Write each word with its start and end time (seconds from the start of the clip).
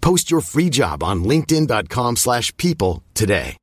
Post 0.00 0.30
your 0.30 0.40
free 0.40 0.70
job 0.70 1.02
on 1.02 1.24
linkedin.com/people 1.24 2.16
slash 2.16 2.56
people 2.56 3.02
today. 3.14 3.56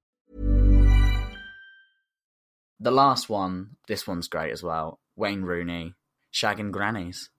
The 2.80 2.92
last 2.92 3.30
one, 3.30 3.78
this 3.88 4.06
one's 4.06 4.28
great 4.28 4.52
as 4.52 4.62
well. 4.62 5.00
Wayne 5.16 5.44
Rooney, 5.44 5.94
shagging 6.34 6.72
grannies. 6.72 7.30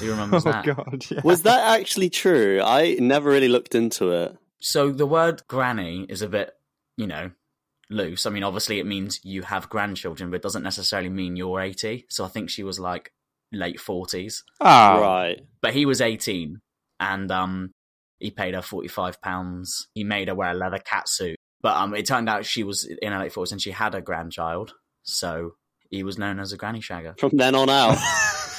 Who 0.00 0.10
remembers 0.10 0.44
oh 0.46 0.50
that? 0.52 0.64
god, 0.66 1.04
yeah. 1.10 1.20
Was 1.24 1.42
that 1.42 1.78
actually 1.80 2.10
true? 2.10 2.60
I 2.62 2.96
never 3.00 3.30
really 3.30 3.48
looked 3.48 3.74
into 3.74 4.10
it. 4.10 4.36
So 4.60 4.90
the 4.90 5.06
word 5.06 5.42
granny 5.48 6.06
is 6.08 6.22
a 6.22 6.28
bit, 6.28 6.52
you 6.96 7.06
know, 7.06 7.30
loose. 7.88 8.26
I 8.26 8.30
mean, 8.30 8.42
obviously 8.42 8.78
it 8.80 8.86
means 8.86 9.20
you 9.22 9.42
have 9.42 9.68
grandchildren, 9.68 10.30
but 10.30 10.36
it 10.36 10.42
doesn't 10.42 10.62
necessarily 10.62 11.08
mean 11.08 11.36
you're 11.36 11.60
80. 11.60 12.06
So 12.10 12.24
I 12.24 12.28
think 12.28 12.50
she 12.50 12.64
was 12.64 12.80
like 12.80 13.12
late 13.52 13.78
40s. 13.78 14.42
Ah, 14.60 14.98
Right. 15.00 15.40
But 15.62 15.74
he 15.74 15.86
was 15.86 16.00
18 16.00 16.60
and 17.00 17.30
um 17.30 17.70
he 18.20 18.30
paid 18.30 18.54
her 18.54 18.62
45 18.62 19.20
pounds. 19.20 19.88
He 19.94 20.04
made 20.04 20.28
her 20.28 20.34
wear 20.34 20.50
a 20.50 20.54
leather 20.54 20.78
cat 20.78 21.08
suit. 21.08 21.36
But 21.62 21.76
um 21.76 21.94
it 21.94 22.06
turned 22.06 22.28
out 22.28 22.44
she 22.44 22.62
was 22.62 22.84
in 22.84 23.12
her 23.12 23.18
late 23.18 23.32
40s 23.32 23.52
and 23.52 23.62
she 23.62 23.70
had 23.70 23.94
a 23.94 24.00
grandchild. 24.00 24.74
So 25.02 25.52
he 25.90 26.02
was 26.02 26.18
known 26.18 26.40
as 26.40 26.52
a 26.52 26.56
granny 26.56 26.80
shagger. 26.80 27.18
From 27.18 27.36
then 27.36 27.54
on 27.54 27.70
out, 27.70 27.98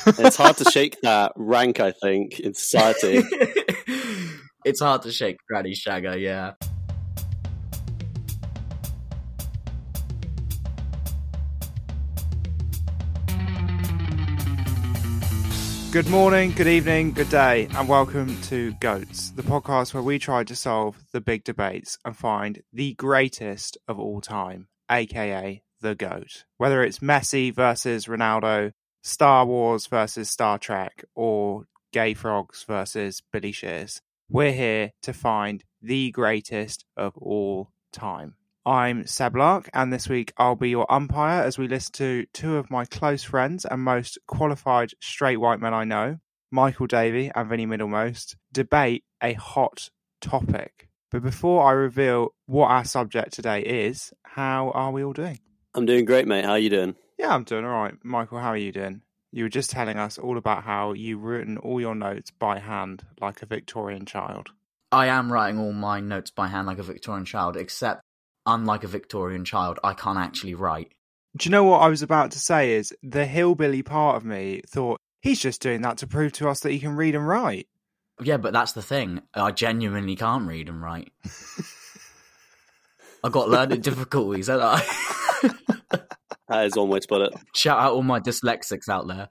it's 0.07 0.37
hard 0.37 0.57
to 0.57 0.65
shake 0.65 1.01
that 1.01 1.33
rank. 1.35 1.79
I 1.79 1.91
think 1.91 2.39
in 2.39 2.53
society. 2.53 3.23
it's 4.65 4.79
hard 4.79 5.03
to 5.03 5.11
shake 5.11 5.37
granny 5.49 5.73
shagger, 5.73 6.19
yeah. 6.19 6.53
Good 15.95 16.09
morning, 16.09 16.51
good 16.51 16.67
evening, 16.67 17.13
good 17.13 17.29
day, 17.29 17.69
and 17.73 17.87
welcome 17.87 18.41
to 18.49 18.73
Goats, 18.81 19.29
the 19.29 19.43
podcast 19.43 19.93
where 19.93 20.03
we 20.03 20.19
try 20.19 20.43
to 20.43 20.53
solve 20.53 21.01
the 21.13 21.21
big 21.21 21.45
debates 21.45 21.97
and 22.03 22.17
find 22.17 22.61
the 22.73 22.95
greatest 22.95 23.77
of 23.87 23.97
all 23.97 24.19
time, 24.19 24.67
aka 24.91 25.63
the 25.79 25.95
GOAT. 25.95 26.43
Whether 26.57 26.83
it's 26.83 26.99
Messi 26.99 27.55
versus 27.55 28.07
Ronaldo, 28.07 28.73
Star 29.03 29.45
Wars 29.45 29.87
versus 29.87 30.29
Star 30.29 30.59
Trek, 30.59 31.05
or 31.15 31.63
Gay 31.93 32.13
Frogs 32.13 32.65
versus 32.67 33.23
Billy 33.31 33.53
Shears, 33.53 34.01
we're 34.29 34.51
here 34.51 34.91
to 35.03 35.13
find 35.13 35.63
the 35.81 36.11
greatest 36.11 36.83
of 36.97 37.15
all 37.15 37.69
time. 37.93 38.35
I'm 38.67 39.05
Seb 39.05 39.35
Lark, 39.35 39.69
and 39.75 39.93
this 39.93 40.09
week 40.09 40.33
I'll 40.37 40.55
be 40.55 40.71
your 40.71 40.91
umpire 40.91 41.43
as 41.43 41.59
we 41.59 41.67
listen 41.67 41.93
to 41.93 42.25
two 42.33 42.57
of 42.57 42.71
my 42.71 42.85
close 42.85 43.21
friends 43.21 43.63
and 43.63 43.79
most 43.83 44.17
qualified 44.25 44.89
straight 44.99 45.37
white 45.37 45.59
men 45.59 45.75
I 45.75 45.83
know, 45.83 46.17
Michael 46.49 46.87
Davey 46.87 47.31
and 47.35 47.47
Vinny 47.47 47.67
Middlemost, 47.67 48.35
debate 48.51 49.03
a 49.21 49.33
hot 49.33 49.91
topic. 50.19 50.89
But 51.11 51.21
before 51.21 51.63
I 51.63 51.73
reveal 51.73 52.33
what 52.47 52.71
our 52.71 52.83
subject 52.83 53.33
today 53.33 53.61
is, 53.61 54.11
how 54.23 54.71
are 54.71 54.91
we 54.91 55.03
all 55.03 55.13
doing? 55.13 55.41
I'm 55.75 55.85
doing 55.85 56.05
great, 56.05 56.27
mate. 56.27 56.45
How 56.45 56.53
are 56.53 56.59
you 56.59 56.71
doing? 56.71 56.95
Yeah, 57.19 57.35
I'm 57.35 57.43
doing 57.43 57.65
all 57.65 57.83
right. 57.83 57.93
Michael, 58.03 58.39
how 58.39 58.49
are 58.49 58.57
you 58.57 58.71
doing? 58.71 59.03
You 59.31 59.43
were 59.43 59.49
just 59.49 59.69
telling 59.69 59.97
us 59.97 60.17
all 60.17 60.39
about 60.39 60.63
how 60.63 60.93
you've 60.93 61.21
written 61.21 61.59
all 61.59 61.79
your 61.79 61.93
notes 61.93 62.31
by 62.31 62.57
hand 62.57 63.03
like 63.21 63.43
a 63.43 63.45
Victorian 63.45 64.07
child. 64.07 64.49
I 64.91 65.05
am 65.07 65.31
writing 65.31 65.59
all 65.59 65.73
my 65.73 65.99
notes 65.99 66.31
by 66.31 66.47
hand 66.47 66.65
like 66.65 66.79
a 66.79 66.83
Victorian 66.83 67.25
child, 67.25 67.57
except 67.57 68.01
unlike 68.45 68.83
a 68.83 68.87
Victorian 68.87 69.45
child, 69.45 69.79
I 69.83 69.93
can't 69.93 70.17
actually 70.17 70.55
write. 70.55 70.91
Do 71.37 71.47
you 71.47 71.51
know 71.51 71.63
what 71.63 71.81
I 71.81 71.89
was 71.89 72.01
about 72.01 72.31
to 72.31 72.39
say? 72.39 72.73
Is 72.73 72.93
the 73.03 73.25
hillbilly 73.25 73.83
part 73.83 74.15
of 74.15 74.25
me 74.25 74.61
thought 74.67 74.99
he's 75.21 75.39
just 75.39 75.61
doing 75.61 75.81
that 75.81 75.97
to 75.97 76.07
prove 76.07 76.31
to 76.33 76.49
us 76.49 76.61
that 76.61 76.71
he 76.71 76.79
can 76.79 76.95
read 76.95 77.15
and 77.15 77.27
write. 77.27 77.67
Yeah, 78.21 78.37
but 78.37 78.53
that's 78.53 78.71
the 78.71 78.81
thing. 78.81 79.21
I 79.33 79.51
genuinely 79.51 80.15
can't 80.15 80.47
read 80.47 80.69
and 80.69 80.81
write. 80.81 81.11
I 83.23 83.29
got 83.29 83.49
learning 83.49 83.81
difficulties, 83.81 84.47
haven't 84.47 84.65
I? 84.65 84.85
That 86.47 86.65
is 86.65 86.75
one 86.75 86.89
way 86.89 86.99
to 86.99 87.07
put 87.07 87.21
it. 87.21 87.33
Shout 87.55 87.79
out 87.79 87.93
all 87.93 88.03
my 88.03 88.19
dyslexics 88.19 88.87
out 88.87 89.07
there. 89.07 89.29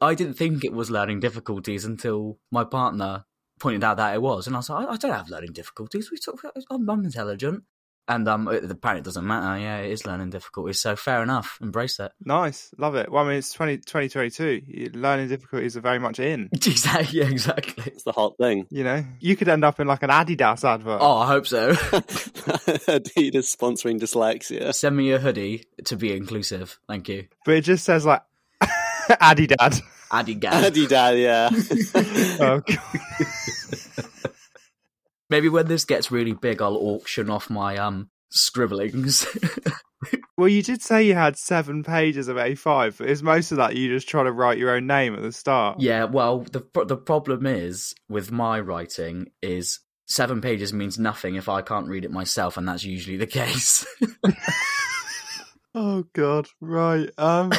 I 0.00 0.14
didn't 0.14 0.34
think 0.34 0.64
it 0.64 0.72
was 0.72 0.90
learning 0.90 1.20
difficulties 1.20 1.84
until 1.84 2.38
my 2.50 2.64
partner 2.64 3.24
pointed 3.58 3.84
out 3.84 3.96
that 3.96 4.14
it 4.14 4.22
was, 4.22 4.46
and 4.46 4.54
I 4.54 4.60
was 4.60 4.70
like, 4.70 4.88
I 4.88 4.92
I 4.92 4.96
don't 4.96 5.12
have 5.12 5.30
learning 5.30 5.52
difficulties. 5.52 6.10
We 6.10 6.18
talk, 6.18 6.42
I'm, 6.70 6.88
I'm 6.88 7.04
intelligent, 7.04 7.64
and 8.08 8.28
um, 8.28 8.48
it, 8.48 8.70
apparently 8.70 9.00
it 9.00 9.04
doesn't 9.04 9.26
matter. 9.26 9.58
Yeah, 9.58 9.78
it 9.78 9.90
is 9.90 10.06
learning 10.06 10.30
difficulties. 10.30 10.80
So 10.80 10.96
fair 10.96 11.22
enough. 11.22 11.58
Embrace 11.62 11.98
it. 12.00 12.12
Nice, 12.24 12.70
love 12.78 12.94
it. 12.94 13.10
Well, 13.10 13.24
I 13.24 13.28
mean, 13.28 13.38
it's 13.38 13.52
20, 13.52 13.78
2022. 13.78 14.90
Learning 14.94 15.28
difficulties 15.28 15.76
are 15.76 15.80
very 15.80 15.98
much 15.98 16.18
in. 16.18 16.48
exactly. 16.52 17.20
Yeah, 17.20 17.26
exactly. 17.26 17.84
It's 17.86 18.02
the 18.02 18.12
hot 18.12 18.36
thing. 18.38 18.66
You 18.70 18.84
know, 18.84 19.04
you 19.20 19.36
could 19.36 19.48
end 19.48 19.64
up 19.64 19.80
in 19.80 19.86
like 19.86 20.02
an 20.02 20.10
Adidas 20.10 20.64
advert. 20.64 20.98
Oh, 21.00 21.18
I 21.18 21.26
hope 21.26 21.46
so. 21.46 21.72
Adidas 21.74 23.54
sponsoring 23.56 24.00
dyslexia. 24.00 24.74
Send 24.74 24.96
me 24.96 25.12
a 25.12 25.18
hoodie 25.18 25.64
to 25.84 25.96
be 25.96 26.14
inclusive. 26.14 26.78
Thank 26.88 27.08
you. 27.08 27.26
But 27.44 27.54
it 27.54 27.60
just 27.62 27.84
says 27.84 28.04
like 28.04 28.22
Adidad. 28.62 29.80
Adigad. 30.10 30.70
Adidad, 30.70 31.20
yeah. 31.20 31.50
Oh, 32.40 32.60
God. 32.60 33.50
Maybe 35.34 35.48
when 35.48 35.66
this 35.66 35.84
gets 35.84 36.12
really 36.12 36.32
big, 36.32 36.62
I'll 36.62 36.76
auction 36.76 37.28
off 37.28 37.50
my 37.50 37.76
um 37.76 38.08
scribblings. 38.30 39.26
Well, 40.36 40.48
you 40.48 40.62
did 40.62 40.82
say 40.82 41.04
you 41.04 41.14
had 41.14 41.38
seven 41.38 41.82
pages 41.82 42.28
of 42.28 42.36
A5, 42.36 42.98
but 42.98 43.08
is 43.08 43.22
most 43.22 43.52
of 43.52 43.58
that 43.58 43.76
you 43.76 43.88
just 43.88 44.08
trying 44.08 44.26
to 44.26 44.32
write 44.32 44.58
your 44.58 44.74
own 44.74 44.86
name 44.86 45.14
at 45.14 45.22
the 45.22 45.32
start? 45.32 45.80
yeah, 45.80 46.04
well, 46.04 46.40
the 46.40 46.62
the 46.86 46.96
problem 46.96 47.46
is 47.46 47.94
with 48.08 48.30
my 48.32 48.60
writing 48.60 49.28
is 49.40 49.80
seven 50.06 50.40
pages 50.40 50.72
means 50.72 50.98
nothing 50.98 51.36
if 51.36 51.48
I 51.48 51.62
can't 51.62 51.88
read 51.88 52.04
it 52.04 52.10
myself, 52.10 52.56
and 52.56 52.68
that's 52.68 52.84
usually 52.84 53.16
the 53.16 53.26
case. 53.26 53.86
Oh 55.76 56.04
God, 56.12 56.46
right. 56.60 57.10
Um, 57.18 57.50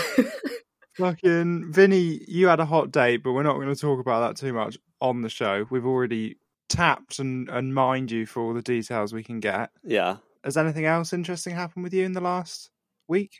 fucking 0.97 1.73
Vinny, 1.73 2.21
you 2.29 2.47
had 2.47 2.61
a 2.61 2.65
hot 2.65 2.91
date, 2.91 3.23
but 3.23 3.33
we're 3.33 3.43
not 3.43 3.55
going 3.55 3.67
to 3.67 3.75
talk 3.75 3.99
about 3.99 4.21
that 4.21 4.39
too 4.39 4.53
much 4.53 4.77
on 5.01 5.21
the 5.21 5.27
show. 5.27 5.65
We've 5.69 5.85
already 5.85 6.37
tapped 6.69 7.19
and 7.19 7.49
and 7.49 7.73
mined 7.73 8.11
you 8.11 8.25
for 8.25 8.41
all 8.41 8.53
the 8.53 8.61
details 8.61 9.13
we 9.13 9.23
can 9.23 9.39
get. 9.39 9.69
yeah. 9.83 10.17
Has 10.43 10.57
anything 10.57 10.85
else 10.85 11.11
interesting 11.11 11.55
happened 11.55 11.83
with 11.83 11.93
you 11.93 12.05
in 12.05 12.11
the 12.11 12.21
last 12.21 12.69
week? 13.07 13.31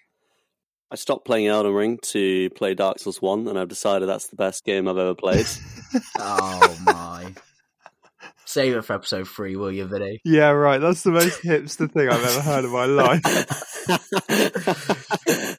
I 0.90 0.96
stopped 0.96 1.26
playing 1.26 1.46
Elden 1.48 1.74
Ring 1.74 2.00
to 2.04 2.50
play 2.52 2.74
Dark 2.74 2.98
Souls 2.98 3.22
1, 3.22 3.48
and 3.48 3.60
I've 3.60 3.68
decided 3.68 4.10
that's 4.10 4.28
the 4.28 4.36
best 4.36 4.66
game 4.66 4.88
I've 4.88 4.98
ever 4.98 5.14
played. 5.14 5.46
oh 6.20 6.78
my! 6.84 7.34
Save 8.46 8.76
it 8.78 8.86
for 8.86 8.94
episode 8.94 9.28
three, 9.28 9.56
will 9.56 9.72
you, 9.72 9.86
Vinny? 9.86 10.20
Yeah, 10.24 10.50
right. 10.50 10.80
That's 10.80 11.04
the 11.04 11.12
most 11.12 11.44
hipster 11.44 11.92
thing 11.92 12.10
I've 12.10 12.24
ever 12.24 12.42
heard 12.42 12.66
in 12.66 12.72
my 12.72 12.86
life. 12.86 13.22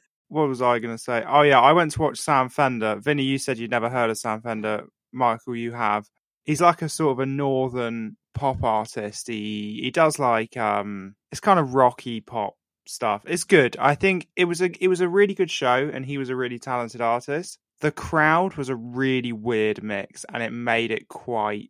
What 0.29 0.49
was 0.49 0.61
I 0.61 0.79
going 0.79 0.93
to 0.93 1.01
say? 1.01 1.23
Oh 1.25 1.41
yeah, 1.41 1.61
I 1.61 1.71
went 1.71 1.91
to 1.93 2.01
watch 2.01 2.19
Sam 2.19 2.49
Fender. 2.49 2.97
Vinny, 2.97 3.23
you 3.23 3.37
said 3.37 3.57
you'd 3.57 3.71
never 3.71 3.89
heard 3.89 4.09
of 4.09 4.17
Sam 4.17 4.41
Fender. 4.41 4.83
Michael, 5.13 5.55
you 5.55 5.71
have. 5.71 6.05
He's 6.47 6.61
like 6.61 6.81
a 6.81 6.89
sort 6.89 7.11
of 7.11 7.19
a 7.19 7.27
northern 7.27 8.17
pop 8.33 8.63
artist. 8.63 9.27
He 9.27 9.81
he 9.83 9.91
does 9.91 10.17
like 10.17 10.57
um, 10.57 11.15
it's 11.31 11.39
kind 11.41 11.59
of 11.59 11.75
rocky 11.75 12.21
pop 12.21 12.55
stuff. 12.87 13.21
It's 13.27 13.43
good. 13.43 13.77
I 13.79 13.93
think 13.93 14.27
it 14.35 14.45
was 14.45 14.61
a 14.61 14.71
it 14.83 14.87
was 14.87 15.01
a 15.01 15.09
really 15.09 15.35
good 15.35 15.51
show, 15.51 15.91
and 15.93 16.05
he 16.05 16.17
was 16.17 16.29
a 16.29 16.35
really 16.35 16.57
talented 16.57 17.01
artist. 17.01 17.59
The 17.81 17.91
crowd 17.91 18.55
was 18.55 18.69
a 18.69 18.75
really 18.75 19.33
weird 19.33 19.83
mix, 19.83 20.25
and 20.33 20.41
it 20.41 20.51
made 20.51 20.89
it 20.89 21.07
quite 21.07 21.69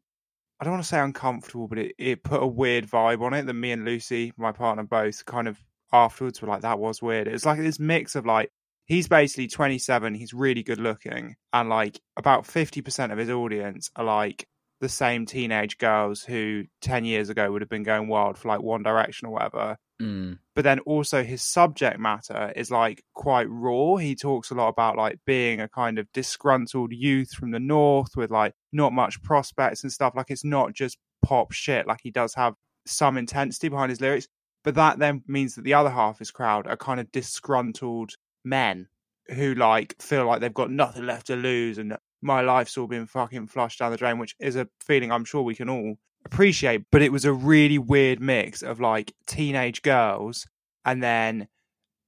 I 0.59 0.63
don't 0.63 0.73
want 0.73 0.83
to 0.83 0.89
say 0.89 0.99
uncomfortable, 0.99 1.67
but 1.67 1.77
it, 1.77 1.95
it 1.97 2.23
put 2.23 2.41
a 2.41 2.47
weird 2.47 2.87
vibe 2.87 3.21
on 3.21 3.33
it 3.33 3.45
that 3.45 3.53
me 3.53 3.71
and 3.71 3.85
Lucy, 3.85 4.33
my 4.37 4.51
partner, 4.51 4.83
both 4.83 5.25
kind 5.25 5.47
of 5.47 5.59
afterwards 5.93 6.41
were 6.41 6.47
like, 6.47 6.61
that 6.61 6.79
was 6.79 7.01
weird. 7.01 7.27
It 7.27 7.33
was 7.33 7.45
like 7.45 7.59
this 7.59 7.79
mix 7.79 8.15
of 8.15 8.25
like, 8.25 8.51
he's 8.85 9.07
basically 9.07 9.47
27, 9.47 10.15
he's 10.15 10.33
really 10.33 10.63
good 10.63 10.79
looking, 10.79 11.35
and 11.53 11.69
like 11.69 11.99
about 12.17 12.45
50% 12.45 13.11
of 13.11 13.19
his 13.19 13.29
audience 13.29 13.91
are 13.95 14.05
like 14.05 14.47
the 14.79 14.89
same 14.89 15.25
teenage 15.25 15.77
girls 15.77 16.23
who 16.23 16.65
10 16.81 17.05
years 17.05 17.29
ago 17.29 17.51
would 17.51 17.61
have 17.61 17.69
been 17.69 17.83
going 17.83 18.07
wild 18.07 18.37
for 18.37 18.47
like 18.47 18.61
One 18.61 18.83
Direction 18.83 19.27
or 19.27 19.31
whatever. 19.31 19.77
Mm. 20.01 20.37
But 20.55 20.63
then 20.63 20.79
also 20.79 21.23
his 21.23 21.41
subject 21.41 21.99
matter 21.99 22.53
is 22.55 22.69
like 22.69 23.03
quite 23.13 23.47
raw. 23.49 23.95
He 23.95 24.15
talks 24.15 24.51
a 24.51 24.55
lot 24.55 24.67
about 24.67 24.97
like 24.97 25.19
being 25.25 25.61
a 25.61 25.67
kind 25.67 25.97
of 25.97 26.11
disgruntled 26.13 26.93
youth 26.93 27.31
from 27.31 27.51
the 27.51 27.59
north 27.59 28.15
with 28.15 28.29
like 28.29 28.53
not 28.71 28.93
much 28.93 29.21
prospects 29.23 29.83
and 29.83 29.91
stuff. 29.91 30.13
Like 30.15 30.29
it's 30.29 30.45
not 30.45 30.73
just 30.73 30.97
pop 31.23 31.51
shit. 31.51 31.87
Like 31.87 31.99
he 32.03 32.11
does 32.11 32.35
have 32.35 32.53
some 32.85 33.17
intensity 33.17 33.69
behind 33.69 33.89
his 33.89 34.01
lyrics. 34.01 34.27
But 34.63 34.75
that 34.75 34.99
then 34.99 35.23
means 35.27 35.55
that 35.55 35.63
the 35.63 35.73
other 35.73 35.89
half 35.89 36.15
of 36.15 36.19
his 36.19 36.31
crowd 36.31 36.67
are 36.67 36.77
kind 36.77 36.99
of 36.99 37.11
disgruntled 37.11 38.11
men 38.43 38.87
who 39.29 39.55
like 39.55 39.95
feel 40.01 40.25
like 40.25 40.41
they've 40.41 40.53
got 40.53 40.71
nothing 40.71 41.05
left 41.05 41.27
to 41.27 41.35
lose 41.35 41.77
and 41.77 41.97
my 42.21 42.41
life's 42.41 42.77
all 42.77 42.87
been 42.87 43.07
fucking 43.07 43.47
flushed 43.47 43.79
down 43.79 43.91
the 43.91 43.97
drain, 43.97 44.17
which 44.19 44.35
is 44.39 44.55
a 44.55 44.67
feeling 44.85 45.11
I'm 45.11 45.25
sure 45.25 45.41
we 45.41 45.55
can 45.55 45.69
all 45.69 45.97
appreciate. 46.25 46.83
But 46.91 47.01
it 47.01 47.11
was 47.11 47.25
a 47.25 47.33
really 47.33 47.77
weird 47.77 48.19
mix 48.19 48.61
of 48.63 48.79
like 48.79 49.13
teenage 49.27 49.81
girls 49.81 50.47
and 50.85 51.01
then 51.01 51.47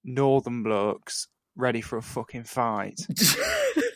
northern 0.04 0.64
blokes 0.64 1.28
ready 1.56 1.82
for 1.82 1.98
a 1.98 2.02
fucking 2.02 2.46
fight. 2.46 3.00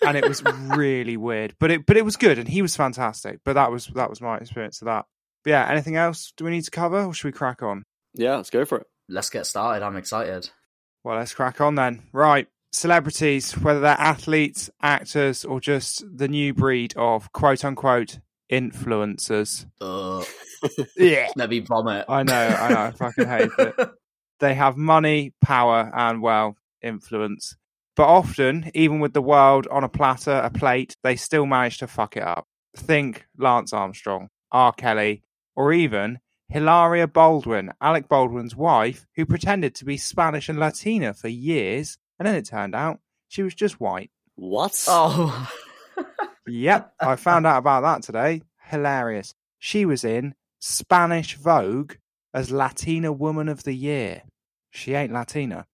and 0.05 0.17
it 0.17 0.27
was 0.27 0.43
really 0.75 1.17
weird. 1.17 1.55
But 1.59 1.71
it 1.71 1.85
but 1.85 1.97
it 1.97 2.05
was 2.05 2.17
good 2.17 2.37
and 2.39 2.47
he 2.47 2.61
was 2.61 2.75
fantastic. 2.75 3.39
But 3.43 3.53
that 3.53 3.71
was 3.71 3.87
that 3.95 4.09
was 4.09 4.21
my 4.21 4.37
experience 4.37 4.81
of 4.81 4.85
that. 4.85 5.05
But 5.43 5.51
yeah, 5.51 5.67
anything 5.69 5.95
else 5.95 6.33
do 6.37 6.45
we 6.45 6.51
need 6.51 6.63
to 6.65 6.71
cover 6.71 7.03
or 7.03 7.13
should 7.13 7.27
we 7.27 7.31
crack 7.31 7.63
on? 7.63 7.83
Yeah, 8.13 8.35
let's 8.35 8.49
go 8.49 8.65
for 8.65 8.79
it. 8.79 8.87
Let's 9.09 9.29
get 9.29 9.45
started. 9.45 9.83
I'm 9.83 9.97
excited. 9.97 10.49
Well, 11.03 11.17
let's 11.17 11.33
crack 11.33 11.59
on 11.59 11.75
then. 11.75 12.03
Right. 12.13 12.47
Celebrities, 12.73 13.53
whether 13.53 13.79
they're 13.79 13.91
athletes, 13.91 14.69
actors, 14.81 15.45
or 15.45 15.61
just 15.61 16.03
the 16.11 16.27
new 16.27 16.53
breed 16.53 16.93
of 16.97 17.31
quote 17.31 17.63
unquote 17.63 18.19
influencers. 18.51 19.65
Ugh. 19.79 20.25
Yeah. 20.97 21.29
Let 21.35 21.49
me 21.49 21.59
vomit. 21.59 22.05
I 22.09 22.23
know, 22.23 22.33
I 22.33 22.69
know, 22.69 22.81
I 22.81 22.91
fucking 22.91 23.27
hate 23.27 23.51
it. 23.57 23.75
They 24.39 24.55
have 24.55 24.75
money, 24.75 25.33
power, 25.41 25.89
and 25.95 26.21
well, 26.21 26.57
influence. 26.81 27.55
But 27.95 28.07
often, 28.07 28.71
even 28.73 28.99
with 28.99 29.13
the 29.13 29.21
world 29.21 29.67
on 29.71 29.85
a 29.85 29.89
platter, 29.89 30.33
a 30.33 30.49
plate, 30.49 30.97
they 31.01 31.15
still 31.15 31.45
manage 31.45 31.77
to 31.77 31.87
fuck 31.87 32.17
it 32.17 32.23
up. 32.23 32.45
Think 32.75 33.25
Lance 33.37 33.71
Armstrong, 33.71 34.27
R. 34.51 34.73
Kelly, 34.73 35.23
or 35.55 35.71
even 35.71 36.19
Hilaria 36.49 37.07
Baldwin, 37.07 37.71
Alec 37.79 38.09
Baldwin's 38.09 38.55
wife, 38.55 39.05
who 39.15 39.25
pretended 39.25 39.75
to 39.75 39.85
be 39.85 39.95
Spanish 39.95 40.49
and 40.49 40.59
Latina 40.59 41.13
for 41.13 41.29
years, 41.29 41.97
and 42.23 42.29
then 42.29 42.35
it 42.35 42.45
turned 42.45 42.73
out 42.73 43.01
she 43.27 43.43
was 43.43 43.53
just 43.53 43.81
white. 43.81 44.09
What? 44.35 44.81
Oh. 44.87 45.51
Yep, 46.45 46.95
I 46.99 47.15
found 47.15 47.47
out 47.47 47.59
about 47.59 47.83
that 47.83 48.03
today. 48.03 48.41
Hilarious. 48.63 49.33
She 49.59 49.85
was 49.85 50.03
in 50.03 50.35
Spanish 50.59 51.35
Vogue 51.35 51.93
as 52.33 52.51
Latina 52.51 53.13
Woman 53.13 53.47
of 53.47 53.63
the 53.63 53.73
Year. 53.73 54.23
She 54.69 54.93
ain't 54.93 55.13
Latina. 55.13 55.65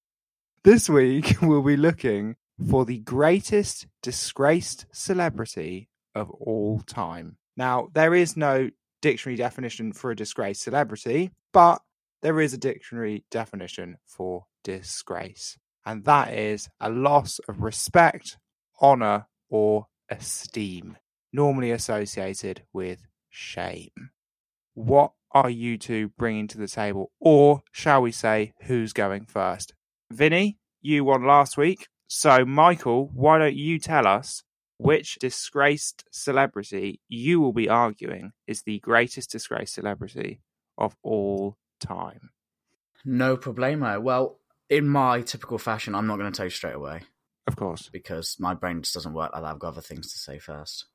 This 0.63 0.87
week, 0.87 1.37
we'll 1.41 1.63
be 1.63 1.75
looking 1.75 2.35
for 2.69 2.85
the 2.85 2.99
greatest 2.99 3.87
disgraced 4.03 4.85
celebrity 4.91 5.89
of 6.13 6.29
all 6.29 6.81
time. 6.85 7.37
Now, 7.57 7.87
there 7.93 8.13
is 8.13 8.37
no 8.37 8.69
dictionary 9.01 9.37
definition 9.37 9.91
for 9.91 10.11
a 10.11 10.15
disgraced 10.15 10.61
celebrity, 10.61 11.31
but 11.51 11.81
there 12.21 12.39
is 12.39 12.53
a 12.53 12.59
dictionary 12.59 13.25
definition 13.31 13.97
for 14.05 14.45
disgrace, 14.63 15.57
and 15.89 16.05
that 16.05 16.31
is 16.31 16.69
a 16.79 16.87
loss 16.87 17.39
of 17.49 17.63
respect, 17.63 18.37
honor, 18.79 19.25
or 19.49 19.87
esteem, 20.07 20.95
normally 21.33 21.71
associated 21.71 22.61
with 22.71 23.07
shame. 23.31 24.11
What 24.75 25.13
are 25.31 25.49
you 25.49 25.79
two 25.79 26.09
bringing 26.09 26.47
to 26.49 26.59
the 26.59 26.67
table? 26.67 27.11
Or 27.19 27.61
shall 27.71 28.03
we 28.03 28.11
say, 28.11 28.53
who's 28.65 28.93
going 28.93 29.25
first? 29.25 29.73
Vinny, 30.11 30.59
you 30.79 31.05
won 31.05 31.25
last 31.25 31.57
week. 31.57 31.87
So, 32.07 32.45
Michael, 32.45 33.09
why 33.11 33.39
don't 33.39 33.55
you 33.55 33.79
tell 33.79 34.05
us 34.05 34.43
which 34.77 35.15
disgraced 35.15 36.03
celebrity 36.11 37.01
you 37.07 37.39
will 37.39 37.53
be 37.53 37.67
arguing 37.67 38.33
is 38.45 38.61
the 38.61 38.77
greatest 38.81 39.31
disgraced 39.31 39.73
celebrity 39.73 40.39
of 40.77 40.95
all 41.01 41.57
time? 41.79 42.29
No 43.03 43.37
problemo. 43.37 43.99
Well, 43.99 44.38
in 44.69 44.87
my 44.87 45.21
typical 45.21 45.57
fashion, 45.57 45.95
I'm 45.95 46.07
not 46.07 46.17
going 46.17 46.31
to 46.31 46.35
tell 46.35 46.45
you 46.45 46.51
straight 46.51 46.75
away 46.75 47.01
Of 47.47 47.55
course. 47.55 47.89
because 47.91 48.35
my 48.39 48.53
brain 48.53 48.81
just 48.81 48.93
doesn't 48.93 49.13
work 49.13 49.31
like 49.33 49.41
that. 49.41 49.47
I've 49.49 49.59
got 49.59 49.69
other 49.69 49.81
things 49.81 50.11
to 50.11 50.17
say 50.19 50.39
first. 50.39 50.85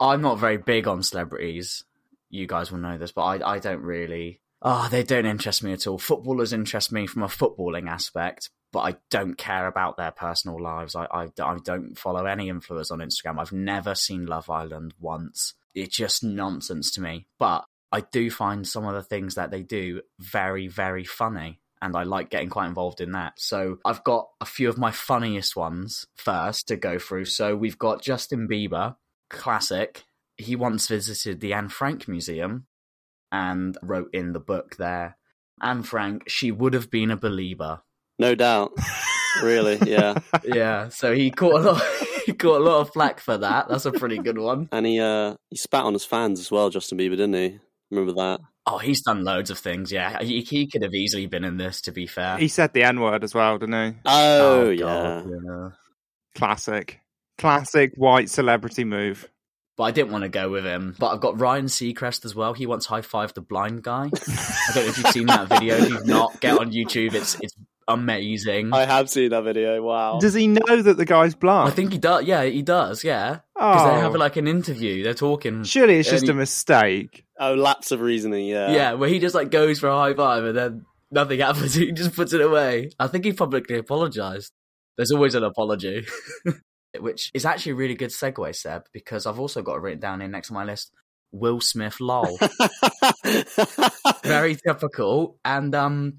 I'm 0.00 0.20
not 0.22 0.38
very 0.38 0.56
big 0.56 0.88
on 0.88 1.02
celebrities. 1.02 1.84
You 2.30 2.46
guys 2.46 2.72
will 2.72 2.78
know 2.78 2.98
this, 2.98 3.12
but 3.12 3.22
I, 3.22 3.54
I 3.54 3.58
don't 3.58 3.82
really. 3.82 4.40
Oh, 4.60 4.88
they 4.90 5.02
don't 5.02 5.26
interest 5.26 5.62
me 5.62 5.72
at 5.72 5.86
all. 5.86 5.98
Footballers 5.98 6.52
interest 6.52 6.92
me 6.92 7.06
from 7.06 7.22
a 7.22 7.28
footballing 7.28 7.88
aspect, 7.88 8.50
but 8.72 8.80
I 8.80 8.96
don't 9.10 9.36
care 9.36 9.66
about 9.66 9.96
their 9.96 10.12
personal 10.12 10.60
lives. 10.60 10.94
I, 10.96 11.06
I, 11.10 11.28
I 11.42 11.56
don't 11.64 11.98
follow 11.98 12.26
any 12.26 12.50
influencers 12.50 12.90
on 12.92 13.00
Instagram. 13.00 13.40
I've 13.40 13.52
never 13.52 13.94
seen 13.94 14.26
Love 14.26 14.48
Island 14.50 14.94
once. 15.00 15.54
It's 15.74 15.96
just 15.96 16.22
nonsense 16.24 16.92
to 16.92 17.00
me. 17.00 17.26
But 17.38 17.64
I 17.90 18.00
do 18.00 18.30
find 18.30 18.66
some 18.66 18.86
of 18.86 18.94
the 18.94 19.02
things 19.02 19.34
that 19.34 19.50
they 19.50 19.62
do 19.62 20.02
very, 20.18 20.68
very 20.68 21.04
funny. 21.04 21.60
And 21.82 21.96
I 21.96 22.04
like 22.04 22.30
getting 22.30 22.48
quite 22.48 22.68
involved 22.68 23.00
in 23.00 23.12
that. 23.12 23.34
So 23.38 23.78
I've 23.84 24.04
got 24.04 24.28
a 24.40 24.46
few 24.46 24.68
of 24.68 24.78
my 24.78 24.90
funniest 24.92 25.56
ones 25.56 26.06
first 26.16 26.68
to 26.68 26.76
go 26.76 26.98
through. 26.98 27.24
So 27.26 27.56
we've 27.56 27.78
got 27.78 28.02
Justin 28.02 28.48
Bieber, 28.48 28.96
classic. 29.28 30.04
He 30.36 30.56
once 30.56 30.86
visited 30.86 31.40
the 31.40 31.52
Anne 31.52 31.68
Frank 31.68 32.06
Museum 32.06 32.66
and 33.32 33.76
wrote 33.82 34.10
in 34.14 34.32
the 34.32 34.40
book 34.40 34.76
there 34.76 35.16
Anne 35.62 35.82
Frank, 35.82 36.28
she 36.28 36.50
would 36.50 36.74
have 36.74 36.90
been 36.90 37.10
a 37.10 37.16
believer. 37.16 37.82
No 38.18 38.34
doubt. 38.34 38.72
really, 39.42 39.78
yeah. 39.86 40.14
Yeah, 40.44 40.88
so 40.88 41.14
he 41.14 41.30
caught 41.30 41.54
a 41.54 41.72
lot. 41.72 41.82
He 42.24 42.34
caught 42.34 42.60
a 42.60 42.64
lot 42.64 42.80
of 42.82 42.92
flack 42.92 43.18
for 43.18 43.36
that. 43.36 43.68
That's 43.68 43.84
a 43.84 43.90
pretty 43.90 44.18
good 44.18 44.38
one. 44.38 44.68
And 44.70 44.86
he 44.86 45.00
uh 45.00 45.34
he 45.50 45.56
spat 45.56 45.82
on 45.82 45.92
his 45.92 46.04
fans 46.04 46.38
as 46.38 46.52
well, 46.52 46.70
Justin 46.70 46.96
Bieber, 46.96 47.16
didn't 47.16 47.34
he? 47.34 47.58
Remember 47.90 48.12
that? 48.12 48.40
Oh, 48.64 48.78
he's 48.78 49.02
done 49.02 49.24
loads 49.24 49.50
of 49.50 49.58
things. 49.58 49.90
Yeah, 49.90 50.22
he, 50.22 50.42
he 50.42 50.68
could 50.68 50.82
have 50.82 50.94
easily 50.94 51.26
been 51.26 51.44
in 51.44 51.56
this. 51.56 51.80
To 51.82 51.92
be 51.92 52.06
fair, 52.06 52.38
He 52.38 52.48
said 52.48 52.72
the 52.72 52.84
N 52.84 53.00
word 53.00 53.24
as 53.24 53.34
well, 53.34 53.58
didn't 53.58 53.92
he? 53.92 53.98
Oh, 54.04 54.66
oh 54.66 54.70
yeah. 54.70 54.84
God, 54.84 55.30
yeah. 55.30 55.68
Classic. 56.34 57.00
Classic 57.38 57.92
white 57.96 58.30
celebrity 58.30 58.84
move. 58.84 59.28
But 59.76 59.84
I 59.84 59.90
didn't 59.90 60.12
want 60.12 60.22
to 60.22 60.28
go 60.28 60.50
with 60.50 60.64
him. 60.64 60.94
But 60.98 61.08
I've 61.08 61.20
got 61.20 61.40
Ryan 61.40 61.64
Seacrest 61.64 62.24
as 62.24 62.34
well. 62.34 62.52
He 62.52 62.66
once 62.66 62.86
high 62.86 63.00
fived 63.00 63.34
the 63.34 63.40
blind 63.40 63.82
guy. 63.82 64.10
I 64.12 64.70
don't 64.74 64.84
know 64.84 64.90
if 64.90 64.98
you've 64.98 65.06
seen 65.08 65.26
that 65.26 65.48
video. 65.48 65.76
If 65.76 65.88
you've 65.88 66.06
not, 66.06 66.40
get 66.40 66.58
on 66.58 66.72
YouTube. 66.72 67.14
It's 67.14 67.36
it's 67.40 67.54
amazing. 67.88 68.72
I 68.72 68.84
have 68.84 69.08
seen 69.10 69.30
that 69.30 69.44
video. 69.44 69.82
Wow. 69.82 70.18
Does 70.18 70.34
he 70.34 70.46
know 70.48 70.82
that 70.82 70.96
the 70.96 71.04
guy's 71.04 71.34
blind? 71.34 71.68
I 71.68 71.72
think 71.72 71.92
he 71.92 71.98
does. 71.98 72.24
Yeah, 72.24 72.44
he 72.44 72.62
does. 72.62 73.04
Yeah, 73.04 73.40
because 73.54 73.82
oh, 73.82 73.94
they 73.94 74.00
have 74.00 74.14
like 74.14 74.36
an 74.36 74.48
interview. 74.48 75.02
They're 75.02 75.14
talking. 75.14 75.64
surely 75.64 75.98
it's 75.98 76.10
just 76.10 76.24
he- 76.24 76.30
a 76.30 76.34
mistake. 76.34 77.24
Oh, 77.38 77.54
lapse 77.54 77.90
of 77.90 78.00
reasoning, 78.00 78.46
yeah. 78.46 78.70
Yeah, 78.70 78.92
where 78.92 79.08
he 79.08 79.18
just 79.18 79.34
like 79.34 79.50
goes 79.50 79.80
for 79.80 79.88
a 79.88 79.96
high 79.96 80.14
five 80.14 80.44
and 80.44 80.56
then 80.56 80.86
nothing 81.10 81.40
happens. 81.40 81.74
He 81.82 81.92
just 81.92 82.14
puts 82.14 82.32
it 82.32 82.40
away. 82.40 82.90
I 82.98 83.08
think 83.08 83.24
he 83.24 83.32
publicly 83.32 83.78
apologized. 83.78 84.52
There's 84.96 85.10
always 85.10 85.34
an 85.34 85.42
apology, 85.42 86.06
which 86.98 87.30
is 87.34 87.44
actually 87.44 87.72
a 87.72 87.76
really 87.76 87.94
good 87.94 88.10
segue, 88.10 88.54
Seb, 88.54 88.84
because 88.92 89.26
I've 89.26 89.40
also 89.40 89.62
got 89.62 89.76
it 89.76 89.80
written 89.80 90.00
down 90.00 90.20
here 90.20 90.28
next 90.28 90.48
to 90.48 90.54
my 90.54 90.64
list. 90.64 90.92
Will 91.32 91.60
Smith, 91.60 91.98
lol. 91.98 92.38
Very 94.22 94.54
typical, 94.54 95.38
and 95.44 95.74
um, 95.74 96.18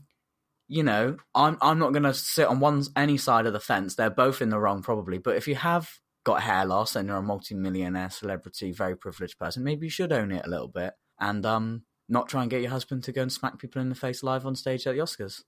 you 0.68 0.84
know, 0.84 1.18
I'm 1.36 1.58
I'm 1.62 1.80
not 1.80 1.94
gonna 1.94 2.14
sit 2.14 2.48
on 2.48 2.60
one 2.60 2.84
any 2.96 3.18
side 3.18 3.46
of 3.46 3.54
the 3.54 3.60
fence. 3.60 3.96
They're 3.96 4.10
both 4.10 4.42
in 4.42 4.50
the 4.50 4.60
wrong, 4.60 4.82
probably. 4.82 5.18
But 5.18 5.36
if 5.36 5.48
you 5.48 5.56
have 5.56 5.90
got 6.26 6.42
hair 6.44 6.66
loss 6.66 6.96
and 6.96 7.08
you're 7.08 7.18
a 7.18 7.22
multi-millionaire 7.22 8.10
celebrity, 8.10 8.72
very 8.72 8.96
privileged 8.96 9.38
person, 9.38 9.64
maybe 9.64 9.88
you 9.88 9.90
should 9.90 10.14
own 10.14 10.32
it 10.32 10.46
a 10.46 10.50
little 10.50 10.70
bit 10.70 10.94
and 11.20 11.46
um, 11.46 11.84
not 12.08 12.30
try 12.30 12.42
and 12.42 12.50
get 12.50 12.62
your 12.62 12.72
husband 12.72 13.04
to 13.04 13.12
go 13.12 13.22
and 13.22 13.32
smack 13.32 13.60
people 13.60 13.82
in 13.82 13.90
the 13.90 13.96
face 13.96 14.24
live 14.24 14.46
on 14.46 14.56
stage 14.56 14.88
at 14.88 14.96
the 14.96 15.02
Oscars. 15.02 15.42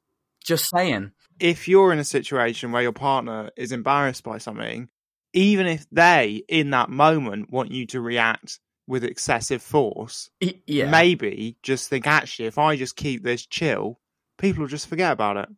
Just 0.44 0.70
saying. 0.70 1.12
if 1.40 1.68
you're 1.68 1.92
in 1.92 1.98
a 2.00 2.04
situation 2.04 2.72
where 2.72 2.84
your 2.84 2.92
partner 2.92 3.50
is 3.58 3.72
embarrassed 3.72 4.24
by 4.24 4.38
something, 4.38 4.90
even 5.34 5.66
if 5.66 5.88
they, 5.92 6.44
in 6.48 6.70
that 6.70 6.90
moment, 6.90 7.50
want 7.52 7.72
you 7.72 7.86
to 7.88 8.00
react 8.00 8.60
with 8.88 9.04
excessive 9.04 9.62
force, 9.64 10.30
Yeah. 10.68 10.90
maybe 10.92 11.58
just 11.64 11.90
think, 11.90 12.06
actually, 12.06 12.46
if 12.46 12.58
I 12.60 12.76
just 12.76 12.96
keep 12.96 13.24
this 13.24 13.46
chill, 13.48 14.00
people 14.38 14.62
will 14.62 14.70
just 14.70 14.88
forget 14.88 15.12
about 15.12 15.38
it. 15.38 15.50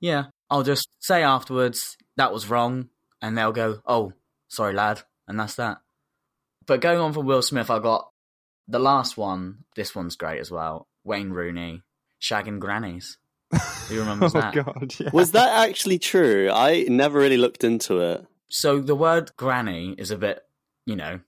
Yeah. 0.00 0.24
I'll 0.50 0.62
just 0.62 0.88
say 1.00 1.22
afterwards, 1.22 1.96
that 2.16 2.32
was 2.32 2.48
wrong. 2.48 2.88
And 3.22 3.36
they'll 3.36 3.52
go, 3.52 3.80
oh, 3.86 4.12
sorry, 4.48 4.74
lad. 4.74 5.02
And 5.26 5.40
that's 5.40 5.56
that. 5.56 5.78
But 6.66 6.80
going 6.80 6.98
on 6.98 7.12
from 7.12 7.26
Will 7.26 7.42
Smith, 7.42 7.70
I 7.70 7.78
got 7.78 8.08
the 8.68 8.78
last 8.78 9.16
one, 9.16 9.64
this 9.74 9.94
one's 9.94 10.16
great 10.16 10.40
as 10.40 10.50
well. 10.50 10.88
Wayne 11.04 11.30
Rooney, 11.30 11.82
shagging 12.20 12.58
grannies. 12.58 13.18
Who 13.88 14.00
remembers 14.00 14.34
oh 14.34 14.40
that? 14.40 14.54
god, 14.54 14.94
yeah. 14.98 15.10
Was 15.12 15.32
that 15.32 15.68
actually 15.68 15.98
true? 15.98 16.50
I 16.52 16.84
never 16.88 17.18
really 17.18 17.36
looked 17.36 17.64
into 17.64 18.00
it. 18.00 18.26
So 18.48 18.80
the 18.80 18.96
word 18.96 19.32
granny 19.36 19.94
is 19.96 20.10
a 20.10 20.18
bit, 20.18 20.40
you 20.84 20.96
know, 20.96 21.20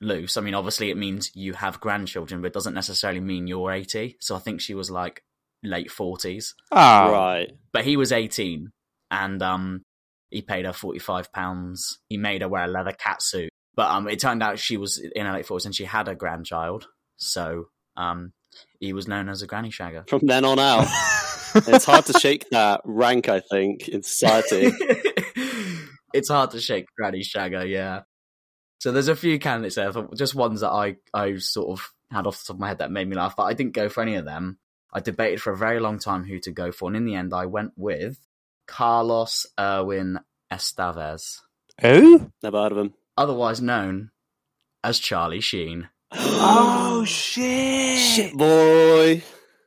loose. 0.00 0.36
I 0.36 0.40
mean, 0.40 0.54
obviously 0.54 0.90
it 0.90 0.96
means 0.96 1.30
you 1.34 1.52
have 1.54 1.80
grandchildren, 1.80 2.40
but 2.40 2.48
it 2.48 2.54
doesn't 2.54 2.74
necessarily 2.74 3.20
mean 3.20 3.46
you're 3.46 3.70
80. 3.70 4.16
So 4.20 4.36
I 4.36 4.38
think 4.38 4.60
she 4.60 4.74
was 4.74 4.90
like 4.90 5.22
late 5.62 5.90
40s. 5.90 6.54
Oh, 6.72 7.12
Right. 7.12 7.50
But 7.72 7.84
he 7.84 7.96
was 7.96 8.12
18 8.12 8.70
and 9.10 9.42
um 9.42 9.82
he 10.30 10.42
paid 10.42 10.66
her 10.66 10.72
45 10.72 11.32
pounds. 11.32 11.98
He 12.08 12.16
made 12.18 12.42
her 12.42 12.48
wear 12.48 12.64
a 12.64 12.68
leather 12.68 12.92
catsuit. 12.92 13.48
But 13.74 13.90
um 13.90 14.08
it 14.08 14.20
turned 14.20 14.42
out 14.42 14.58
she 14.58 14.76
was 14.76 14.98
in 14.98 15.26
her 15.26 15.32
late 15.32 15.46
40s 15.46 15.66
and 15.66 15.74
she 15.74 15.84
had 15.84 16.08
a 16.08 16.14
grandchild. 16.14 16.86
So 17.16 17.66
um 17.96 18.32
he 18.80 18.92
was 18.92 19.08
known 19.08 19.28
as 19.28 19.42
a 19.42 19.46
granny 19.46 19.70
shagger. 19.70 20.08
From 20.08 20.20
then 20.24 20.44
on 20.44 20.58
out, 20.58 20.86
it's 21.54 21.84
hard 21.84 22.06
to 22.06 22.18
shake 22.18 22.48
that 22.50 22.80
rank. 22.84 23.28
I 23.28 23.40
think 23.40 23.88
in 23.88 24.02
society. 24.02 24.72
it's 26.14 26.28
hard 26.28 26.50
to 26.52 26.60
shake 26.60 26.86
Granny 26.96 27.20
Shagger, 27.20 27.68
yeah. 27.68 28.02
So 28.80 28.92
there's 28.92 29.08
a 29.08 29.16
few 29.16 29.38
candidates 29.38 29.74
there, 29.74 29.92
just 30.14 30.34
ones 30.34 30.60
that 30.60 30.70
I, 30.70 30.96
I 31.12 31.36
sort 31.36 31.78
of 31.78 31.88
had 32.10 32.26
off 32.26 32.38
the 32.38 32.44
top 32.46 32.56
of 32.56 32.60
my 32.60 32.68
head 32.68 32.78
that 32.78 32.92
made 32.92 33.08
me 33.08 33.16
laugh, 33.16 33.34
but 33.36 33.44
I 33.44 33.54
didn't 33.54 33.72
go 33.72 33.88
for 33.88 34.02
any 34.02 34.14
of 34.14 34.24
them. 34.24 34.58
I 34.92 35.00
debated 35.00 35.40
for 35.42 35.52
a 35.52 35.56
very 35.56 35.80
long 35.80 35.98
time 35.98 36.24
who 36.24 36.38
to 36.40 36.50
go 36.50 36.72
for, 36.72 36.88
and 36.88 36.96
in 36.96 37.04
the 37.04 37.14
end, 37.14 37.34
I 37.34 37.46
went 37.46 37.72
with 37.76 38.18
Carlos 38.66 39.46
Irwin 39.58 40.18
Estevez, 40.52 41.40
Who? 41.82 42.32
Never 42.42 42.58
heard 42.62 42.72
of 42.72 42.78
him. 42.78 42.94
otherwise 43.16 43.60
known 43.60 44.10
as 44.82 44.98
Charlie 44.98 45.40
Sheen. 45.40 45.88
Oh 46.40 47.04
shit! 47.04 47.98
Shit, 47.98 48.32
boy. 48.36 49.22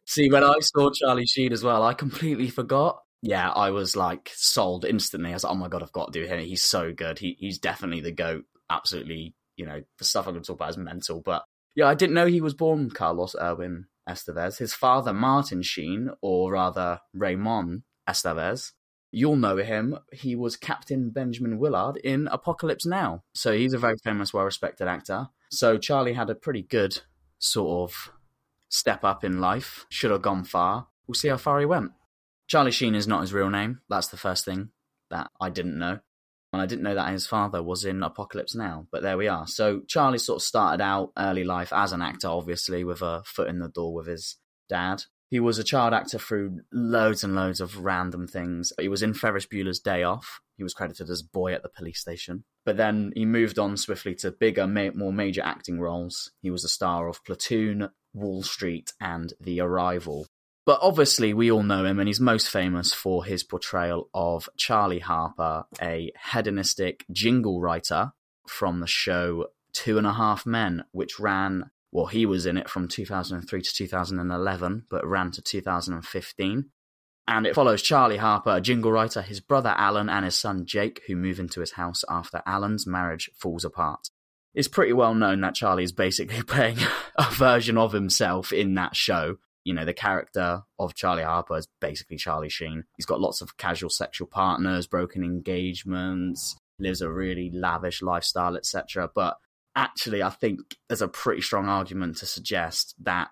See, 0.06 0.30
when 0.30 0.44
I 0.44 0.56
saw 0.60 0.90
Charlie 0.92 1.26
Sheen 1.26 1.54
as 1.54 1.64
well, 1.64 1.84
I 1.84 1.94
completely 1.94 2.50
forgot. 2.50 3.02
Yeah, 3.22 3.50
I 3.50 3.70
was 3.72 3.96
like 3.96 4.32
sold 4.34 4.84
instantly. 4.84 5.30
I 5.30 5.34
was 5.34 5.44
like, 5.44 5.54
oh 5.54 5.56
my 5.56 5.68
god, 5.70 5.84
I've 5.84 5.92
got 5.94 6.12
to 6.12 6.20
do 6.20 6.26
him. 6.28 6.40
He's 6.40 6.64
so 6.64 6.92
good. 6.94 7.20
He 7.20 7.38
he's 7.40 7.60
definitely 7.60 8.02
the 8.02 8.12
goat. 8.12 8.46
Absolutely, 8.70 9.34
you 9.56 9.66
know, 9.66 9.82
the 9.98 10.04
stuff 10.04 10.28
I'm 10.28 10.34
going 10.34 10.44
to 10.44 10.48
talk 10.48 10.58
about 10.58 10.72
is 10.72 10.78
mental. 10.78 11.22
But 11.22 11.44
yeah, 11.76 11.86
I 11.88 11.94
didn't 11.94 12.16
know 12.16 12.26
he 12.26 12.42
was 12.42 12.54
born 12.54 12.90
Carlos 12.90 13.36
Irwin 13.40 13.86
Estevez. 14.12 14.58
His 14.58 14.74
father, 14.74 15.14
Martin 15.14 15.62
Sheen, 15.62 16.10
or 16.22 16.52
rather 16.52 17.00
Raymond 17.14 17.84
Estevez, 18.08 18.74
you'll 19.12 19.36
know 19.36 19.58
him. 19.58 19.98
He 20.12 20.36
was 20.36 20.56
Captain 20.56 21.10
Benjamin 21.10 21.58
Willard 21.58 21.98
in 21.98 22.28
Apocalypse 22.28 22.86
Now. 22.86 23.24
So 23.34 23.54
he's 23.54 23.74
a 23.74 23.78
very 23.78 23.98
famous, 24.04 24.34
well 24.34 24.46
respected 24.46 24.88
actor. 24.88 25.30
So 25.50 25.78
Charlie 25.78 26.14
had 26.14 26.30
a 26.30 26.36
pretty 26.36 26.62
good 26.62 27.02
sort 27.40 27.90
of 27.90 28.12
step 28.70 29.04
up 29.04 29.24
in 29.24 29.42
life. 29.42 29.86
Should 29.90 30.12
have 30.12 30.22
gone 30.22 30.44
far. 30.44 30.88
We'll 31.08 31.16
see 31.16 31.28
how 31.28 31.38
far 31.38 31.60
he 31.60 31.66
went. 31.66 31.92
Charlie 32.48 32.72
Sheen 32.72 32.96
is 32.96 33.08
not 33.08 33.22
his 33.22 33.34
real 33.34 33.50
name. 33.50 33.82
That's 33.90 34.08
the 34.08 34.18
first 34.18 34.46
thing 34.46 34.70
that 35.10 35.30
I 35.40 35.50
didn't 35.50 35.78
know. 35.78 36.00
And 36.54 36.62
I 36.62 36.66
didn't 36.66 36.84
know 36.84 36.96
that 36.96 37.12
his 37.12 37.28
father 37.28 37.64
was 37.64 37.86
in 37.86 38.04
Apocalypse 38.04 38.56
Now, 38.56 38.88
but 38.92 39.02
there 39.02 39.18
we 39.18 39.28
are. 39.28 39.48
So 39.48 39.82
Charlie 39.88 40.18
sort 40.18 40.42
of 40.42 40.44
started 40.44 40.84
out 40.84 41.12
early 41.18 41.46
life 41.46 41.72
as 41.72 41.94
an 41.94 42.02
actor, 42.02 42.28
obviously, 42.28 42.84
with 42.84 43.02
a 43.02 43.24
foot 43.26 43.48
in 43.48 43.60
the 43.60 43.70
door 43.70 43.94
with 43.94 44.08
his 44.08 44.38
dad. 44.68 45.04
He 45.30 45.40
was 45.40 45.58
a 45.58 45.64
child 45.64 45.94
actor 45.94 46.20
through 46.20 46.60
loads 46.74 47.24
and 47.24 47.36
loads 47.36 47.62
of 47.62 47.86
random 47.86 48.28
things. 48.28 48.74
He 48.78 48.90
was 48.90 49.02
in 49.02 49.14
Ferris 49.14 49.46
Bueller's 49.46 49.80
Day 49.80 50.04
Off. 50.04 50.42
He 50.58 50.64
was 50.64 50.74
credited 50.74 51.10
as 51.10 51.24
boy 51.24 51.54
at 51.54 51.64
the 51.64 51.70
police 51.70 52.02
station. 52.02 52.44
But 52.66 52.76
then 52.76 53.14
he 53.16 53.26
moved 53.26 53.58
on 53.58 53.78
swiftly 53.78 54.14
to 54.16 54.32
bigger, 54.32 54.68
more 54.68 55.14
major 55.14 55.42
acting 55.42 55.80
roles. 55.80 56.32
He 56.42 56.52
was 56.52 56.66
a 56.66 56.70
star 56.70 57.08
of 57.08 57.24
Platoon, 57.24 57.90
Wall 58.14 58.44
Street, 58.44 58.92
and 59.00 59.32
The 59.40 59.62
Arrival. 59.62 60.28
But 60.66 60.80
obviously, 60.82 61.34
we 61.34 61.52
all 61.52 61.64
know 61.64 61.86
him, 61.86 62.00
and 62.00 62.08
he's 62.08 62.20
most 62.20 62.50
famous 62.50 62.94
for 62.94 63.26
his 63.26 63.44
portrayal 63.44 64.10
of 64.14 64.48
Charlie 64.58 65.00
Harper, 65.00 65.66
a 65.82 66.12
hedonistic 66.32 67.06
jingle 67.12 67.60
writer 67.60 68.12
from 68.48 68.80
the 68.80 68.88
show 68.88 69.48
Two 69.74 69.98
and 69.98 70.06
a 70.06 70.14
Half 70.14 70.46
Men, 70.46 70.84
which 70.92 71.20
ran, 71.20 71.72
well, 71.92 72.06
he 72.06 72.26
was 72.26 72.46
in 72.46 72.58
it 72.58 72.70
from 72.70 72.88
2003 72.88 73.62
to 73.62 73.74
2011, 73.74 74.86
but 74.90 75.06
ran 75.06 75.32
to 75.32 75.42
2015. 75.42 76.70
And 77.28 77.48
it 77.48 77.56
follows 77.56 77.82
Charlie 77.82 78.18
Harper, 78.18 78.58
a 78.58 78.62
jingle 78.62 78.92
writer, 78.92 79.22
his 79.22 79.40
brother 79.40 79.74
Alan, 79.78 80.10
and 80.10 80.26
his 80.26 80.38
son 80.38 80.66
Jake, 80.66 81.02
who 81.08 81.16
move 81.16 81.40
into 81.40 81.60
his 81.60 81.72
house 81.74 82.04
after 82.10 82.42
Alan's 82.46 82.86
marriage 82.86 83.30
falls 83.36 83.64
apart. 83.64 84.10
It's 84.54 84.68
pretty 84.68 84.94
well 84.94 85.14
known 85.14 85.42
that 85.42 85.56
Charlie 85.56 85.84
is 85.84 85.94
basically 85.94 86.44
playing 86.48 86.80
a 87.16 87.32
version 87.32 87.78
of 87.78 87.94
himself 87.94 88.52
in 88.52 88.76
that 88.76 88.96
show. 88.96 89.38
You 89.64 89.74
know, 89.74 89.86
the 89.86 89.94
character 89.94 90.64
of 90.80 90.96
Charlie 90.96 91.24
Harper 91.24 91.58
is 91.58 91.68
basically 91.80 92.18
Charlie 92.18 92.50
Sheen. 92.50 92.84
He's 92.98 93.06
got 93.06 93.22
lots 93.22 93.42
of 93.42 93.58
casual 93.58 93.90
sexual 93.90 94.28
partners, 94.28 94.88
broken 94.88 95.24
engagements, 95.24 96.56
lives 96.80 97.02
a 97.02 97.12
really 97.12 97.52
lavish 97.54 98.02
lifestyle, 98.02 98.58
etc. 98.58 99.10
But 99.14 99.38
actually, 99.76 100.24
I 100.24 100.30
think 100.30 100.60
there's 100.90 101.02
a 101.02 101.08
pretty 101.08 101.42
strong 101.42 101.68
argument 101.68 102.18
to 102.18 102.26
suggest 102.26 102.96
that 103.04 103.32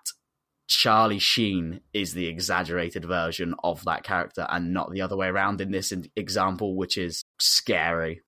Charlie 0.68 1.18
Sheen 1.18 1.80
is 1.92 2.14
the 2.14 2.28
exaggerated 2.28 3.04
version 3.04 3.54
of 3.64 3.84
that 3.84 4.04
character 4.04 4.46
and 4.48 4.72
not 4.72 4.92
the 4.92 5.00
other 5.00 5.16
way 5.16 5.26
around 5.26 5.60
in 5.60 5.72
this 5.72 5.92
example, 6.14 6.76
which 6.76 6.96
is 6.96 7.24
scary. 7.40 8.22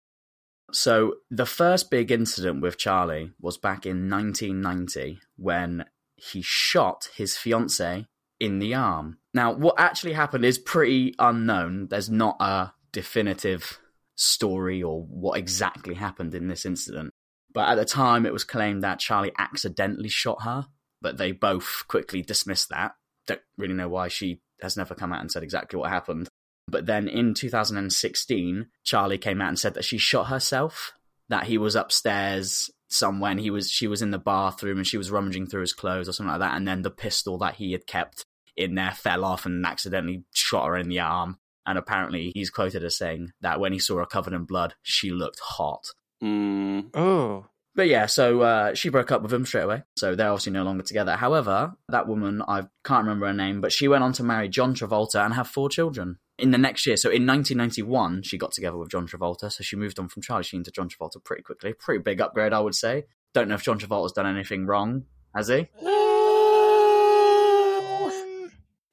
So, 0.73 1.17
the 1.31 1.47
first 1.47 1.91
big 1.91 2.11
incident 2.11 2.63
with 2.63 2.79
Charlie 2.79 3.31
was 3.41 3.59
back 3.59 3.87
in 3.87 4.11
1990 4.11 5.21
when 5.37 5.85
he 6.31 6.43
shot 6.43 7.09
his 7.15 7.37
fiancee 7.37 8.07
in 8.39 8.59
the 8.59 8.75
arm. 8.75 9.19
Now, 9.35 9.53
what 9.53 9.75
actually 9.79 10.13
happened 10.13 10.45
is 10.45 10.59
pretty 10.59 11.15
unknown. 11.19 11.89
There's 11.89 12.11
not 12.11 12.37
a 12.41 12.73
definitive 12.93 13.79
story 14.15 14.83
or 14.83 15.03
what 15.03 15.39
exactly 15.39 15.95
happened 15.95 16.35
in 16.35 16.49
this 16.49 16.65
incident. 16.65 17.13
But 17.53 17.69
at 17.69 17.75
the 17.75 17.85
time, 17.85 18.25
it 18.25 18.33
was 18.33 18.45
claimed 18.45 18.83
that 18.83 18.99
Charlie 18.99 19.33
accidentally 19.39 20.09
shot 20.09 20.43
her, 20.43 20.67
but 21.01 21.19
they 21.19 21.33
both 21.33 21.85
quickly 21.89 22.23
dismissed 22.23 22.69
that. 22.71 22.93
Don't 23.27 23.41
really 23.59 23.75
know 23.75 23.89
why 23.89 24.09
she 24.09 24.41
has 24.61 24.77
never 24.77 24.95
come 24.95 25.13
out 25.13 25.21
and 25.21 25.31
said 25.31 25.43
exactly 25.43 25.79
what 25.79 25.91
happened. 25.91 26.29
But 26.69 26.87
then 26.87 27.09
in 27.09 27.35
2016, 27.35 28.67
Charlie 28.85 29.19
came 29.19 29.43
out 29.43 29.49
and 29.49 29.59
said 29.59 29.75
that 29.75 29.85
she 29.85 29.99
shot 29.99 30.29
herself, 30.29 30.93
that 31.29 31.45
he 31.45 31.59
was 31.59 31.75
upstairs 31.75 32.71
somewhere 32.93 33.31
and 33.31 33.41
he 33.41 33.51
was 33.51 33.71
she 33.71 33.87
was 33.87 34.03
in 34.03 34.11
the 34.11 34.19
bathroom 34.19 34.79
and 34.79 34.87
she 34.87 34.99
was 34.99 35.11
rummaging 35.11 35.47
through 35.47 35.61
his 35.63 35.73
clothes 35.73 36.09
or 36.09 36.13
something 36.13 36.31
like 36.31 36.41
that 36.41 36.57
and 36.57 36.67
then 36.67 36.83
the 36.83 36.91
pistol 36.91 37.39
that 37.39 37.55
he 37.57 37.73
had 37.73 37.87
kept 37.87 38.25
in 38.57 38.75
there 38.75 38.93
fell 38.93 39.25
off 39.25 39.47
and 39.47 39.65
accidentally 39.65 40.25
shot 40.33 40.67
her 40.67 40.77
in 40.77 40.89
the 40.89 41.01
arm 41.01 41.39
and 41.67 41.79
apparently 41.79 42.33
he's 42.35 42.51
quoted 42.51 42.85
as 42.85 42.97
saying 42.97 43.31
that 43.41 43.59
when 43.61 43.73
he 43.73 43.79
saw 43.79 43.97
her 43.99 44.07
covered 44.07 44.35
in 44.35 44.45
blood 44.45 44.75
she 44.83 45.11
looked 45.11 45.41
hot 45.41 45.85
Mm, 46.23 46.91
Oh, 46.95 47.47
but 47.75 47.89
yeah, 47.89 48.07
so 48.07 48.43
uh, 48.43 48.75
she 48.75 48.91
broke 48.91 49.11
up 49.11 49.23
with 49.23 49.33
him 49.33 49.45
straight 49.45 49.63
away. 49.65 49.83
So 49.97 50.15
they're 50.15 50.29
obviously 50.29 50.53
no 50.53 50.63
longer 50.63 50.85
together. 50.85 51.17
However, 51.17 51.73
that 51.89 52.07
woman, 52.07 52.43
I 52.47 52.67
can't 52.85 53.05
remember 53.05 53.27
her 53.27 53.33
name, 53.33 53.61
but 53.61 53.73
she 53.73 53.89
went 53.89 54.05
on 54.05 54.13
to 54.15 54.23
marry 54.23 54.49
John 54.49 54.75
Travolta 54.75 55.25
and 55.25 55.35
have 55.35 55.49
four 55.49 55.69
children 55.69 56.19
in 56.39 56.51
the 56.51 56.59
next 56.59 56.87
year. 56.87 56.97
So 56.97 57.09
in 57.09 57.27
1991, 57.27 58.23
she 58.23 58.39
got 58.39 58.53
together 58.53 58.77
with 58.77 58.91
John 58.91 59.07
Travolta. 59.07 59.51
So 59.53 59.63
she 59.63 59.77
moved 59.77 59.99
on 59.99 60.09
from 60.09 60.23
Charlie 60.23 60.45
Sheen 60.45 60.65
to 60.65 60.71
John 60.71 60.89
Travolta 60.89 61.23
pretty 61.23 61.43
quickly. 61.43 61.73
Pretty 61.75 62.03
big 62.03 62.21
upgrade, 62.21 62.53
I 62.53 62.61
would 62.61 62.75
say. 62.75 63.05
Don't 63.35 63.49
know 63.49 63.55
if 63.55 63.63
John 63.63 63.79
Travolta's 63.79 64.13
done 64.13 64.27
anything 64.27 64.67
wrong, 64.67 65.05
has 65.35 65.49
he? 65.49 65.69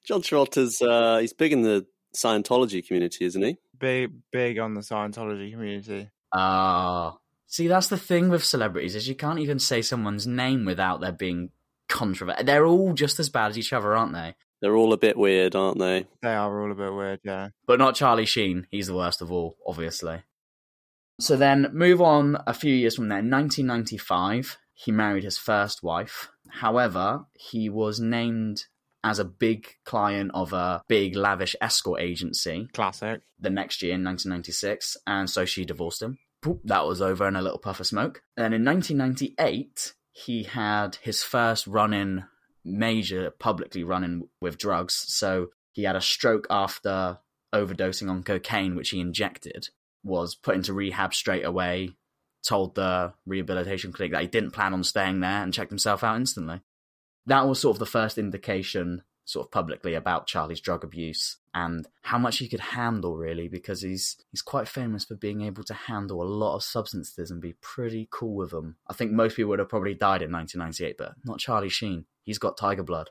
John 0.06 0.22
Travolta's 0.22 0.80
uh, 0.82 1.18
he's 1.18 1.32
big 1.32 1.52
in 1.52 1.62
the 1.62 1.86
Scientology 2.16 2.84
community, 2.84 3.24
isn't 3.24 3.42
he? 3.42 3.58
big, 3.80 4.12
big 4.30 4.58
on 4.60 4.74
the 4.74 4.82
Scientology 4.82 5.50
community. 5.50 6.10
Ah. 6.32 7.16
See, 7.48 7.66
that's 7.66 7.88
the 7.88 7.96
thing 7.98 8.28
with 8.28 8.44
celebrities 8.44 8.94
is 8.94 9.08
you 9.08 9.16
can't 9.16 9.40
even 9.40 9.58
say 9.58 9.82
someone's 9.82 10.26
name 10.26 10.64
without 10.64 11.00
there 11.00 11.10
being 11.10 11.50
controversy. 11.88 12.44
They're 12.44 12.66
all 12.66 12.92
just 12.92 13.18
as 13.18 13.28
bad 13.28 13.50
as 13.50 13.58
each 13.58 13.72
other, 13.72 13.96
aren't 13.96 14.12
they? 14.12 14.36
They're 14.60 14.76
all 14.76 14.92
a 14.92 14.98
bit 14.98 15.16
weird, 15.16 15.54
aren't 15.54 15.78
they? 15.78 16.06
They 16.22 16.34
are 16.34 16.62
all 16.62 16.70
a 16.70 16.74
bit 16.74 16.92
weird, 16.92 17.20
yeah. 17.24 17.48
but 17.66 17.78
not 17.78 17.94
Charlie 17.94 18.26
Sheen. 18.26 18.66
He's 18.70 18.88
the 18.88 18.94
worst 18.94 19.22
of 19.22 19.32
all, 19.32 19.56
obviously. 19.66 20.22
So 21.18 21.36
then, 21.36 21.68
move 21.72 22.00
on 22.00 22.38
a 22.46 22.54
few 22.54 22.74
years 22.74 22.96
from 22.96 23.08
there. 23.08 23.18
1995, 23.18 24.58
he 24.72 24.90
married 24.90 25.24
his 25.24 25.38
first 25.38 25.82
wife. 25.82 26.30
However, 26.48 27.26
he 27.34 27.68
was 27.68 28.00
named 28.00 28.64
as 29.02 29.18
a 29.18 29.24
big 29.24 29.76
client 29.84 30.30
of 30.34 30.52
a 30.52 30.82
big, 30.88 31.16
lavish 31.16 31.56
escort 31.60 32.00
agency 32.00 32.68
Classic. 32.72 33.22
the 33.38 33.50
next 33.50 33.82
year 33.82 33.94
in 33.94 34.04
1996, 34.04 34.96
and 35.06 35.28
so 35.28 35.44
she 35.44 35.64
divorced 35.64 36.02
him. 36.02 36.18
Poop, 36.42 36.60
that 36.64 36.86
was 36.86 37.02
over 37.02 37.28
in 37.28 37.36
a 37.36 37.42
little 37.42 37.58
puff 37.58 37.80
of 37.80 37.86
smoke. 37.86 38.22
And 38.36 38.54
in 38.54 38.64
1998, 38.64 39.94
he 40.12 40.44
had 40.44 40.96
his 41.02 41.22
first 41.22 41.66
run 41.66 41.92
in, 41.92 42.24
major 42.64 43.30
publicly 43.30 43.84
running 43.84 44.28
with 44.40 44.58
drugs. 44.58 44.94
So 45.08 45.48
he 45.72 45.84
had 45.84 45.96
a 45.96 46.00
stroke 46.00 46.46
after 46.50 47.18
overdosing 47.54 48.10
on 48.10 48.22
cocaine, 48.22 48.76
which 48.76 48.90
he 48.90 49.00
injected, 49.00 49.68
was 50.02 50.34
put 50.34 50.54
into 50.54 50.72
rehab 50.72 51.14
straight 51.14 51.44
away, 51.44 51.90
told 52.42 52.74
the 52.74 53.12
rehabilitation 53.26 53.92
clinic 53.92 54.12
that 54.12 54.22
he 54.22 54.28
didn't 54.28 54.52
plan 54.52 54.72
on 54.72 54.84
staying 54.84 55.20
there 55.20 55.42
and 55.42 55.52
checked 55.52 55.70
himself 55.70 56.02
out 56.02 56.16
instantly. 56.16 56.60
That 57.26 57.46
was 57.46 57.60
sort 57.60 57.76
of 57.76 57.78
the 57.80 57.86
first 57.86 58.18
indication, 58.18 59.02
sort 59.24 59.46
of 59.46 59.52
publicly, 59.52 59.94
about 59.94 60.26
Charlie's 60.26 60.60
drug 60.60 60.84
abuse 60.84 61.38
and 61.52 61.86
how 62.02 62.18
much 62.18 62.38
he 62.38 62.48
could 62.48 62.60
handle, 62.60 63.16
really, 63.16 63.48
because 63.48 63.82
he's 63.82 64.16
he's 64.30 64.42
quite 64.42 64.68
famous 64.68 65.04
for 65.04 65.16
being 65.16 65.42
able 65.42 65.64
to 65.64 65.74
handle 65.74 66.22
a 66.22 66.24
lot 66.24 66.56
of 66.56 66.62
substances 66.62 67.30
and 67.30 67.42
be 67.42 67.54
pretty 67.60 68.08
cool 68.10 68.36
with 68.36 68.50
them. 68.50 68.76
I 68.88 68.94
think 68.94 69.12
most 69.12 69.36
people 69.36 69.50
would 69.50 69.58
have 69.58 69.68
probably 69.68 69.94
died 69.94 70.22
in 70.22 70.32
1998, 70.32 70.96
but 70.96 71.14
not 71.24 71.40
Charlie 71.40 71.68
Sheen. 71.68 72.06
He's 72.24 72.38
got 72.38 72.56
tiger 72.56 72.82
blood. 72.82 73.10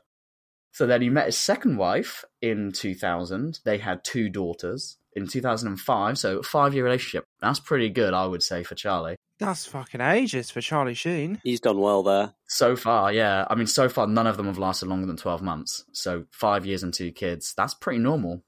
So 0.72 0.86
then 0.86 1.02
he 1.02 1.10
met 1.10 1.26
his 1.26 1.38
second 1.38 1.76
wife 1.76 2.24
in 2.40 2.72
2000. 2.72 3.60
They 3.64 3.78
had 3.78 4.04
two 4.04 4.28
daughters 4.28 4.98
in 5.14 5.26
2005. 5.26 6.18
So 6.18 6.42
five 6.42 6.74
year 6.74 6.84
relationship. 6.84 7.24
That's 7.40 7.60
pretty 7.60 7.88
good, 7.88 8.14
I 8.14 8.26
would 8.26 8.42
say, 8.42 8.62
for 8.62 8.74
Charlie. 8.74 9.16
That's 9.38 9.64
fucking 9.64 10.02
ages 10.02 10.50
for 10.50 10.60
Charlie 10.60 10.94
Sheen. 10.94 11.40
He's 11.42 11.60
done 11.60 11.80
well 11.80 12.02
there. 12.02 12.34
So 12.46 12.76
far, 12.76 13.10
yeah. 13.10 13.46
I 13.48 13.54
mean, 13.54 13.66
so 13.66 13.88
far, 13.88 14.06
none 14.06 14.26
of 14.26 14.36
them 14.36 14.46
have 14.46 14.58
lasted 14.58 14.88
longer 14.88 15.06
than 15.06 15.16
12 15.16 15.40
months. 15.40 15.84
So 15.92 16.26
five 16.30 16.66
years 16.66 16.82
and 16.82 16.92
two 16.92 17.10
kids. 17.10 17.54
That's 17.56 17.72
pretty 17.72 18.00
normal. 18.00 18.44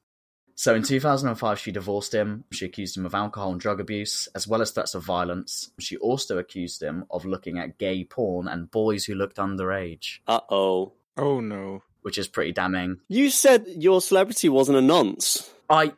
So 0.54 0.74
in 0.74 0.82
2005, 0.82 1.58
she 1.58 1.72
divorced 1.72 2.14
him. 2.14 2.44
She 2.52 2.66
accused 2.66 2.96
him 2.96 3.06
of 3.06 3.14
alcohol 3.14 3.52
and 3.52 3.60
drug 3.60 3.80
abuse, 3.80 4.28
as 4.34 4.46
well 4.46 4.62
as 4.62 4.70
threats 4.70 4.94
of 4.94 5.02
violence. 5.04 5.70
She 5.78 5.96
also 5.96 6.38
accused 6.38 6.82
him 6.82 7.04
of 7.10 7.24
looking 7.24 7.58
at 7.58 7.78
gay 7.78 8.04
porn 8.04 8.48
and 8.48 8.70
boys 8.70 9.04
who 9.04 9.14
looked 9.14 9.38
underage, 9.38 10.18
Uh 10.26 10.40
oh. 10.50 10.92
Oh 11.16 11.40
no. 11.40 11.82
which 12.02 12.18
is 12.18 12.28
pretty 12.28 12.52
damning. 12.52 12.98
You 13.08 13.30
said 13.30 13.66
your 13.66 14.00
celebrity 14.00 14.48
wasn't 14.48 14.78
a 14.78 14.82
nonce. 14.82 15.50
I 15.70 15.92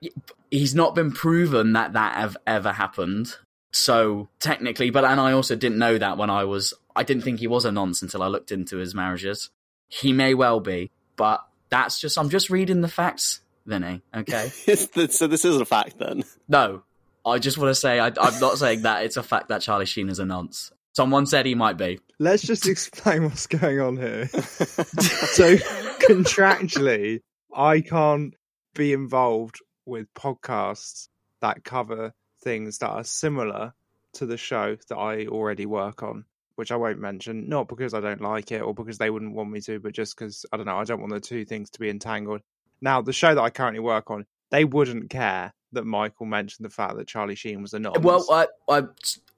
he's 0.50 0.75
not 0.75 0.94
been 0.94 1.12
proven 1.12 1.73
that 1.75 1.92
that 1.94 2.14
have 2.16 2.37
ever 2.46 2.73
happened. 2.73 3.37
So 3.73 4.28
technically, 4.38 4.90
but 4.90 5.04
and 5.04 5.20
I 5.20 5.32
also 5.32 5.56
didn't 5.56 5.78
know 5.78 5.99
that 5.99 6.16
when 6.16 6.30
I 6.30 6.44
was 6.44 6.75
I 6.96 7.02
didn't 7.02 7.23
think 7.25 7.40
he 7.40 7.46
was 7.49 7.64
a 7.64 7.73
nonce 7.73 8.02
until 8.02 8.23
I 8.23 8.28
looked 8.28 8.52
into 8.52 8.76
his 8.76 8.94
marriages. 8.94 9.50
He 9.88 10.12
may 10.12 10.34
well 10.34 10.61
be, 10.61 10.90
but 11.16 11.44
that's 11.70 12.00
just 12.00 12.16
I'm 12.18 12.28
just 12.30 12.50
reading 12.50 12.80
the 12.82 12.88
facts, 12.88 13.40
Vinny. 13.66 14.02
Okay. 14.14 14.49
so 14.49 15.26
this 15.26 15.44
is 15.44 15.61
a 15.61 15.64
fact 15.64 15.99
then. 15.99 16.25
no, 16.49 16.83
I 17.25 17.38
just 17.38 17.59
want 17.59 17.71
to 17.71 17.75
say 17.75 17.99
I, 17.99 18.09
I'm 18.09 18.40
not 18.40 18.59
saying 18.59 18.83
that 18.83 19.04
it's 19.04 19.16
a 19.16 19.23
fact 19.23 19.49
that 19.49 19.62
Charlie 19.62 19.87
Sheen 19.87 20.09
is 20.09 20.18
a 20.18 20.25
nonce. 20.25 20.71
Someone 20.94 21.26
said 21.26 21.44
he 21.44 21.54
might 21.54 21.76
be. 21.76 21.99
Let's 22.18 22.42
just 22.42 22.68
explain 22.68 23.25
what's 23.25 23.47
going 23.47 23.80
on 23.80 23.97
here. 23.97 24.28
so 24.28 25.56
contractually, 26.06 27.21
I 27.52 27.80
can't 27.80 28.35
be 28.75 28.92
involved 28.92 29.61
with 29.87 30.12
podcasts 30.14 31.09
that 31.40 31.64
cover 31.64 32.14
things 32.42 32.78
that 32.78 32.90
are 32.90 33.04
similar 33.04 33.75
to 34.14 34.26
the 34.26 34.37
show 34.37 34.76
that 34.88 34.97
I 34.97 35.26
already 35.26 35.66
work 35.66 36.02
on, 36.02 36.25
which 36.54 36.71
I 36.71 36.76
won't 36.76 37.00
mention, 37.00 37.49
not 37.49 37.68
because 37.68 37.94
I 37.94 38.00
don't 38.00 38.21
like 38.21 38.52
it 38.52 38.62
or 38.62 38.73
because 38.73 38.99
they 38.99 39.11
wouldn't 39.11 39.35
want 39.35 39.50
me 39.50 39.61
to, 39.62 39.80
but 39.80 39.92
just 39.92 40.16
because 40.16 40.47
I 40.52 40.56
don't 40.56 40.66
know, 40.66 40.78
I 40.78 40.85
don't 40.85 41.00
want 41.00 41.12
the 41.12 41.21
two 41.21 41.44
things 41.44 41.71
to 41.71 41.80
be 41.80 41.90
entangled. 41.90 42.42
Now, 42.84 43.00
the 43.00 43.14
show 43.14 43.34
that 43.34 43.40
I 43.40 43.48
currently 43.48 43.80
work 43.80 44.10
on, 44.10 44.26
they 44.50 44.66
wouldn't 44.66 45.08
care 45.08 45.54
that 45.72 45.86
Michael 45.86 46.26
mentioned 46.26 46.66
the 46.66 46.70
fact 46.70 46.96
that 46.96 47.08
Charlie 47.08 47.34
Sheen 47.34 47.62
was 47.62 47.72
a 47.72 47.78
nonce. 47.78 47.98
Well, 47.98 48.26
I, 48.30 48.46
I 48.68 48.82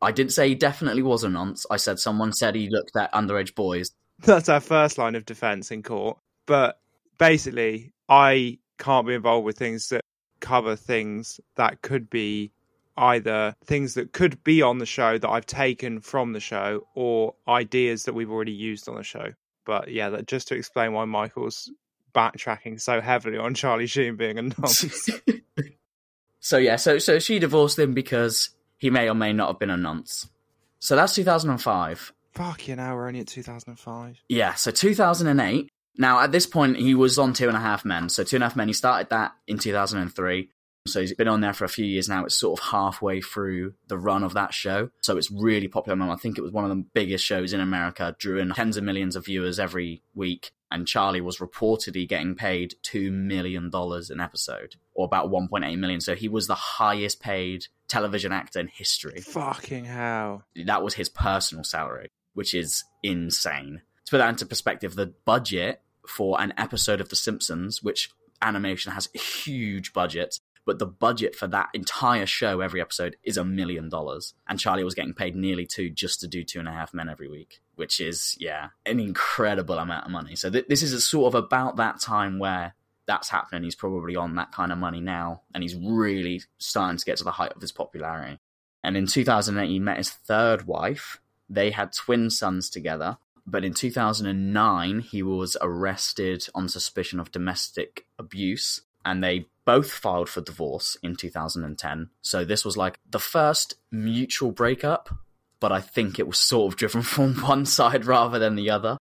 I 0.02 0.10
didn't 0.10 0.32
say 0.32 0.48
he 0.48 0.56
definitely 0.56 1.02
was 1.02 1.22
a 1.22 1.28
nonce. 1.28 1.64
I 1.70 1.76
said 1.76 2.00
someone 2.00 2.32
said 2.32 2.56
he 2.56 2.68
looked 2.68 2.96
at 2.96 3.12
underage 3.12 3.54
boys. 3.54 3.92
That's 4.18 4.48
our 4.48 4.58
first 4.58 4.98
line 4.98 5.14
of 5.14 5.24
defense 5.24 5.70
in 5.70 5.84
court. 5.84 6.18
But 6.46 6.80
basically, 7.18 7.92
I 8.08 8.58
can't 8.78 9.06
be 9.06 9.14
involved 9.14 9.46
with 9.46 9.56
things 9.56 9.90
that 9.90 10.00
cover 10.40 10.74
things 10.74 11.40
that 11.54 11.82
could 11.82 12.10
be 12.10 12.50
either 12.96 13.54
things 13.64 13.94
that 13.94 14.12
could 14.12 14.42
be 14.42 14.60
on 14.60 14.78
the 14.78 14.86
show 14.86 15.18
that 15.18 15.28
I've 15.28 15.46
taken 15.46 16.00
from 16.00 16.32
the 16.32 16.40
show 16.40 16.86
or 16.96 17.34
ideas 17.46 18.04
that 18.04 18.14
we've 18.14 18.30
already 18.30 18.52
used 18.52 18.88
on 18.88 18.96
the 18.96 19.04
show. 19.04 19.34
But 19.64 19.92
yeah, 19.92 20.10
that 20.10 20.26
just 20.26 20.48
to 20.48 20.56
explain 20.56 20.92
why 20.92 21.04
Michael's 21.04 21.70
backtracking 22.16 22.80
so 22.80 23.00
heavily 23.00 23.36
on 23.36 23.54
Charlie 23.54 23.86
Sheen 23.86 24.16
being 24.16 24.38
a 24.38 24.42
nonce. 24.42 25.10
So 26.46 26.58
yeah, 26.58 26.76
so 26.76 26.98
so 26.98 27.18
she 27.18 27.40
divorced 27.40 27.76
him 27.76 27.92
because 27.92 28.50
he 28.78 28.88
may 28.88 29.10
or 29.10 29.14
may 29.14 29.32
not 29.32 29.48
have 29.48 29.58
been 29.58 29.68
a 29.68 29.76
nonce. 29.76 30.28
So 30.78 30.94
that's 30.94 31.12
2005. 31.16 32.12
Fuck 32.34 32.68
you 32.68 32.76
now, 32.76 32.94
we're 32.94 33.08
only 33.08 33.18
at 33.18 33.26
2005. 33.26 34.22
Yeah, 34.28 34.54
so 34.54 34.70
2008. 34.70 35.68
Now 35.98 36.20
at 36.20 36.30
this 36.30 36.46
point 36.46 36.76
he 36.76 36.94
was 36.94 37.18
on 37.18 37.32
Two 37.32 37.48
and 37.48 37.56
a 37.56 37.60
Half 37.60 37.84
Men. 37.84 38.08
So 38.08 38.22
Two 38.22 38.36
and 38.36 38.44
a 38.44 38.46
Half 38.46 38.54
Men, 38.54 38.68
he 38.68 38.74
started 38.74 39.10
that 39.10 39.32
in 39.48 39.58
2003. 39.58 40.48
So 40.86 41.00
he's 41.00 41.14
been 41.14 41.26
on 41.26 41.40
there 41.40 41.52
for 41.52 41.64
a 41.64 41.68
few 41.68 41.84
years 41.84 42.08
now. 42.08 42.24
It's 42.24 42.38
sort 42.38 42.60
of 42.60 42.66
halfway 42.66 43.20
through 43.20 43.74
the 43.88 43.98
run 43.98 44.22
of 44.22 44.34
that 44.34 44.54
show. 44.54 44.90
So 45.02 45.16
it's 45.16 45.32
really 45.32 45.66
popular. 45.66 46.00
I 46.08 46.14
think 46.14 46.38
it 46.38 46.42
was 46.42 46.52
one 46.52 46.62
of 46.62 46.70
the 46.70 46.84
biggest 46.94 47.24
shows 47.24 47.52
in 47.52 47.58
America, 47.60 48.14
drew 48.20 48.38
in 48.38 48.50
tens 48.50 48.76
of 48.76 48.84
millions 48.84 49.16
of 49.16 49.24
viewers 49.24 49.58
every 49.58 50.02
week. 50.14 50.52
And 50.70 50.86
Charlie 50.86 51.20
was 51.20 51.38
reportedly 51.38 52.08
getting 52.08 52.34
paid 52.34 52.74
$2 52.82 53.12
million 53.12 53.70
an 53.72 54.20
episode, 54.20 54.76
or 54.94 55.04
about 55.04 55.30
1.8 55.30 55.78
million. 55.78 56.00
So 56.00 56.14
he 56.14 56.28
was 56.28 56.46
the 56.46 56.54
highest 56.54 57.20
paid 57.20 57.66
television 57.88 58.32
actor 58.32 58.58
in 58.58 58.68
history. 58.68 59.20
Fucking 59.20 59.84
hell. 59.84 60.44
That 60.64 60.82
was 60.82 60.94
his 60.94 61.08
personal 61.08 61.62
salary, 61.62 62.10
which 62.34 62.52
is 62.52 62.84
insane. 63.02 63.82
To 64.06 64.10
put 64.10 64.18
that 64.18 64.28
into 64.28 64.46
perspective, 64.46 64.94
the 64.94 65.14
budget 65.24 65.82
for 66.08 66.40
an 66.40 66.52
episode 66.56 67.00
of 67.00 67.08
The 67.08 67.16
Simpsons, 67.16 67.82
which 67.82 68.10
animation 68.42 68.92
has 68.92 69.08
huge 69.12 69.92
budget, 69.92 70.40
but 70.64 70.78
the 70.78 70.86
budget 70.86 71.36
for 71.36 71.46
that 71.46 71.68
entire 71.74 72.26
show 72.26 72.60
every 72.60 72.80
episode 72.80 73.16
is 73.22 73.36
a 73.36 73.44
million 73.44 73.88
dollars. 73.88 74.34
And 74.48 74.58
Charlie 74.58 74.84
was 74.84 74.94
getting 74.94 75.14
paid 75.14 75.36
nearly 75.36 75.64
two 75.66 75.90
just 75.90 76.20
to 76.20 76.28
do 76.28 76.42
Two 76.42 76.58
and 76.58 76.68
a 76.68 76.72
Half 76.72 76.92
Men 76.92 77.08
every 77.08 77.28
week, 77.28 77.60
which 77.76 78.00
is, 78.00 78.36
yeah, 78.40 78.70
an 78.84 78.98
incredible 78.98 79.78
amount 79.78 80.06
of 80.06 80.10
money. 80.10 80.34
So 80.34 80.50
th- 80.50 80.66
this 80.68 80.82
is 80.82 80.92
a 80.92 81.00
sort 81.00 81.34
of 81.34 81.44
about 81.44 81.76
that 81.76 82.00
time 82.00 82.38
where 82.38 82.74
that's 83.06 83.28
happening. 83.28 83.62
He's 83.62 83.74
probably 83.74 84.16
on 84.16 84.34
that 84.34 84.52
kind 84.52 84.72
of 84.72 84.78
money 84.78 85.00
now, 85.00 85.42
and 85.54 85.62
he's 85.62 85.76
really 85.76 86.42
starting 86.58 86.98
to 86.98 87.04
get 87.04 87.18
to 87.18 87.24
the 87.24 87.30
height 87.30 87.52
of 87.52 87.62
his 87.62 87.72
popularity. 87.72 88.38
And 88.82 88.96
in 88.96 89.06
2008, 89.06 89.68
he 89.68 89.78
met 89.78 89.98
his 89.98 90.10
third 90.10 90.66
wife. 90.66 91.20
They 91.48 91.70
had 91.70 91.92
twin 91.92 92.30
sons 92.30 92.68
together. 92.68 93.18
But 93.46 93.64
in 93.64 93.74
2009, 93.74 95.00
he 95.00 95.22
was 95.22 95.56
arrested 95.60 96.48
on 96.54 96.68
suspicion 96.68 97.20
of 97.20 97.30
domestic 97.30 98.06
abuse, 98.18 98.80
and 99.04 99.22
they 99.22 99.46
both 99.64 99.90
filed 99.90 100.28
for 100.28 100.40
divorce 100.40 100.96
in 101.02 101.14
2010. 101.14 102.10
So 102.22 102.44
this 102.44 102.64
was 102.64 102.76
like 102.76 102.98
the 103.08 103.20
first 103.20 103.74
mutual 103.92 104.50
breakup, 104.50 105.10
but 105.66 105.72
I 105.72 105.80
think 105.80 106.20
it 106.20 106.28
was 106.28 106.38
sort 106.38 106.72
of 106.72 106.78
driven 106.78 107.02
from 107.14 107.34
one 107.34 107.66
side 107.66 108.04
rather 108.04 108.38
than 108.38 108.54
the 108.54 108.70
other. 108.70 108.98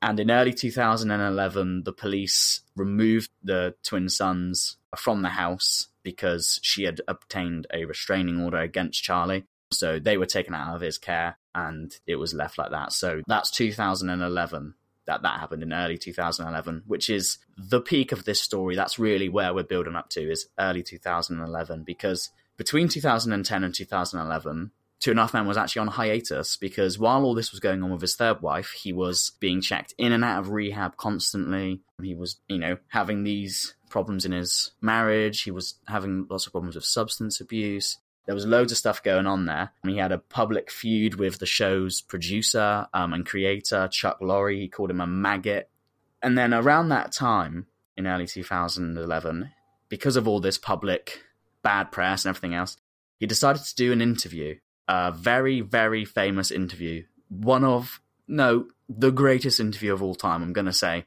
And 0.00 0.20
in 0.20 0.30
early 0.30 0.52
2011, 0.52 1.82
the 1.82 1.92
police 1.92 2.60
removed 2.76 3.30
the 3.42 3.74
twin 3.82 4.08
sons 4.08 4.76
from 4.96 5.22
the 5.22 5.30
house 5.30 5.88
because 6.04 6.60
she 6.62 6.84
had 6.84 7.00
obtained 7.08 7.66
a 7.74 7.84
restraining 7.84 8.40
order 8.40 8.58
against 8.58 9.02
Charlie. 9.02 9.42
So 9.72 9.98
they 9.98 10.16
were 10.16 10.26
taken 10.26 10.54
out 10.54 10.76
of 10.76 10.82
his 10.82 10.98
care 10.98 11.36
and 11.52 11.92
it 12.06 12.14
was 12.14 12.32
left 12.32 12.58
like 12.58 12.70
that. 12.70 12.92
So 12.92 13.22
that's 13.26 13.50
2011 13.50 14.74
that 15.08 15.22
that 15.22 15.40
happened 15.40 15.64
in 15.64 15.72
early 15.72 15.98
2011, 15.98 16.84
which 16.86 17.10
is 17.10 17.38
the 17.58 17.80
peak 17.80 18.12
of 18.12 18.24
this 18.24 18.40
story. 18.40 18.76
That's 18.76 19.00
really 19.00 19.28
where 19.28 19.52
we're 19.52 19.64
building 19.64 19.96
up 19.96 20.10
to 20.10 20.30
is 20.30 20.46
early 20.60 20.84
2011 20.84 21.82
because 21.82 22.30
between 22.56 22.86
2010 22.86 23.64
and 23.64 23.74
2011, 23.74 24.70
Two 25.00 25.10
and 25.10 25.20
a 25.20 25.22
Half 25.22 25.34
Men 25.34 25.46
was 25.46 25.56
actually 25.56 25.80
on 25.80 25.88
hiatus 25.88 26.56
because 26.56 26.98
while 26.98 27.24
all 27.24 27.34
this 27.34 27.50
was 27.50 27.60
going 27.60 27.82
on 27.82 27.90
with 27.90 28.00
his 28.00 28.16
third 28.16 28.40
wife, 28.40 28.70
he 28.70 28.92
was 28.92 29.32
being 29.40 29.60
checked 29.60 29.94
in 29.98 30.12
and 30.12 30.24
out 30.24 30.40
of 30.40 30.50
rehab 30.50 30.96
constantly. 30.96 31.82
He 32.02 32.14
was, 32.14 32.40
you 32.48 32.58
know, 32.58 32.78
having 32.88 33.22
these 33.22 33.74
problems 33.90 34.24
in 34.24 34.32
his 34.32 34.70
marriage. 34.80 35.42
He 35.42 35.50
was 35.50 35.74
having 35.86 36.26
lots 36.30 36.46
of 36.46 36.52
problems 36.52 36.74
with 36.74 36.84
substance 36.84 37.40
abuse. 37.40 37.98
There 38.26 38.34
was 38.34 38.46
loads 38.46 38.72
of 38.72 38.78
stuff 38.78 39.02
going 39.02 39.26
on 39.26 39.44
there. 39.44 39.72
And 39.82 39.92
he 39.92 39.98
had 39.98 40.12
a 40.12 40.18
public 40.18 40.70
feud 40.70 41.16
with 41.16 41.38
the 41.38 41.46
show's 41.46 42.00
producer 42.00 42.86
um, 42.94 43.12
and 43.12 43.26
creator, 43.26 43.88
Chuck 43.88 44.20
Lorre. 44.20 44.58
He 44.58 44.68
called 44.68 44.90
him 44.90 45.00
a 45.00 45.06
maggot. 45.06 45.68
And 46.22 46.38
then 46.38 46.54
around 46.54 46.88
that 46.88 47.12
time, 47.12 47.66
in 47.96 48.06
early 48.06 48.26
2011, 48.26 49.50
because 49.88 50.16
of 50.16 50.26
all 50.26 50.40
this 50.40 50.58
public 50.58 51.22
bad 51.62 51.92
press 51.92 52.24
and 52.24 52.30
everything 52.30 52.54
else, 52.54 52.76
he 53.18 53.26
decided 53.26 53.62
to 53.62 53.74
do 53.74 53.92
an 53.92 54.00
interview 54.00 54.56
a 54.88 55.12
very, 55.12 55.60
very 55.60 56.04
famous 56.04 56.50
interview. 56.50 57.04
One 57.28 57.64
of, 57.64 58.00
no, 58.28 58.66
the 58.88 59.10
greatest 59.10 59.60
interview 59.60 59.92
of 59.92 60.02
all 60.02 60.14
time, 60.14 60.42
I'm 60.42 60.52
going 60.52 60.66
to 60.66 60.72
say. 60.72 61.06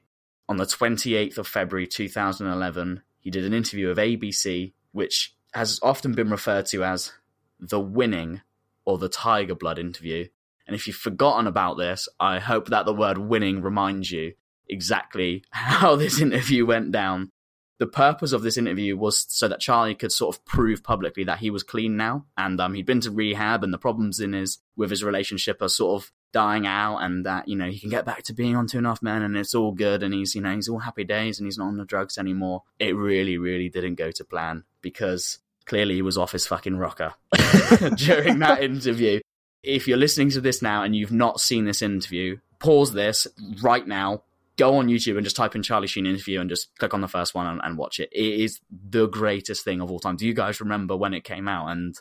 On 0.49 0.57
the 0.57 0.65
28th 0.65 1.37
of 1.37 1.47
February 1.47 1.87
2011, 1.87 3.01
he 3.19 3.29
did 3.29 3.43
an 3.43 3.53
interview 3.53 3.89
of 3.89 3.97
ABC, 3.97 4.73
which 4.91 5.35
has 5.53 5.79
often 5.81 6.13
been 6.13 6.29
referred 6.29 6.65
to 6.67 6.83
as 6.83 7.11
the 7.59 7.79
winning 7.79 8.41
or 8.85 8.97
the 8.97 9.09
Tiger 9.09 9.55
Blood 9.55 9.79
interview. 9.79 10.27
And 10.65 10.75
if 10.75 10.87
you've 10.87 10.95
forgotten 10.95 11.47
about 11.47 11.77
this, 11.77 12.07
I 12.19 12.39
hope 12.39 12.69
that 12.69 12.85
the 12.85 12.93
word 12.93 13.17
winning 13.17 13.61
reminds 13.61 14.11
you 14.11 14.33
exactly 14.69 15.43
how 15.51 15.95
this 15.95 16.21
interview 16.21 16.65
went 16.65 16.91
down. 16.91 17.31
The 17.79 17.87
purpose 17.87 18.31
of 18.31 18.41
this 18.41 18.57
interview 18.57 18.97
was 18.97 19.25
so 19.29 19.47
that 19.47 19.59
Charlie 19.59 19.95
could 19.95 20.11
sort 20.11 20.35
of 20.35 20.43
prove 20.45 20.83
publicly 20.83 21.23
that 21.25 21.39
he 21.39 21.49
was 21.49 21.63
clean 21.63 21.95
now, 21.95 22.25
and 22.35 22.59
um, 22.59 22.73
he'd 22.73 22.85
been 22.85 23.01
to 23.01 23.11
rehab, 23.11 23.63
and 23.63 23.73
the 23.73 23.77
problems 23.77 24.19
in 24.19 24.33
his 24.33 24.59
with 24.75 24.89
his 24.89 25.03
relationship 25.03 25.61
are 25.61 25.69
sort 25.69 26.01
of 26.01 26.11
dying 26.33 26.65
out, 26.65 26.97
and 26.99 27.25
that 27.25 27.47
you 27.47 27.55
know 27.55 27.69
he 27.69 27.79
can 27.79 27.89
get 27.89 28.05
back 28.05 28.23
to 28.23 28.33
being 28.33 28.55
on 28.55 28.67
Two 28.67 28.79
and 28.79 28.87
a 28.87 28.89
Half 28.89 29.03
Men, 29.03 29.21
and 29.21 29.37
it's 29.37 29.53
all 29.53 29.71
good, 29.71 30.01
and 30.01 30.13
he's 30.13 30.33
you 30.33 30.41
know 30.41 30.55
he's 30.55 30.69
all 30.69 30.79
happy 30.79 31.03
days, 31.03 31.39
and 31.39 31.45
he's 31.45 31.57
not 31.57 31.67
on 31.67 31.77
the 31.77 31.85
drugs 31.85 32.17
anymore. 32.17 32.63
It 32.79 32.95
really, 32.95 33.37
really 33.37 33.69
didn't 33.69 33.95
go 33.95 34.11
to 34.11 34.25
plan 34.25 34.63
because 34.81 35.39
clearly 35.65 35.95
he 35.95 36.01
was 36.01 36.17
off 36.17 36.31
his 36.31 36.47
fucking 36.47 36.77
rocker 36.77 37.13
during 37.95 38.39
that 38.39 38.63
interview. 38.63 39.19
If 39.61 39.87
you're 39.87 39.97
listening 39.97 40.31
to 40.31 40.41
this 40.41 40.61
now 40.61 40.83
and 40.83 40.95
you've 40.95 41.11
not 41.11 41.41
seen 41.41 41.65
this 41.65 41.81
interview, 41.81 42.37
pause 42.59 42.93
this 42.93 43.27
right 43.61 43.85
now, 43.85 44.23
go 44.57 44.75
on 44.77 44.87
YouTube 44.87 45.15
and 45.15 45.23
just 45.23 45.35
type 45.35 45.55
in 45.55 45.63
Charlie 45.63 45.87
Sheen 45.87 46.05
interview 46.05 46.41
and 46.41 46.49
just 46.49 46.69
click 46.79 46.93
on 46.93 47.01
the 47.01 47.07
first 47.07 47.35
one 47.35 47.47
and, 47.47 47.61
and, 47.63 47.77
watch 47.77 47.99
it. 47.99 48.09
It 48.11 48.41
is 48.41 48.59
the 48.69 49.07
greatest 49.07 49.63
thing 49.63 49.81
of 49.81 49.91
all 49.91 49.99
time. 49.99 50.15
Do 50.15 50.25
you 50.25 50.33
guys 50.33 50.59
remember 50.59 50.97
when 50.97 51.13
it 51.13 51.23
came 51.23 51.47
out 51.47 51.67
and 51.67 51.95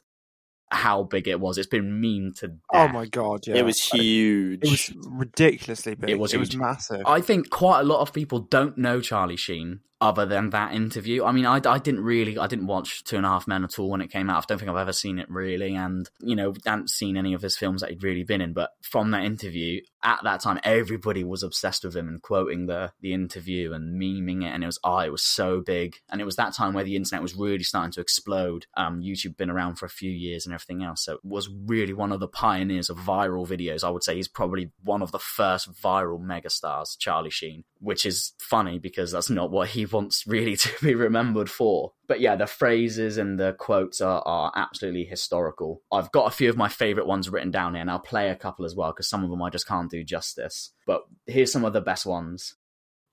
how 0.71 1.05
big 1.05 1.29
it 1.29 1.38
was? 1.38 1.59
It's 1.59 1.69
been 1.69 2.01
mean 2.01 2.33
to 2.38 2.47
oh 2.47 2.49
death. 2.49 2.90
Oh 2.90 2.92
my 2.92 3.07
god, 3.07 3.47
yeah. 3.47 3.57
It 3.57 3.64
was 3.64 3.83
huge. 3.83 4.64
It 4.64 4.71
was 4.71 4.92
ridiculously 5.07 5.95
big. 5.95 6.11
It 6.11 6.19
was 6.19 6.35
It 6.35 6.40
was 6.40 6.57
massive. 6.57 7.03
I 7.07 7.21
think 7.21 7.51
quite 7.51 7.81
a 7.81 7.85
lot 7.85 8.01
of 8.01 8.12
people 8.12 8.40
don't 8.40 8.79
know 8.79 9.01
Charlie 9.01 9.37
Sheen 9.37 9.81
other 10.01 10.27
than 10.27 10.51
that 10.51 10.75
interview. 10.75 11.25
I 11.25 11.33
mean, 11.33 11.47
I, 11.47 11.61
I 11.65 11.79
didn't 11.79 12.05
really, 12.05 12.39
I 12.39 12.47
didn't 12.47 12.67
watch 12.67 13.03
Two 13.05 13.17
and 13.17 13.25
a 13.25 13.31
Half 13.31 13.49
Men 13.49 13.65
at 13.65 13.79
all 13.79 13.89
when 13.89 14.03
it 14.03 14.11
came 14.11 14.29
out. 14.29 14.43
I 14.43 14.45
don't 14.47 14.59
think 14.59 14.71
I've 14.71 14.77
ever 14.77 14.93
seen 14.93 15.19
it 15.19 15.31
really, 15.31 15.75
and 15.75 16.09
you 16.21 16.37
know, 16.37 16.53
hadn't 16.67 16.91
seen 16.91 17.17
any 17.17 17.33
of 17.33 17.43
his 17.43 17.57
films 17.57 17.81
that 17.81 17.91
he'd 17.91 18.03
really 18.03 18.25
been 18.25 18.43
in. 18.43 18.53
But 18.53 18.73
from 18.83 19.11
that 19.13 19.25
interview, 19.25 19.81
at 20.03 20.21
that 20.25 20.43
time, 20.43 20.61
everybody 20.65 21.25
was 21.25 21.43
obsessed 21.43 21.85
with 21.85 21.97
him 21.97 22.09
and 22.09 22.21
quoting 22.21 22.67
the 22.67 22.93
the 23.01 23.15
interview 23.15 23.73
and 23.73 24.01
memeing 24.01 24.45
it, 24.45 24.53
and 24.53 24.63
it 24.63 24.67
was 24.67 24.79
oh, 24.85 24.99
it 24.99 25.13
was 25.13 25.23
so 25.23 25.63
big. 25.63 25.97
And 26.11 26.21
it 26.21 26.25
was 26.25 26.37
that 26.37 26.53
time 26.53 26.75
where 26.75 26.85
the 26.85 26.97
internet 26.97 27.23
was 27.23 27.35
really 27.35 27.65
starting 27.65 27.93
to 27.93 28.01
explode. 28.03 28.67
Um, 28.77 29.01
YouTube 29.01 29.37
been 29.39 29.51
around 29.51 29.77
for 29.77 29.87
a 29.87 29.91
few 29.91 30.11
years 30.11 30.45
and 30.45 30.55
everything 30.55 30.83
else, 30.83 31.05
so 31.05 31.15
it 31.15 31.25
was 31.25 31.49
really 31.49 31.95
one 31.95 32.13
of 32.13 32.21
the 32.21 32.29
pioneers 32.29 32.91
of 32.91 32.99
viral 32.99 33.49
videos. 33.49 33.83
I 33.83 33.91
would 33.91 34.05
say 34.05 34.17
he's 34.17 34.29
probably 34.29 34.71
one 34.85 35.01
of 35.01 35.11
the 35.11 35.19
first 35.19 35.73
viral 35.73 36.21
megastars, 36.21 36.99
Charlie 36.99 37.31
Sheen, 37.31 37.65
which 37.81 38.05
is 38.05 38.35
funny 38.39 38.79
because 38.79 39.13
that's 39.13 39.31
not 39.31 39.51
what 39.51 39.69
he 39.69 39.86
wants 39.92 40.27
really 40.27 40.57
to 40.57 40.70
be 40.83 40.94
remembered 40.94 41.51
for. 41.51 41.92
But 42.07 42.20
yeah, 42.20 42.37
the 42.37 42.46
phrases 42.46 43.18
and 43.18 43.38
the 43.38 43.55
quotes 43.55 44.01
are, 44.01 44.22
are 44.27 44.53
absolutely 44.55 45.05
historical. 45.05 45.83
I've 45.92 46.12
got 46.12 46.27
a 46.27 46.37
few 46.37 46.49
of 46.49 46.57
my 46.57 46.68
favorite 46.68 47.07
ones 47.07 47.29
written 47.29 47.51
down 47.51 47.75
here, 47.75 47.81
and 47.81 47.90
I'll 47.90 47.99
play 47.99 48.31
a 48.31 48.37
couple 48.37 48.64
as 48.64 48.75
well 48.75 48.92
because 48.92 49.09
some 49.09 49.25
of 49.25 49.31
them 49.31 49.42
I 49.42 49.51
just 49.51 49.68
can't 49.68 49.90
do 49.90 50.05
justice. 50.05 50.72
But 50.87 51.03
here's 51.27 51.53
some 51.53 51.64
of 51.64 51.72
the 51.72 51.81
best 51.81 52.07
ones. 52.07 52.55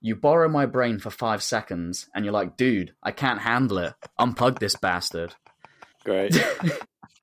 You 0.00 0.16
borrow 0.16 0.48
my 0.48 0.66
brain 0.66 0.98
for 0.98 1.10
five 1.10 1.42
seconds, 1.42 2.08
and 2.14 2.24
you're 2.24 2.34
like, 2.34 2.56
dude, 2.56 2.94
I 3.02 3.10
can't 3.10 3.40
handle 3.40 3.78
it. 3.78 3.94
Unplug 4.20 4.58
this 4.58 4.76
bastard. 4.76 5.34
Great. 6.04 6.36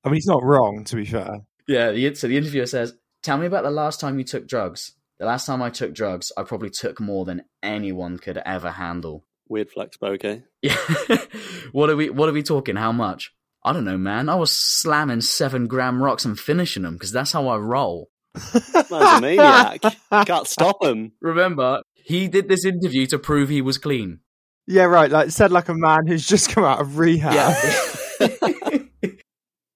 I 0.04 0.08
mean, 0.08 0.14
he's 0.14 0.26
not 0.26 0.42
wrong, 0.42 0.82
to 0.84 0.96
be 0.96 1.04
fair. 1.04 1.42
Yeah, 1.68 1.92
so 2.14 2.26
the 2.26 2.36
interviewer 2.36 2.66
says, 2.66 2.94
Tell 3.22 3.38
me 3.38 3.46
about 3.46 3.62
the 3.62 3.70
last 3.70 4.00
time 4.00 4.18
you 4.18 4.24
took 4.24 4.48
drugs. 4.48 4.94
The 5.20 5.26
last 5.26 5.46
time 5.46 5.62
I 5.62 5.70
took 5.70 5.94
drugs, 5.94 6.32
I 6.36 6.42
probably 6.42 6.70
took 6.70 6.98
more 6.98 7.24
than 7.24 7.44
anyone 7.62 8.18
could 8.18 8.38
ever 8.38 8.72
handle. 8.72 9.24
Weird 9.52 9.70
flex, 9.70 9.98
but 9.98 10.12
okay. 10.12 10.44
Yeah. 10.62 10.78
what 11.72 11.90
are 11.90 11.96
we 11.96 12.08
what 12.08 12.26
are 12.26 12.32
we 12.32 12.42
talking? 12.42 12.74
How 12.74 12.90
much? 12.90 13.34
I 13.62 13.74
don't 13.74 13.84
know, 13.84 13.98
man. 13.98 14.30
I 14.30 14.34
was 14.34 14.50
slamming 14.50 15.20
seven 15.20 15.66
gram 15.66 16.02
rocks 16.02 16.24
and 16.24 16.40
finishing 16.40 16.84
them 16.84 16.94
because 16.94 17.12
that's 17.12 17.32
how 17.32 17.48
I 17.48 17.58
roll. 17.58 18.08
Man's 18.34 18.88
a 18.90 19.20
maniac. 19.20 19.82
Can't 20.24 20.46
stop 20.46 20.82
him. 20.82 21.12
Remember, 21.20 21.82
he 21.92 22.28
did 22.28 22.48
this 22.48 22.64
interview 22.64 23.06
to 23.08 23.18
prove 23.18 23.50
he 23.50 23.60
was 23.60 23.76
clean. 23.76 24.20
Yeah, 24.66 24.84
right. 24.84 25.10
Like 25.10 25.28
said, 25.30 25.52
like 25.52 25.68
a 25.68 25.74
man 25.74 26.06
who's 26.06 26.26
just 26.26 26.48
come 26.48 26.64
out 26.64 26.80
of 26.80 26.96
rehab. 26.96 27.54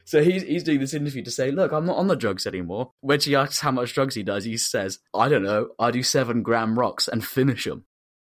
so 0.06 0.22
he's 0.22 0.42
he's 0.42 0.62
doing 0.62 0.80
this 0.80 0.94
interview 0.94 1.22
to 1.22 1.30
say, 1.30 1.50
look, 1.50 1.72
I'm 1.72 1.84
not 1.84 1.98
on 1.98 2.06
the 2.06 2.16
drugs 2.16 2.46
anymore. 2.46 2.92
When 3.02 3.20
she 3.20 3.34
asks 3.34 3.60
how 3.60 3.72
much 3.72 3.92
drugs 3.92 4.14
he 4.14 4.22
does, 4.22 4.44
he 4.44 4.56
says, 4.56 5.00
I 5.14 5.28
don't 5.28 5.42
know, 5.42 5.68
I 5.78 5.90
do 5.90 6.02
seven 6.02 6.42
gram 6.42 6.78
rocks 6.78 7.08
and 7.08 7.22
finish 7.22 7.64
them. 7.64 7.84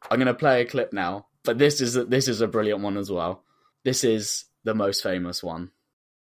I'm 0.09 0.17
gonna 0.17 0.33
play 0.33 0.61
a 0.61 0.65
clip 0.65 0.93
now, 0.93 1.25
but 1.43 1.57
this 1.57 1.81
is 1.81 1.95
a, 1.95 2.05
this 2.05 2.27
is 2.27 2.41
a 2.41 2.47
brilliant 2.47 2.81
one 2.81 2.97
as 2.97 3.11
well. 3.11 3.43
This 3.83 4.03
is 4.03 4.45
the 4.63 4.73
most 4.75 5.01
famous 5.03 5.41
one. 5.43 5.71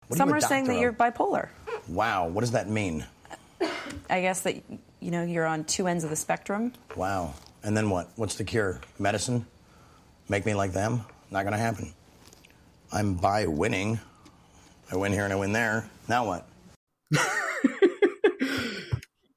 What 0.09 0.17
Some 0.17 0.29
you 0.29 0.35
are 0.35 0.41
saying 0.41 0.65
that 0.67 0.75
of? 0.77 0.81
you're 0.81 0.93
bipolar. 0.93 1.49
Wow, 1.89 2.29
what 2.29 2.41
does 2.41 2.53
that 2.53 2.69
mean? 2.69 3.05
I 4.09 4.21
guess 4.23 4.41
that 4.43 4.57
you 5.01 5.11
know 5.11 5.23
you're 5.25 5.47
on 5.47 5.65
two 5.65 5.87
ends 5.87 6.05
of 6.05 6.11
the 6.11 6.17
spectrum. 6.17 6.73
Wow. 6.97 7.35
And 7.63 7.77
then 7.77 7.91
what? 7.91 8.11
What's 8.17 8.37
the 8.37 8.45
cure? 8.45 8.81
Medicine? 8.99 9.47
Make 10.29 10.47
me 10.47 10.55
like 10.55 10.73
them? 10.73 11.05
Not 11.31 11.45
gonna 11.45 11.59
happen. 11.59 11.93
I'm 12.93 13.15
bi-winning. 13.15 14.01
I 14.91 14.97
win 14.97 15.13
here 15.13 15.25
and 15.25 15.33
I 15.33 15.37
win 15.37 15.53
there. 15.53 15.89
Now 16.09 16.27
what? 16.27 16.49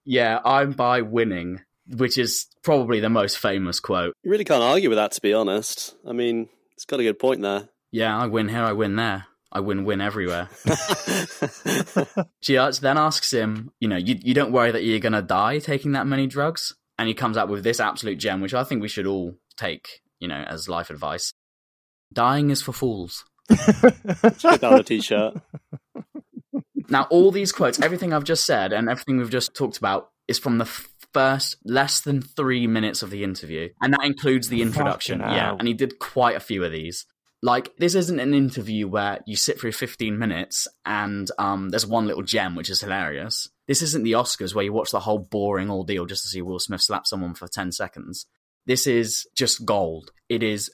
Yeah, 0.06 0.39
I'm 0.43 0.74
bi-winning, 0.74 1.62
which 1.88 2.17
is 2.17 2.48
probably 2.63 3.00
the 3.00 3.10
most 3.10 3.38
famous 3.38 3.80
quote. 3.80 4.15
You 4.24 4.32
really 4.32 4.46
can't 4.46 4.63
argue 4.63 4.89
with 4.89 4.98
that, 4.98 5.12
to 5.13 5.22
be 5.22 5.34
honest. 5.34 5.96
I 6.08 6.13
mean, 6.13 6.50
it's 6.74 6.86
got 6.86 7.00
a 7.00 7.04
good 7.04 7.19
point 7.19 7.41
there. 7.41 7.69
Yeah, 7.91 8.17
I 8.17 8.28
win 8.28 8.50
here, 8.50 8.63
I 8.63 8.74
win 8.74 8.96
there. 8.96 9.26
I 9.52 9.60
win 9.60 9.86
win 9.86 10.02
everywhere. 10.02 10.50
she 12.41 12.56
then 12.56 12.98
asks 12.98 13.32
him, 13.32 13.72
you 13.80 13.88
know, 13.88 13.98
you, 13.98 14.17
you 14.19 14.34
don't 14.34 14.52
worry 14.52 14.72
that 14.72 14.84
you're 14.84 15.00
going 15.00 15.13
to 15.13 15.22
die 15.22 15.60
taking 15.60 15.91
that 15.91 16.08
many 16.08 16.26
drugs? 16.26 16.74
And 16.98 17.08
he 17.08 17.13
comes 17.13 17.38
up 17.38 17.50
with 17.50 17.63
this 17.63 17.80
absolute 17.80 18.17
gem, 18.17 18.41
which 18.41 18.56
I 18.56 18.63
think 18.63 18.82
we 18.82 18.88
should 18.88 19.06
all 19.06 19.36
take, 19.56 20.02
you 20.19 20.28
know, 20.28 20.43
as 20.48 20.67
life 20.67 20.89
advice. 20.89 21.34
Dying 22.12 22.50
is 22.50 22.63
for 22.63 22.74
fools. 22.74 23.26
Put 23.50 24.80
a 24.80 24.84
t-shirt. 24.84 25.36
Now, 26.89 27.04
all 27.10 27.32
these 27.32 27.52
quotes, 27.52 27.80
everything 27.80 28.12
I've 28.12 28.24
just 28.24 28.46
said 28.46 28.74
and 28.74 28.89
everything 28.89 29.17
we've 29.17 29.30
just 29.30 29.54
talked 29.56 29.78
about 29.78 30.10
is 30.28 30.39
from 30.39 30.58
the 30.58 30.65
first 31.13 31.56
less 31.63 32.02
than 32.02 32.21
three 32.21 32.67
minutes 32.67 33.04
of 33.04 33.10
the 33.10 33.23
interview. 33.23 33.69
And 33.82 33.93
that 33.93 34.04
includes 34.04 34.49
the 34.49 34.62
introduction. 34.62 35.19
Fucking 35.19 35.36
Yeah. 35.36 35.45
hell. 35.45 35.56
And 35.60 35.67
he 35.67 35.73
did 35.73 35.99
quite 35.99 36.36
a 36.36 36.39
few 36.41 36.63
of 36.63 36.71
these. 36.71 37.06
Like, 37.41 37.76
this 37.78 37.93
isn't 37.93 38.19
an 38.19 38.34
interview 38.34 38.88
where 38.88 39.19
you 39.28 39.36
sit 39.36 39.60
through 39.60 39.73
15 39.73 40.17
minutes 40.17 40.65
and 40.86 41.30
um, 41.38 41.69
there's 41.69 41.86
one 41.86 42.08
little 42.08 42.23
gem, 42.23 42.56
which 42.56 42.69
is 42.69 42.80
hilarious. 42.82 43.49
This 43.67 43.82
isn't 43.82 44.04
the 44.04 44.13
Oscars 44.13 44.56
where 44.56 44.63
you 44.63 44.71
watch 44.71 44.91
the 44.91 45.02
whole 45.02 45.19
boring 45.19 45.69
ordeal 45.69 46.06
just 46.06 46.23
to 46.23 46.30
see 46.30 46.41
Will 46.41 46.60
Smith 46.60 46.82
slap 46.82 47.06
someone 47.06 47.34
for 47.34 47.47
10 47.49 47.73
seconds. 47.73 48.26
This 48.65 48.88
is 48.88 49.28
just 49.36 49.65
gold. 49.65 50.12
It 50.30 50.41
is 50.41 50.71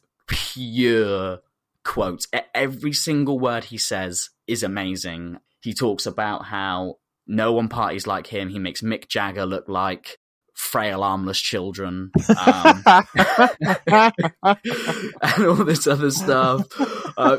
pure 0.53 1.39
quotes. 1.83 2.27
Every 2.53 2.93
single 2.93 3.39
word 3.39 3.65
he 3.65 3.77
says 3.77 4.29
is 4.47 4.63
amazing. 4.63 5.37
He 5.61 5.73
talks 5.73 6.05
about 6.05 6.45
how 6.45 6.95
no 7.27 7.51
one 7.53 7.67
parties 7.67 8.07
like 8.07 8.27
him. 8.27 8.49
He 8.49 8.59
makes 8.59 8.81
Mick 8.81 9.07
Jagger 9.07 9.45
look 9.45 9.67
like 9.67 10.17
frail, 10.59 11.03
armless 11.03 11.39
children, 11.39 12.11
um, 12.45 12.83
and 13.87 15.45
all 15.47 15.63
this 15.63 15.87
other 15.87 16.11
stuff. 16.11 16.67
Uh, 17.17 17.37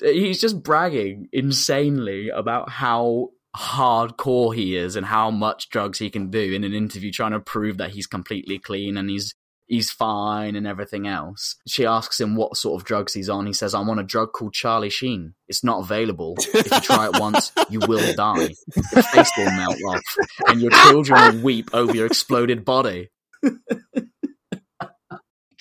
he's 0.00 0.40
just 0.40 0.62
bragging 0.62 1.28
insanely 1.30 2.30
about 2.30 2.70
how 2.70 3.28
hardcore 3.54 4.54
he 4.54 4.76
is 4.76 4.96
and 4.96 5.04
how 5.04 5.30
much 5.30 5.68
drugs 5.68 5.98
he 5.98 6.08
can 6.08 6.30
do 6.30 6.54
in 6.54 6.64
an 6.64 6.72
interview, 6.72 7.12
trying 7.12 7.32
to 7.32 7.40
prove 7.40 7.76
that 7.76 7.90
he's 7.90 8.06
completely 8.06 8.58
clean 8.58 8.96
and 8.96 9.10
he's 9.10 9.34
he's 9.68 9.90
fine 9.90 10.56
and 10.56 10.66
everything 10.66 11.06
else. 11.06 11.56
She 11.66 11.86
asks 11.86 12.20
him 12.20 12.34
what 12.34 12.56
sort 12.56 12.80
of 12.80 12.86
drugs 12.86 13.14
he's 13.14 13.28
on. 13.28 13.46
He 13.46 13.52
says, 13.52 13.74
I'm 13.74 13.88
on 13.88 13.98
a 13.98 14.02
drug 14.02 14.32
called 14.32 14.54
Charlie 14.54 14.90
Sheen. 14.90 15.34
It's 15.46 15.62
not 15.62 15.80
available. 15.80 16.34
If 16.38 16.70
you 16.70 16.80
try 16.80 17.06
it 17.06 17.12
once, 17.20 17.52
you 17.70 17.80
will 17.86 18.14
die. 18.14 18.54
Your 18.74 19.02
face 19.04 19.30
will 19.36 19.50
melt 19.52 19.76
off, 19.88 20.02
and 20.48 20.60
your 20.60 20.70
children 20.70 21.36
will 21.36 21.42
weep 21.42 21.70
over 21.72 21.94
your 21.94 22.06
exploded 22.06 22.64
body. 22.64 23.10
Do 23.42 23.52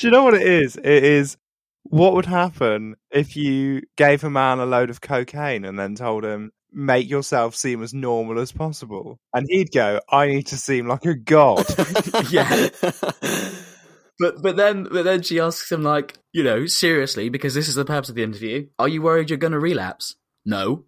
you 0.02 0.12
know 0.12 0.24
what 0.24 0.34
it 0.36 0.44
is? 0.44 0.78
It 0.78 1.04
is 1.04 1.38
what 1.84 2.14
would 2.14 2.26
happen 2.26 2.96
if 3.12 3.36
you 3.36 3.82
gave 3.96 4.24
a 4.24 4.30
man 4.30 4.60
a 4.60 4.66
load 4.66 4.90
of 4.90 5.02
cocaine 5.02 5.66
and 5.66 5.78
then 5.80 5.96
told 5.96 6.24
him, 6.24 6.52
make 6.72 7.10
yourself 7.10 7.56
seem 7.56 7.82
as 7.82 7.94
normal 7.94 8.40
as 8.40 8.52
possible. 8.52 9.20
And 9.34 9.48
he'd 9.50 9.72
go, 9.72 10.00
I 10.10 10.28
need 10.28 10.48
to 10.48 10.58
seem 10.58 10.88
like 10.88 11.06
a 11.06 11.16
god. 11.16 11.66
yeah. 12.30 12.70
But 14.20 14.42
but 14.42 14.56
then 14.56 14.88
but 14.92 15.04
then 15.04 15.22
she 15.22 15.40
asks 15.40 15.72
him 15.72 15.84
like, 15.84 16.18
you 16.34 16.44
know, 16.44 16.66
seriously, 16.66 17.30
because 17.30 17.54
this 17.54 17.68
is 17.68 17.76
the 17.76 17.86
purpose 17.86 18.10
of 18.10 18.16
the 18.16 18.24
interview. 18.24 18.68
Are 18.80 18.88
you 18.88 19.02
worried 19.02 19.30
you're 19.30 19.38
going 19.38 19.54
to 19.54 19.60
relapse? 19.60 20.16
No. 20.46 20.86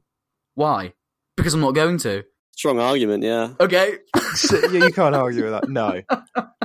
Why? 0.55 0.93
Because 1.37 1.53
I'm 1.53 1.61
not 1.61 1.75
going 1.75 1.99
to. 1.99 2.25
Strong 2.55 2.79
argument, 2.79 3.23
yeah. 3.23 3.53
Okay. 3.59 3.99
So, 4.35 4.59
yeah, 4.69 4.85
you 4.85 4.91
can't 4.91 5.15
argue 5.15 5.43
with 5.43 5.53
that. 5.53 5.69
No. 5.69 6.01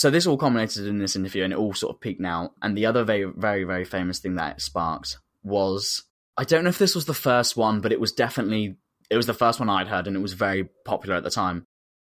So 0.00 0.08
this 0.08 0.26
all 0.26 0.38
culminated 0.38 0.86
in 0.86 0.96
this 0.96 1.14
interview, 1.14 1.44
and 1.44 1.52
it 1.52 1.58
all 1.58 1.74
sort 1.74 1.94
of 1.94 2.00
peaked 2.00 2.22
now. 2.22 2.52
And 2.62 2.74
the 2.74 2.86
other 2.86 3.04
very 3.04 3.24
very 3.24 3.64
very 3.64 3.84
famous 3.84 4.18
thing 4.18 4.36
that 4.36 4.56
it 4.56 4.62
sparked 4.62 5.18
was 5.42 6.04
I 6.38 6.44
don't 6.44 6.64
know 6.64 6.70
if 6.70 6.78
this 6.78 6.94
was 6.94 7.04
the 7.04 7.12
first 7.12 7.54
one, 7.54 7.82
but 7.82 7.92
it 7.92 8.00
was 8.00 8.12
definitely 8.12 8.78
it 9.10 9.18
was 9.18 9.26
the 9.26 9.34
first 9.34 9.60
one 9.60 9.68
I'd 9.68 9.88
heard, 9.88 10.06
and 10.06 10.16
it 10.16 10.20
was 10.20 10.32
very 10.32 10.70
popular 10.86 11.16
at 11.16 11.22
the 11.22 11.30
time. 11.30 11.66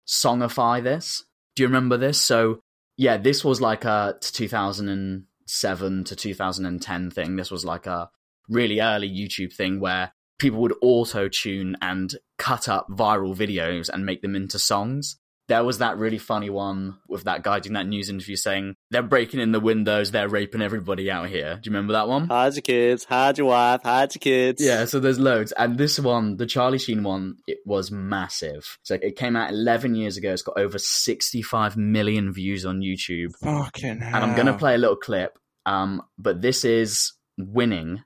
Songify 0.09 0.83
this. 0.83 1.23
Do 1.55 1.63
you 1.63 1.69
remember 1.69 1.97
this? 1.97 2.21
So 2.21 2.61
yeah, 2.97 3.17
this 3.17 3.45
was 3.45 3.61
like 3.61 3.85
a 3.85 4.17
2007 4.21 6.05
to 6.05 6.17
2010 6.17 7.11
thing. 7.11 7.37
This 7.37 7.51
was 7.51 7.65
like 7.65 7.87
a 7.87 8.11
really 8.49 8.81
early 8.81 9.09
YouTube 9.09 9.53
thing 9.55 9.81
where 9.81 10.13
people 10.39 10.61
would 10.61 10.75
auto 10.83 11.29
tune 11.29 11.77
and 11.81 12.15
cut 12.39 12.69
up 12.69 12.87
viral 12.91 13.37
videos 13.37 13.89
and 13.89 14.05
make 14.05 14.23
them 14.23 14.35
into 14.35 14.59
songs. 14.59 15.17
There 15.53 15.63
was 15.63 15.79
that 15.79 15.99
really 15.99 16.17
funny 16.17 16.49
one 16.49 16.97
with 17.09 17.25
that 17.25 17.43
guy 17.43 17.61
doing 17.61 17.75
that 17.75 17.87
news 17.87 18.09
interview 18.09 18.37
saying 18.37 18.75
they're 18.91 19.03
breaking 19.03 19.39
in 19.39 19.53
the 19.53 19.61
windows, 19.61 20.11
they're 20.11 20.27
raping 20.27 20.63
everybody 20.63 21.11
out 21.11 21.29
here. 21.29 21.59
Do 21.63 21.69
you 21.69 21.75
remember 21.77 21.93
that 21.93 22.09
one? 22.09 22.27
Hide 22.27 22.55
your 22.55 22.63
kids, 22.63 23.05
hide 23.05 23.37
your 23.37 23.49
wife, 23.49 23.83
hide 23.83 24.15
your 24.15 24.21
kids. 24.21 24.65
Yeah, 24.65 24.87
so 24.87 24.99
there's 24.99 25.19
loads. 25.19 25.53
And 25.53 25.77
this 25.77 25.99
one, 26.01 26.39
the 26.39 26.47
Charlie 26.47 26.79
Sheen 26.79 27.03
one, 27.03 27.37
it 27.47 27.59
was 27.67 27.91
massive. 27.91 28.79
So 28.83 28.95
it 28.95 29.17
came 29.17 29.37
out 29.37 29.51
11 29.51 29.95
years 29.95 30.17
ago. 30.17 30.33
It's 30.33 30.41
got 30.41 30.57
over 30.59 30.79
65 30.79 31.77
million 31.77 32.33
views 32.33 32.65
on 32.65 32.81
YouTube. 32.81 33.33
Fucking 33.43 34.01
hell. 34.01 34.23
And 34.23 34.25
I'm 34.25 34.35
going 34.35 34.47
to 34.47 34.57
play 34.57 34.75
a 34.75 34.79
little 34.79 34.97
clip. 34.97 35.39
Um, 35.67 36.01
but 36.17 36.41
this 36.41 36.65
is 36.65 37.13
Winning 37.37 38.03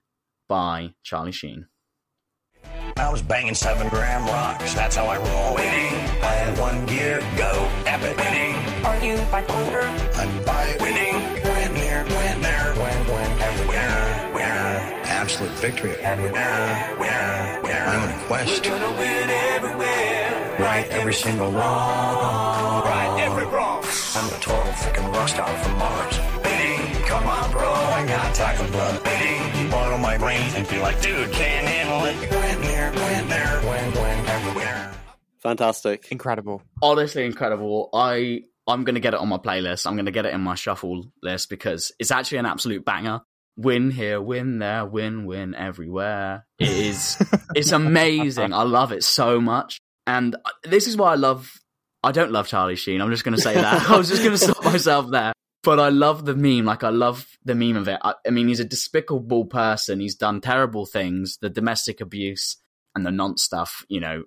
by 0.48 0.94
Charlie 1.04 1.30
Sheen. 1.30 1.66
I 2.96 3.08
was 3.08 3.22
banging 3.22 3.54
seven 3.54 3.88
gram 3.88 4.26
rocks. 4.26 4.74
That's 4.74 4.96
how 4.96 5.06
I 5.06 5.18
roll. 5.18 5.54
Winning. 5.54 6.25
Had 6.46 6.58
one 6.60 6.86
gear. 6.86 7.18
Go. 7.36 7.50
Epic. 7.86 8.16
Winning. 8.18 8.54
Are 8.86 9.00
you 9.02 9.16
bipolar? 9.34 9.82
I'm 10.14 10.30
bi-winning. 10.44 11.18
Win 11.42 11.74
here. 11.74 12.04
Win 12.06 12.40
there. 12.40 12.70
Win. 12.78 12.98
Win. 13.10 13.30
Everywhere. 13.42 14.30
Winner. 14.32 15.02
Absolute 15.10 15.50
victory. 15.58 15.96
Everywhere. 15.96 16.94
Winner. 17.00 17.60
Winner. 17.64 17.86
I'm 17.90 18.02
on 18.02 18.10
a 18.10 18.26
quest. 18.26 18.64
We're 18.64 18.78
gonna 18.78 18.96
win 18.96 19.28
everywhere. 19.58 20.56
Right 20.60 20.86
every 20.90 21.14
single 21.14 21.50
wrong. 21.50 22.84
Right 22.94 23.26
every 23.26 23.46
wrong. 23.46 23.82
I'm 24.14 24.28
a 24.30 24.38
total 24.38 24.72
freaking 24.78 25.12
rock 25.14 25.28
star 25.28 25.52
from 25.64 25.78
Mars. 25.78 26.16
Winning. 26.44 27.02
Come 27.10 27.26
on, 27.26 27.50
bro. 27.50 27.72
I 27.72 28.06
got 28.06 28.32
tackle 28.36 28.68
blood. 28.68 29.04
Winning. 29.04 29.64
You 29.64 29.68
bottle 29.68 29.98
my 29.98 30.16
brains 30.16 30.54
and 30.54 30.68
be 30.68 30.78
like, 30.78 31.02
dude, 31.02 31.32
can't 31.32 31.66
handle 31.66 32.04
it. 32.06 32.14
Win 32.30 32.62
here. 32.62 32.92
Win 32.94 33.28
there. 33.28 33.60
Win. 33.66 33.86
Win. 34.00 34.26
Everywhere. 34.28 34.92
Fantastic. 35.42 36.08
Incredible. 36.10 36.62
honestly 36.82 37.24
incredible. 37.24 37.90
I 37.92 38.42
I'm 38.66 38.84
gonna 38.84 39.00
get 39.00 39.14
it 39.14 39.20
on 39.20 39.28
my 39.28 39.38
playlist. 39.38 39.86
I'm 39.86 39.96
gonna 39.96 40.10
get 40.10 40.26
it 40.26 40.34
in 40.34 40.40
my 40.40 40.54
shuffle 40.54 41.04
list 41.22 41.50
because 41.50 41.92
it's 41.98 42.10
actually 42.10 42.38
an 42.38 42.46
absolute 42.46 42.84
banger. 42.84 43.20
Win 43.56 43.90
here, 43.90 44.20
win 44.20 44.58
there, 44.58 44.84
win, 44.84 45.24
win 45.24 45.54
everywhere. 45.54 46.46
It 46.58 46.68
is 46.68 47.16
it's 47.54 47.72
amazing. 47.72 48.52
I 48.52 48.62
love 48.62 48.92
it 48.92 49.04
so 49.04 49.40
much. 49.40 49.78
And 50.06 50.36
this 50.64 50.86
is 50.86 50.96
why 50.96 51.12
I 51.12 51.16
love 51.16 51.52
I 52.02 52.12
don't 52.12 52.30
love 52.32 52.46
Charlie 52.48 52.76
Sheen. 52.76 53.00
I'm 53.00 53.10
just 53.10 53.24
gonna 53.24 53.38
say 53.38 53.54
that. 53.54 53.88
I 53.90 53.96
was 53.96 54.08
just 54.08 54.22
gonna 54.22 54.38
stop 54.38 54.64
myself 54.64 55.10
there. 55.10 55.32
But 55.62 55.80
I 55.80 55.88
love 55.88 56.24
the 56.24 56.36
meme. 56.36 56.64
Like 56.64 56.84
I 56.84 56.90
love 56.90 57.26
the 57.44 57.54
meme 57.56 57.76
of 57.76 57.88
it. 57.88 57.98
I, 58.02 58.14
I 58.26 58.30
mean, 58.30 58.46
he's 58.48 58.60
a 58.60 58.64
despicable 58.64 59.46
person. 59.46 59.98
He's 60.00 60.14
done 60.14 60.40
terrible 60.40 60.86
things, 60.86 61.38
the 61.40 61.50
domestic 61.50 62.00
abuse 62.00 62.56
and 62.94 63.04
the 63.04 63.10
non 63.10 63.36
stuff. 63.36 63.84
You 63.88 63.98
know, 64.00 64.24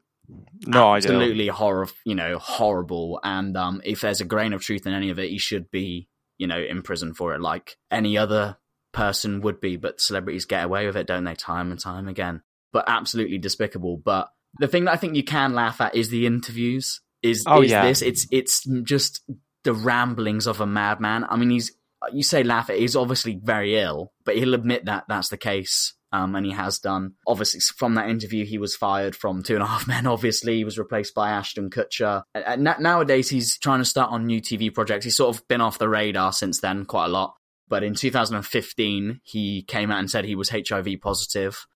No 0.66 0.94
idea. 0.94 1.12
absolutely 1.12 1.48
horror, 1.48 1.88
you 2.06 2.16
know, 2.16 2.38
horrible. 2.38 3.20
And 3.24 3.56
um, 3.58 3.82
if 3.84 4.02
there's 4.02 4.22
a 4.22 4.26
grain 4.26 4.54
of 4.54 4.62
truth 4.62 4.86
in 4.86 4.94
any 4.94 5.10
of 5.10 5.20
it, 5.20 5.30
he 5.30 5.38
should 5.38 5.72
be, 5.72 6.08
you 6.38 6.48
know, 6.48 6.60
in 6.60 6.82
prison 6.82 7.14
for 7.14 7.34
it, 7.34 7.42
like 7.42 7.78
any 7.92 8.18
other 8.18 8.58
person 8.92 9.42
would 9.42 9.60
be. 9.62 9.78
But 9.78 10.02
celebrities 10.02 10.46
get 10.46 10.66
away 10.66 10.86
with 10.86 10.98
it, 10.98 11.08
don't 11.08 11.24
they? 11.24 11.36
Time 11.36 11.72
and 11.72 11.80
time 11.80 12.08
again. 12.08 12.42
But 12.72 12.86
absolutely 12.88 13.38
despicable. 13.38 13.98
But 13.98 14.30
the 14.60 14.68
thing 14.68 14.86
that 14.86 14.94
I 14.94 14.98
think 14.98 15.16
you 15.16 15.24
can 15.24 15.54
laugh 15.54 15.82
at 15.82 15.96
is 15.96 16.10
the 16.10 16.26
interviews. 16.26 17.02
Is 17.22 17.44
Oh, 17.48 17.62
is 17.62 17.72
yeah. 17.72 17.86
this? 17.86 18.02
It's 18.02 18.28
it's 18.32 18.64
just 18.84 19.22
the 19.64 19.74
ramblings 19.74 20.48
of 20.48 20.62
a 20.62 20.66
madman. 20.68 21.26
I 21.30 21.36
mean, 21.36 21.50
he's 21.50 21.72
you 22.14 22.24
say 22.24 22.44
laugh 22.44 22.70
at. 22.70 22.78
He's 22.78 22.96
obviously 22.96 23.40
very 23.44 23.78
ill, 23.78 24.14
but 24.24 24.36
he'll 24.36 24.54
admit 24.54 24.86
that 24.86 25.06
that's 25.08 25.30
the 25.30 25.38
case. 25.38 25.94
Um, 26.12 26.36
and 26.36 26.46
he 26.46 26.52
has 26.52 26.80
done. 26.80 27.14
Obviously, 27.28 27.60
from 27.60 27.96
that 27.96 28.10
interview, 28.10 28.46
he 28.46 28.58
was 28.58 28.76
fired 28.76 29.16
from 29.16 29.44
Two 29.44 29.54
and 29.54 29.64
a 29.64 29.68
Half 29.68 29.88
Men. 29.88 30.08
Obviously, 30.08 30.58
he 30.58 30.64
was 30.64 30.80
replaced 30.80 31.14
by 31.14 31.30
Ashton 31.30 31.70
Kutcher. 31.70 32.24
And, 32.34 32.68
and 32.68 32.80
nowadays, 32.80 33.30
he's 33.30 33.58
trying 33.58 33.80
to 33.80 33.86
start 33.86 34.12
on 34.12 34.26
new 34.26 34.42
TV 34.42 34.74
projects. 34.74 35.06
He's 35.06 35.18
sort 35.18 35.36
of 35.36 35.48
been 35.48 35.62
off 35.62 35.78
the 35.78 35.90
radar 35.90 36.34
since 36.34 36.62
then 36.62 36.86
quite 36.86 37.06
a 37.06 37.10
lot. 37.10 37.36
But 37.68 37.84
in 37.84 37.94
2015, 37.94 39.22
he 39.24 39.62
came 39.64 39.92
out 39.92 40.00
and 40.00 40.10
said 40.10 40.26
he 40.26 40.36
was 40.36 40.50
HIV 40.50 40.88
positive. 41.02 41.68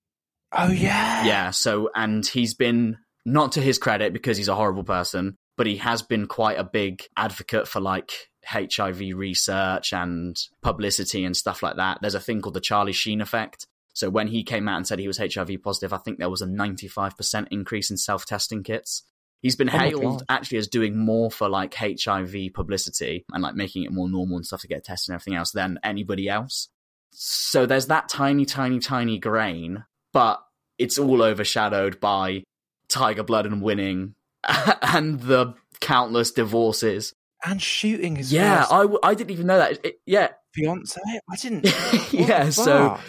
Oh 0.52 0.72
yeah. 0.72 1.26
Yeah. 1.26 1.52
So, 1.52 1.90
and 1.96 2.26
he's 2.26 2.56
been 2.56 2.98
not 3.26 3.54
to 3.54 3.62
his 3.62 3.78
credit 3.78 4.14
because 4.14 4.38
he's 4.38 4.48
a 4.48 4.56
horrible 4.56 4.84
person, 4.84 5.38
but 5.56 5.68
he 5.68 5.78
has 5.78 6.02
been 6.02 6.28
quite 6.28 6.60
a 6.60 6.64
big 6.64 7.04
advocate 7.16 7.68
for 7.68 7.80
like 7.80 8.12
HIV 8.46 9.00
research 9.16 9.94
and 9.94 10.36
publicity 10.62 11.24
and 11.24 11.38
stuff 11.38 11.64
like 11.64 11.78
that. 11.78 12.00
There's 12.02 12.16
a 12.16 12.20
thing 12.20 12.42
called 12.42 12.56
the 12.56 12.62
Charlie 12.62 12.92
Sheen 12.92 13.22
effect. 13.22 13.68
So 13.94 14.10
when 14.10 14.28
he 14.28 14.44
came 14.44 14.68
out 14.68 14.78
and 14.78 14.88
said 14.88 15.00
he 15.00 15.08
was 15.08 15.18
HIV 15.20 15.62
positive, 15.64 15.94
I 15.94 15.98
think 15.98 16.18
there 16.20 16.30
was 16.30 16.42
a 16.42 16.48
95% 16.48 17.48
increase 17.52 17.92
in 17.92 17.98
self-testing 17.98 18.64
kits. 18.64 19.04
He's 19.42 19.56
been 19.56 19.70
Oh 19.70 19.78
hailed 19.78 20.24
actually 20.30 20.58
as 20.60 20.68
doing 20.68 20.98
more 20.98 21.30
for 21.30 21.50
like 21.50 21.74
HIV 21.76 22.36
publicity 22.54 23.26
and 23.34 23.44
like 23.44 23.56
making 23.56 23.84
it 23.84 23.92
more 23.92 24.10
normal 24.10 24.38
and 24.38 24.46
stuff 24.46 24.62
to 24.62 24.68
get 24.68 24.84
tested 24.86 25.10
and 25.12 25.16
everything 25.16 25.36
else 25.36 25.52
than 25.52 25.80
anybody 25.84 26.30
else. 26.30 26.70
So 27.12 27.66
there's 27.66 27.88
that 27.88 28.10
tiny, 28.10 28.46
tiny, 28.46 28.80
tiny 28.80 29.20
grain, 29.20 29.84
but 30.14 30.42
it's 30.80 30.98
all 30.98 31.22
overshadowed 31.22 32.00
by 32.00 32.44
Tiger 32.90 33.24
Blood 33.24 33.46
and 33.46 33.62
winning 33.62 34.16
and 34.82 35.20
the 35.20 35.54
countless 35.82 36.32
divorces. 36.32 37.14
And 37.46 37.62
shooting 37.62 38.16
his 38.16 38.32
Yeah, 38.32 38.66
I, 38.72 38.82
w- 38.84 39.00
I 39.04 39.14
didn't 39.14 39.32
even 39.32 39.48
know 39.48 39.58
that. 39.58 39.74
It- 39.74 39.86
it- 39.86 40.00
yeah, 40.06 40.30
fiance. 40.54 41.00
I 41.30 41.36
didn't. 41.36 41.68
Yeah. 42.14 42.50
So 42.50 42.90
fuck? 42.90 43.02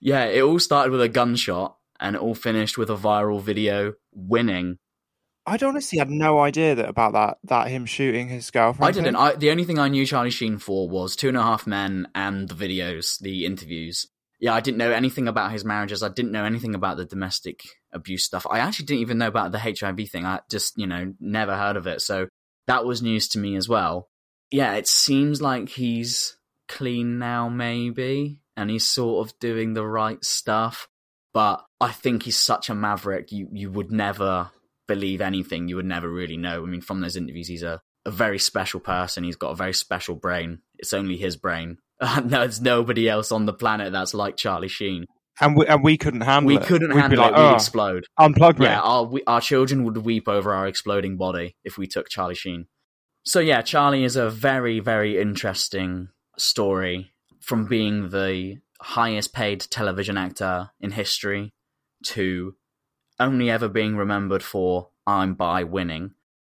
Yeah, 0.00 0.24
it 0.24 0.42
all 0.42 0.58
started 0.58 0.90
with 0.92 1.02
a 1.02 1.08
gunshot 1.08 1.76
and 1.98 2.16
it 2.16 2.22
all 2.22 2.34
finished 2.34 2.78
with 2.78 2.90
a 2.90 2.96
viral 2.96 3.40
video 3.40 3.94
winning. 4.12 4.78
I'd 5.46 5.62
honestly 5.62 5.98
had 5.98 6.10
no 6.10 6.38
idea 6.38 6.74
that 6.74 6.88
about 6.88 7.12
that. 7.14 7.38
That 7.44 7.68
him 7.68 7.86
shooting 7.86 8.28
his 8.28 8.50
girlfriend. 8.50 8.88
I 8.88 8.92
didn't. 8.92 9.16
I, 9.16 9.34
the 9.34 9.50
only 9.50 9.64
thing 9.64 9.78
I 9.78 9.88
knew 9.88 10.06
Charlie 10.06 10.30
Sheen 10.30 10.58
for 10.58 10.88
was 10.88 11.16
Two 11.16 11.28
and 11.28 11.36
a 11.36 11.42
Half 11.42 11.66
Men 11.66 12.08
and 12.14 12.48
the 12.48 12.54
videos, 12.54 13.18
the 13.20 13.46
interviews. 13.46 14.06
Yeah, 14.38 14.54
I 14.54 14.60
didn't 14.60 14.78
know 14.78 14.90
anything 14.90 15.28
about 15.28 15.52
his 15.52 15.64
marriages. 15.64 16.02
I 16.02 16.08
didn't 16.08 16.32
know 16.32 16.44
anything 16.44 16.74
about 16.74 16.96
the 16.96 17.04
domestic 17.04 17.62
abuse 17.92 18.24
stuff. 18.24 18.46
I 18.50 18.60
actually 18.60 18.86
didn't 18.86 19.02
even 19.02 19.18
know 19.18 19.26
about 19.26 19.52
the 19.52 19.58
HIV 19.58 20.08
thing. 20.08 20.24
I 20.24 20.40
just, 20.50 20.78
you 20.78 20.86
know, 20.86 21.12
never 21.20 21.56
heard 21.56 21.76
of 21.76 21.86
it. 21.86 22.00
So 22.00 22.28
that 22.66 22.86
was 22.86 23.02
news 23.02 23.28
to 23.28 23.38
me 23.38 23.56
as 23.56 23.68
well. 23.68 24.08
Yeah, 24.50 24.74
it 24.74 24.88
seems 24.88 25.42
like 25.42 25.68
he's 25.68 26.36
clean 26.68 27.18
now, 27.18 27.48
maybe, 27.48 28.40
and 28.60 28.70
he's 28.70 28.86
sort 28.86 29.26
of 29.26 29.38
doing 29.40 29.74
the 29.74 29.86
right 29.86 30.24
stuff. 30.24 30.86
But 31.32 31.64
I 31.80 31.92
think 31.92 32.24
he's 32.24 32.36
such 32.38 32.68
a 32.70 32.74
maverick. 32.74 33.32
You 33.32 33.48
you 33.52 33.70
would 33.70 33.90
never 33.90 34.50
believe 34.88 35.20
anything. 35.20 35.68
You 35.68 35.76
would 35.76 35.86
never 35.86 36.08
really 36.08 36.36
know. 36.36 36.62
I 36.62 36.66
mean, 36.66 36.80
from 36.80 37.00
those 37.00 37.16
interviews, 37.16 37.48
he's 37.48 37.62
a 37.62 37.80
a 38.06 38.10
very 38.10 38.38
special 38.38 38.80
person. 38.80 39.24
He's 39.24 39.36
got 39.36 39.50
a 39.50 39.54
very 39.56 39.74
special 39.74 40.14
brain. 40.14 40.60
It's 40.78 40.92
only 40.94 41.16
his 41.16 41.36
brain. 41.36 41.78
No, 42.00 42.20
There's 42.24 42.60
nobody 42.62 43.08
else 43.10 43.30
on 43.30 43.44
the 43.44 43.52
planet 43.52 43.92
that's 43.92 44.14
like 44.14 44.36
Charlie 44.38 44.68
Sheen. 44.68 45.04
and 45.40 45.54
we 45.54 45.66
and 45.66 45.84
we 45.84 45.98
couldn't 45.98 46.22
handle 46.22 46.48
We 46.48 46.56
it. 46.56 46.62
couldn't 46.64 46.94
We'd 46.94 47.00
handle 47.00 47.16
be 47.18 47.22
like, 47.22 47.32
it. 47.32 47.36
We'd 47.38 47.44
"Oh, 47.50 47.54
explode. 47.54 48.04
Unplug 48.18 48.58
me. 48.58 48.64
Yeah, 48.66 48.80
our 48.80 49.04
we, 49.04 49.22
our 49.26 49.40
children 49.42 49.84
would 49.84 49.98
weep 49.98 50.26
over 50.28 50.52
our 50.54 50.66
exploding 50.66 51.16
body 51.18 51.56
if 51.62 51.76
we 51.78 51.86
took 51.86 52.08
Charlie 52.08 52.34
Sheen. 52.34 52.66
So 53.24 53.38
yeah, 53.40 53.60
Charlie 53.62 54.04
is 54.04 54.16
a 54.16 54.30
very 54.30 54.80
very 54.80 55.20
interesting 55.20 56.08
story 56.38 57.12
from 57.40 57.66
being 57.66 58.10
the 58.10 58.58
highest 58.80 59.32
paid 59.32 59.60
television 59.60 60.16
actor 60.16 60.70
in 60.80 60.92
history 60.92 61.52
to 62.04 62.54
only 63.18 63.50
ever 63.50 63.68
being 63.68 63.96
remembered 63.96 64.42
for 64.42 64.90
I'm 65.06 65.34
bi-winning. 65.34 66.12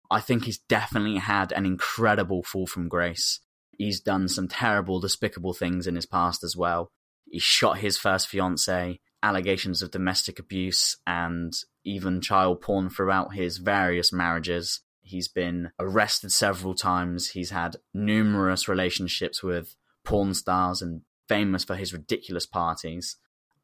I 0.09 0.19
think 0.19 0.43
he's 0.43 0.57
definitely 0.57 1.17
had 1.17 1.51
an 1.51 1.65
incredible 1.65 2.43
fall 2.43 2.67
from 2.67 2.89
grace. 2.89 3.39
He's 3.77 3.99
done 3.99 4.27
some 4.27 4.47
terrible, 4.47 4.99
despicable 4.99 5.53
things 5.53 5.87
in 5.87 5.95
his 5.95 6.05
past 6.05 6.43
as 6.43 6.55
well. 6.55 6.89
He 7.25 7.39
shot 7.39 7.79
his 7.79 7.97
first 7.97 8.27
fiancee, 8.27 9.01
allegations 9.21 9.81
of 9.81 9.91
domestic 9.91 10.39
abuse, 10.39 10.97
and 11.05 11.53
even 11.83 12.21
child 12.21 12.61
porn 12.61 12.89
throughout 12.89 13.33
his 13.35 13.57
various 13.57 14.11
marriages. 14.11 14.81
He's 15.01 15.27
been 15.27 15.71
arrested 15.79 16.31
several 16.31 16.73
times. 16.73 17.29
He's 17.29 17.51
had 17.51 17.77
numerous 17.93 18.67
relationships 18.67 19.43
with 19.43 19.75
porn 20.07 20.33
stars 20.33 20.81
and 20.81 21.01
famous 21.27 21.65
for 21.65 21.75
his 21.75 21.91
ridiculous 21.91 22.45
parties. 22.45 23.17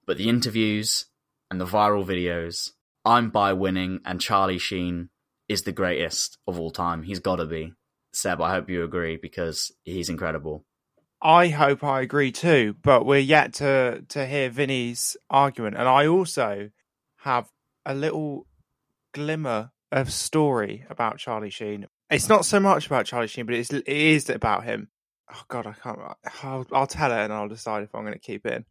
But 0.05 0.17
the 0.17 0.27
interviews 0.27 1.05
and 1.49 1.59
the 1.59 1.65
viral 1.65 2.05
videos, 2.05 2.71
I'm 3.05 3.29
bi-winning, 3.29 4.01
and 4.03 4.19
Charlie 4.19 4.57
Sheen 4.57 5.09
is 5.47 5.61
the 5.61 5.71
greatest 5.71 6.37
of 6.45 6.59
all 6.59 6.69
time. 6.69 7.03
He's 7.03 7.19
got 7.19 7.37
to 7.37 7.45
be. 7.45 7.71
Seb, 8.11 8.41
I 8.41 8.51
hope 8.51 8.69
you 8.69 8.83
agree 8.83 9.15
because 9.15 9.71
he's 9.83 10.09
incredible. 10.09 10.65
I 11.21 11.47
hope 11.47 11.81
I 11.81 12.01
agree 12.01 12.33
too, 12.33 12.75
but 12.83 13.05
we're 13.05 13.19
yet 13.19 13.53
to 13.53 14.03
to 14.09 14.25
hear 14.25 14.49
Vinny's 14.49 15.15
argument, 15.29 15.77
and 15.77 15.87
I 15.87 16.05
also 16.07 16.71
have 17.19 17.49
a 17.85 17.95
little 17.95 18.45
glimmer 19.13 19.71
of 19.93 20.11
story 20.11 20.85
about 20.89 21.19
Charlie 21.19 21.49
Sheen. 21.49 21.87
It's 22.09 22.27
not 22.27 22.45
so 22.45 22.59
much 22.59 22.87
about 22.87 23.05
Charlie 23.05 23.27
Sheen, 23.27 23.45
but 23.45 23.55
it's 23.55 23.71
it 23.71 23.87
is 23.87 24.29
about 24.29 24.65
him. 24.65 24.89
Oh 25.31 25.41
god, 25.47 25.67
I 25.67 25.73
can't. 25.73 25.99
I'll, 26.43 26.65
I'll 26.71 26.87
tell 26.87 27.11
it 27.11 27.23
and 27.23 27.33
I'll 27.33 27.47
decide 27.47 27.83
if 27.83 27.93
I'm 27.93 28.01
going 28.01 28.13
to 28.13 28.19
keep 28.19 28.45
it 28.45 28.53
in. 28.53 28.65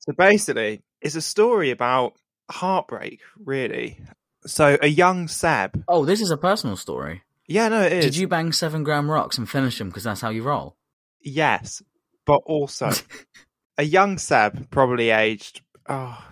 So 0.00 0.12
basically, 0.12 0.82
it's 1.00 1.14
a 1.14 1.22
story 1.22 1.70
about 1.70 2.14
heartbreak, 2.50 3.20
really. 3.42 3.98
So 4.46 4.76
a 4.82 4.86
young 4.88 5.28
Seb. 5.28 5.82
Oh, 5.88 6.04
this 6.04 6.20
is 6.20 6.30
a 6.30 6.36
personal 6.36 6.76
story. 6.76 7.22
Yeah, 7.46 7.68
no, 7.68 7.82
it 7.82 7.92
is. 7.92 8.04
Did 8.04 8.16
you 8.16 8.28
bang 8.28 8.52
seven 8.52 8.84
gram 8.84 9.10
rocks 9.10 9.38
and 9.38 9.48
finish 9.48 9.78
them 9.78 9.88
because 9.88 10.04
that's 10.04 10.20
how 10.20 10.30
you 10.30 10.42
roll? 10.42 10.76
Yes, 11.20 11.82
but 12.26 12.40
also 12.46 12.90
a 13.78 13.82
young 13.82 14.18
Seb, 14.18 14.70
probably 14.70 15.10
aged. 15.10 15.62
Oh, 15.88 16.22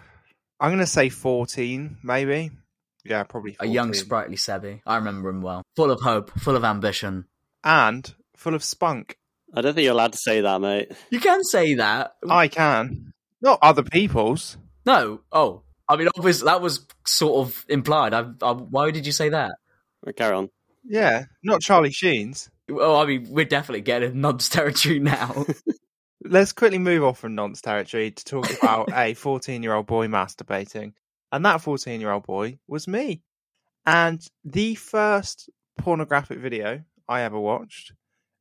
I'm 0.61 0.69
going 0.71 0.79
to 0.79 0.87
say 0.87 1.09
14, 1.09 1.99
maybe. 2.03 2.51
Yeah, 3.05 3.25
probably. 3.25 3.55
14. 3.55 3.71
A 3.71 3.73
young, 3.73 3.95
sprightly 3.95 4.37
Sebby. 4.37 4.81
I 4.87 4.97
remember 4.97 5.29
him 5.29 5.43
well. 5.43 5.62
Full 5.77 5.91
of 5.91 6.01
hope, 6.01 6.31
full 6.38 6.57
of 6.57 6.65
ambition. 6.65 7.25
and 7.65 8.15
full 8.37 8.55
of 8.55 8.62
spunk. 8.62 9.17
I 9.55 9.61
don't 9.61 9.75
think 9.75 9.85
you're 9.85 9.93
allowed 9.93 10.12
to 10.12 10.19
say 10.19 10.41
that, 10.41 10.61
mate. 10.61 10.93
You 11.11 11.21
can 11.21 11.45
say 11.45 11.75
that. 11.75 12.15
I 12.29 12.49
can, 12.49 13.12
not 13.41 13.59
other 13.62 13.83
people's. 13.83 14.57
No. 14.87 15.21
Oh, 15.31 15.62
I 15.88 15.97
mean, 15.97 16.09
obviously 16.17 16.47
that 16.47 16.62
was 16.62 16.87
sort 17.07 17.47
of 17.47 17.65
implied. 17.69 18.15
I, 18.15 18.31
I, 18.41 18.53
why 18.53 18.91
did 18.91 19.07
you 19.07 19.12
say 19.12 19.29
that? 19.29 19.53
Right, 20.05 20.17
carry 20.17 20.35
on. 20.35 20.51
Yeah, 20.85 21.27
not 21.43 21.61
Charlie 21.61 21.93
Sheen's. 21.93 22.51
Oh, 22.71 23.01
I 23.01 23.07
mean, 23.07 23.27
we're 23.29 23.45
definitely 23.45 23.83
getting 23.83 24.21
nonce 24.21 24.49
territory 24.49 24.99
now. 24.99 25.45
Let's 26.25 26.53
quickly 26.53 26.79
move 26.79 27.05
off 27.05 27.19
from 27.19 27.35
nonce 27.35 27.61
territory 27.61 28.12
to 28.12 28.25
talk 28.25 28.51
about 28.62 28.91
a 28.93 29.15
14 29.15 29.62
year 29.62 29.75
old 29.75 29.87
boy 29.87 30.07
masturbating. 30.07 30.95
And 31.31 31.45
that 31.45 31.61
14 31.61 32.01
year 32.01 32.11
old 32.11 32.25
boy 32.25 32.59
was 32.67 32.88
me. 32.88 33.23
And 33.85 34.25
the 34.45 34.77
first 34.77 35.51
pornographic 35.79 36.38
video 36.38 36.85
I 37.09 37.23
ever 37.23 37.38
watched, 37.38 37.93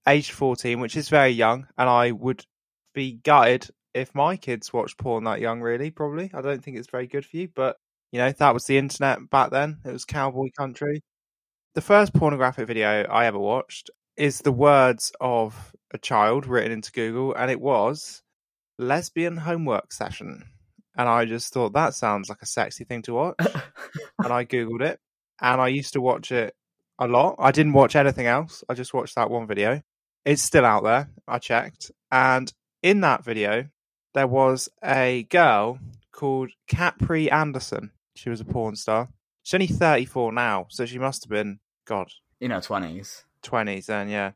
aged 0.08 0.32
14, 0.32 0.80
which 0.80 0.96
is 0.96 1.10
very 1.10 1.30
young, 1.30 1.68
and 1.78 1.90
I 1.90 2.12
would 2.12 2.44
be 2.94 3.14
gutted 3.24 3.68
if 3.94 4.16
my 4.16 4.38
kids 4.38 4.74
watched 4.74 4.98
porn 4.98 5.26
that 5.26 5.42
young, 5.42 5.62
really, 5.62 5.92
probably. 5.92 6.32
I 6.34 6.42
don't 6.42 6.64
think 6.64 6.78
it's 6.78 6.90
very 6.90 7.08
good 7.08 7.26
for 7.26 7.38
you, 7.38 7.50
but 7.54 7.78
you 8.12 8.20
know, 8.20 8.32
that 8.32 8.54
was 8.54 8.66
the 8.66 8.78
internet 8.78 9.30
back 9.30 9.52
then. 9.52 9.80
It 9.86 9.92
was 9.92 10.06
cowboy 10.06 10.50
country. 10.58 11.02
The 11.76 11.82
first 11.82 12.14
pornographic 12.14 12.68
video 12.68 13.04
I 13.04 13.26
ever 13.26 13.40
watched 13.40 13.90
is 14.18 14.40
the 14.40 14.52
words 14.52 15.12
of 15.22 15.74
a 15.94 15.98
child 15.98 16.46
written 16.46 16.72
into 16.72 16.92
Google, 16.92 17.34
and 17.34 17.50
it 17.50 17.62
was 17.62 18.22
lesbian 18.78 19.38
homework 19.38 19.94
session. 19.94 20.44
And 20.98 21.08
I 21.08 21.24
just 21.26 21.54
thought 21.54 21.74
that 21.74 21.94
sounds 21.94 22.28
like 22.28 22.42
a 22.42 22.46
sexy 22.46 22.84
thing 22.84 23.02
to 23.04 23.14
watch. 23.14 23.36
and 24.20 24.34
I 24.34 24.44
Googled 24.44 24.82
it, 24.82 25.00
and 25.42 25.62
I 25.62 25.70
used 25.70 25.94
to 25.94 26.02
watch 26.02 26.32
it 26.32 26.54
a 27.00 27.08
lot. 27.08 27.36
I 27.40 27.52
didn't 27.52 27.74
watch 27.74 27.96
anything 27.96 28.28
else, 28.28 28.64
I 28.68 28.74
just 28.74 28.94
watched 28.94 29.16
that 29.16 29.30
one 29.30 29.48
video. 29.48 29.82
It's 30.26 30.42
still 30.42 30.66
out 30.66 30.84
there, 30.84 31.10
I 31.28 31.40
checked. 31.40 31.92
And 32.12 32.52
in 32.84 33.02
that 33.02 33.24
video, 33.24 33.70
there 34.14 34.28
was 34.28 34.70
a 34.84 35.24
girl 35.24 35.80
called 36.12 36.52
Capri 36.68 37.32
Anderson. 37.32 37.92
She 38.16 38.30
was 38.30 38.42
a 38.42 38.46
porn 38.46 38.76
star. 38.76 39.10
She's 39.44 39.56
only 39.56 39.68
34 39.68 40.32
now, 40.34 40.68
so 40.70 40.86
she 40.86 41.00
must 41.00 41.24
have 41.24 41.30
been, 41.30 41.60
God, 41.86 42.12
in 42.40 42.52
her 42.52 42.62
twenties. 42.62 43.26
20s 43.44 43.88
then, 43.88 44.10
yeah. 44.10 44.32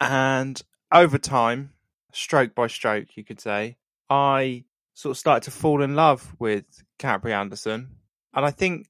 And 0.00 0.60
over 0.90 1.18
time, 1.18 1.72
stroke 2.12 2.54
by 2.54 2.66
stroke, 2.66 3.16
you 3.16 3.24
could 3.24 3.40
say, 3.40 3.76
I 4.10 4.64
sort 4.94 5.12
of 5.12 5.18
started 5.18 5.44
to 5.44 5.56
fall 5.56 5.82
in 5.82 5.94
love 5.94 6.34
with 6.40 6.64
Capri 6.98 7.32
Anderson. 7.32 7.90
And 8.34 8.44
I 8.44 8.50
think 8.50 8.88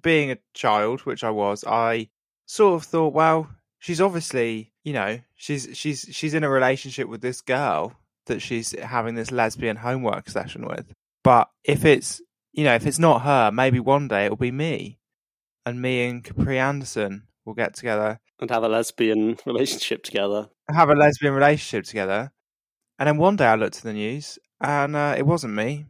being 0.00 0.30
a 0.30 0.38
child, 0.54 1.00
which 1.00 1.22
I 1.22 1.30
was, 1.30 1.64
I 1.66 2.08
sort 2.46 2.74
of 2.74 2.84
thought, 2.84 3.12
well, 3.12 3.50
she's 3.78 4.00
obviously, 4.00 4.69
you 4.84 4.92
know, 4.92 5.20
she's 5.36 5.68
she's 5.74 6.06
she's 6.10 6.34
in 6.34 6.44
a 6.44 6.50
relationship 6.50 7.08
with 7.08 7.20
this 7.20 7.40
girl 7.40 7.94
that 8.26 8.40
she's 8.40 8.78
having 8.78 9.14
this 9.14 9.30
lesbian 9.30 9.76
homework 9.76 10.28
session 10.28 10.66
with. 10.66 10.92
But 11.22 11.50
if 11.64 11.84
it's 11.84 12.20
you 12.52 12.64
know, 12.64 12.74
if 12.74 12.86
it's 12.86 12.98
not 12.98 13.22
her, 13.22 13.50
maybe 13.50 13.80
one 13.80 14.08
day 14.08 14.24
it'll 14.26 14.36
be 14.36 14.50
me. 14.50 14.98
And 15.66 15.80
me 15.82 16.06
and 16.08 16.24
Capri 16.24 16.58
Anderson 16.58 17.24
will 17.44 17.54
get 17.54 17.74
together 17.74 18.18
And 18.40 18.50
have 18.50 18.62
a 18.64 18.68
lesbian 18.68 19.36
relationship 19.46 20.02
together. 20.02 20.48
have 20.70 20.88
a 20.88 20.94
lesbian 20.94 21.34
relationship 21.34 21.84
together. 21.84 22.32
And 22.98 23.06
then 23.06 23.18
one 23.18 23.36
day 23.36 23.46
I 23.46 23.54
looked 23.54 23.76
at 23.76 23.82
the 23.82 23.92
news 23.92 24.38
and 24.60 24.96
uh, 24.96 25.14
it 25.16 25.26
wasn't 25.26 25.54
me. 25.54 25.86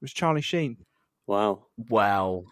It 0.00 0.02
was 0.02 0.12
Charlie 0.12 0.42
Sheen. 0.42 0.78
Wow. 1.26 1.66
Wow. 1.76 2.44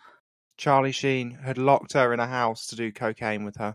Charlie 0.59 0.93
Sheen 0.93 1.33
had 1.45 1.59
locked 1.59 1.93
her 1.95 2.13
in 2.13 2.21
a 2.21 2.27
house 2.27 2.67
to 2.69 2.77
do 2.77 2.93
cocaine 2.93 3.45
with 3.45 3.57
her. 3.57 3.75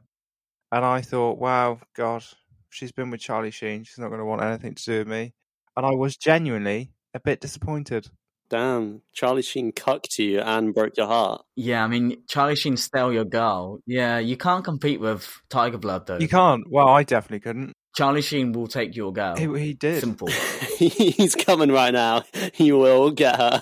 And 0.71 0.85
I 0.85 1.01
thought, 1.01 1.37
wow, 1.37 1.79
God, 1.95 2.23
she's 2.69 2.91
been 2.91 3.11
with 3.11 3.19
Charlie 3.19 3.51
Sheen. 3.51 3.83
She's 3.83 3.97
not 3.97 4.07
going 4.07 4.19
to 4.19 4.25
want 4.25 4.43
anything 4.43 4.75
to 4.75 4.83
do 4.83 4.97
with 4.99 5.07
me. 5.07 5.33
And 5.75 5.85
I 5.85 5.91
was 5.91 6.15
genuinely 6.17 6.91
a 7.13 7.19
bit 7.19 7.41
disappointed. 7.41 8.07
Damn. 8.49 9.01
Charlie 9.13 9.41
Sheen 9.41 9.71
cucked 9.71 10.19
you 10.19 10.39
and 10.41 10.73
broke 10.73 10.97
your 10.97 11.07
heart. 11.07 11.43
Yeah, 11.55 11.83
I 11.83 11.87
mean, 11.87 12.23
Charlie 12.27 12.55
Sheen 12.55 12.75
stole 12.77 13.13
your 13.13 13.25
girl. 13.25 13.79
Yeah, 13.85 14.19
you 14.19 14.35
can't 14.35 14.63
compete 14.63 14.99
with 14.99 15.29
Tiger 15.49 15.77
Blood 15.77 16.07
though. 16.07 16.19
You 16.19 16.27
can't. 16.27 16.63
Well, 16.69 16.89
I 16.89 17.03
definitely 17.03 17.39
couldn't. 17.39 17.73
Charlie 17.95 18.21
Sheen 18.21 18.53
will 18.53 18.67
take 18.67 18.95
your 18.95 19.11
girl. 19.11 19.35
He, 19.35 19.47
he 19.59 19.73
did. 19.73 20.01
Simple. 20.01 20.27
He's 20.77 21.35
coming 21.35 21.71
right 21.71 21.93
now. 21.93 22.23
He 22.53 22.71
will 22.71 23.11
get 23.11 23.35
her. 23.35 23.61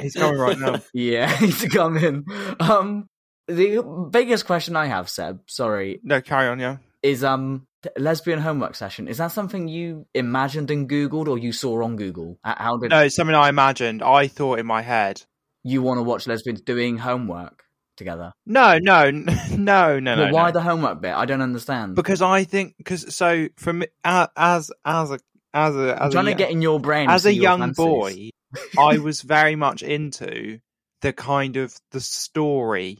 He's 0.00 0.14
coming 0.14 0.38
right 0.38 0.58
now. 0.58 0.82
yeah, 0.92 1.34
he's 1.36 1.62
coming. 1.64 2.24
Um, 2.58 3.08
the 3.50 4.08
biggest 4.10 4.46
question 4.46 4.76
I 4.76 4.86
have, 4.86 5.08
Seb, 5.08 5.40
sorry, 5.46 6.00
No, 6.02 6.20
carry 6.20 6.48
on, 6.48 6.58
yeah. 6.58 6.76
is 7.02 7.22
um 7.24 7.66
lesbian 7.98 8.38
homework 8.40 8.74
session. 8.74 9.08
Is 9.08 9.18
that 9.18 9.32
something 9.32 9.68
you 9.68 10.06
imagined 10.14 10.70
and 10.70 10.88
googled, 10.88 11.28
or 11.28 11.38
you 11.38 11.52
saw 11.52 11.82
on 11.82 11.96
Google? 11.96 12.38
How 12.44 12.76
did 12.76 12.90
No, 12.90 13.00
it's 13.00 13.16
something 13.16 13.34
I 13.34 13.48
imagined. 13.48 14.02
I 14.02 14.28
thought 14.28 14.58
in 14.58 14.66
my 14.66 14.82
head. 14.82 15.22
you 15.64 15.82
want 15.82 15.98
to 15.98 16.02
watch 16.02 16.26
lesbians 16.26 16.60
doing 16.62 16.98
homework 16.98 17.64
together? 17.96 18.32
No, 18.46 18.78
no, 18.78 19.10
no, 19.10 19.34
no, 19.50 19.98
no. 19.98 20.16
well, 20.16 20.32
why 20.32 20.46
no. 20.48 20.52
the 20.52 20.60
homework 20.62 21.00
bit? 21.02 21.14
I 21.14 21.24
don't 21.26 21.42
understand. 21.42 21.94
because 21.96 22.22
I 22.22 22.44
think 22.44 22.74
because 22.78 23.14
so 23.14 23.48
for 23.56 23.72
me 23.72 23.86
uh, 24.04 24.26
as 24.36 24.70
as 24.84 25.10
a 25.10 25.18
as 25.52 25.74
a 25.74 25.96
I'm 26.00 26.06
as 26.08 26.12
trying 26.12 26.26
a, 26.28 26.30
to 26.30 26.36
get 26.36 26.50
in 26.50 26.62
your 26.62 26.80
brain 26.80 27.08
as 27.10 27.26
a 27.26 27.32
young 27.34 27.60
fancies. 27.60 27.76
boy, 27.76 28.30
I 28.78 28.98
was 28.98 29.22
very 29.22 29.56
much 29.56 29.82
into 29.82 30.60
the 31.00 31.12
kind 31.14 31.56
of 31.56 31.74
the 31.92 32.00
story 32.00 32.98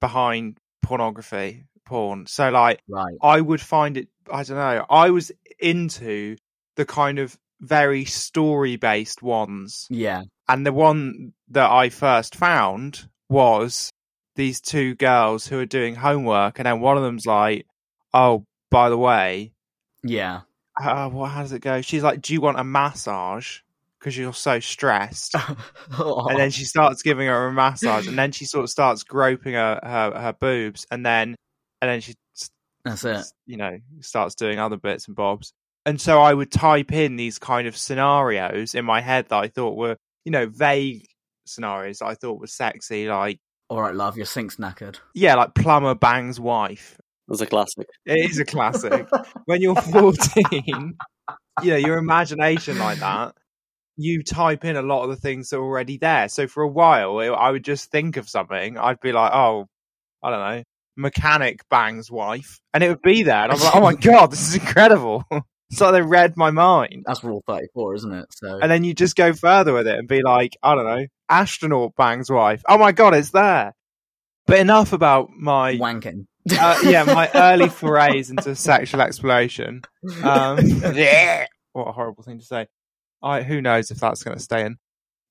behind 0.00 0.58
pornography, 0.82 1.64
porn. 1.84 2.26
So 2.26 2.50
like 2.50 2.80
Right. 2.88 3.14
I 3.22 3.40
would 3.40 3.60
find 3.60 3.96
it. 3.96 4.08
I 4.32 4.42
don't 4.42 4.56
know. 4.56 4.84
I 4.90 5.10
was 5.10 5.32
into 5.58 6.36
the 6.76 6.84
kind 6.86 7.18
of 7.18 7.36
very 7.60 8.04
story 8.04 8.76
based 8.76 9.22
ones, 9.22 9.86
Yeah. 9.90 10.22
and 10.48 10.64
the 10.64 10.72
one 10.72 11.32
that 11.48 11.70
I 11.70 11.88
first 11.88 12.36
found 12.36 13.08
was 13.28 13.90
these 14.36 14.60
two 14.60 14.94
girls 14.94 15.46
who 15.48 15.58
are 15.58 15.66
doing 15.66 15.96
homework, 15.96 16.58
and 16.58 16.66
then 16.66 16.80
one 16.80 16.96
of 16.96 17.02
them's 17.02 17.26
like, 17.26 17.66
"Oh, 18.14 18.44
by 18.70 18.88
the 18.90 18.96
way, 18.98 19.52
Yeah. 20.04 20.42
uh, 20.80 21.08
what? 21.10 21.30
How 21.32 21.42
does 21.42 21.52
it 21.52 21.60
go?" 21.62 21.80
She's 21.82 22.04
like, 22.04 22.22
"Do 22.22 22.32
you 22.32 22.40
want 22.40 22.60
a 22.60 22.64
massage? 22.64 23.60
Because 23.98 24.16
you're 24.16 24.32
so 24.34 24.60
stressed." 24.60 25.34
Oh. 25.98 26.26
And 26.28 26.38
then 26.38 26.50
she 26.50 26.64
starts 26.64 27.02
giving 27.02 27.26
her 27.28 27.46
a 27.48 27.52
massage, 27.52 28.06
and 28.06 28.18
then 28.18 28.30
she 28.32 28.44
sort 28.44 28.64
of 28.64 28.70
starts 28.70 29.02
groping 29.02 29.54
her 29.54 29.80
her, 29.82 30.12
her 30.20 30.32
boobs, 30.38 30.86
and 30.90 31.04
then 31.04 31.34
and 31.82 31.90
then 31.90 32.00
she 32.00 32.14
That's 32.84 33.04
it. 33.04 33.24
you 33.46 33.56
know 33.56 33.78
starts 34.00 34.34
doing 34.34 34.58
other 34.58 34.76
bits 34.76 35.06
and 35.08 35.16
bobs. 35.16 35.52
And 35.86 35.98
so 36.00 36.20
I 36.20 36.34
would 36.34 36.52
type 36.52 36.92
in 36.92 37.16
these 37.16 37.38
kind 37.38 37.66
of 37.66 37.76
scenarios 37.76 38.74
in 38.74 38.84
my 38.84 39.00
head 39.00 39.28
that 39.30 39.36
I 39.38 39.48
thought 39.48 39.76
were 39.76 39.96
you 40.24 40.30
know 40.32 40.46
vague 40.46 41.06
scenarios 41.46 41.98
that 42.00 42.06
I 42.06 42.14
thought 42.14 42.38
were 42.40 42.46
sexy, 42.46 43.08
like 43.08 43.38
All 43.70 43.80
right, 43.80 43.94
love, 43.94 44.16
your 44.16 44.26
sink's 44.26 44.56
knackered. 44.56 44.98
yeah, 45.14 45.34
like 45.34 45.54
plumber 45.54 45.94
bangs 45.94 46.38
wife. 46.38 46.98
That's 47.26 47.40
a 47.40 47.46
classic. 47.46 47.88
It 48.06 48.30
is 48.30 48.38
a 48.38 48.44
classic. 48.44 49.06
when 49.46 49.60
you're 49.62 49.74
14, 49.74 50.42
you 51.62 51.70
know, 51.70 51.76
your 51.76 51.98
imagination 51.98 52.78
like 52.78 52.98
that, 53.00 53.34
you 53.98 54.22
type 54.22 54.64
in 54.64 54.76
a 54.76 54.82
lot 54.82 55.02
of 55.02 55.10
the 55.10 55.16
things 55.16 55.50
that 55.50 55.56
are 55.56 55.62
already 55.62 55.98
there. 55.98 56.28
So 56.28 56.46
for 56.46 56.62
a 56.62 56.68
while, 56.68 57.18
it, 57.18 57.28
I 57.30 57.50
would 57.50 57.64
just 57.64 57.90
think 57.90 58.16
of 58.16 58.28
something. 58.28 58.78
I'd 58.78 59.00
be 59.00 59.10
like, 59.12 59.32
oh, 59.34 59.66
I 60.22 60.30
don't 60.30 60.38
know, 60.38 60.62
mechanic 60.96 61.68
bangs 61.68 62.08
wife. 62.10 62.60
And 62.72 62.84
it 62.84 62.88
would 62.88 63.02
be 63.02 63.24
there. 63.24 63.42
And 63.42 63.52
I'm 63.52 63.60
like, 63.60 63.74
oh 63.74 63.80
my 63.80 63.94
God, 64.00 64.30
this 64.30 64.48
is 64.48 64.54
incredible. 64.54 65.24
it's 65.70 65.80
like 65.80 65.92
they 65.92 66.00
read 66.02 66.36
my 66.36 66.52
mind. 66.52 67.04
That's 67.06 67.24
rule 67.24 67.42
34, 67.48 67.94
isn't 67.96 68.12
it? 68.12 68.26
So 68.30 68.60
And 68.62 68.70
then 68.70 68.84
you 68.84 68.94
just 68.94 69.16
go 69.16 69.32
further 69.32 69.72
with 69.74 69.88
it 69.88 69.98
and 69.98 70.06
be 70.06 70.22
like, 70.22 70.56
I 70.62 70.76
don't 70.76 70.86
know, 70.86 71.06
astronaut 71.28 71.96
bangs 71.96 72.30
wife. 72.30 72.62
Oh 72.68 72.78
my 72.78 72.92
God, 72.92 73.14
it's 73.14 73.30
there. 73.30 73.74
But 74.46 74.60
enough 74.60 74.92
about 74.92 75.30
my 75.36 75.74
wanking. 75.74 76.26
uh, 76.52 76.78
yeah, 76.84 77.02
my 77.02 77.28
early 77.34 77.68
forays 77.68 78.30
into 78.30 78.54
sexual 78.54 79.00
exploration. 79.02 79.82
Um, 80.22 80.58
yeah, 80.94 81.46
what 81.72 81.88
a 81.88 81.92
horrible 81.92 82.22
thing 82.22 82.38
to 82.38 82.44
say. 82.44 82.68
I 83.22 83.42
who 83.42 83.60
knows 83.60 83.90
if 83.90 83.98
that's 83.98 84.22
going 84.22 84.36
to 84.36 84.42
stay 84.42 84.64
in. 84.64 84.76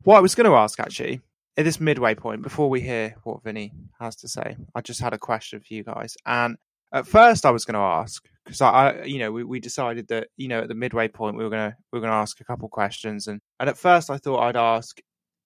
What 0.04 0.18
I 0.18 0.22
was 0.22 0.36
going 0.36 0.50
to 0.50 0.56
ask 0.56 0.80
actually 0.80 1.22
at 1.58 1.66
this 1.66 1.80
midway 1.80 2.16
point 2.16 2.44
before 2.44 2.70
we 2.70 2.82
hear 2.82 3.16
what 3.24 3.44
Vinny 3.44 3.74
has 4.00 4.16
to 4.18 4.28
say, 4.28 4.58
I 4.76 4.82
just 4.82 5.02
had 5.02 5.14
a 5.14 5.18
question 5.18 5.60
for 5.60 5.74
you 5.74 5.84
guys. 5.84 6.16
And 6.26 6.58
at 6.94 7.08
first, 7.08 7.46
I 7.46 7.52
was 7.52 7.66
going 7.66 7.74
to 7.74 7.80
ask 7.80 8.24
because 8.48 8.62
I, 8.62 8.70
I, 8.70 9.04
you 9.04 9.20
know, 9.20 9.32
we, 9.32 9.44
we 9.44 9.60
decided 9.60 10.08
that 10.08 10.30
you 10.38 10.48
know 10.48 10.62
at 10.62 10.70
the 10.70 10.76
midway 10.76 11.08
point 11.08 11.38
we 11.38 11.44
were 11.44 11.50
gonna 11.50 11.76
we 11.92 12.00
were 12.00 12.06
gonna 12.06 12.20
ask 12.20 12.40
a 12.40 12.46
couple 12.46 12.70
questions, 12.70 13.28
and 13.28 13.42
and 13.60 13.70
at 13.70 13.78
first 13.78 14.10
I 14.10 14.18
thought 14.18 14.40
I'd 14.40 14.56
ask, 14.56 15.00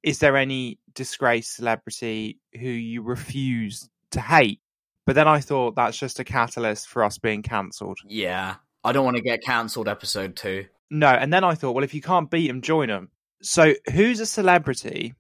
is 0.04 0.20
there 0.20 0.38
any 0.38 0.80
disgraced 0.94 1.56
celebrity 1.56 2.40
who 2.54 2.70
you 2.70 3.02
refuse 3.02 3.90
to 4.12 4.22
hate? 4.22 4.60
But 5.08 5.16
then 5.16 5.28
I 5.28 5.40
thought 5.40 5.76
that's 5.76 5.98
just 5.98 6.20
a 6.20 6.24
catalyst 6.24 6.88
for 6.88 7.04
us 7.04 7.18
being 7.18 7.42
cancelled. 7.42 7.98
Yeah, 8.06 8.56
I 8.84 8.92
don't 8.92 9.06
want 9.06 9.18
to 9.18 9.24
get 9.24 9.44
cancelled. 9.44 9.88
Episode 9.88 10.36
two. 10.36 10.66
No, 10.92 11.08
and 11.08 11.32
then 11.34 11.44
I 11.44 11.56
thought, 11.56 11.72
well, 11.72 11.84
if 11.86 11.94
you 11.94 12.02
can't 12.02 12.30
beat 12.30 12.48
them, 12.48 12.62
join 12.62 12.90
them. 12.90 13.10
So 13.42 13.74
who's 13.94 14.20
a 14.20 14.26
celebrity 14.26 15.16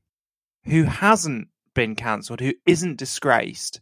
who 0.66 0.84
hasn't 0.84 1.48
been 1.74 1.96
cancelled, 1.96 2.42
who 2.42 2.54
isn't 2.66 2.98
disgraced, 3.00 3.82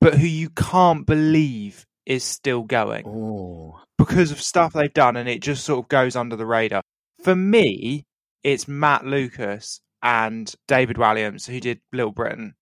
but 0.00 0.14
who 0.14 0.26
you 0.26 0.48
can't 0.50 1.06
believe 1.06 1.84
is 2.06 2.24
still 2.24 2.62
going 2.62 3.04
Oh, 3.06 3.80
because 3.98 4.30
of 4.30 4.40
stuff 4.40 4.72
they've 4.72 4.92
done 4.92 5.16
and 5.16 5.28
it 5.28 5.42
just 5.42 5.64
sort 5.64 5.84
of 5.84 5.88
goes 5.88 6.16
under 6.16 6.36
the 6.36 6.46
radar. 6.46 6.82
For 7.22 7.36
me, 7.36 8.06
it's 8.42 8.66
Matt 8.66 9.04
Lucas 9.04 9.80
and 10.02 10.52
David 10.68 10.96
Walliams 10.96 11.46
who 11.46 11.60
did 11.60 11.80
Little 11.92 12.12
Britain. 12.12 12.54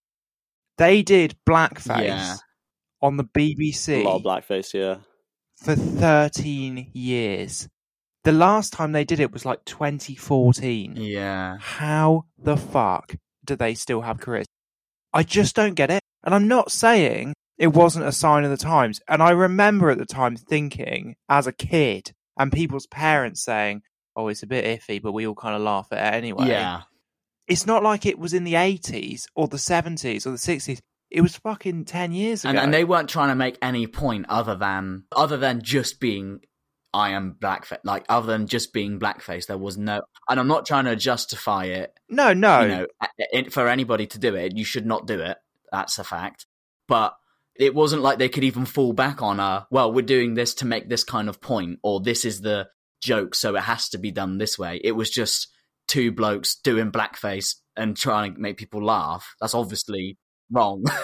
They 0.79 1.03
did 1.03 1.37
blackface 1.49 2.05
Yeah. 2.07 2.37
on 3.01 3.17
the 3.19 3.25
BBC. 3.25 4.01
A 4.03 4.05
lot 4.09 4.17
of 4.17 4.23
blackface, 4.23 4.75
yeah. 4.75 4.97
for 5.63 5.77
13 5.77 6.91
years. 6.93 7.69
The 8.25 8.33
last 8.33 8.73
time 8.73 8.93
they 8.93 9.05
did 9.05 9.21
it 9.21 9.33
was 9.33 9.45
like 9.45 9.65
2014. 9.67 10.97
yeah. 10.97 11.59
How 11.61 12.25
the 12.39 12.57
fuck 12.57 13.15
do 13.45 13.55
they 13.55 13.75
still 13.75 14.01
have 14.01 14.19
careers? 14.21 14.47
I 15.13 15.23
just 15.23 15.55
don't 15.55 15.75
get 15.75 15.91
it. 15.91 16.01
And 16.25 16.35
I'm 16.35 16.49
not 16.49 16.73
saying 16.73 17.35
it 17.59 17.69
wasn't 17.69 18.07
a 18.07 18.13
sign 18.13 18.45
of 18.45 18.51
the 18.51 18.57
times. 18.57 19.01
And 19.09 19.23
I 19.23 19.31
remember 19.31 19.91
at 19.91 19.99
the 19.99 20.07
time 20.07 20.37
thinking, 20.37 21.17
as 21.29 21.47
a 21.47 21.53
kid, 21.53 22.13
and 22.39 22.51
people's 22.51 22.87
parents 22.87 23.45
saying, 23.45 23.83
oh, 24.17 24.29
it's 24.29 24.43
a 24.43 24.47
bit 24.47 24.65
iffy, 24.65 25.01
but 25.01 25.13
we 25.13 25.27
all 25.27 25.35
kind 25.35 25.55
of 25.55 25.63
laugh 25.63 25.89
at 25.93 26.15
it 26.15 26.17
anyway. 26.17 26.49
Yeah. 26.49 26.83
It's 27.47 27.67
not 27.67 27.83
like 27.83 28.07
it 28.07 28.19
was 28.19 28.33
in 28.33 28.45
the 28.45 28.55
80s 28.55 29.25
or 29.37 29.49
the 29.49 29.59
70s 29.59 30.27
or 30.27 30.31
the 30.31 30.37
60s. 30.39 30.79
It 31.11 31.21
was 31.21 31.37
fucking 31.37 31.85
10 31.85 32.13
years 32.13 32.43
ago. 32.43 32.51
And, 32.51 32.59
and 32.59 32.75
they 32.75 32.85
weren't 32.85 33.11
trying 33.11 33.29
to 33.29 33.35
make 33.35 33.59
any 33.61 33.87
point 33.87 34.27
other 34.29 34.57
than 34.57 35.05
other 35.15 35.37
than 35.37 35.63
just 35.63 36.01
being 36.01 36.41
I 36.95 37.11
am 37.11 37.37
blackface. 37.41 37.79
Like 37.85 38.07
other 38.09 38.29
than 38.29 38.47
just 38.47 38.73
being 38.73 39.01
blackface, 39.01 39.47
there 39.47 39.59
was 39.59 39.77
no. 39.77 40.03
And 40.29 40.39
I'm 40.39 40.49
not 40.49 40.65
trying 40.65 40.85
to 40.85 40.97
justify 40.97 41.65
it. 41.65 41.93
no, 42.09 42.33
no. 42.33 42.61
You 42.61 42.69
know, 42.69 43.51
for 43.51 43.69
anybody 43.69 44.07
to 44.07 44.19
do 44.19 44.35
it, 44.37 44.57
you 44.57 44.65
should 44.65 44.87
not 44.87 45.07
do 45.07 45.21
it. 45.21 45.37
That's 45.73 45.99
a 45.99 46.05
fact. 46.05 46.47
But 46.87 47.15
it 47.57 47.75
wasn't 47.75 48.03
like 48.03 48.19
they 48.19 48.29
could 48.29 48.45
even 48.45 48.65
fall 48.65 48.93
back 48.93 49.21
on 49.23 49.41
a. 49.41 49.67
Well, 49.71 49.93
we're 49.93 50.03
doing 50.03 50.35
this 50.35 50.55
to 50.55 50.67
make 50.67 50.89
this 50.89 51.05
kind 51.05 51.29
of 51.29 51.41
point, 51.41 51.81
or 51.83 52.01
this 52.01 52.25
is 52.25 52.41
the 52.41 52.69
joke, 53.03 53.35
so 53.35 53.57
it 53.57 53.63
has 53.63 53.89
to 53.91 53.99
be 53.99 54.13
done 54.13 54.39
this 54.39 54.59
way. 54.59 54.81
It 54.83 54.93
was 54.93 55.11
just 55.11 55.49
two 55.89 56.13
blokes 56.13 56.55
doing 56.57 56.93
blackface 56.93 57.57
and 57.77 57.97
trying 57.97 58.35
to 58.35 58.41
make 58.41 58.57
people 58.57 58.85
laugh. 58.85 59.35
That's 59.41 59.55
obviously 59.55 60.17
wrong. 60.51 60.85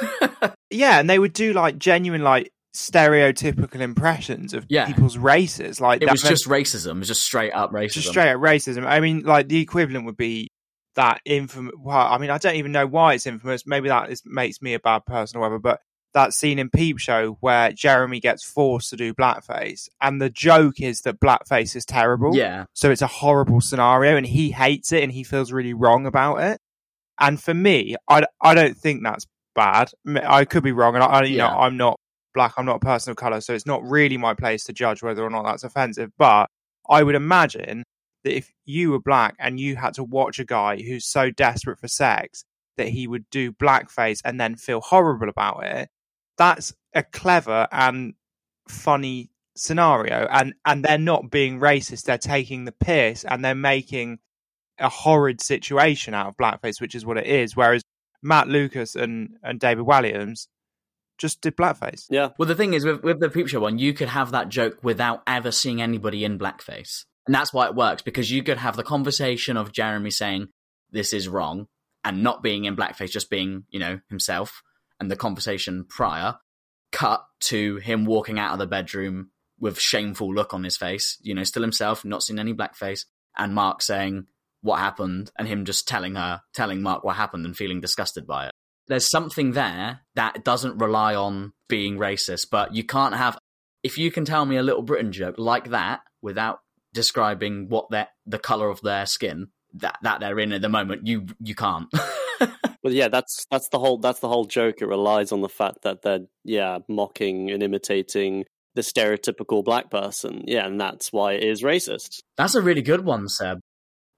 Yeah, 0.70 1.00
and 1.00 1.10
they 1.10 1.18
would 1.18 1.32
do 1.32 1.52
like 1.52 1.78
genuine, 1.78 2.22
like 2.22 2.52
stereotypical 2.74 3.80
impressions 3.80 4.54
of 4.54 4.66
Yeah. 4.68 4.86
people's 4.86 5.18
races. 5.18 5.80
Like 5.80 6.02
it 6.02 6.10
was 6.10 6.22
meant- 6.22 6.32
just 6.32 6.46
racism. 6.48 6.96
It 6.96 6.98
was 7.00 7.08
just 7.08 7.22
straight 7.22 7.52
up 7.52 7.72
racism. 7.72 7.92
just 7.92 8.08
straight 8.08 8.30
up 8.30 8.40
racism. 8.40 8.86
I 8.86 9.00
mean, 9.00 9.20
like 9.22 9.48
the 9.48 9.60
equivalent 9.60 10.06
would 10.06 10.16
be 10.16 10.50
that 10.96 11.20
infamous. 11.24 11.74
Well, 11.78 11.96
I 11.96 12.18
mean, 12.18 12.30
I 12.30 12.38
don't 12.38 12.56
even 12.56 12.72
know 12.72 12.86
why 12.86 13.14
it's 13.14 13.26
infamous. 13.26 13.66
Maybe 13.66 13.88
that 13.88 14.10
is, 14.10 14.22
makes 14.24 14.60
me 14.60 14.74
a 14.74 14.80
bad 14.80 15.04
person 15.06 15.38
or 15.38 15.40
whatever. 15.40 15.58
But 15.58 15.80
that 16.12 16.32
scene 16.32 16.58
in 16.58 16.68
Peep 16.70 16.98
Show 16.98 17.36
where 17.40 17.70
Jeremy 17.72 18.18
gets 18.18 18.44
forced 18.44 18.90
to 18.90 18.96
do 18.96 19.14
blackface, 19.14 19.88
and 20.00 20.20
the 20.20 20.30
joke 20.30 20.80
is 20.80 21.02
that 21.02 21.20
blackface 21.20 21.76
is 21.76 21.84
terrible. 21.84 22.34
Yeah. 22.34 22.64
So 22.72 22.90
it's 22.90 23.02
a 23.02 23.06
horrible 23.06 23.60
scenario, 23.60 24.16
and 24.16 24.26
he 24.26 24.50
hates 24.50 24.90
it, 24.92 25.04
and 25.04 25.12
he 25.12 25.22
feels 25.22 25.52
really 25.52 25.74
wrong 25.74 26.06
about 26.06 26.38
it. 26.38 26.60
And 27.20 27.40
for 27.40 27.54
me, 27.54 27.94
I, 28.08 28.24
I 28.42 28.54
don't 28.54 28.76
think 28.76 29.04
that's 29.04 29.26
bad. 29.54 29.90
I 30.24 30.44
could 30.44 30.64
be 30.64 30.72
wrong, 30.72 30.94
and 30.96 31.04
I, 31.04 31.06
I 31.06 31.22
you 31.24 31.38
know 31.38 31.46
I'm 31.46 31.76
not 31.76 32.00
black. 32.34 32.54
I'm 32.56 32.66
not 32.66 32.76
a 32.76 32.80
person 32.80 33.10
of 33.10 33.16
color, 33.16 33.40
so 33.40 33.54
it's 33.54 33.66
not 33.66 33.82
really 33.82 34.16
my 34.16 34.34
place 34.34 34.64
to 34.64 34.72
judge 34.72 35.02
whether 35.02 35.22
or 35.22 35.30
not 35.30 35.44
that's 35.44 35.64
offensive. 35.64 36.10
But 36.18 36.48
I 36.88 37.02
would 37.02 37.14
imagine 37.14 37.84
that 38.24 38.36
if 38.36 38.52
you 38.64 38.90
were 38.90 39.00
black 39.00 39.34
and 39.38 39.58
you 39.58 39.76
had 39.76 39.94
to 39.94 40.04
watch 40.04 40.38
a 40.38 40.44
guy 40.44 40.76
who's 40.76 41.06
so 41.06 41.30
desperate 41.30 41.78
for 41.78 41.88
sex 41.88 42.44
that 42.76 42.88
he 42.88 43.06
would 43.06 43.28
do 43.30 43.52
blackface 43.52 44.20
and 44.24 44.40
then 44.40 44.56
feel 44.56 44.80
horrible 44.80 45.28
about 45.28 45.64
it, 45.64 45.88
that's 46.36 46.74
a 46.94 47.02
clever 47.02 47.68
and 47.72 48.14
funny 48.68 49.30
scenario. 49.56 50.26
And 50.30 50.54
and 50.64 50.84
they're 50.84 50.98
not 50.98 51.30
being 51.30 51.60
racist; 51.60 52.04
they're 52.04 52.18
taking 52.18 52.64
the 52.64 52.72
piss 52.72 53.24
and 53.24 53.44
they're 53.44 53.54
making 53.54 54.18
a 54.78 54.88
horrid 54.88 55.40
situation 55.40 56.14
out 56.14 56.28
of 56.28 56.36
blackface, 56.36 56.80
which 56.80 56.94
is 56.94 57.04
what 57.04 57.18
it 57.18 57.26
is. 57.26 57.56
Whereas 57.56 57.82
Matt 58.22 58.48
Lucas 58.48 58.96
and 58.96 59.36
and 59.42 59.60
David 59.60 59.84
Walliams 59.84 60.46
just 61.20 61.42
did 61.42 61.56
blackface. 61.56 62.06
Yeah. 62.10 62.30
Well, 62.38 62.48
the 62.48 62.54
thing 62.54 62.74
is, 62.74 62.84
with, 62.84 63.02
with 63.02 63.20
the 63.20 63.28
Peep 63.28 63.46
Show 63.46 63.60
one, 63.60 63.78
you 63.78 63.92
could 63.92 64.08
have 64.08 64.32
that 64.32 64.48
joke 64.48 64.78
without 64.82 65.22
ever 65.26 65.52
seeing 65.52 65.80
anybody 65.80 66.24
in 66.24 66.38
blackface. 66.38 67.04
And 67.26 67.34
that's 67.34 67.52
why 67.52 67.66
it 67.66 67.74
works, 67.74 68.02
because 68.02 68.30
you 68.30 68.42
could 68.42 68.56
have 68.56 68.76
the 68.76 68.82
conversation 68.82 69.56
of 69.56 69.70
Jeremy 69.70 70.10
saying, 70.10 70.48
this 70.90 71.12
is 71.12 71.28
wrong, 71.28 71.66
and 72.02 72.22
not 72.22 72.42
being 72.42 72.64
in 72.64 72.74
blackface, 72.74 73.10
just 73.10 73.30
being, 73.30 73.64
you 73.68 73.78
know, 73.78 74.00
himself, 74.08 74.62
and 74.98 75.10
the 75.10 75.16
conversation 75.16 75.84
prior, 75.88 76.36
cut 76.90 77.24
to 77.40 77.76
him 77.76 78.06
walking 78.06 78.38
out 78.38 78.54
of 78.54 78.58
the 78.58 78.66
bedroom 78.66 79.30
with 79.60 79.78
shameful 79.78 80.34
look 80.34 80.54
on 80.54 80.64
his 80.64 80.78
face, 80.78 81.18
you 81.20 81.34
know, 81.34 81.44
still 81.44 81.62
himself, 81.62 82.04
not 82.04 82.22
seeing 82.22 82.38
any 82.40 82.54
blackface, 82.54 83.04
and 83.36 83.54
Mark 83.54 83.82
saying 83.82 84.26
what 84.62 84.78
happened, 84.78 85.30
and 85.38 85.46
him 85.46 85.66
just 85.66 85.86
telling 85.86 86.14
her, 86.14 86.40
telling 86.54 86.82
Mark 86.82 87.04
what 87.04 87.16
happened 87.16 87.44
and 87.44 87.56
feeling 87.56 87.80
disgusted 87.80 88.26
by 88.26 88.46
it 88.46 88.52
there's 88.90 89.10
something 89.10 89.52
there 89.52 90.00
that 90.14 90.44
doesn't 90.44 90.78
rely 90.78 91.14
on 91.14 91.52
being 91.68 91.96
racist, 91.96 92.48
but 92.50 92.74
you 92.74 92.84
can't 92.84 93.14
have 93.14 93.38
if 93.82 93.96
you 93.96 94.10
can 94.10 94.26
tell 94.26 94.44
me 94.44 94.56
a 94.56 94.62
little 94.62 94.82
Britain 94.82 95.12
joke 95.12 95.36
like 95.38 95.70
that 95.70 96.00
without 96.20 96.60
describing 96.92 97.68
what 97.70 97.88
their 97.90 98.08
the 98.26 98.38
color 98.38 98.68
of 98.68 98.82
their 98.82 99.06
skin 99.06 99.48
that 99.74 99.96
that 100.02 100.20
they're 100.20 100.38
in 100.38 100.52
at 100.52 100.60
the 100.60 100.68
moment, 100.68 101.06
you 101.06 101.26
you 101.40 101.54
can't. 101.54 101.88
But 102.82 102.92
yeah, 102.92 103.08
that's 103.08 103.46
that's 103.50 103.68
the 103.68 103.78
whole 103.78 103.98
that's 103.98 104.20
the 104.20 104.28
whole 104.28 104.46
joke. 104.46 104.80
It 104.80 104.86
relies 104.86 105.32
on 105.32 105.42
the 105.42 105.48
fact 105.48 105.82
that 105.82 106.02
they're 106.02 106.26
yeah 106.44 106.78
mocking 106.88 107.50
and 107.50 107.62
imitating 107.62 108.44
the 108.74 108.82
stereotypical 108.82 109.64
black 109.64 109.90
person. 109.90 110.44
Yeah, 110.46 110.66
and 110.66 110.80
that's 110.80 111.12
why 111.12 111.34
it 111.34 111.42
is 111.42 111.62
racist. 111.62 112.20
That's 112.36 112.54
a 112.54 112.62
really 112.62 112.82
good 112.82 113.04
one, 113.04 113.28
Seb. 113.28 113.60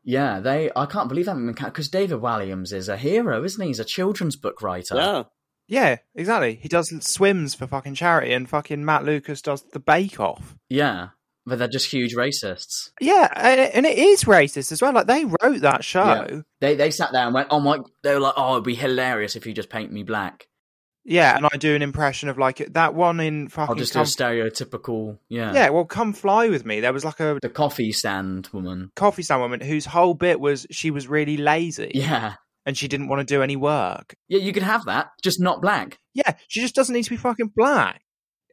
Yeah, 0.04 0.40
they. 0.40 0.70
I 0.74 0.86
can't 0.86 1.08
believe 1.08 1.26
that 1.26 1.54
because 1.64 1.88
David 1.88 2.18
Walliams 2.20 2.72
is 2.72 2.88
a 2.88 2.96
hero, 2.96 3.44
isn't 3.44 3.60
he? 3.62 3.68
He's 3.68 3.78
a 3.80 3.84
children's 3.84 4.36
book 4.36 4.60
writer. 4.62 4.96
Yeah, 4.96 5.22
Yeah, 5.68 5.96
exactly. 6.14 6.56
He 6.60 6.68
does 6.68 6.92
swims 7.06 7.54
for 7.54 7.66
fucking 7.66 7.94
charity, 7.94 8.32
and 8.32 8.48
fucking 8.48 8.84
Matt 8.84 9.04
Lucas 9.04 9.42
does 9.42 9.62
the 9.72 9.78
Bake 9.80 10.18
Off. 10.18 10.56
yeah, 10.68 11.08
but 11.46 11.58
they're 11.58 11.68
just 11.68 11.90
huge 11.92 12.14
racists. 12.16 12.90
Yeah, 13.00 13.28
and 13.36 13.60
and 13.60 13.86
it 13.86 13.98
is 13.98 14.24
racist 14.24 14.72
as 14.72 14.82
well. 14.82 14.92
Like 14.92 15.06
they 15.06 15.24
wrote 15.24 15.60
that 15.60 15.84
show. 15.84 16.26
Yeah. 16.28 16.40
They 16.60 16.74
they 16.74 16.90
sat 16.90 17.12
there 17.12 17.24
and 17.24 17.34
went, 17.34 17.48
"Oh 17.50 17.60
my!" 17.60 17.78
They 18.02 18.14
were 18.14 18.20
like, 18.20 18.34
"Oh, 18.36 18.54
it'd 18.54 18.64
be 18.64 18.74
hilarious 18.74 19.36
if 19.36 19.46
you 19.46 19.52
just 19.52 19.70
paint 19.70 19.92
me 19.92 20.02
black." 20.02 20.46
Yeah, 21.04 21.36
and 21.36 21.44
I 21.52 21.56
do 21.56 21.74
an 21.74 21.82
impression 21.82 22.28
of 22.28 22.38
like 22.38 22.58
that 22.74 22.94
one 22.94 23.18
in 23.20 23.48
fucking. 23.48 23.70
I'll 23.70 23.74
just 23.76 23.92
do 23.92 24.00
a 24.00 24.02
stereotypical, 24.02 25.18
yeah. 25.28 25.52
yeah, 25.52 25.68
well, 25.70 25.84
come 25.84 26.12
fly 26.12 26.48
with 26.48 26.64
me. 26.64 26.80
There 26.80 26.92
was 26.92 27.04
like 27.04 27.18
a 27.20 27.38
The 27.42 27.48
coffee 27.48 27.90
stand 27.92 28.48
woman. 28.52 28.92
coffee 28.94 29.22
stand 29.22 29.40
woman 29.40 29.60
whose 29.60 29.84
whole 29.86 30.14
bit 30.14 30.38
was 30.40 30.66
she 30.70 30.90
was 30.90 31.08
really 31.08 31.36
lazy 31.36 31.90
Yeah. 31.94 32.34
and 32.64 32.76
she 32.78 32.86
didn't 32.88 33.08
want 33.08 33.20
to 33.26 33.34
do 33.34 33.42
any 33.42 33.56
work. 33.56 34.14
Yeah, 34.28 34.38
you 34.38 34.52
could 34.52 34.62
have 34.62 34.84
that, 34.84 35.10
just 35.22 35.40
not 35.40 35.60
black. 35.60 35.98
Yeah, 36.14 36.34
she 36.46 36.60
just 36.60 36.74
doesn't 36.76 36.94
need 36.94 37.02
to 37.04 37.10
be 37.10 37.16
fucking 37.16 37.52
black. 37.56 38.02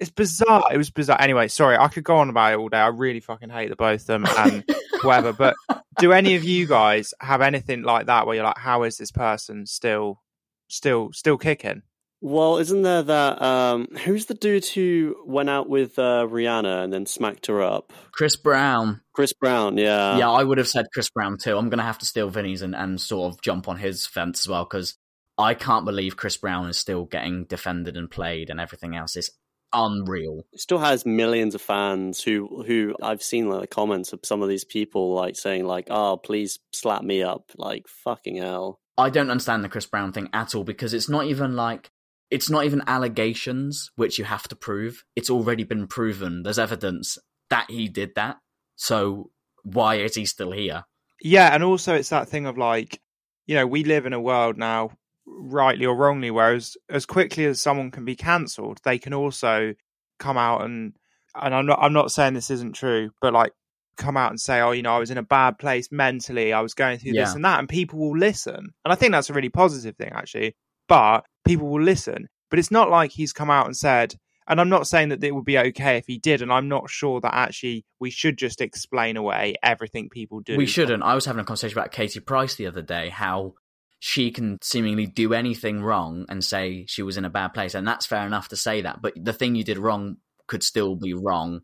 It's 0.01 0.09
bizarre. 0.09 0.63
It 0.71 0.77
was 0.77 0.89
bizarre. 0.89 1.21
Anyway, 1.21 1.49
sorry, 1.49 1.77
I 1.77 1.89
could 1.89 2.05
go 2.05 2.15
on 2.17 2.29
about 2.29 2.53
it 2.53 2.57
all 2.57 2.69
day. 2.69 2.77
I 2.77 2.87
really 2.87 3.19
fucking 3.19 3.49
hate 3.49 3.69
the 3.69 3.75
both 3.75 4.01
of 4.01 4.07
them 4.07 4.25
and 4.37 4.63
whatever. 5.03 5.33
But 5.33 5.55
do 5.99 6.13
any 6.13 6.35
of 6.35 6.43
you 6.45 6.65
guys 6.67 7.13
have 7.19 7.41
anything 7.41 7.83
like 7.83 8.05
that 8.05 8.25
where 8.25 8.35
you're 8.35 8.45
like, 8.45 8.57
how 8.57 8.83
is 8.83 8.97
this 8.97 9.11
person 9.11 9.65
still, 9.65 10.21
still, 10.69 11.09
still 11.11 11.37
kicking? 11.37 11.81
Well, 12.21 12.57
isn't 12.57 12.81
there 12.81 13.03
that 13.03 13.41
um 13.41 13.87
who's 14.03 14.25
the 14.25 14.33
dude 14.33 14.65
who 14.65 15.15
went 15.25 15.49
out 15.49 15.69
with 15.69 15.97
uh, 15.97 16.27
Rihanna 16.29 16.83
and 16.83 16.91
then 16.91 17.05
smacked 17.05 17.47
her 17.47 17.61
up? 17.61 17.93
Chris 18.11 18.35
Brown. 18.35 19.01
Chris 19.13 19.33
Brown, 19.33 19.77
yeah. 19.77 20.17
yeah, 20.17 20.29
I 20.29 20.43
would 20.43 20.57
have 20.57 20.67
said 20.67 20.87
Chris 20.93 21.09
Brown 21.09 21.37
too. 21.37 21.57
I'm 21.57 21.69
going 21.69 21.79
to 21.79 21.83
have 21.83 21.99
to 21.99 22.05
steal 22.05 22.29
Vinny's 22.29 22.61
and, 22.61 22.75
and 22.75 22.99
sort 22.99 23.33
of 23.33 23.41
jump 23.41 23.67
on 23.67 23.77
his 23.77 24.05
fence 24.05 24.41
as 24.41 24.49
well 24.49 24.65
because 24.65 24.97
I 25.37 25.53
can't 25.53 25.85
believe 25.85 26.17
Chris 26.17 26.35
Brown 26.35 26.67
is 26.69 26.77
still 26.77 27.05
getting 27.05 27.45
defended 27.45 27.95
and 27.95 28.11
played 28.11 28.49
and 28.49 28.59
everything 28.59 28.95
else 28.95 29.15
is 29.15 29.31
unreal. 29.71 30.43
He 30.51 30.57
still 30.57 30.79
has 30.79 31.05
millions 31.05 31.55
of 31.55 31.61
fans 31.61 32.21
who 32.21 32.63
who 32.65 32.95
I've 33.01 33.23
seen 33.23 33.49
like 33.49 33.61
the 33.61 33.67
comments 33.67 34.11
of 34.11 34.19
some 34.23 34.41
of 34.41 34.49
these 34.49 34.65
people 34.65 35.13
like 35.13 35.37
saying 35.37 35.65
like, 35.65 35.87
"Oh, 35.89 36.17
please 36.17 36.59
slap 36.73 37.03
me 37.03 37.23
up." 37.23 37.51
Like 37.55 37.87
fucking 37.87 38.37
hell. 38.37 38.79
I 38.97 39.09
don't 39.09 39.31
understand 39.31 39.63
the 39.63 39.69
Chris 39.69 39.85
Brown 39.85 40.11
thing 40.11 40.29
at 40.33 40.53
all 40.53 40.65
because 40.65 40.93
it's 40.93 41.07
not 41.07 41.25
even 41.25 41.55
like 41.55 41.89
it's 42.31 42.49
not 42.49 42.65
even 42.65 42.83
allegations 42.87 43.91
which 43.95 44.19
you 44.19 44.25
have 44.25 44.47
to 44.49 44.55
prove. 44.55 45.03
It's 45.15 45.29
already 45.29 45.63
been 45.63 45.87
proven. 45.87 46.43
There's 46.43 46.59
evidence 46.59 47.17
that 47.49 47.69
he 47.69 47.87
did 47.87 48.15
that. 48.15 48.37
So 48.75 49.31
why 49.63 49.95
is 49.95 50.15
he 50.15 50.25
still 50.25 50.51
here? 50.51 50.85
Yeah, 51.21 51.53
and 51.53 51.63
also 51.63 51.95
it's 51.95 52.09
that 52.09 52.29
thing 52.29 52.45
of 52.45 52.57
like, 52.57 53.01
you 53.45 53.55
know, 53.55 53.67
we 53.67 53.83
live 53.83 54.05
in 54.05 54.13
a 54.13 54.21
world 54.21 54.57
now, 54.57 54.91
rightly 55.25 55.85
or 55.85 55.95
wrongly, 55.95 56.31
whereas 56.31 56.77
as 56.89 57.05
quickly 57.05 57.45
as 57.45 57.59
someone 57.59 57.91
can 57.91 58.05
be 58.05 58.15
cancelled, 58.15 58.79
they 58.83 58.99
can 58.99 59.13
also 59.13 59.73
come 60.19 60.37
out 60.37 60.63
and 60.63 60.93
and 61.35 61.53
I'm 61.53 61.65
not 61.65 61.79
I'm 61.81 61.93
not 61.93 62.11
saying 62.11 62.33
this 62.33 62.49
isn't 62.51 62.75
true, 62.75 63.11
but 63.21 63.33
like 63.33 63.53
come 63.97 64.17
out 64.17 64.31
and 64.31 64.39
say, 64.39 64.61
oh, 64.61 64.71
you 64.71 64.81
know, 64.81 64.93
I 64.93 64.99
was 64.99 65.11
in 65.11 65.17
a 65.17 65.23
bad 65.23 65.59
place 65.59 65.91
mentally, 65.91 66.53
I 66.53 66.61
was 66.61 66.73
going 66.73 66.99
through 66.99 67.13
this 67.13 67.35
and 67.35 67.43
that, 67.45 67.59
and 67.59 67.67
people 67.67 67.99
will 67.99 68.17
listen. 68.17 68.55
And 68.55 68.91
I 68.91 68.95
think 68.95 69.11
that's 69.11 69.29
a 69.29 69.33
really 69.33 69.49
positive 69.49 69.95
thing, 69.97 70.11
actually. 70.13 70.55
But 70.87 71.25
people 71.45 71.67
will 71.69 71.81
listen. 71.81 72.27
But 72.49 72.59
it's 72.59 72.71
not 72.71 72.89
like 72.89 73.11
he's 73.11 73.33
come 73.33 73.49
out 73.49 73.67
and 73.67 73.77
said, 73.77 74.15
and 74.47 74.59
I'm 74.59 74.69
not 74.69 74.87
saying 74.87 75.09
that 75.09 75.23
it 75.23 75.35
would 75.35 75.45
be 75.45 75.59
okay 75.59 75.97
if 75.97 76.05
he 76.07 76.17
did, 76.17 76.41
and 76.41 76.51
I'm 76.51 76.67
not 76.67 76.89
sure 76.89 77.21
that 77.21 77.35
actually 77.35 77.85
we 77.99 78.09
should 78.09 78.37
just 78.37 78.61
explain 78.61 79.15
away 79.15 79.55
everything 79.61 80.09
people 80.09 80.39
do. 80.39 80.57
We 80.57 80.65
shouldn't. 80.65 81.03
I 81.03 81.13
was 81.13 81.25
having 81.25 81.41
a 81.41 81.45
conversation 81.45 81.77
about 81.77 81.91
Katie 81.91 82.19
Price 82.19 82.55
the 82.55 82.65
other 82.65 82.81
day, 82.81 83.09
how 83.09 83.53
she 83.99 84.31
can 84.31 84.57
seemingly 84.61 85.05
do 85.05 85.33
anything 85.33 85.83
wrong 85.83 86.25
and 86.29 86.43
say 86.43 86.85
she 86.87 87.03
was 87.03 87.17
in 87.17 87.25
a 87.25 87.29
bad 87.29 87.49
place. 87.49 87.75
And 87.75 87.87
that's 87.87 88.05
fair 88.05 88.25
enough 88.25 88.47
to 88.49 88.55
say 88.55 88.81
that. 88.81 89.01
But 89.01 89.13
the 89.15 89.33
thing 89.33 89.55
you 89.55 89.63
did 89.63 89.77
wrong 89.77 90.17
could 90.47 90.63
still 90.63 90.95
be 90.95 91.13
wrong 91.13 91.61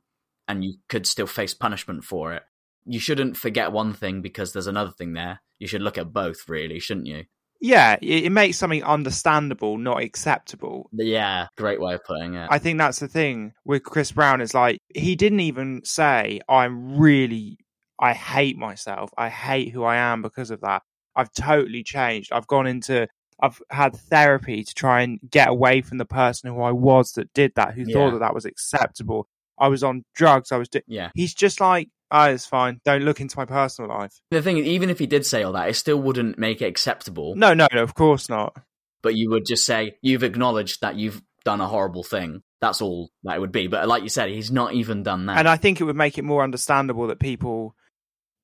and 0.48 0.64
you 0.64 0.76
could 0.90 1.08
still 1.08 1.28
face 1.28 1.54
punishment 1.54 2.04
for 2.04 2.34
it. 2.34 2.44
You 2.86 3.00
shouldn't 3.00 3.38
forget 3.38 3.72
one 3.72 3.94
thing 3.94 4.22
because 4.22 4.54
there's 4.54 4.68
another 4.68 4.92
thing 4.92 5.14
there. 5.14 5.42
You 5.58 5.68
should 5.68 5.82
look 5.82 5.98
at 5.98 6.14
both, 6.14 6.48
really, 6.48 6.80
shouldn't 6.80 7.08
you? 7.08 7.24
Yeah, 7.66 7.97
it, 8.01 8.26
it 8.26 8.30
makes 8.32 8.57
something 8.57 8.84
understandable, 8.84 9.78
not 9.78 10.01
acceptable. 10.01 10.89
Yeah, 10.93 11.47
great 11.57 11.82
way 11.82 11.93
of 11.95 12.03
putting 12.03 12.36
it. 12.36 12.47
I 12.51 12.59
think 12.59 12.78
that's 12.78 12.99
the 12.99 13.07
thing 13.07 13.53
with 13.66 13.84
Chris 13.84 14.11
Brown 14.11 14.41
is 14.41 14.53
like 14.53 14.80
he 14.93 15.16
didn't 15.16 15.39
even 15.41 15.82
say 15.84 16.41
I'm 16.47 16.97
really 16.97 17.57
I 17.99 18.13
hate 18.13 18.57
myself. 18.57 19.11
I 19.18 19.30
hate 19.30 19.70
who 19.72 19.84
I 19.84 19.95
am 19.95 20.22
because 20.22 20.51
of 20.51 20.61
that. 20.61 20.84
I've 21.16 21.32
totally 21.34 21.82
changed. 21.84 22.32
I've 22.34 22.47
gone 22.47 22.68
into 22.68 23.07
I've 23.41 23.61
had 23.70 23.95
therapy 23.95 24.63
to 24.63 24.74
try 24.74 25.01
and 25.01 25.20
get 25.30 25.47
away 25.49 25.82
from 25.82 25.97
the 25.97 26.05
person 26.05 26.49
who 26.53 26.61
I 26.61 26.72
was 26.72 27.13
that 27.13 27.34
did 27.34 27.53
that, 27.55 27.74
who 27.74 27.84
Yeah. 27.88 27.93
thought 27.93 28.11
that 28.11 28.20
that 28.20 28.34
was 28.34 28.45
acceptable. 28.45 29.28
I 29.57 29.70
was 29.70 29.84
on 29.84 30.03
drugs. 30.13 30.51
I 30.51 30.57
was. 30.57 30.70
doing. 30.70 30.84
yeah. 30.88 31.09
He's 31.16 31.34
just 31.34 31.59
like, 31.61 31.89
oh, 32.12 32.24
it's 32.24 32.45
fine. 32.45 32.80
Don't 32.86 33.03
look 33.03 33.22
into 33.22 33.38
my 33.38 33.45
personal 33.45 33.89
life. 33.89 34.20
The 34.32 34.41
thing 34.41 34.58
is, 34.58 34.66
even 34.66 34.89
if 34.89 34.99
he 34.99 35.08
did 35.08 35.26
say 35.26 35.43
all 35.43 35.53
that, 35.53 35.70
it 35.70 35.76
still 35.76 36.01
wouldn't 36.01 36.38
make 36.38 36.62
it 36.62 36.68
acceptable. 36.68 37.36
No, 37.36 37.53
no, 37.53 37.68
no. 37.74 37.84
Of 37.84 37.93
course 37.93 38.30
not. 38.30 38.56
But 39.01 39.16
you 39.16 39.30
would 39.30 39.45
just 39.45 39.66
say, 39.66 39.97
you've 40.01 40.24
acknowledged 40.24 40.82
that 40.82 40.95
you've 40.95 41.22
done 41.43 41.62
a 41.62 41.68
horrible 41.68 42.03
thing. 42.03 42.41
That's 42.62 42.82
all 42.82 43.12
that 43.24 43.36
it 43.36 43.39
would 43.39 43.51
be. 43.51 43.68
But 43.68 43.88
like 43.88 44.03
you 44.03 44.10
said, 44.10 44.30
he's 44.30 44.51
not 44.51 44.74
even 44.74 45.03
done 45.03 45.28
that. 45.28 45.38
And 45.38 45.47
I 45.47 45.58
think 45.58 45.80
it 45.80 45.84
would 45.84 45.95
make 45.95 46.18
it 46.18 46.24
more 46.24 46.43
understandable 46.43 47.08
that 47.08 47.20
people, 47.20 47.76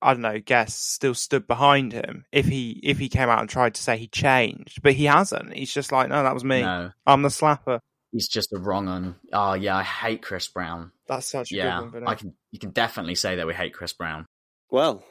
I 0.01 0.14
don't 0.14 0.22
know, 0.22 0.39
guess 0.39 0.76
still 0.76 1.16
stood 1.16 1.47
behind 1.47 1.93
him 1.93 2.26
if 2.32 2.45
he 2.45 2.80
if 2.84 2.99
he 2.99 3.09
came 3.09 3.30
out 3.30 3.39
and 3.39 3.49
tried 3.49 3.74
to 3.76 3.82
say 3.82 3.97
he 3.97 4.07
changed, 4.07 4.84
but 4.84 4.93
he 4.93 5.05
hasn't. 5.05 5.53
He's 5.53 5.74
just 5.74 5.91
like, 5.91 6.09
no, 6.09 6.22
that 6.22 6.34
was 6.34 6.43
me. 6.43 6.62
No. 6.62 6.91
I'm 7.07 7.24
the 7.24 7.30
slapper. 7.30 7.80
He's 8.12 8.28
just 8.28 8.51
a 8.53 8.57
wrong 8.59 8.88
un. 8.88 9.16
Oh 9.32 9.53
yeah, 9.53 9.78
I 9.78 9.84
hate 9.84 10.22
Chris 10.22 10.47
Brown. 10.47 10.91
That's 11.07 11.28
such 11.28 11.51
a 11.51 11.55
Yeah, 11.55 11.80
good 11.91 11.93
one. 12.03 12.07
I 12.07 12.16
can. 12.16 12.34
You 12.51 12.59
can 12.59 12.72
definitely 12.72 13.16
say 13.16 13.38
that 13.38 13.47
we 13.47 13.53
hate 13.53 13.74
Chris 13.74 13.93
Brown. 13.93 14.26
Well, 14.70 15.03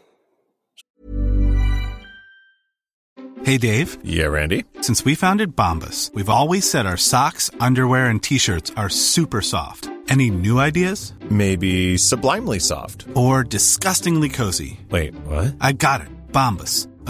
Hey 3.42 3.56
Dave, 3.56 3.96
Yeah, 4.04 4.26
Randy. 4.26 4.64
since 4.82 5.02
we 5.04 5.14
founded 5.14 5.56
Bombas, 5.56 6.12
we've 6.14 6.28
always 6.28 6.70
said 6.70 6.84
our 6.84 6.98
socks, 6.98 7.50
underwear, 7.58 8.06
and 8.10 8.22
t-shirts 8.22 8.70
are 8.76 8.90
super 8.90 9.40
soft. 9.40 9.88
Any 10.08 10.28
new 10.30 10.58
ideas? 10.58 11.14
Maybe 11.30 11.96
sublimely 11.96 12.58
soft. 12.58 13.06
Or 13.14 13.42
disgustingly 13.42 14.28
cozy? 14.28 14.78
Wait, 14.90 15.14
what? 15.24 15.54
I 15.60 15.72
got 15.72 16.00
it. 16.02 16.08
Bombas. 16.32 16.86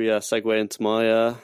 We 0.00 0.10
uh, 0.10 0.20
segue 0.20 0.58
into 0.58 0.82
my 0.82 1.10
uh, 1.10 1.34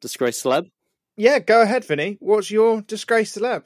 disgraced 0.00 0.42
celeb, 0.42 0.70
Yeah, 1.18 1.38
go 1.38 1.60
ahead, 1.60 1.84
Vinny. 1.84 2.16
What's 2.20 2.50
your 2.50 2.80
disgrace 2.80 3.36
celeb? 3.36 3.64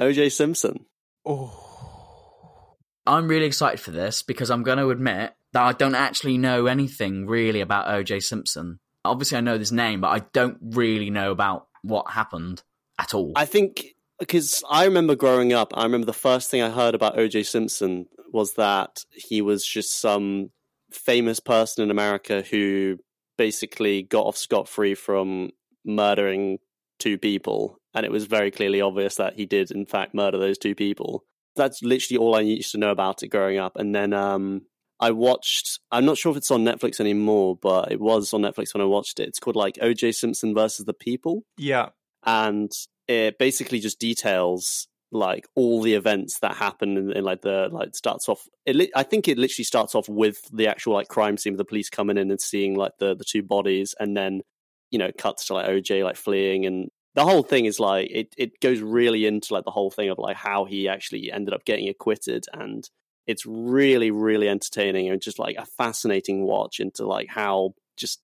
OJ 0.00 0.32
Simpson. 0.32 0.84
Oh, 1.24 2.74
I'm 3.06 3.28
really 3.28 3.46
excited 3.46 3.78
for 3.78 3.92
this 3.92 4.22
because 4.22 4.50
I'm 4.50 4.64
going 4.64 4.78
to 4.78 4.90
admit 4.90 5.32
that 5.52 5.62
I 5.62 5.72
don't 5.72 5.94
actually 5.94 6.38
know 6.38 6.66
anything 6.66 7.26
really 7.26 7.60
about 7.60 7.86
OJ 7.86 8.20
Simpson. 8.20 8.80
Obviously, 9.04 9.38
I 9.38 9.42
know 9.42 9.58
this 9.58 9.70
name, 9.70 10.00
but 10.00 10.08
I 10.08 10.26
don't 10.32 10.58
really 10.60 11.10
know 11.10 11.30
about 11.30 11.68
what 11.82 12.10
happened 12.10 12.64
at 12.98 13.14
all. 13.14 13.32
I 13.36 13.44
think 13.44 13.94
because 14.18 14.64
I 14.68 14.86
remember 14.86 15.14
growing 15.14 15.52
up, 15.52 15.72
I 15.76 15.84
remember 15.84 16.06
the 16.06 16.12
first 16.12 16.50
thing 16.50 16.62
I 16.62 16.70
heard 16.70 16.96
about 16.96 17.16
OJ 17.16 17.46
Simpson 17.46 18.06
was 18.32 18.54
that 18.54 19.04
he 19.12 19.40
was 19.40 19.64
just 19.64 20.00
some 20.00 20.50
famous 20.90 21.38
person 21.38 21.84
in 21.84 21.92
America 21.92 22.42
who 22.42 22.98
basically 23.38 24.02
got 24.02 24.26
off 24.26 24.36
scot 24.36 24.68
free 24.68 24.94
from 24.94 25.50
murdering 25.84 26.58
two 26.98 27.16
people. 27.16 27.78
And 27.94 28.04
it 28.04 28.12
was 28.12 28.26
very 28.26 28.50
clearly 28.50 28.82
obvious 28.82 29.16
that 29.16 29.34
he 29.34 29.46
did, 29.46 29.70
in 29.70 29.86
fact, 29.86 30.14
murder 30.14 30.38
those 30.38 30.58
two 30.58 30.74
people. 30.74 31.24
That's 31.56 31.82
literally 31.82 32.18
all 32.18 32.34
I 32.36 32.40
used 32.40 32.72
to 32.72 32.78
know 32.78 32.90
about 32.90 33.22
it 33.22 33.28
growing 33.28 33.58
up. 33.58 33.76
And 33.76 33.94
then 33.94 34.12
um, 34.12 34.62
I 35.00 35.12
watched, 35.12 35.80
I'm 35.90 36.04
not 36.04 36.18
sure 36.18 36.30
if 36.30 36.36
it's 36.36 36.50
on 36.50 36.64
Netflix 36.64 37.00
anymore, 37.00 37.56
but 37.60 37.90
it 37.90 38.00
was 38.00 38.34
on 38.34 38.42
Netflix 38.42 38.74
when 38.74 38.82
I 38.82 38.86
watched 38.86 39.18
it. 39.18 39.28
It's 39.28 39.38
called 39.38 39.56
like 39.56 39.74
OJ 39.76 40.14
Simpson 40.14 40.54
versus 40.54 40.84
the 40.84 40.94
People 40.94 41.44
yeah. 41.56 41.88
and 42.24 42.70
it 43.08 43.38
basically 43.38 43.80
just 43.80 43.98
details 43.98 44.86
like 45.10 45.46
all 45.54 45.80
the 45.80 45.94
events 45.94 46.40
that 46.40 46.54
happen 46.56 46.96
in, 46.96 47.12
in 47.12 47.24
like 47.24 47.40
the 47.40 47.68
like 47.72 47.96
starts 47.96 48.28
off 48.28 48.46
it 48.66 48.76
li- 48.76 48.92
i 48.94 49.02
think 49.02 49.26
it 49.26 49.38
literally 49.38 49.64
starts 49.64 49.94
off 49.94 50.06
with 50.06 50.42
the 50.52 50.68
actual 50.68 50.92
like 50.92 51.08
crime 51.08 51.38
scene 51.38 51.54
with 51.54 51.58
the 51.58 51.64
police 51.64 51.88
coming 51.88 52.18
in 52.18 52.30
and 52.30 52.40
seeing 52.40 52.74
like 52.74 52.92
the 52.98 53.14
the 53.14 53.24
two 53.24 53.42
bodies 53.42 53.94
and 53.98 54.14
then 54.14 54.42
you 54.90 54.98
know, 54.98 55.10
cuts 55.16 55.46
to 55.46 55.54
like 55.54 55.68
OJ 55.68 56.04
like 56.04 56.16
fleeing 56.16 56.66
and 56.66 56.90
the 57.14 57.24
whole 57.24 57.42
thing 57.42 57.64
is 57.64 57.80
like 57.80 58.08
it, 58.10 58.34
it 58.36 58.60
goes 58.60 58.80
really 58.80 59.26
into 59.26 59.52
like 59.52 59.64
the 59.64 59.70
whole 59.70 59.90
thing 59.90 60.08
of 60.08 60.18
like 60.18 60.36
how 60.36 60.64
he 60.64 60.88
actually 60.88 61.32
ended 61.32 61.52
up 61.52 61.64
getting 61.64 61.88
acquitted 61.88 62.44
and 62.52 62.88
it's 63.26 63.44
really, 63.44 64.10
really 64.10 64.48
entertaining 64.48 65.08
and 65.08 65.20
just 65.20 65.38
like 65.38 65.56
a 65.56 65.66
fascinating 65.66 66.44
watch 66.44 66.80
into 66.80 67.06
like 67.06 67.28
how 67.28 67.74
just 67.96 68.20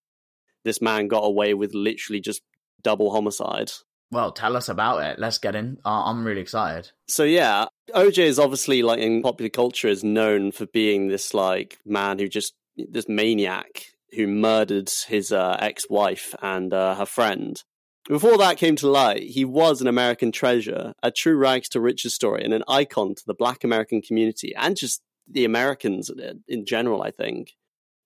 this 0.64 0.80
man 0.80 1.08
got 1.08 1.24
away 1.24 1.52
with 1.52 1.74
literally 1.74 2.20
just 2.20 2.40
double 2.82 3.10
homicide. 3.10 3.70
Well, 4.10 4.32
tell 4.32 4.56
us 4.56 4.68
about 4.68 5.02
it. 5.04 5.18
Let's 5.18 5.38
get 5.38 5.54
in. 5.54 5.78
Uh, 5.84 6.04
I'm 6.04 6.24
really 6.24 6.40
excited. 6.40 6.90
So 7.08 7.24
yeah, 7.24 7.66
OJ 7.90 8.18
is 8.18 8.38
obviously 8.38 8.82
like 8.82 9.00
in 9.00 9.22
popular 9.22 9.50
culture 9.50 9.88
is 9.88 10.04
known 10.04 10.52
for 10.52 10.66
being 10.66 11.08
this 11.08 11.34
like 11.34 11.78
man 11.84 12.18
who 12.18 12.28
just 12.28 12.54
this 12.76 13.08
maniac 13.08 13.86
who 14.14 14.26
murdered 14.26 14.90
his 15.08 15.32
uh, 15.32 15.56
ex-wife 15.60 16.34
and 16.40 16.72
uh, 16.72 16.94
her 16.94 17.06
friend. 17.06 17.62
Before 18.08 18.36
that 18.38 18.58
came 18.58 18.76
to 18.76 18.88
light, 18.88 19.22
he 19.22 19.44
was 19.44 19.80
an 19.80 19.86
American 19.86 20.30
treasure, 20.30 20.92
a 21.02 21.10
true 21.10 21.36
rags 21.36 21.68
to 21.70 21.80
riches 21.80 22.14
story, 22.14 22.44
and 22.44 22.52
an 22.52 22.62
icon 22.68 23.14
to 23.14 23.22
the 23.26 23.34
Black 23.34 23.64
American 23.64 24.02
community 24.02 24.54
and 24.54 24.76
just 24.76 25.02
the 25.28 25.44
Americans 25.44 26.10
in 26.46 26.66
general. 26.66 27.02
I 27.02 27.10
think 27.10 27.52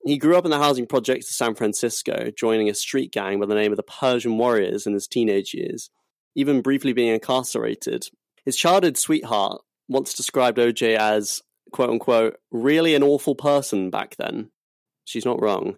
he 0.04 0.18
grew 0.18 0.36
up 0.36 0.44
in 0.44 0.50
the 0.50 0.58
housing 0.58 0.86
projects 0.86 1.28
of 1.28 1.34
San 1.34 1.54
Francisco, 1.54 2.30
joining 2.36 2.68
a 2.68 2.74
street 2.74 3.12
gang 3.12 3.40
by 3.40 3.46
the 3.46 3.54
name 3.54 3.72
of 3.72 3.76
the 3.76 3.82
Persian 3.82 4.38
Warriors 4.38 4.86
in 4.86 4.94
his 4.94 5.06
teenage 5.06 5.54
years, 5.54 5.90
even 6.34 6.62
briefly 6.62 6.92
being 6.92 7.12
incarcerated. 7.12 8.08
His 8.44 8.56
childhood 8.56 8.96
sweetheart 8.96 9.60
once 9.88 10.14
described 10.14 10.58
OJ 10.58 10.96
as 10.96 11.42
quote 11.72 11.90
unquote 11.90 12.36
really 12.50 12.94
an 12.94 13.02
awful 13.02 13.34
person 13.34 13.90
back 13.90 14.16
then. 14.16 14.50
She's 15.04 15.24
not 15.24 15.40
wrong. 15.40 15.76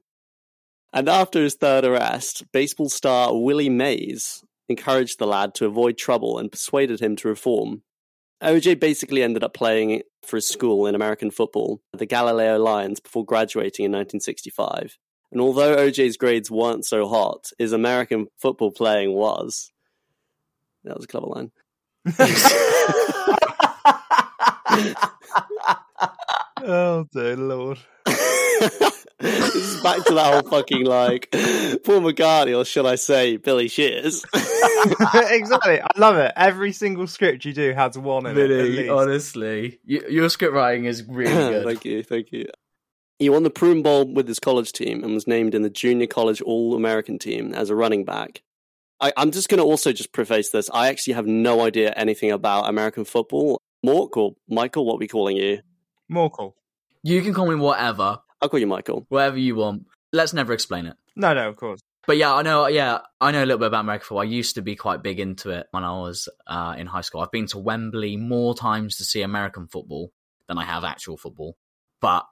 And 0.93 1.09
after 1.09 1.43
his 1.43 1.55
third 1.55 1.85
arrest, 1.85 2.45
baseball 2.53 2.89
star 2.89 3.37
Willie 3.37 3.69
Mays 3.69 4.45
encouraged 4.69 5.19
the 5.19 5.27
lad 5.27 5.55
to 5.57 5.67
avoid 5.67 5.97
trouble 5.97 6.39
and 6.39 6.51
persuaded 6.51 7.01
him 7.01 7.17
to 7.17 7.29
reform. 7.29 7.83
OJ 8.43 8.81
basically 8.81 9.23
ended 9.23 9.45
up 9.45 9.55
playing 9.55 10.03
for 10.25 10.37
his 10.37 10.49
school 10.49 10.87
in 10.87 10.95
American 10.95 11.31
football, 11.31 11.81
the 11.93 12.07
Galileo 12.07 12.59
Lions, 12.59 13.01
before 13.01 13.25
graduating 13.25 13.85
in 13.85 13.93
1965. 13.93 14.97
And 15.33 15.41
although 15.41 15.77
OJ's 15.77 16.17
grades 16.17 16.51
weren't 16.51 16.85
so 16.85 17.07
hot, 17.07 17.51
his 17.59 17.73
American 17.73 18.27
football 18.39 18.73
playing 18.73 19.15
was. 19.15 19.71
That 20.85 20.97
was 20.97 21.05
a 21.05 21.09
clever 21.09 21.27
line. 21.27 21.53
oh 26.63 27.07
dear 27.13 27.37
lord. 27.37 27.79
this 29.21 29.55
is 29.55 29.83
back 29.83 30.05
to 30.05 30.15
that 30.15 30.33
whole 30.33 30.51
fucking 30.51 30.85
like 30.85 31.29
Paul 31.33 32.01
McCartney, 32.01 32.57
or 32.57 32.65
should 32.65 32.87
I 32.87 32.95
say 32.97 33.37
Billy 33.37 33.69
Shears? 33.69 34.25
exactly. 34.35 35.81
I 35.81 35.87
love 35.97 36.17
it. 36.17 36.33
Every 36.37 36.73
single 36.73 37.07
script 37.07 37.45
you 37.45 37.53
do 37.53 37.73
has 37.73 37.97
one 37.99 38.27
in 38.27 38.37
it. 38.37 38.51
at 38.51 38.65
least. 38.67 38.91
honestly, 38.91 39.79
y- 39.89 40.01
your 40.09 40.29
script 40.29 40.55
writing 40.55 40.85
is 40.87 41.05
really 41.05 41.33
good. 41.35 41.65
thank 41.67 41.85
you, 41.85 42.03
thank 42.03 42.33
you. 42.33 42.47
He 43.19 43.29
won 43.29 43.43
the 43.43 43.51
Prune 43.51 43.83
Bowl 43.83 44.11
with 44.13 44.27
his 44.27 44.39
college 44.39 44.73
team 44.73 45.05
and 45.05 45.13
was 45.13 45.27
named 45.27 45.55
in 45.55 45.63
the 45.63 45.69
Junior 45.71 46.07
College 46.07 46.41
All 46.41 46.75
American 46.75 47.19
team 47.19 47.53
as 47.53 47.69
a 47.69 47.75
running 47.75 48.05
back. 48.07 48.43
I, 48.99 49.13
I'm 49.17 49.31
just 49.31 49.49
going 49.51 49.59
to 49.59 49.65
also 49.65 49.93
just 49.93 50.13
preface 50.13 50.51
this. 50.51 50.71
I 50.73 50.89
actually 50.89 51.15
have 51.15 51.27
no 51.27 51.61
idea 51.63 51.93
anything 51.97 52.31
about 52.31 52.69
American 52.69 53.05
football. 53.05 53.61
Mork 53.85 54.17
or 54.17 54.37
Michael, 54.49 54.87
what 54.87 54.95
are 54.95 54.99
we 54.99 55.09
calling 55.09 55.37
you? 55.37 55.61
Morkel. 56.11 56.55
You 57.03 57.23
can 57.23 57.33
call 57.33 57.47
me 57.47 57.55
whatever, 57.55 58.19
I'll 58.41 58.49
call 58.49 58.61
you 58.61 58.67
Michael. 58.67 59.07
whatever 59.09 59.39
you 59.39 59.57
want. 59.57 59.87
Let's 60.13 60.33
never 60.33 60.53
explain 60.53 60.87
it. 60.87 60.97
No, 61.17 61.35
no, 61.35 61.49
of 61.49 61.57
course. 61.57 61.81
But 62.07 62.17
yeah, 62.17 62.35
I 62.35 62.43
know. 62.43 62.67
Yeah, 62.67 63.01
I 63.21 63.31
know 63.31 63.45
a 63.45 63.47
little 63.47 63.59
bit 63.59 63.69
about 63.69 63.81
American 63.81 64.07
football. 64.07 64.23
I 64.23 64.25
used 64.25 64.55
to 64.57 64.63
be 64.63 64.75
quite 64.75 65.03
big 65.03 65.21
into 65.21 65.51
it 65.51 65.67
when 65.71 65.85
I 65.85 65.93
was 65.93 66.29
uh, 66.47 66.75
in 66.77 66.87
high 66.87 67.03
school. 67.03 67.21
I've 67.21 67.31
been 67.31 67.47
to 67.49 67.59
Wembley 67.59 68.17
more 68.17 68.55
times 68.55 68.97
to 68.97 69.05
see 69.05 69.23
American 69.23 69.69
football 69.69 70.13
than 70.49 70.59
I 70.59 70.65
have 70.65 70.83
actual 70.83 71.17
football. 71.17 71.57
But 72.01 72.27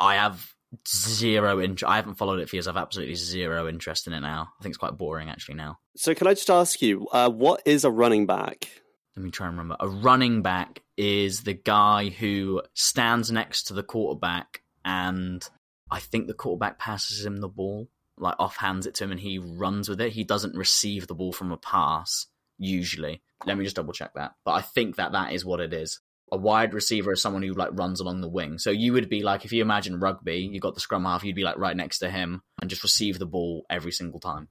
I 0.00 0.16
have 0.16 0.54
zero 0.86 1.60
interest. 1.60 1.88
I 1.90 1.96
haven't 1.96 2.16
followed 2.16 2.40
it 2.40 2.48
for 2.50 2.56
years. 2.56 2.66
I've 2.66 2.76
absolutely 2.76 3.14
zero 3.14 3.68
interest 3.68 4.06
in 4.06 4.12
it 4.12 4.20
now. 4.20 4.48
I 4.58 4.62
think 4.62 4.72
it's 4.72 4.78
quite 4.78 4.98
boring 4.98 5.30
actually 5.30 5.54
now. 5.54 5.78
So, 5.96 6.14
can 6.14 6.26
I 6.26 6.34
just 6.34 6.50
ask 6.50 6.82
you, 6.82 7.06
uh, 7.12 7.30
what 7.30 7.62
is 7.64 7.84
a 7.84 7.90
running 7.90 8.26
back? 8.26 8.68
Let 9.16 9.24
me 9.24 9.30
try 9.30 9.46
and 9.46 9.56
remember. 9.56 9.76
A 9.80 9.88
running 9.88 10.42
back 10.42 10.82
is 10.96 11.42
the 11.44 11.54
guy 11.54 12.10
who 12.10 12.62
stands 12.74 13.30
next 13.32 13.68
to 13.68 13.74
the 13.74 13.82
quarterback, 13.82 14.60
and 14.86 15.46
I 15.90 15.98
think 16.00 16.26
the 16.26 16.34
quarterback 16.34 16.78
passes 16.78 17.26
him 17.26 17.38
the 17.38 17.48
ball, 17.48 17.88
like 18.16 18.38
offhands 18.38 18.86
it 18.86 18.94
to 18.94 19.04
him, 19.04 19.10
and 19.10 19.20
he 19.20 19.38
runs 19.38 19.88
with 19.88 20.00
it. 20.00 20.12
He 20.12 20.24
doesn't 20.24 20.56
receive 20.56 21.06
the 21.06 21.14
ball 21.14 21.32
from 21.32 21.52
a 21.52 21.58
pass 21.58 22.26
usually. 22.56 23.20
Let 23.44 23.58
me 23.58 23.64
just 23.64 23.76
double 23.76 23.92
check 23.92 24.12
that. 24.14 24.32
But 24.44 24.52
I 24.52 24.62
think 24.62 24.96
that 24.96 25.12
that 25.12 25.32
is 25.32 25.44
what 25.44 25.60
it 25.60 25.74
is. 25.74 26.00
A 26.32 26.36
wide 26.36 26.72
receiver 26.72 27.12
is 27.12 27.20
someone 27.20 27.42
who 27.42 27.52
like 27.52 27.68
runs 27.72 28.00
along 28.00 28.20
the 28.20 28.28
wing. 28.28 28.58
So 28.58 28.70
you 28.70 28.92
would 28.94 29.08
be 29.08 29.22
like, 29.22 29.44
if 29.44 29.52
you 29.52 29.60
imagine 29.60 30.00
rugby, 30.00 30.48
you 30.50 30.60
got 30.60 30.74
the 30.74 30.80
scrum 30.80 31.04
half, 31.04 31.22
you'd 31.22 31.36
be 31.36 31.44
like 31.44 31.58
right 31.58 31.76
next 31.76 31.98
to 31.98 32.10
him 32.10 32.42
and 32.60 32.70
just 32.70 32.82
receive 32.82 33.18
the 33.18 33.26
ball 33.26 33.66
every 33.68 33.92
single 33.92 34.18
time. 34.18 34.48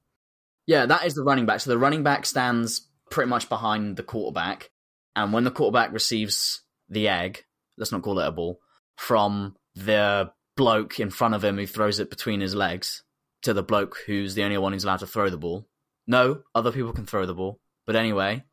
Yeah, 0.68 0.86
that 0.86 1.06
is 1.06 1.16
the 1.16 1.24
running 1.24 1.46
back. 1.46 1.62
So 1.62 1.72
the 1.72 1.78
running 1.78 2.04
back 2.04 2.26
stands 2.26 2.88
pretty 3.10 3.30
much 3.30 3.50
behind 3.50 3.98
the 3.98 4.04
quarterback. 4.04 4.72
And 5.16 5.34
when 5.34 5.44
the 5.44 5.52
quarterback 5.52 5.92
receives 5.92 6.62
the 6.88 7.08
egg, 7.08 7.44
let's 7.78 7.92
not 7.92 8.04
call 8.04 8.20
it 8.20 8.28
a 8.28 8.32
ball, 8.32 8.60
from 8.96 9.56
the 9.76 10.32
bloke 10.56 11.00
in 11.00 11.10
front 11.10 11.36
of 11.36 11.44
him 11.44 11.58
who 11.58 11.68
throws 11.68 12.00
it 12.00 12.10
between 12.10 12.42
his 12.42 12.56
legs 12.56 13.04
to 13.44 13.54
the 13.54 13.64
bloke 13.64 13.98
who's 14.06 14.36
the 14.36 14.44
only 14.44 14.58
one 14.58 14.74
who's 14.74 14.84
allowed 14.84 15.00
to 15.00 15.08
throw 15.08 15.30
the 15.30 15.38
ball. 15.38 15.68
No, 16.08 16.42
other 16.54 16.72
people 16.72 16.94
can 16.94 17.06
throw 17.06 17.26
the 17.26 17.34
ball. 17.34 17.60
But 17.86 17.96
anyway, 17.96 18.44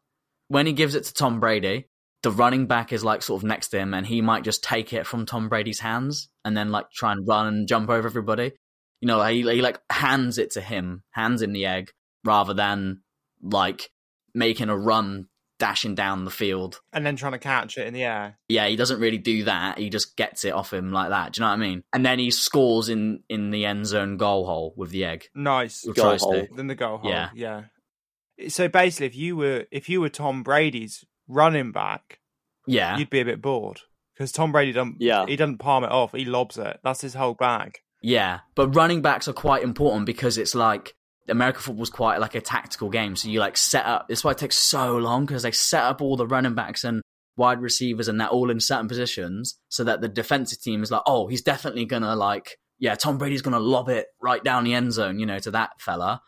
when 0.49 0.66
he 0.66 0.73
gives 0.73 0.95
it 0.95 1.05
to 1.05 1.14
Tom 1.14 1.41
Brady, 1.41 1.89
the 2.23 2.31
running 2.31 2.66
back 2.66 2.93
is 2.93 3.05
like 3.05 3.23
sort 3.23 3.43
of 3.43 3.49
next 3.49 3.68
to 3.68 3.79
him 3.79 3.95
and 3.95 4.07
he 4.07 4.20
might 4.20 4.45
just 4.45 4.62
take 4.62 4.93
it 4.93 5.07
from 5.07 5.27
Tom 5.27 5.49
Brady's 5.49 5.81
hands 5.81 6.29
and 6.45 6.57
then 6.57 6.70
like 6.70 6.91
try 6.91 7.12
and 7.12 7.27
run 7.27 7.47
and 7.47 7.68
jump 7.68 7.89
over 7.91 8.07
everybody. 8.07 8.53
You 9.01 9.09
know, 9.09 9.23
he, 9.25 9.43
he 9.43 9.62
like 9.62 9.81
hands 9.91 10.39
it 10.39 10.53
to 10.53 10.61
him, 10.61 11.03
hands 11.11 11.43
in 11.43 11.53
the 11.53 11.66
egg, 11.66 11.91
rather 12.25 12.55
than 12.55 13.03
like 13.43 13.91
making 14.35 14.68
a 14.68 14.77
run 14.77 15.29
dashing 15.62 15.94
down 15.94 16.24
the 16.24 16.30
field. 16.32 16.80
And 16.92 17.06
then 17.06 17.14
trying 17.14 17.32
to 17.32 17.38
catch 17.38 17.78
it 17.78 17.86
in 17.86 17.94
the 17.94 18.02
air. 18.02 18.36
Yeah, 18.48 18.66
he 18.66 18.74
doesn't 18.74 18.98
really 18.98 19.18
do 19.18 19.44
that. 19.44 19.78
He 19.78 19.90
just 19.90 20.16
gets 20.16 20.44
it 20.44 20.52
off 20.52 20.72
him 20.72 20.90
like 20.90 21.10
that. 21.10 21.32
Do 21.32 21.38
you 21.38 21.44
know 21.44 21.50
what 21.50 21.56
I 21.58 21.68
mean? 21.68 21.84
And 21.92 22.04
then 22.04 22.18
he 22.18 22.32
scores 22.32 22.88
in 22.88 23.22
in 23.28 23.52
the 23.52 23.64
end 23.64 23.86
zone 23.86 24.16
goal 24.16 24.44
hole 24.44 24.74
with 24.76 24.90
the 24.90 25.04
egg. 25.04 25.26
Nice. 25.36 25.86
Or 25.86 25.94
tries 25.94 26.22
to. 26.22 26.48
Then 26.56 26.66
the 26.66 26.74
goal 26.74 26.98
hole. 26.98 27.08
Yeah. 27.10 27.30
Yeah. 27.34 27.62
So 28.48 28.66
basically, 28.66 29.06
if 29.06 29.14
you 29.14 29.36
were 29.36 29.66
if 29.70 29.88
you 29.88 30.00
were 30.00 30.08
Tom 30.08 30.42
Brady's 30.42 31.04
running 31.28 31.70
back, 31.70 32.18
Yeah. 32.66 32.96
you'd 32.98 33.08
be 33.10 33.20
a 33.20 33.24
bit 33.24 33.40
bored 33.40 33.78
because 34.14 34.32
Tom 34.32 34.50
Brady 34.50 34.72
doesn't. 34.72 34.96
Yeah. 34.98 35.26
He 35.26 35.36
doesn't 35.36 35.58
palm 35.58 35.84
it 35.84 35.92
off. 35.92 36.10
He 36.12 36.24
lobs 36.24 36.58
it. 36.58 36.80
That's 36.82 37.02
his 37.02 37.14
whole 37.14 37.34
bag. 37.34 37.78
Yeah, 38.04 38.40
but 38.56 38.74
running 38.74 39.00
backs 39.00 39.28
are 39.28 39.32
quite 39.32 39.62
important 39.62 40.06
because 40.06 40.36
it's 40.36 40.56
like 40.56 40.96
American 41.29 41.62
football's 41.62 41.91
quite 41.91 42.20
like 42.20 42.35
a 42.35 42.41
tactical 42.41 42.91
game. 42.91 43.16
So 43.16 43.29
you 43.29 43.41
like 43.41 43.57
set 43.57 43.87
up. 43.87 44.07
That's 44.09 44.25
why 44.25 44.33
it 44.33 44.39
takes 44.39 44.57
so 44.57 44.97
long 44.97 45.27
because 45.27 45.43
they 45.43 45.53
set 45.53 45.83
up 45.83 46.01
all 46.01 46.16
the 46.16 46.27
running 46.27 46.55
backs 46.55 46.85
and 46.85 47.03
wide 47.37 47.61
receivers 47.61 48.09
and 48.09 48.20
they're 48.20 48.29
all 48.29 48.51
in 48.51 48.61
certain 48.61 48.89
positions 48.89 49.59
so 49.68 49.85
that 49.85 50.01
the 50.01 50.09
defensive 50.09 50.61
team 50.61 50.83
is 50.83 50.91
like, 50.91 51.03
oh, 51.07 51.29
he's 51.29 51.43
definitely 51.43 51.85
gonna 51.85 52.14
like, 52.16 52.57
yeah, 52.79 52.95
Tom 52.95 53.18
Brady's 53.18 53.43
gonna 53.43 53.61
lob 53.61 53.89
it 53.89 54.07
right 54.20 54.43
down 54.43 54.64
the 54.64 54.75
end 54.75 54.93
zone, 54.93 55.18
you 55.18 55.27
know, 55.27 55.39
to 55.39 55.51
that 55.53 55.81
fella. 55.81 56.23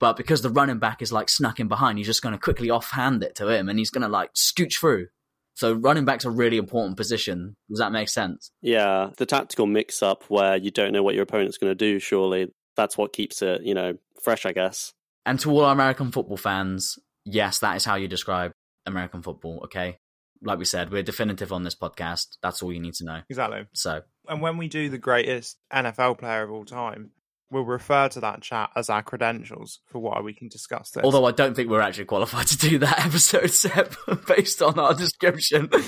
But 0.00 0.16
because 0.16 0.42
the 0.42 0.50
running 0.50 0.78
back 0.78 1.02
is 1.02 1.12
like 1.12 1.28
snuck 1.28 1.60
in 1.60 1.68
behind, 1.68 1.98
he's 1.98 2.06
just 2.06 2.22
gonna 2.22 2.38
quickly 2.38 2.70
offhand 2.70 3.22
it 3.22 3.34
to 3.36 3.48
him 3.48 3.68
and 3.68 3.78
he's 3.78 3.90
gonna 3.90 4.08
like 4.08 4.34
scooch 4.34 4.78
through. 4.78 5.06
So 5.54 5.74
running 5.74 6.06
back's 6.06 6.24
a 6.24 6.30
really 6.30 6.56
important 6.56 6.96
position. 6.96 7.54
Does 7.68 7.80
that 7.80 7.92
make 7.92 8.08
sense? 8.08 8.50
Yeah, 8.62 9.10
the 9.18 9.26
tactical 9.26 9.66
mix 9.66 10.02
up 10.02 10.24
where 10.28 10.56
you 10.56 10.70
don't 10.70 10.92
know 10.92 11.02
what 11.02 11.14
your 11.14 11.24
opponent's 11.24 11.58
going 11.58 11.70
to 11.70 11.74
do, 11.74 11.98
surely 11.98 12.50
that's 12.80 12.96
what 12.96 13.12
keeps 13.12 13.42
it, 13.42 13.62
you 13.62 13.74
know, 13.74 13.98
fresh, 14.22 14.46
I 14.46 14.52
guess. 14.52 14.94
And 15.26 15.38
to 15.40 15.50
all 15.50 15.64
our 15.66 15.72
American 15.72 16.10
football 16.12 16.38
fans, 16.38 16.98
yes, 17.26 17.58
that 17.58 17.76
is 17.76 17.84
how 17.84 17.96
you 17.96 18.08
describe 18.08 18.52
American 18.86 19.20
football, 19.22 19.60
okay? 19.64 19.98
Like 20.42 20.58
we 20.58 20.64
said, 20.64 20.90
we're 20.90 21.02
definitive 21.02 21.52
on 21.52 21.62
this 21.62 21.74
podcast. 21.74 22.38
That's 22.42 22.62
all 22.62 22.72
you 22.72 22.80
need 22.80 22.94
to 22.94 23.04
know. 23.04 23.20
Exactly. 23.28 23.66
So, 23.74 24.00
And 24.26 24.40
when 24.40 24.56
we 24.56 24.68
do 24.68 24.88
the 24.88 24.96
greatest 24.96 25.58
NFL 25.70 26.18
player 26.18 26.42
of 26.42 26.50
all 26.50 26.64
time, 26.64 27.10
we'll 27.50 27.64
refer 27.64 28.08
to 28.08 28.20
that 28.20 28.40
chat 28.40 28.70
as 28.74 28.88
our 28.88 29.02
credentials 29.02 29.80
for 29.84 29.98
why 29.98 30.20
we 30.20 30.32
can 30.32 30.48
discuss 30.48 30.92
this. 30.92 31.04
although 31.04 31.26
I 31.26 31.32
don't 31.32 31.54
think 31.54 31.68
we're 31.68 31.82
actually 31.82 32.06
qualified 32.06 32.46
to 32.46 32.56
do 32.56 32.78
that 32.78 32.98
episode, 33.06 33.50
Seb, 33.50 33.94
based 34.26 34.62
on 34.62 34.78
our 34.78 34.94
description. 34.94 35.68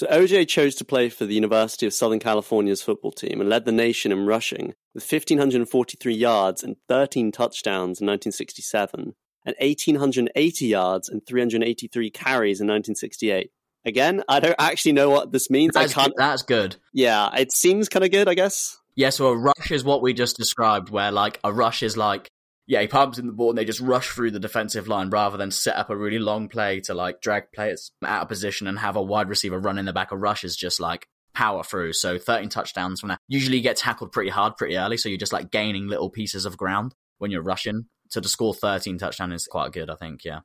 So 0.00 0.06
OJ 0.06 0.48
chose 0.48 0.76
to 0.76 0.84
play 0.86 1.10
for 1.10 1.26
the 1.26 1.34
University 1.34 1.84
of 1.84 1.92
Southern 1.92 2.20
California's 2.20 2.80
football 2.80 3.12
team 3.12 3.38
and 3.38 3.50
led 3.50 3.66
the 3.66 3.70
nation 3.70 4.12
in 4.12 4.24
rushing 4.24 4.72
with 4.94 5.12
1,543 5.12 6.14
yards 6.14 6.62
and 6.62 6.76
13 6.88 7.30
touchdowns 7.30 8.00
in 8.00 8.06
1967 8.06 9.14
and 9.44 9.56
1,880 9.60 10.66
yards 10.66 11.10
and 11.10 11.20
383 11.26 12.10
carries 12.12 12.62
in 12.62 12.66
1968. 12.66 13.50
Again, 13.84 14.24
I 14.26 14.40
don't 14.40 14.56
actually 14.58 14.92
know 14.92 15.10
what 15.10 15.32
this 15.32 15.50
means. 15.50 15.74
that's, 15.74 15.94
I 15.94 16.04
can't. 16.04 16.14
that's 16.16 16.44
good. 16.44 16.76
Yeah, 16.94 17.36
it 17.36 17.52
seems 17.52 17.90
kind 17.90 18.02
of 18.02 18.10
good, 18.10 18.26
I 18.26 18.32
guess. 18.32 18.78
Yeah, 18.94 19.10
so 19.10 19.26
a 19.26 19.36
rush 19.36 19.70
is 19.70 19.84
what 19.84 20.00
we 20.00 20.14
just 20.14 20.38
described, 20.38 20.88
where 20.88 21.12
like 21.12 21.40
a 21.44 21.52
rush 21.52 21.82
is 21.82 21.98
like, 21.98 22.30
yeah, 22.70 22.80
he 22.82 22.86
pumps 22.86 23.18
in 23.18 23.26
the 23.26 23.32
ball 23.32 23.48
and 23.48 23.58
they 23.58 23.64
just 23.64 23.80
rush 23.80 24.10
through 24.10 24.30
the 24.30 24.38
defensive 24.38 24.86
line 24.86 25.10
rather 25.10 25.36
than 25.36 25.50
set 25.50 25.74
up 25.74 25.90
a 25.90 25.96
really 25.96 26.20
long 26.20 26.48
play 26.48 26.78
to 26.82 26.94
like 26.94 27.20
drag 27.20 27.50
players 27.52 27.90
out 28.04 28.22
of 28.22 28.28
position 28.28 28.68
and 28.68 28.78
have 28.78 28.94
a 28.94 29.02
wide 29.02 29.28
receiver 29.28 29.58
run 29.58 29.76
in 29.76 29.86
the 29.86 29.92
back. 29.92 30.12
of 30.12 30.20
rush 30.20 30.44
is 30.44 30.56
just 30.56 30.78
like 30.78 31.08
power 31.34 31.64
through. 31.64 31.94
So 31.94 32.16
13 32.16 32.48
touchdowns 32.48 33.00
from 33.00 33.08
that. 33.08 33.18
Usually 33.26 33.56
you 33.56 33.62
get 33.64 33.76
tackled 33.76 34.12
pretty 34.12 34.30
hard 34.30 34.56
pretty 34.56 34.76
early, 34.76 34.98
so 34.98 35.08
you're 35.08 35.18
just 35.18 35.32
like 35.32 35.50
gaining 35.50 35.88
little 35.88 36.10
pieces 36.10 36.46
of 36.46 36.56
ground 36.56 36.94
when 37.18 37.32
you're 37.32 37.42
rushing. 37.42 37.86
So 38.08 38.20
to 38.20 38.28
score 38.28 38.54
13 38.54 38.98
touchdowns 38.98 39.34
is 39.34 39.48
quite 39.48 39.72
good, 39.72 39.90
I 39.90 39.96
think, 39.96 40.24
yeah. 40.24 40.40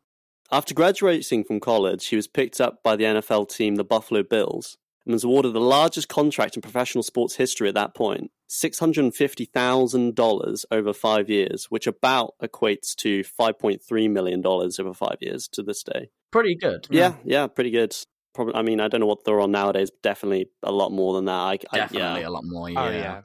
After 0.51 0.73
graduating 0.73 1.43
from 1.43 1.59
college, 1.59 2.07
he 2.07 2.15
was 2.15 2.27
picked 2.27 2.59
up 2.59 2.81
by 2.81 2.95
the 2.95 3.03
NFL 3.03 3.55
team, 3.55 3.75
the 3.75 3.83
Buffalo 3.83 4.23
Bills, 4.23 4.77
and 5.05 5.13
was 5.13 5.23
awarded 5.23 5.53
the 5.53 5.59
largest 5.59 6.09
contract 6.09 6.55
in 6.55 6.61
professional 6.61 7.03
sports 7.03 7.35
history 7.35 7.67
at 7.69 7.75
that 7.75 7.93
point 7.95 8.31
$650,000 8.49 10.65
over 10.71 10.93
five 10.93 11.29
years, 11.29 11.65
which 11.69 11.87
about 11.87 12.33
equates 12.41 12.95
to 12.95 13.21
$5.3 13.21 14.09
million 14.11 14.45
over 14.45 14.93
five 14.93 15.17
years 15.21 15.47
to 15.49 15.63
this 15.63 15.83
day. 15.83 16.09
Pretty 16.31 16.55
good. 16.55 16.87
Yeah, 16.89 17.15
yeah, 17.23 17.47
pretty 17.47 17.71
good. 17.71 17.95
Probably, 18.33 18.55
I 18.55 18.61
mean, 18.63 18.81
I 18.81 18.87
don't 18.87 18.99
know 18.99 19.05
what 19.07 19.23
they're 19.23 19.39
on 19.39 19.51
nowadays, 19.51 19.89
but 19.91 20.01
definitely 20.01 20.47
a 20.61 20.71
lot 20.71 20.91
more 20.91 21.13
than 21.13 21.25
that. 21.25 21.31
I, 21.31 21.57
I- 21.71 21.77
Definitely 21.77 22.21
yeah. 22.21 22.27
a 22.27 22.29
lot 22.29 22.43
more, 22.43 22.67
Oh, 22.69 22.89
yeah. 22.89 23.21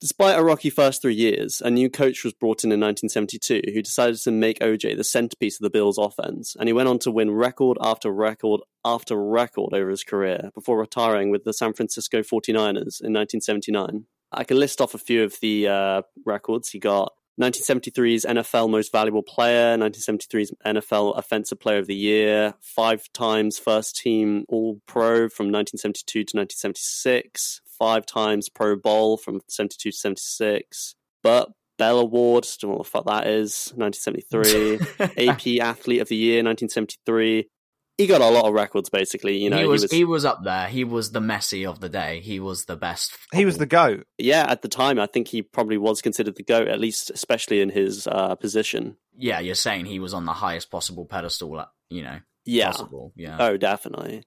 Despite 0.00 0.38
a 0.38 0.44
rocky 0.44 0.70
first 0.70 1.00
three 1.00 1.14
years, 1.14 1.62
a 1.62 1.70
new 1.70 1.88
coach 1.88 2.24
was 2.24 2.34
brought 2.34 2.64
in 2.64 2.72
in 2.72 2.80
1972 2.80 3.72
who 3.72 3.80
decided 3.80 4.16
to 4.18 4.30
make 4.30 4.58
OJ 4.58 4.96
the 4.96 5.04
centerpiece 5.04 5.58
of 5.58 5.62
the 5.62 5.70
Bills' 5.70 5.98
offense, 5.98 6.56
and 6.58 6.68
he 6.68 6.72
went 6.72 6.88
on 6.88 6.98
to 7.00 7.10
win 7.10 7.30
record 7.30 7.78
after 7.80 8.10
record 8.10 8.60
after 8.84 9.16
record 9.16 9.72
over 9.72 9.88
his 9.88 10.04
career 10.04 10.50
before 10.54 10.78
retiring 10.78 11.30
with 11.30 11.44
the 11.44 11.54
San 11.54 11.72
Francisco 11.72 12.20
49ers 12.20 13.00
in 13.00 13.12
1979. 13.12 14.04
I 14.30 14.44
can 14.44 14.58
list 14.58 14.80
off 14.80 14.94
a 14.94 14.98
few 14.98 15.22
of 15.24 15.36
the 15.40 15.68
uh, 15.68 16.02
records. 16.26 16.70
He 16.70 16.78
got 16.80 17.12
1973's 17.40 18.24
NFL 18.24 18.70
Most 18.70 18.92
Valuable 18.92 19.22
Player, 19.22 19.76
1973's 19.76 20.52
NFL 20.64 21.18
Offensive 21.18 21.58
Player 21.58 21.78
of 21.78 21.86
the 21.86 21.94
Year, 21.94 22.54
five 22.60 23.12
times 23.12 23.58
First 23.58 23.96
Team 23.96 24.44
All 24.48 24.80
Pro 24.86 25.28
from 25.28 25.46
1972 25.46 26.24
to 26.24 26.36
1976, 26.36 27.60
five 27.78 28.06
times 28.06 28.48
Pro 28.48 28.76
Bowl 28.76 29.16
from 29.16 29.40
72 29.48 29.90
to 29.90 29.96
76, 29.96 30.94
Bert 31.22 31.48
Bell 31.78 31.98
Award, 31.98 32.46
don't 32.60 32.70
know 32.70 32.76
what 32.76 32.84
the 32.84 32.90
fuck 32.90 33.06
that 33.06 33.26
is, 33.26 33.72
1973, 33.76 35.28
AP 35.28 35.60
Athlete 35.60 36.00
of 36.00 36.08
the 36.08 36.16
Year, 36.16 36.36
1973. 36.44 37.48
He 37.96 38.08
got 38.08 38.20
a 38.20 38.28
lot 38.28 38.44
of 38.46 38.54
records, 38.54 38.90
basically. 38.90 39.38
You 39.38 39.50
know, 39.50 39.58
he, 39.58 39.66
was, 39.66 39.88
he 39.90 40.04
was 40.04 40.24
up 40.24 40.42
there. 40.42 40.66
He 40.66 40.82
was 40.82 41.12
the 41.12 41.20
Messi 41.20 41.68
of 41.68 41.78
the 41.80 41.88
day. 41.88 42.18
He 42.20 42.40
was 42.40 42.64
the 42.64 42.74
best. 42.74 43.12
He 43.32 43.44
was 43.44 43.56
the 43.58 43.66
goat. 43.66 44.04
yeah, 44.18 44.44
at 44.48 44.62
the 44.62 44.68
time, 44.68 44.98
I 44.98 45.06
think 45.06 45.28
he 45.28 45.42
probably 45.42 45.78
was 45.78 46.02
considered 46.02 46.34
the 46.34 46.42
GOAT, 46.42 46.66
at 46.66 46.80
least, 46.80 47.10
especially 47.10 47.60
in 47.60 47.70
his 47.70 48.08
uh, 48.08 48.34
position. 48.34 48.96
Yeah, 49.16 49.38
you're 49.38 49.54
saying 49.54 49.84
he 49.86 50.00
was 50.00 50.12
on 50.12 50.24
the 50.26 50.32
highest 50.32 50.72
possible 50.72 51.04
pedestal. 51.06 51.56
uh, 51.56 51.66
You 51.88 52.02
know, 52.02 52.18
Yeah. 52.44 52.72
possible. 52.72 53.12
Yeah. 53.14 53.36
Oh, 53.38 53.56
definitely. 53.56 54.24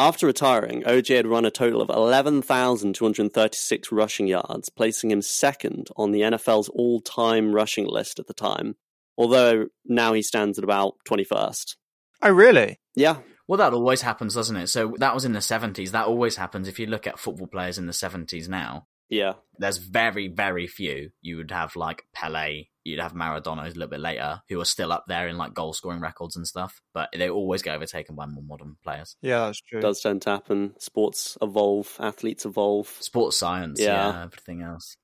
After 0.00 0.26
retiring, 0.26 0.82
OJ 0.84 1.16
had 1.16 1.26
run 1.26 1.44
a 1.44 1.50
total 1.50 1.82
of 1.82 1.90
11,236 1.90 3.90
rushing 3.92 4.28
yards, 4.28 4.68
placing 4.68 5.10
him 5.10 5.22
second 5.22 5.88
on 5.96 6.12
the 6.12 6.20
NFL's 6.20 6.68
all 6.68 7.00
time 7.00 7.52
rushing 7.52 7.84
list 7.86 8.20
at 8.20 8.28
the 8.28 8.34
time, 8.34 8.76
although 9.16 9.66
now 9.84 10.12
he 10.12 10.22
stands 10.22 10.56
at 10.56 10.62
about 10.62 10.94
21st. 11.08 11.74
Oh, 12.22 12.30
really? 12.30 12.78
Yeah. 12.94 13.18
Well, 13.48 13.58
that 13.58 13.72
always 13.72 14.02
happens, 14.02 14.34
doesn't 14.34 14.56
it? 14.56 14.68
So 14.68 14.94
that 14.98 15.14
was 15.14 15.24
in 15.24 15.32
the 15.32 15.40
70s. 15.40 15.90
That 15.90 16.06
always 16.06 16.36
happens. 16.36 16.68
If 16.68 16.78
you 16.78 16.86
look 16.86 17.08
at 17.08 17.18
football 17.18 17.48
players 17.48 17.76
in 17.78 17.86
the 17.86 17.92
70s 17.92 18.48
now, 18.48 18.86
Yeah. 19.08 19.32
there's 19.58 19.78
very, 19.78 20.28
very 20.28 20.68
few. 20.68 21.10
You 21.22 21.38
would 21.38 21.50
have 21.50 21.74
like 21.74 22.04
Pele, 22.14 22.66
you'd 22.88 23.00
have 23.00 23.14
Maradona 23.14 23.62
a 23.64 23.68
little 23.68 23.86
bit 23.88 24.00
later, 24.00 24.42
who 24.48 24.60
are 24.60 24.64
still 24.64 24.92
up 24.92 25.04
there 25.08 25.28
in 25.28 25.36
like 25.36 25.54
goal 25.54 25.72
scoring 25.72 26.00
records 26.00 26.36
and 26.36 26.46
stuff, 26.46 26.80
but 26.94 27.08
they 27.16 27.28
always 27.30 27.62
get 27.62 27.74
overtaken 27.76 28.14
by 28.16 28.26
more 28.26 28.42
modern 28.42 28.76
players. 28.82 29.16
Yeah, 29.22 29.46
that's 29.46 29.60
true. 29.60 29.80
does 29.80 30.00
tend 30.00 30.22
to 30.22 30.30
happen. 30.30 30.74
Sports 30.78 31.38
evolve, 31.40 31.96
athletes 32.00 32.44
evolve. 32.44 32.88
Sports 33.00 33.36
science, 33.38 33.80
Yeah. 33.80 34.10
yeah, 34.12 34.22
everything 34.24 34.62
else. 34.62 34.96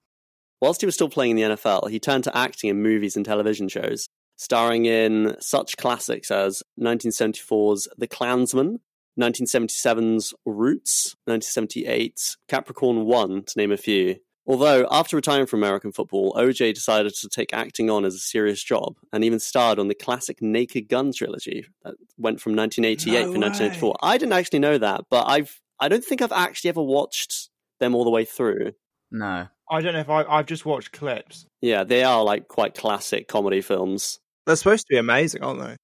Whilst 0.61 0.81
he 0.81 0.87
was 0.87 0.95
still 0.95 1.09
playing 1.11 1.33
in 1.33 1.51
the 1.51 1.55
NFL, 1.57 1.91
he 1.91 2.01
turned 2.01 2.25
to 2.25 2.37
acting 2.37 2.71
in 2.71 2.83
movies 2.83 3.17
and 3.17 3.25
television 3.25 3.69
shows, 3.69 4.09
starring 4.37 4.87
in 4.87 5.37
such 5.41 5.77
classics 5.77 6.31
as 6.31 6.63
1974's 6.81 7.89
The 7.99 8.07
Klansman, 8.07 8.81
1977's 9.21 10.35
Roots, 10.47 11.15
1978's 11.29 12.37
Capricorn 12.49 13.05
1, 13.05 13.43
to 13.45 13.59
name 13.59 13.73
a 13.73 13.77
few. 13.77 14.17
Although, 14.47 14.87
after 14.91 15.17
retiring 15.17 15.47
from 15.47 15.61
American 15.63 15.91
football, 15.91 16.35
OJ 16.35 16.75
decided 16.75 17.15
to 17.15 17.29
take 17.29 17.55
acting 17.55 17.89
on 17.89 18.05
as 18.05 18.15
a 18.15 18.19
serious 18.19 18.63
job 18.63 18.97
and 19.13 19.25
even 19.25 19.41
starred 19.41 19.79
on 19.79 19.89
the 19.89 19.95
classic 19.95 20.43
Naked 20.43 20.89
Gun 20.89 21.13
trilogy 21.13 21.67
that 21.83 21.95
went 22.19 22.41
from 22.41 22.55
1988 22.55 23.13
No 23.27 23.33
to 23.33 23.39
1984. 23.39 23.97
I 24.03 24.19
didn't 24.19 24.35
actually 24.35 24.59
know 24.59 24.77
that, 24.79 25.03
but 25.11 25.27
I've 25.27 25.61
I 25.81 25.89
don't 25.89 26.05
think 26.05 26.21
I've 26.23 26.33
actually 26.33 26.69
ever 26.71 26.83
watched 26.83 27.49
them 27.81 27.95
all 27.95 28.05
the 28.05 28.11
way 28.11 28.25
through. 28.25 28.73
No. 29.11 29.49
I 29.71 29.81
don't 29.81 29.95
know 29.95 30.01
if 30.01 30.11
I, 30.11 30.25
I've 30.25 30.47
just 30.47 30.67
watched 30.67 30.93
clips. 30.93 31.47
Yeah, 31.63 31.85
they 31.85 32.05
are 32.05 32.23
like 32.23 32.49
quite 32.49 32.75
classic 32.75 33.29
comedy 33.29 33.63
films. 33.63 34.21
They're 34.47 34.57
supposed 34.57 34.87
to 34.87 34.93
be 34.95 34.99
amazing, 34.99 35.43
aren't 35.43 35.61
they? 35.61 35.77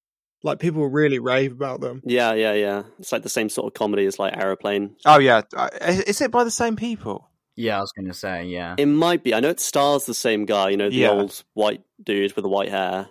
Like 0.43 0.59
people 0.59 0.87
really 0.87 1.19
rave 1.19 1.51
about 1.51 1.81
them. 1.81 2.01
Yeah, 2.05 2.33
yeah, 2.33 2.53
yeah. 2.53 2.83
It's 2.99 3.11
like 3.11 3.23
the 3.23 3.29
same 3.29 3.49
sort 3.49 3.67
of 3.67 3.73
comedy 3.73 4.05
as 4.05 4.19
like 4.19 4.37
Aeroplane. 4.37 4.95
Oh 5.05 5.19
yeah, 5.19 5.41
Uh, 5.55 5.69
is 5.81 6.21
it 6.21 6.31
by 6.31 6.43
the 6.43 6.51
same 6.51 6.75
people? 6.75 7.30
Yeah, 7.55 7.77
I 7.77 7.81
was 7.81 7.91
going 7.91 8.07
to 8.07 8.13
say, 8.13 8.45
yeah. 8.45 8.75
It 8.77 8.85
might 8.87 9.23
be. 9.23 9.33
I 9.33 9.39
know 9.39 9.49
it 9.49 9.59
stars 9.59 10.05
the 10.05 10.13
same 10.13 10.45
guy, 10.45 10.69
you 10.69 10.77
know, 10.77 10.89
the 10.89 10.95
Yeah. 10.95 11.09
old 11.11 11.43
white 11.53 11.81
dude 12.01 12.33
with 12.33 12.43
the 12.43 12.49
white 12.49 12.69
hair. 12.69 13.09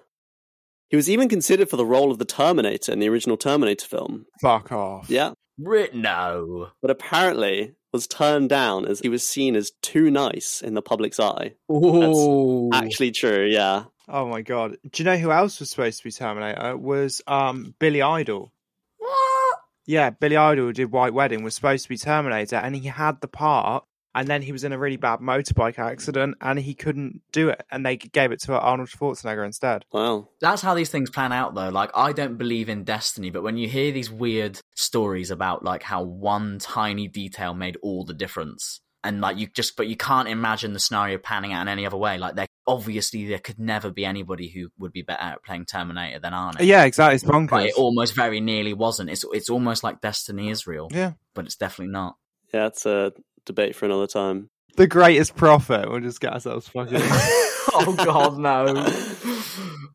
He 0.88 0.96
was 0.96 1.08
even 1.10 1.28
considered 1.28 1.68
for 1.70 1.76
the 1.76 1.84
role 1.86 2.10
of 2.10 2.18
the 2.18 2.24
Terminator 2.24 2.90
in 2.92 2.98
the 2.98 3.08
original 3.08 3.36
Terminator 3.36 3.86
film. 3.86 4.26
Fuck 4.40 4.72
off. 4.72 5.08
Yeah. 5.08 5.32
Ri- 5.58 5.90
no. 5.92 6.68
But 6.82 6.90
apparently 6.90 7.74
was 7.92 8.06
turned 8.06 8.48
down 8.48 8.86
as 8.86 9.00
he 9.00 9.08
was 9.08 9.26
seen 9.26 9.54
as 9.56 9.72
too 9.82 10.10
nice 10.10 10.62
in 10.62 10.74
the 10.74 10.82
public's 10.82 11.20
eye. 11.20 11.54
Ooh. 11.70 12.68
That's 12.72 12.84
actually 12.86 13.10
true, 13.12 13.46
yeah. 13.46 13.84
Oh 14.08 14.26
my 14.26 14.42
god. 14.42 14.78
Do 14.90 15.02
you 15.02 15.04
know 15.04 15.16
who 15.16 15.30
else 15.30 15.60
was 15.60 15.70
supposed 15.70 15.98
to 15.98 16.04
be 16.04 16.10
Terminator? 16.10 16.76
Was 16.76 17.20
um 17.28 17.74
Billy 17.78 18.02
Idol. 18.02 18.52
What? 18.98 19.58
Yeah, 19.86 20.10
Billy 20.10 20.36
Idol 20.36 20.72
did 20.72 20.90
White 20.90 21.14
Wedding, 21.14 21.42
was 21.44 21.54
supposed 21.54 21.84
to 21.84 21.88
be 21.88 21.96
Terminator, 21.98 22.56
and 22.56 22.74
he 22.74 22.88
had 22.88 23.20
the 23.20 23.28
part, 23.28 23.84
and 24.14 24.26
then 24.28 24.42
he 24.42 24.52
was 24.52 24.64
in 24.64 24.72
a 24.72 24.78
really 24.78 24.96
bad 24.96 25.20
motorbike 25.20 25.78
accident, 25.78 26.36
and 26.40 26.58
he 26.58 26.74
couldn't 26.74 27.22
do 27.32 27.48
it, 27.48 27.62
and 27.70 27.84
they 27.84 27.96
gave 27.96 28.32
it 28.32 28.40
to 28.42 28.58
Arnold 28.58 28.88
Schwarzenegger 28.88 29.44
instead. 29.44 29.84
Wow. 29.92 30.28
That's 30.40 30.62
how 30.62 30.74
these 30.74 30.90
things 30.90 31.10
plan 31.10 31.32
out, 31.32 31.54
though. 31.54 31.68
Like, 31.68 31.90
I 31.94 32.12
don't 32.12 32.36
believe 32.36 32.68
in 32.68 32.84
destiny, 32.84 33.30
but 33.30 33.42
when 33.42 33.56
you 33.56 33.68
hear 33.68 33.92
these 33.92 34.10
weird 34.10 34.60
stories 34.74 35.30
about 35.30 35.64
like 35.64 35.82
how 35.82 36.02
one 36.02 36.58
tiny 36.58 37.08
detail 37.08 37.54
made 37.54 37.76
all 37.82 38.04
the 38.04 38.14
difference, 38.14 38.80
and 39.02 39.20
like 39.20 39.38
you 39.38 39.46
just, 39.46 39.76
but 39.76 39.86
you 39.86 39.96
can't 39.96 40.28
imagine 40.28 40.72
the 40.72 40.80
scenario 40.80 41.16
panning 41.16 41.52
out 41.52 41.62
in 41.62 41.68
any 41.68 41.86
other 41.86 41.96
way. 41.96 42.18
Like, 42.18 42.34
there 42.34 42.46
obviously 42.66 43.26
there 43.26 43.38
could 43.38 43.58
never 43.58 43.90
be 43.90 44.04
anybody 44.04 44.48
who 44.48 44.68
would 44.78 44.92
be 44.92 45.02
better 45.02 45.22
at 45.22 45.42
playing 45.42 45.64
Terminator 45.64 46.20
than 46.20 46.34
Arnold. 46.34 46.60
Yeah, 46.60 46.84
exactly. 46.84 47.14
It's 47.16 47.24
bonkers. 47.24 47.50
But 47.50 47.66
it 47.66 47.74
almost 47.74 48.14
very 48.14 48.40
nearly 48.40 48.74
wasn't. 48.74 49.10
It's 49.10 49.24
it's 49.32 49.50
almost 49.50 49.82
like 49.82 50.00
destiny 50.00 50.50
is 50.50 50.66
real. 50.66 50.88
Yeah. 50.90 51.12
but 51.34 51.46
it's 51.46 51.56
definitely 51.56 51.92
not. 51.92 52.16
Yeah, 52.52 52.66
it's 52.66 52.84
a 52.84 53.12
debate 53.50 53.76
for 53.76 53.84
another 53.86 54.06
time. 54.06 54.48
The 54.76 54.86
greatest 54.86 55.36
prophet. 55.36 55.90
We'll 55.90 56.00
just 56.00 56.20
get 56.20 56.32
ourselves 56.32 56.68
fucking. 56.68 56.96
oh 57.00 57.94
God, 58.04 58.38
no! 58.38 58.86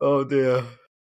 oh 0.00 0.24
dear. 0.24 0.64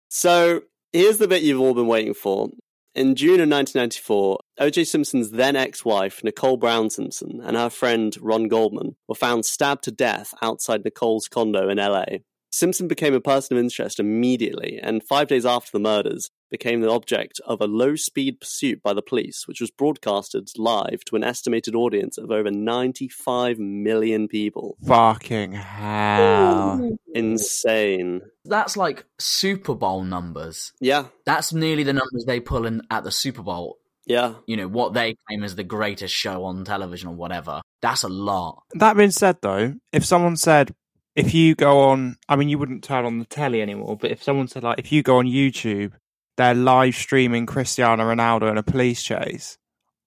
So 0.09 0.61
here's 0.93 1.17
the 1.17 1.27
bit 1.27 1.43
you've 1.43 1.59
all 1.59 1.73
been 1.73 1.87
waiting 1.87 2.13
for. 2.13 2.49
In 2.93 3.15
June 3.15 3.41
of 3.41 3.49
1994, 3.49 4.39
O.J. 4.59 4.85
Simpson's 4.85 5.31
then 5.31 5.57
ex-wife, 5.57 6.23
Nicole 6.23 6.55
Brown 6.55 6.89
Simpson, 6.89 7.41
and 7.43 7.57
her 7.57 7.69
friend 7.69 8.15
Ron 8.21 8.47
Goldman 8.47 8.95
were 9.09 9.15
found 9.15 9.45
stabbed 9.45 9.83
to 9.83 9.91
death 9.91 10.33
outside 10.41 10.85
Nicole's 10.85 11.27
condo 11.27 11.67
in 11.67 11.77
LA. 11.77 12.05
Simpson 12.51 12.87
became 12.87 13.13
a 13.13 13.19
person 13.19 13.57
of 13.57 13.61
interest 13.61 13.99
immediately, 13.99 14.79
and 14.81 15.03
five 15.03 15.27
days 15.27 15.45
after 15.45 15.71
the 15.73 15.79
murders, 15.79 16.31
became 16.57 16.79
the 16.79 16.89
object 16.89 17.41
of 17.45 17.59
a 17.59 17.67
low-speed 17.67 18.39
pursuit 18.39 18.81
by 18.81 18.93
the 18.93 19.01
police, 19.01 19.45
which 19.45 19.59
was 19.59 19.71
broadcasted 19.71 20.49
live 20.57 21.03
to 21.03 21.17
an 21.17 21.23
estimated 21.23 21.75
audience 21.75 22.17
of 22.17 22.31
over 22.31 22.49
95 22.49 23.59
million 23.59 24.29
people. 24.29 24.77
Fucking 24.87 25.51
hell. 25.51 26.97
Insane. 27.13 28.21
That's 28.45 28.77
like 28.77 29.03
Super 29.19 29.75
Bowl 29.75 30.03
numbers. 30.03 30.71
Yeah. 30.79 31.07
That's 31.25 31.51
nearly 31.51 31.83
the 31.83 31.91
numbers 31.91 32.23
they 32.25 32.39
pull 32.39 32.65
in 32.65 32.83
at 32.89 33.03
the 33.03 33.11
Super 33.11 33.43
Bowl. 33.43 33.77
Yeah. 34.05 34.35
You 34.45 34.55
know, 34.55 34.69
what 34.69 34.93
they 34.93 35.17
claim 35.27 35.43
is 35.43 35.55
the 35.55 35.63
greatest 35.65 36.13
show 36.13 36.45
on 36.45 36.63
television 36.63 37.09
or 37.09 37.15
whatever. 37.15 37.61
That's 37.81 38.03
a 38.03 38.09
lot. 38.09 38.63
That 38.75 38.95
being 38.95 39.11
said, 39.11 39.39
though, 39.41 39.73
if 39.91 40.05
someone 40.05 40.37
said, 40.37 40.73
if 41.15 41.33
you 41.33 41.55
go 41.55 41.79
on, 41.89 42.17
I 42.29 42.35
mean, 42.35 42.49
you 42.49 42.57
wouldn't 42.57 42.83
turn 42.83 43.05
on 43.05 43.19
the 43.19 43.25
telly 43.25 43.61
anymore, 43.61 43.97
but 43.97 44.11
if 44.11 44.21
someone 44.21 44.47
said, 44.47 44.63
like, 44.63 44.79
if 44.79 44.91
you 44.91 45.01
go 45.01 45.17
on 45.17 45.25
YouTube, 45.25 45.93
they're 46.37 46.53
live 46.53 46.95
streaming 46.95 47.45
Cristiano 47.45 48.03
Ronaldo 48.03 48.49
in 48.49 48.57
a 48.57 48.63
police 48.63 49.01
chase, 49.01 49.57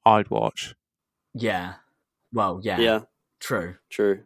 I'd 0.04 0.30
watch. 0.30 0.74
Yeah. 1.34 1.74
Well, 2.32 2.60
yeah. 2.62 2.78
Yeah. 2.78 3.00
True. 3.40 3.76
True. 3.90 4.24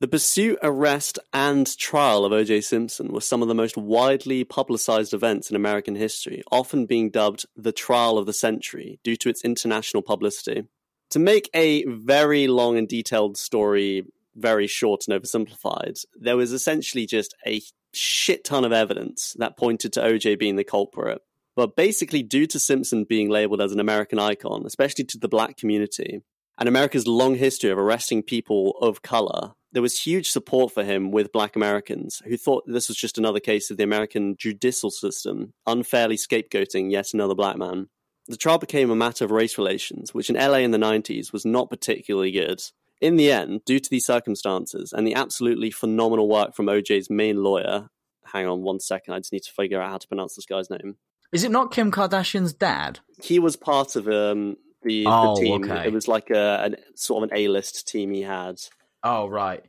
The 0.00 0.08
pursuit, 0.08 0.58
arrest, 0.62 1.18
and 1.32 1.76
trial 1.76 2.24
of 2.24 2.32
O.J. 2.32 2.60
Simpson 2.60 3.12
were 3.12 3.20
some 3.20 3.42
of 3.42 3.48
the 3.48 3.54
most 3.54 3.76
widely 3.76 4.44
publicized 4.44 5.12
events 5.12 5.50
in 5.50 5.56
American 5.56 5.96
history, 5.96 6.44
often 6.52 6.86
being 6.86 7.10
dubbed 7.10 7.46
the 7.56 7.72
trial 7.72 8.16
of 8.16 8.26
the 8.26 8.32
century 8.32 9.00
due 9.02 9.16
to 9.16 9.28
its 9.28 9.44
international 9.44 10.02
publicity. 10.04 10.68
To 11.10 11.18
make 11.18 11.50
a 11.52 11.84
very 11.86 12.46
long 12.46 12.78
and 12.78 12.86
detailed 12.86 13.36
story 13.36 14.06
very 14.36 14.68
short 14.68 15.08
and 15.08 15.20
oversimplified, 15.20 16.04
there 16.14 16.36
was 16.36 16.52
essentially 16.52 17.04
just 17.04 17.34
a 17.44 17.60
shit 17.92 18.44
ton 18.44 18.64
of 18.64 18.72
evidence 18.72 19.34
that 19.38 19.56
pointed 19.56 19.92
to 19.94 20.00
OJ 20.00 20.38
being 20.38 20.56
the 20.56 20.64
culprit. 20.64 21.22
But 21.56 21.74
basically, 21.74 22.22
due 22.22 22.46
to 22.46 22.58
Simpson 22.58 23.04
being 23.04 23.28
labeled 23.28 23.60
as 23.60 23.72
an 23.72 23.80
American 23.80 24.18
icon, 24.18 24.62
especially 24.64 25.04
to 25.06 25.18
the 25.18 25.28
black 25.28 25.56
community, 25.56 26.22
and 26.58 26.68
America's 26.68 27.06
long 27.06 27.34
history 27.34 27.70
of 27.70 27.78
arresting 27.78 28.22
people 28.22 28.76
of 28.80 29.02
color, 29.02 29.54
there 29.72 29.82
was 29.82 30.00
huge 30.00 30.28
support 30.30 30.72
for 30.72 30.82
him 30.82 31.10
with 31.10 31.32
black 31.32 31.56
Americans 31.56 32.22
who 32.24 32.36
thought 32.36 32.64
this 32.66 32.88
was 32.88 32.96
just 32.96 33.18
another 33.18 33.40
case 33.40 33.70
of 33.70 33.76
the 33.76 33.84
American 33.84 34.36
judicial 34.36 34.90
system 34.90 35.52
unfairly 35.66 36.16
scapegoating 36.16 36.90
yet 36.90 37.12
another 37.12 37.34
black 37.34 37.56
man. 37.56 37.88
The 38.28 38.36
trial 38.36 38.58
became 38.58 38.90
a 38.90 38.96
matter 38.96 39.24
of 39.24 39.30
race 39.30 39.58
relations, 39.58 40.12
which 40.12 40.30
in 40.30 40.36
LA 40.36 40.58
in 40.58 40.70
the 40.70 40.78
90s 40.78 41.32
was 41.32 41.44
not 41.44 41.70
particularly 41.70 42.30
good. 42.30 42.62
In 43.00 43.16
the 43.16 43.30
end, 43.30 43.64
due 43.64 43.78
to 43.78 43.90
these 43.90 44.04
circumstances 44.06 44.92
and 44.92 45.06
the 45.06 45.14
absolutely 45.14 45.70
phenomenal 45.70 46.28
work 46.28 46.54
from 46.54 46.66
OJ's 46.66 47.08
main 47.08 47.42
lawyer, 47.42 47.90
hang 48.32 48.46
on 48.46 48.62
one 48.62 48.80
second, 48.80 49.14
I 49.14 49.18
just 49.18 49.32
need 49.32 49.44
to 49.44 49.52
figure 49.52 49.80
out 49.80 49.90
how 49.90 49.98
to 49.98 50.08
pronounce 50.08 50.34
this 50.34 50.46
guy's 50.46 50.68
name. 50.70 50.96
Is 51.32 51.44
it 51.44 51.50
not 51.50 51.72
Kim 51.72 51.92
Kardashian's 51.92 52.52
dad? 52.52 53.00
He 53.22 53.38
was 53.38 53.54
part 53.54 53.94
of 53.96 54.08
um, 54.08 54.56
the, 54.82 55.04
Oh, 55.06 55.36
the 55.36 55.42
team. 55.42 55.64
okay. 55.64 55.86
It 55.86 55.92
was 55.92 56.08
like 56.08 56.30
a, 56.30 56.60
an 56.64 56.76
sort 56.96 57.22
of 57.22 57.30
an 57.30 57.36
A-list 57.38 57.86
team 57.86 58.12
he 58.12 58.22
had. 58.22 58.60
Oh, 59.04 59.26
right. 59.28 59.64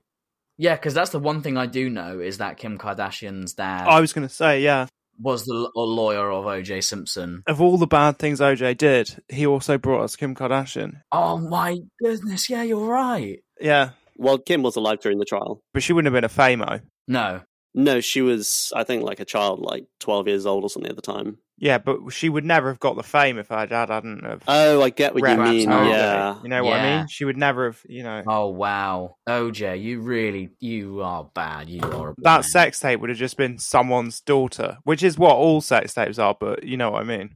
Yeah, 0.58 0.76
because 0.76 0.94
that's 0.94 1.12
the 1.12 1.20
one 1.20 1.42
thing 1.42 1.56
I 1.58 1.68
do 1.68 1.90
know 1.90 2.20
is 2.20 2.40
that 2.40 2.58
Kim 2.58 2.78
Kardashian's 2.78 3.54
dad 3.54 3.88
I 3.88 4.00
was 4.02 4.12
going 4.14 4.28
to 4.28 4.34
say, 4.34 4.62
yeah. 4.62 4.88
Was 5.20 5.46
the 5.46 5.54
l- 5.54 5.72
lawyer 5.96 6.32
of 6.32 6.46
O.J. 6.46 6.82
Simpson. 6.82 7.44
Of 7.48 7.62
all 7.62 7.78
the 7.78 7.88
bad 7.88 8.18
things 8.18 8.40
OJ 8.40 8.78
did, 8.78 9.22
he 9.30 9.46
also 9.46 9.78
brought 9.78 10.04
us 10.04 10.16
Kim 10.16 10.34
Kardashian. 10.36 11.02
Oh 11.12 11.38
my 11.38 11.78
goodness! 12.02 12.50
Yeah, 12.50 12.64
you're 12.64 12.86
right. 12.86 13.40
Yeah, 13.62 13.90
Well, 14.18 14.38
Kim 14.38 14.64
was 14.64 14.76
alive 14.78 15.00
during 15.02 15.20
the 15.20 15.26
trial. 15.26 15.62
but 15.74 15.84
she 15.84 15.92
wouldn't 15.94 16.14
have 16.14 16.22
been 16.22 16.30
a 16.30 16.34
famo. 16.64 16.82
No, 17.08 17.42
No, 17.76 18.00
she 18.02 18.22
was, 18.22 18.74
I 18.76 18.84
think, 18.84 19.04
like 19.04 19.20
a 19.20 19.26
child, 19.26 19.60
like 19.60 19.86
12 20.00 20.28
years 20.28 20.46
old 20.46 20.64
or 20.64 20.70
something 20.70 20.90
at 20.90 20.96
the 20.96 21.02
time. 21.02 21.38
Yeah, 21.62 21.78
but 21.78 22.10
she 22.12 22.30
would 22.30 22.46
never 22.46 22.70
have 22.70 22.80
got 22.80 22.96
the 22.96 23.04
fame 23.04 23.38
if 23.38 23.50
her 23.50 23.66
dad 23.68 23.90
hadn't 23.90 24.24
have. 24.24 24.44
Oh, 24.48 24.82
I 24.82 24.90
get 24.92 25.14
what 25.14 25.30
you 25.30 25.38
mean. 25.38 25.68
OJ. 25.70 25.90
Yeah. 25.90 26.40
you 26.42 26.48
know 26.48 26.64
what 26.64 26.80
I 26.80 26.84
Yeah. 26.84 26.98
mean. 27.00 27.08
She 27.10 27.26
would 27.26 27.36
never 27.38 27.66
have, 27.66 27.82
you 27.88 28.02
know. 28.02 28.24
Oh 28.26 28.48
wow, 28.48 29.18
OJ, 29.28 29.82
you 29.82 30.00
really 30.00 30.52
you 30.62 31.02
are 31.02 31.30
bad. 31.36 31.68
You 31.70 31.82
are 31.84 32.12
a 32.12 32.16
That 32.20 32.24
bad. 32.24 32.46
sex 32.46 32.80
tape 32.80 33.02
would 33.02 33.10
have 33.10 33.20
just 33.20 33.36
been 33.36 33.58
someone's 33.60 34.22
daughter, 34.22 34.78
which 34.84 35.04
is 35.04 35.18
what 35.20 35.36
all 35.36 35.60
sex 35.60 35.94
tapes 35.94 36.18
are. 36.18 36.34
But 36.40 36.64
you 36.64 36.78
know 36.78 36.92
what 36.92 37.02
I 37.02 37.06
mean. 37.06 37.36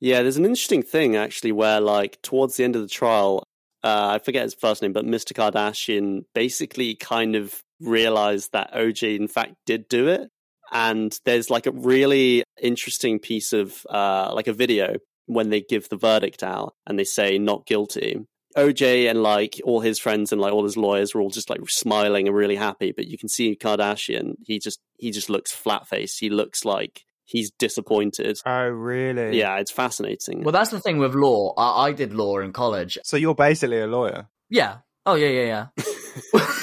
Yeah, 0.00 0.22
there's 0.22 0.36
an 0.36 0.44
interesting 0.44 0.82
thing 0.84 1.16
actually 1.16 1.50
where, 1.52 1.80
like, 1.80 2.22
towards 2.22 2.56
the 2.56 2.62
end 2.64 2.76
of 2.76 2.82
the 2.82 2.88
trial, 2.88 3.42
uh, 3.82 4.10
I 4.14 4.18
forget 4.20 4.44
his 4.44 4.54
first 4.54 4.82
name, 4.82 4.92
but 4.92 5.04
Mr. 5.04 5.32
Kardashian 5.32 6.26
basically 6.32 6.94
kind 6.94 7.34
of 7.34 7.60
realized 7.80 8.52
that 8.52 8.72
OJ, 8.74 9.16
in 9.16 9.28
fact, 9.28 9.54
did 9.66 9.88
do 9.88 10.08
it. 10.08 10.30
And 10.72 11.16
there's 11.24 11.50
like 11.50 11.66
a 11.66 11.72
really 11.72 12.42
interesting 12.60 13.18
piece 13.18 13.52
of, 13.52 13.86
uh, 13.88 14.32
like 14.34 14.48
a 14.48 14.52
video 14.52 14.96
when 15.26 15.50
they 15.50 15.60
give 15.60 15.88
the 15.88 15.96
verdict 15.96 16.42
out 16.42 16.74
and 16.86 16.98
they 16.98 17.04
say 17.04 17.38
not 17.38 17.66
guilty. 17.66 18.26
OJ 18.56 19.10
and 19.10 19.22
like 19.22 19.60
all 19.64 19.80
his 19.80 19.98
friends 19.98 20.32
and 20.32 20.40
like 20.40 20.52
all 20.52 20.64
his 20.64 20.76
lawyers 20.76 21.14
were 21.14 21.20
all 21.20 21.30
just 21.30 21.50
like 21.50 21.60
smiling 21.68 22.28
and 22.28 22.36
really 22.36 22.56
happy, 22.56 22.92
but 22.92 23.06
you 23.06 23.18
can 23.18 23.28
see 23.28 23.56
Kardashian. 23.56 24.34
He 24.44 24.58
just 24.58 24.80
he 24.96 25.10
just 25.10 25.28
looks 25.28 25.52
flat 25.52 25.88
faced. 25.88 26.20
He 26.20 26.30
looks 26.30 26.64
like 26.64 27.04
he's 27.24 27.50
disappointed. 27.58 28.38
Oh, 28.46 28.68
really? 28.68 29.38
Yeah, 29.38 29.56
it's 29.56 29.72
fascinating. 29.72 30.42
Well, 30.42 30.52
that's 30.52 30.70
the 30.70 30.80
thing 30.80 30.98
with 30.98 31.14
law. 31.14 31.52
I, 31.56 31.86
I 31.88 31.92
did 31.92 32.14
law 32.14 32.38
in 32.38 32.52
college. 32.52 32.98
So 33.02 33.16
you're 33.16 33.34
basically 33.34 33.80
a 33.80 33.86
lawyer. 33.86 34.28
Yeah. 34.48 34.78
Oh 35.04 35.14
yeah, 35.14 35.28
yeah, 35.28 35.66
yeah. 35.74 36.44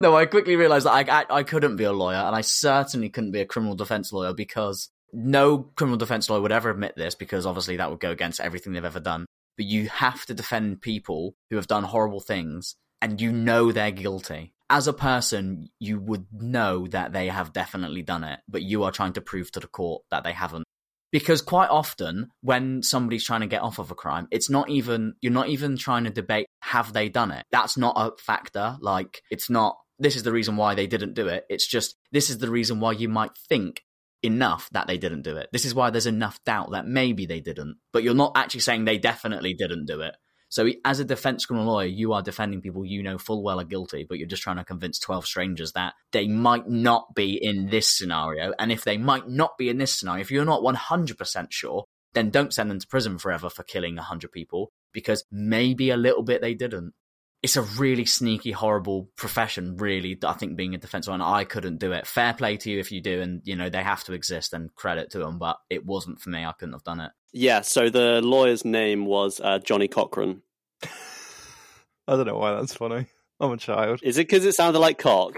no, 0.00 0.16
I 0.16 0.26
quickly 0.26 0.56
realised 0.56 0.86
that 0.86 1.10
I, 1.10 1.20
I 1.20 1.26
I 1.38 1.42
couldn't 1.42 1.76
be 1.76 1.84
a 1.84 1.92
lawyer, 1.92 2.16
and 2.16 2.34
I 2.34 2.40
certainly 2.40 3.10
couldn't 3.10 3.32
be 3.32 3.40
a 3.40 3.46
criminal 3.46 3.74
defence 3.74 4.12
lawyer 4.12 4.32
because 4.32 4.88
no 5.12 5.58
criminal 5.58 5.98
defence 5.98 6.30
lawyer 6.30 6.40
would 6.40 6.52
ever 6.52 6.70
admit 6.70 6.94
this, 6.96 7.14
because 7.14 7.44
obviously 7.44 7.76
that 7.76 7.90
would 7.90 8.00
go 8.00 8.10
against 8.10 8.40
everything 8.40 8.72
they've 8.72 8.84
ever 8.84 9.00
done. 9.00 9.26
But 9.56 9.66
you 9.66 9.88
have 9.88 10.24
to 10.26 10.34
defend 10.34 10.80
people 10.80 11.34
who 11.50 11.56
have 11.56 11.66
done 11.66 11.84
horrible 11.84 12.20
things, 12.20 12.76
and 13.02 13.20
you 13.20 13.30
know 13.30 13.72
they're 13.72 13.90
guilty. 13.90 14.54
As 14.70 14.86
a 14.86 14.92
person, 14.92 15.68
you 15.80 15.98
would 15.98 16.26
know 16.32 16.86
that 16.88 17.12
they 17.12 17.28
have 17.28 17.52
definitely 17.52 18.02
done 18.02 18.24
it, 18.24 18.38
but 18.48 18.62
you 18.62 18.84
are 18.84 18.92
trying 18.92 19.14
to 19.14 19.20
prove 19.20 19.50
to 19.52 19.60
the 19.60 19.66
court 19.66 20.04
that 20.10 20.24
they 20.24 20.32
haven't 20.32 20.64
because 21.12 21.42
quite 21.42 21.70
often 21.70 22.30
when 22.40 22.82
somebody's 22.82 23.24
trying 23.24 23.40
to 23.40 23.46
get 23.46 23.62
off 23.62 23.78
of 23.78 23.90
a 23.90 23.94
crime 23.94 24.28
it's 24.30 24.48
not 24.48 24.68
even 24.68 25.14
you're 25.20 25.32
not 25.32 25.48
even 25.48 25.76
trying 25.76 26.04
to 26.04 26.10
debate 26.10 26.46
have 26.60 26.92
they 26.92 27.08
done 27.08 27.30
it 27.30 27.44
that's 27.50 27.76
not 27.76 27.94
a 27.96 28.12
factor 28.22 28.76
like 28.80 29.22
it's 29.30 29.50
not 29.50 29.76
this 30.00 30.16
is 30.16 30.22
the 30.22 30.32
reason 30.32 30.56
why 30.56 30.74
they 30.74 30.86
didn't 30.86 31.14
do 31.14 31.28
it 31.28 31.44
it's 31.48 31.66
just 31.66 31.96
this 32.12 32.30
is 32.30 32.38
the 32.38 32.50
reason 32.50 32.80
why 32.80 32.92
you 32.92 33.08
might 33.08 33.30
think 33.48 33.82
enough 34.22 34.68
that 34.72 34.86
they 34.86 34.98
didn't 34.98 35.22
do 35.22 35.36
it 35.36 35.48
this 35.52 35.64
is 35.64 35.74
why 35.74 35.90
there's 35.90 36.06
enough 36.06 36.38
doubt 36.44 36.70
that 36.72 36.86
maybe 36.86 37.26
they 37.26 37.40
didn't 37.40 37.76
but 37.92 38.02
you're 38.02 38.14
not 38.14 38.32
actually 38.36 38.60
saying 38.60 38.84
they 38.84 38.98
definitely 38.98 39.54
didn't 39.54 39.86
do 39.86 40.00
it 40.00 40.14
so 40.50 40.68
as 40.84 40.98
a 40.98 41.04
defense 41.04 41.46
criminal 41.46 41.72
lawyer, 41.72 41.86
you 41.86 42.12
are 42.12 42.22
defending 42.22 42.60
people 42.60 42.84
you 42.84 43.04
know 43.04 43.18
full 43.18 43.44
well 43.44 43.60
are 43.60 43.64
guilty, 43.64 44.04
but 44.06 44.18
you're 44.18 44.26
just 44.26 44.42
trying 44.42 44.56
to 44.56 44.64
convince 44.64 44.98
12 44.98 45.24
strangers 45.24 45.72
that 45.72 45.94
they 46.10 46.26
might 46.26 46.68
not 46.68 47.14
be 47.14 47.38
in 47.40 47.70
this 47.70 47.88
scenario. 47.88 48.52
And 48.58 48.72
if 48.72 48.82
they 48.82 48.98
might 48.98 49.28
not 49.28 49.56
be 49.56 49.68
in 49.68 49.78
this 49.78 49.96
scenario, 49.96 50.22
if 50.22 50.30
you're 50.32 50.44
not 50.44 50.62
100% 50.62 51.46
sure, 51.50 51.84
then 52.14 52.30
don't 52.30 52.52
send 52.52 52.68
them 52.68 52.80
to 52.80 52.86
prison 52.88 53.16
forever 53.18 53.48
for 53.48 53.62
killing 53.62 53.94
100 53.94 54.32
people 54.32 54.72
because 54.92 55.24
maybe 55.30 55.90
a 55.90 55.96
little 55.96 56.24
bit 56.24 56.40
they 56.40 56.54
didn't. 56.54 56.94
It's 57.42 57.56
a 57.56 57.62
really 57.62 58.04
sneaky, 58.04 58.52
horrible 58.52 59.08
profession, 59.16 59.78
really. 59.78 60.18
I 60.24 60.34
think 60.34 60.56
being 60.56 60.74
a 60.74 60.78
defense 60.78 61.08
lawyer, 61.08 61.22
I 61.22 61.44
couldn't 61.44 61.78
do 61.78 61.92
it. 61.92 62.06
Fair 62.06 62.34
play 62.34 62.58
to 62.58 62.70
you 62.70 62.78
if 62.78 62.92
you 62.92 63.00
do, 63.00 63.22
and 63.22 63.40
you 63.44 63.56
know 63.56 63.70
they 63.70 63.82
have 63.82 64.04
to 64.04 64.12
exist, 64.12 64.52
and 64.52 64.74
credit 64.74 65.10
to 65.12 65.18
them. 65.18 65.38
But 65.38 65.58
it 65.70 65.86
wasn't 65.86 66.20
for 66.20 66.28
me. 66.28 66.44
I 66.44 66.52
couldn't 66.52 66.74
have 66.74 66.84
done 66.84 67.00
it. 67.00 67.12
Yeah, 67.32 67.62
so 67.62 67.88
the 67.88 68.20
lawyer's 68.20 68.64
name 68.64 69.06
was 69.06 69.40
uh, 69.40 69.58
Johnnie 69.58 69.88
Cochran. 69.88 70.42
I 70.82 72.16
don't 72.16 72.26
know 72.26 72.36
why 72.36 72.52
that's 72.54 72.74
funny. 72.74 73.06
I'm 73.40 73.52
a 73.52 73.56
child. 73.56 74.00
Is 74.02 74.18
it 74.18 74.28
because 74.28 74.44
it 74.44 74.54
sounded 74.54 74.80
like 74.80 74.98
cock? 74.98 75.34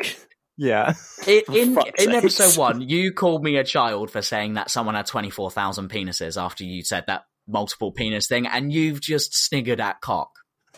Yeah. 0.57 0.95
In 1.27 1.43
in, 1.55 1.79
in 1.99 2.11
episode 2.13 2.59
one, 2.59 2.81
you 2.83 3.13
called 3.13 3.43
me 3.43 3.57
a 3.57 3.65
child 3.65 4.11
for 4.11 4.23
saying 4.23 4.55
that 4.55 4.71
someone 4.71 4.95
had 4.95 5.07
twenty 5.07 5.31
four 5.31 5.51
thousand 5.51 5.89
penises 5.89 6.41
after 6.41 6.65
you 6.65 6.83
said 6.83 7.05
that 7.07 7.25
multiple 7.47 7.93
penis 7.93 8.27
thing, 8.27 8.47
and 8.47 8.73
you've 8.73 9.01
just 9.01 9.35
sniggered 9.35 9.81
at 9.81 10.01
cock. 10.01 10.31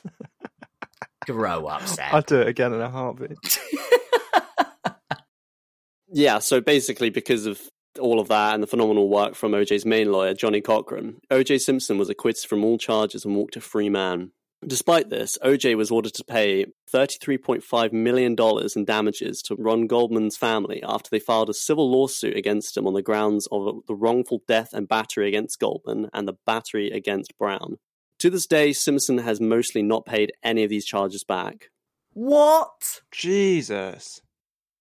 Grow 1.26 1.66
up, 1.66 1.82
Seb. 1.86 2.12
I'd 2.12 2.26
do 2.26 2.40
it 2.40 2.48
again 2.48 2.72
in 2.72 2.80
a 2.80 2.90
heartbeat. 2.90 3.58
Yeah, 6.16 6.38
so 6.38 6.60
basically, 6.60 7.10
because 7.10 7.44
of 7.44 7.60
all 7.98 8.20
of 8.20 8.28
that 8.28 8.54
and 8.54 8.62
the 8.62 8.68
phenomenal 8.68 9.08
work 9.08 9.34
from 9.34 9.50
OJ's 9.50 9.84
main 9.84 10.12
lawyer, 10.12 10.32
Johnnie 10.32 10.60
Cochran, 10.60 11.16
OJ 11.28 11.60
Simpson 11.60 11.98
was 11.98 12.08
acquitted 12.08 12.48
from 12.48 12.64
all 12.64 12.78
charges 12.78 13.24
and 13.24 13.34
walked 13.34 13.56
a 13.56 13.60
free 13.60 13.88
man. 13.88 14.30
Despite 14.64 15.10
this, 15.10 15.36
OJ 15.44 15.76
was 15.76 15.90
ordered 15.90 16.14
to 16.14 16.24
pay 16.24 16.66
$33.5 16.94 17.92
million 17.92 18.36
in 18.76 18.84
damages 18.84 19.42
to 19.42 19.56
Ron 19.56 19.88
Goldman's 19.88 20.36
family 20.36 20.80
after 20.84 21.10
they 21.10 21.18
filed 21.18 21.50
a 21.50 21.54
civil 21.54 21.90
lawsuit 21.90 22.36
against 22.36 22.76
him 22.76 22.86
on 22.86 22.94
the 22.94 23.02
grounds 23.02 23.48
of 23.50 23.80
the 23.88 23.96
wrongful 23.96 24.40
death 24.46 24.72
and 24.72 24.88
battery 24.88 25.26
against 25.26 25.58
Goldman 25.58 26.10
and 26.12 26.28
the 26.28 26.34
battery 26.46 26.92
against 26.92 27.36
Brown. 27.38 27.78
To 28.24 28.30
this 28.30 28.46
day, 28.46 28.72
Simpson 28.72 29.18
has 29.18 29.38
mostly 29.38 29.82
not 29.82 30.06
paid 30.06 30.32
any 30.42 30.64
of 30.64 30.70
these 30.70 30.86
charges 30.86 31.24
back. 31.24 31.68
what? 32.14 33.02
Jesus. 33.12 34.22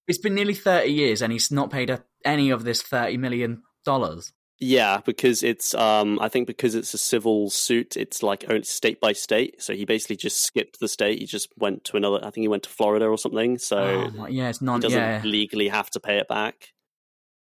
It's 0.08 0.18
been 0.18 0.34
nearly 0.34 0.54
thirty 0.54 0.94
years, 0.94 1.22
and 1.22 1.34
he's 1.34 1.52
not 1.52 1.70
paid 1.70 1.90
a, 1.90 2.06
any 2.24 2.52
of 2.52 2.64
this 2.64 2.82
thirty 2.82 3.18
million 3.18 3.64
dollars. 3.84 4.32
Yeah, 4.62 5.02
because 5.06 5.44
it's 5.44 5.74
um 5.74 6.20
I 6.22 6.30
think 6.30 6.48
because 6.48 6.74
it's 6.74 6.94
a 6.94 6.98
civil 6.98 7.50
suit, 7.50 7.98
it's 7.98 8.24
like 8.24 8.46
only 8.48 8.64
state 8.64 9.02
by 9.02 9.12
state. 9.12 9.62
So 9.62 9.74
he 9.74 9.84
basically 9.84 10.16
just 10.16 10.42
skipped 10.46 10.80
the 10.80 10.88
state. 10.88 11.20
He 11.20 11.26
just 11.26 11.50
went 11.58 11.84
to 11.84 11.98
another 11.98 12.20
I 12.20 12.32
think 12.32 12.44
he 12.44 12.48
went 12.48 12.64
to 12.64 12.70
Florida 12.70 13.08
or 13.08 13.18
something. 13.18 13.58
So 13.58 14.08
Oh, 14.20 14.28
yeah, 14.28 14.48
it's 14.48 14.62
not. 14.62 14.76
he 14.76 14.82
doesn't 14.84 14.98
Yeah, 15.02 15.22
legally 15.26 15.68
have 15.68 15.90
to 15.90 16.00
pay 16.00 16.18
it 16.18 16.30
back. 16.30 16.70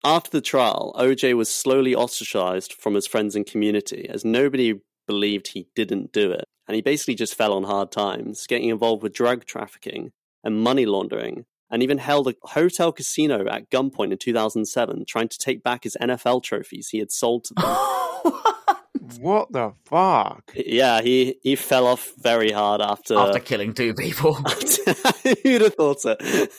After 0.06 0.30
the 0.30 0.40
trial, 0.40 0.96
OJ 0.98 1.36
was 1.36 1.54
slowly 1.54 1.94
ostracized 1.94 2.72
from 2.72 2.94
his 2.94 3.06
friends 3.06 3.36
and 3.36 3.46
community 3.46 4.08
as 4.08 4.24
nobody 4.24 4.80
believed 5.10 5.48
he 5.48 5.68
didn't 5.76 6.14
do 6.14 6.32
it. 6.32 6.46
And 6.68 6.76
he 6.76 6.82
basically 6.84 7.16
just 7.16 7.34
fell 7.34 7.54
on 7.54 7.64
hard 7.64 7.92
times, 7.92 8.46
getting 8.46 8.70
involved 8.70 9.02
with 9.02 9.12
drug 9.12 9.44
trafficking 9.44 10.12
and 10.44 10.62
money 10.62 10.86
laundering, 10.86 11.46
and 11.72 11.82
even 11.82 11.98
held 11.98 12.28
a 12.28 12.36
hotel 12.44 12.92
casino 12.92 13.48
at 13.48 13.72
gunpoint 13.72 14.12
in 14.12 14.20
2007, 14.20 15.06
trying 15.08 15.28
to 15.28 15.38
take 15.40 15.64
back 15.64 15.84
his 15.84 15.98
NFL 16.00 16.44
trophies 16.44 16.90
he 16.90 17.00
had 17.00 17.12
sold 17.12 17.46
to 17.46 17.56
them. 17.56 18.76
What 19.20 19.52
the 19.52 19.74
fuck? 19.86 20.52
Yeah, 20.66 21.02
he 21.02 21.36
he 21.42 21.56
fell 21.56 21.88
off 21.88 22.12
very 22.18 22.52
hard 22.52 22.82
after 22.82 23.18
After 23.18 23.40
killing 23.40 23.74
two 23.74 23.94
people. 23.94 24.34
Who'd 25.44 25.62
have 25.62 25.76
thought 25.76 26.06
it? 26.06 26.52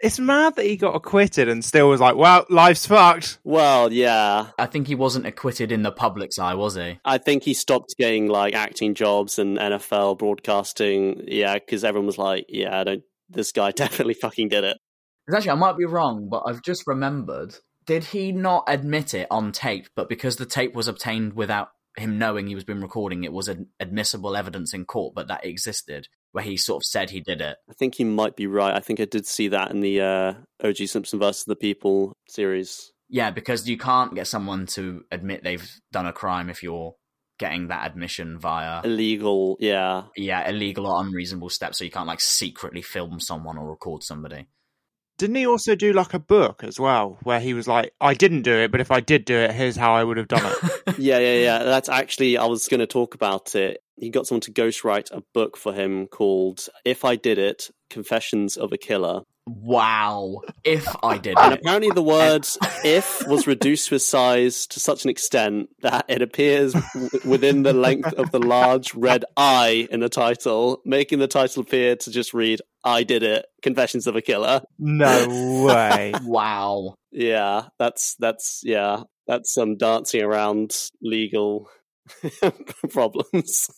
It's 0.00 0.18
mad 0.18 0.56
that 0.56 0.66
he 0.66 0.76
got 0.76 0.94
acquitted 0.94 1.48
and 1.48 1.64
still 1.64 1.88
was 1.88 2.00
like, 2.00 2.16
well, 2.16 2.46
life's 2.50 2.86
fucked. 2.86 3.38
well, 3.44 3.92
yeah. 3.92 4.48
I 4.58 4.66
think 4.66 4.86
he 4.86 4.94
wasn't 4.94 5.26
acquitted 5.26 5.72
in 5.72 5.82
the 5.82 5.92
public's 5.92 6.38
eye, 6.38 6.54
was 6.54 6.74
he? 6.74 6.98
I 7.04 7.18
think 7.18 7.42
he 7.42 7.54
stopped 7.54 7.94
getting 7.98 8.28
like 8.28 8.54
acting 8.54 8.94
jobs 8.94 9.38
and 9.38 9.56
NFL 9.58 10.18
broadcasting. 10.18 11.24
Yeah, 11.26 11.54
because 11.54 11.84
everyone 11.84 12.06
was 12.06 12.18
like, 12.18 12.46
"Yeah, 12.48 12.78
I 12.80 12.84
don't. 12.84 13.02
This 13.28 13.52
guy 13.52 13.70
definitely 13.72 14.14
fucking 14.14 14.48
did 14.48 14.64
it. 14.64 14.78
Actually, 15.32 15.50
I 15.50 15.54
might 15.56 15.76
be 15.76 15.84
wrong, 15.84 16.28
but 16.30 16.44
I've 16.46 16.62
just 16.62 16.86
remembered. 16.86 17.54
Did 17.88 18.04
he 18.04 18.32
not 18.32 18.64
admit 18.68 19.14
it 19.14 19.26
on 19.30 19.50
tape, 19.50 19.88
but 19.96 20.10
because 20.10 20.36
the 20.36 20.44
tape 20.44 20.74
was 20.74 20.88
obtained 20.88 21.32
without 21.32 21.70
him 21.96 22.18
knowing 22.18 22.46
he 22.46 22.54
was 22.54 22.64
being 22.64 22.82
recording, 22.82 23.24
it 23.24 23.32
was 23.32 23.48
an 23.48 23.68
admissible 23.80 24.36
evidence 24.36 24.74
in 24.74 24.84
court, 24.84 25.14
but 25.14 25.28
that 25.28 25.46
existed, 25.46 26.06
where 26.32 26.44
he 26.44 26.58
sort 26.58 26.82
of 26.82 26.86
said 26.86 27.08
he 27.08 27.22
did 27.22 27.40
it. 27.40 27.56
I 27.66 27.72
think 27.72 27.94
he 27.94 28.04
might 28.04 28.36
be 28.36 28.46
right. 28.46 28.74
I 28.74 28.80
think 28.80 29.00
I 29.00 29.06
did 29.06 29.24
see 29.24 29.48
that 29.48 29.70
in 29.70 29.80
the 29.80 30.02
uh, 30.02 30.34
O.G. 30.62 30.86
Simpson 30.86 31.18
versus 31.18 31.46
the 31.46 31.56
People 31.56 32.12
series. 32.28 32.92
Yeah, 33.08 33.30
because 33.30 33.66
you 33.66 33.78
can't 33.78 34.14
get 34.14 34.26
someone 34.26 34.66
to 34.66 35.04
admit 35.10 35.42
they've 35.42 35.66
done 35.90 36.06
a 36.06 36.12
crime 36.12 36.50
if 36.50 36.62
you're 36.62 36.94
getting 37.38 37.68
that 37.68 37.90
admission 37.90 38.38
via 38.38 38.82
Illegal, 38.84 39.56
yeah. 39.60 40.02
yeah 40.14 40.46
illegal 40.46 40.86
or 40.86 41.00
unreasonable 41.00 41.48
steps. 41.48 41.78
So 41.78 41.84
you 41.84 41.90
can't 41.90 42.06
like 42.06 42.20
secretly 42.20 42.82
film 42.82 43.18
someone 43.18 43.56
or 43.56 43.70
record 43.70 44.02
somebody. 44.02 44.48
Didn't 45.18 45.36
he 45.36 45.46
also 45.46 45.74
do 45.74 45.92
like 45.92 46.14
a 46.14 46.20
book 46.20 46.62
as 46.62 46.78
well, 46.78 47.18
where 47.24 47.40
he 47.40 47.52
was 47.52 47.66
like, 47.66 47.92
I 48.00 48.14
didn't 48.14 48.42
do 48.42 48.54
it, 48.54 48.70
but 48.70 48.80
if 48.80 48.92
I 48.92 49.00
did 49.00 49.24
do 49.24 49.36
it, 49.36 49.52
here's 49.52 49.74
how 49.74 49.92
I 49.94 50.04
would 50.04 50.16
have 50.16 50.28
done 50.28 50.44
it. 50.44 50.98
yeah, 50.98 51.18
yeah, 51.18 51.34
yeah. 51.34 51.62
That's 51.64 51.88
actually, 51.88 52.38
I 52.38 52.46
was 52.46 52.68
going 52.68 52.80
to 52.80 52.86
talk 52.86 53.14
about 53.14 53.56
it. 53.56 53.82
He 53.96 54.10
got 54.10 54.28
someone 54.28 54.42
to 54.42 54.52
ghostwrite 54.52 55.10
a 55.10 55.24
book 55.34 55.56
for 55.56 55.72
him 55.72 56.06
called 56.06 56.68
If 56.84 57.04
I 57.04 57.16
Did 57.16 57.38
It 57.38 57.68
Confessions 57.90 58.56
of 58.56 58.72
a 58.72 58.78
Killer. 58.78 59.22
Wow! 59.48 60.42
If 60.64 60.86
I 61.02 61.18
did 61.18 61.38
And 61.38 61.54
it, 61.54 61.60
apparently, 61.60 61.90
the 61.90 62.02
word 62.02 62.46
if 62.84 63.26
was 63.26 63.46
reduced 63.46 63.90
with 63.90 64.02
size 64.02 64.66
to 64.68 64.80
such 64.80 65.04
an 65.04 65.10
extent 65.10 65.68
that 65.82 66.04
it 66.08 66.22
appears 66.22 66.72
w- 66.74 67.08
within 67.24 67.62
the 67.62 67.72
length 67.72 68.12
of 68.14 68.30
the 68.30 68.38
large 68.38 68.94
red 68.94 69.24
I 69.36 69.88
in 69.90 70.00
the 70.00 70.08
title, 70.08 70.80
making 70.84 71.18
the 71.18 71.28
title 71.28 71.62
appear 71.62 71.96
to 71.96 72.10
just 72.10 72.34
read, 72.34 72.60
I 72.84 73.02
did 73.02 73.22
it, 73.22 73.46
Confessions 73.62 74.06
of 74.06 74.16
a 74.16 74.22
Killer. 74.22 74.62
no 74.78 75.26
way. 75.66 76.12
wow! 76.22 76.94
Yeah, 77.10 77.68
that's, 77.78 78.14
that's, 78.18 78.60
yeah, 78.64 79.02
that's 79.26 79.52
some 79.52 79.76
dancing 79.76 80.22
around 80.22 80.76
legal 81.02 81.68
problems. 82.90 83.68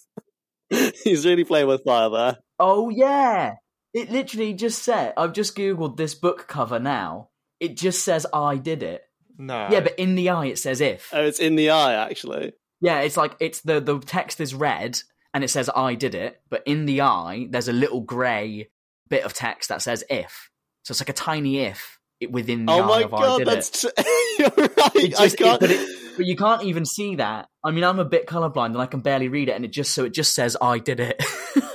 He's 1.05 1.27
really 1.27 1.45
playing 1.45 1.67
with 1.67 1.83
fire 1.85 2.11
there. 2.11 2.39
Oh 2.59 2.91
yeah! 2.91 3.55
It 3.93 4.11
literally 4.11 4.55
just 4.55 4.83
said. 4.83 5.15
I've 5.17 5.33
just 5.33 5.57
googled 5.57 5.97
this 5.97 6.15
book 6.15 6.47
cover 6.49 6.79
now. 6.79 7.29
It 7.59 7.77
just 7.77 8.05
says 8.05 8.27
I 8.33 8.57
did 8.57 8.83
it. 8.83 9.03
No. 9.37 9.69
Yeah, 9.71 9.81
but 9.81 9.99
in 9.99 10.15
the 10.15 10.31
eye 10.31 10.47
it 10.47 10.59
says 10.59 10.81
if. 10.81 11.11
Oh, 11.13 11.23
it's 11.25 11.41
in 11.41 11.57
the 11.57 11.71
eye, 11.71 11.95
actually. 11.95 12.53
Yeah, 12.81 13.01
it's 13.01 13.17
like 13.17 13.37
it's 13.41 13.61
the 13.61 13.81
the 13.81 13.99
text 13.99 14.41
is 14.41 14.55
red 14.55 14.99
and 15.35 15.45
it 15.45 15.49
says 15.49 15.69
I 15.75 15.95
did 15.95 16.15
it, 16.15 16.41
but 16.49 16.63
in 16.67 16.87
the 16.87 17.03
eye 17.03 17.47
there's 17.51 17.69
a 17.69 17.73
little 17.73 18.01
grey 18.01 18.69
bit 19.09 19.25
of 19.25 19.33
text 19.35 19.69
that 19.71 19.83
says 19.83 20.05
if. 20.09 20.51
So 20.85 20.93
it's 20.93 21.01
like 21.01 21.09
a 21.09 21.13
tiny 21.15 21.59
if 21.61 21.99
within 22.31 22.67
the 22.67 22.73
Oh 22.73 22.83
eye 22.83 22.87
my 22.87 23.03
of 23.03 23.15
I 23.15 23.19
god, 23.21 23.39
did 23.39 23.49
that's. 23.49 23.85
it. 23.85 23.93
T- 23.97 24.05
You're 24.39 24.51
right. 24.51 24.97
It 24.97 25.21
I 25.21 25.29
can't. 25.31 25.61
but, 25.61 25.71
it, 25.71 26.17
but 26.17 26.27
you 26.27 26.37
can't 26.37 26.63
even 26.65 26.85
see 26.87 27.17
that. 27.17 27.49
I 27.65 27.71
mean, 27.71 27.85
I'm 27.85 27.99
a 27.99 28.05
bit 28.05 28.27
colorblind 28.27 28.67
and 28.67 28.79
I 28.79 28.87
can 28.87 29.01
barely 29.01 29.29
read 29.29 29.49
it, 29.49 29.53
and 29.53 29.65
it 29.65 29.73
just 29.73 29.93
so 29.95 30.05
it 30.05 30.15
just 30.15 30.35
says 30.35 30.57
I 30.61 30.79
did 30.79 31.01
it. 31.01 31.23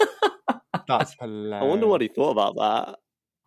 That's 0.88 1.16
hilarious. 1.20 1.64
I 1.64 1.66
wonder 1.66 1.88
what 1.88 2.02
he 2.02 2.08
thought 2.08 2.32
about 2.32 2.56
that. 2.56 3.00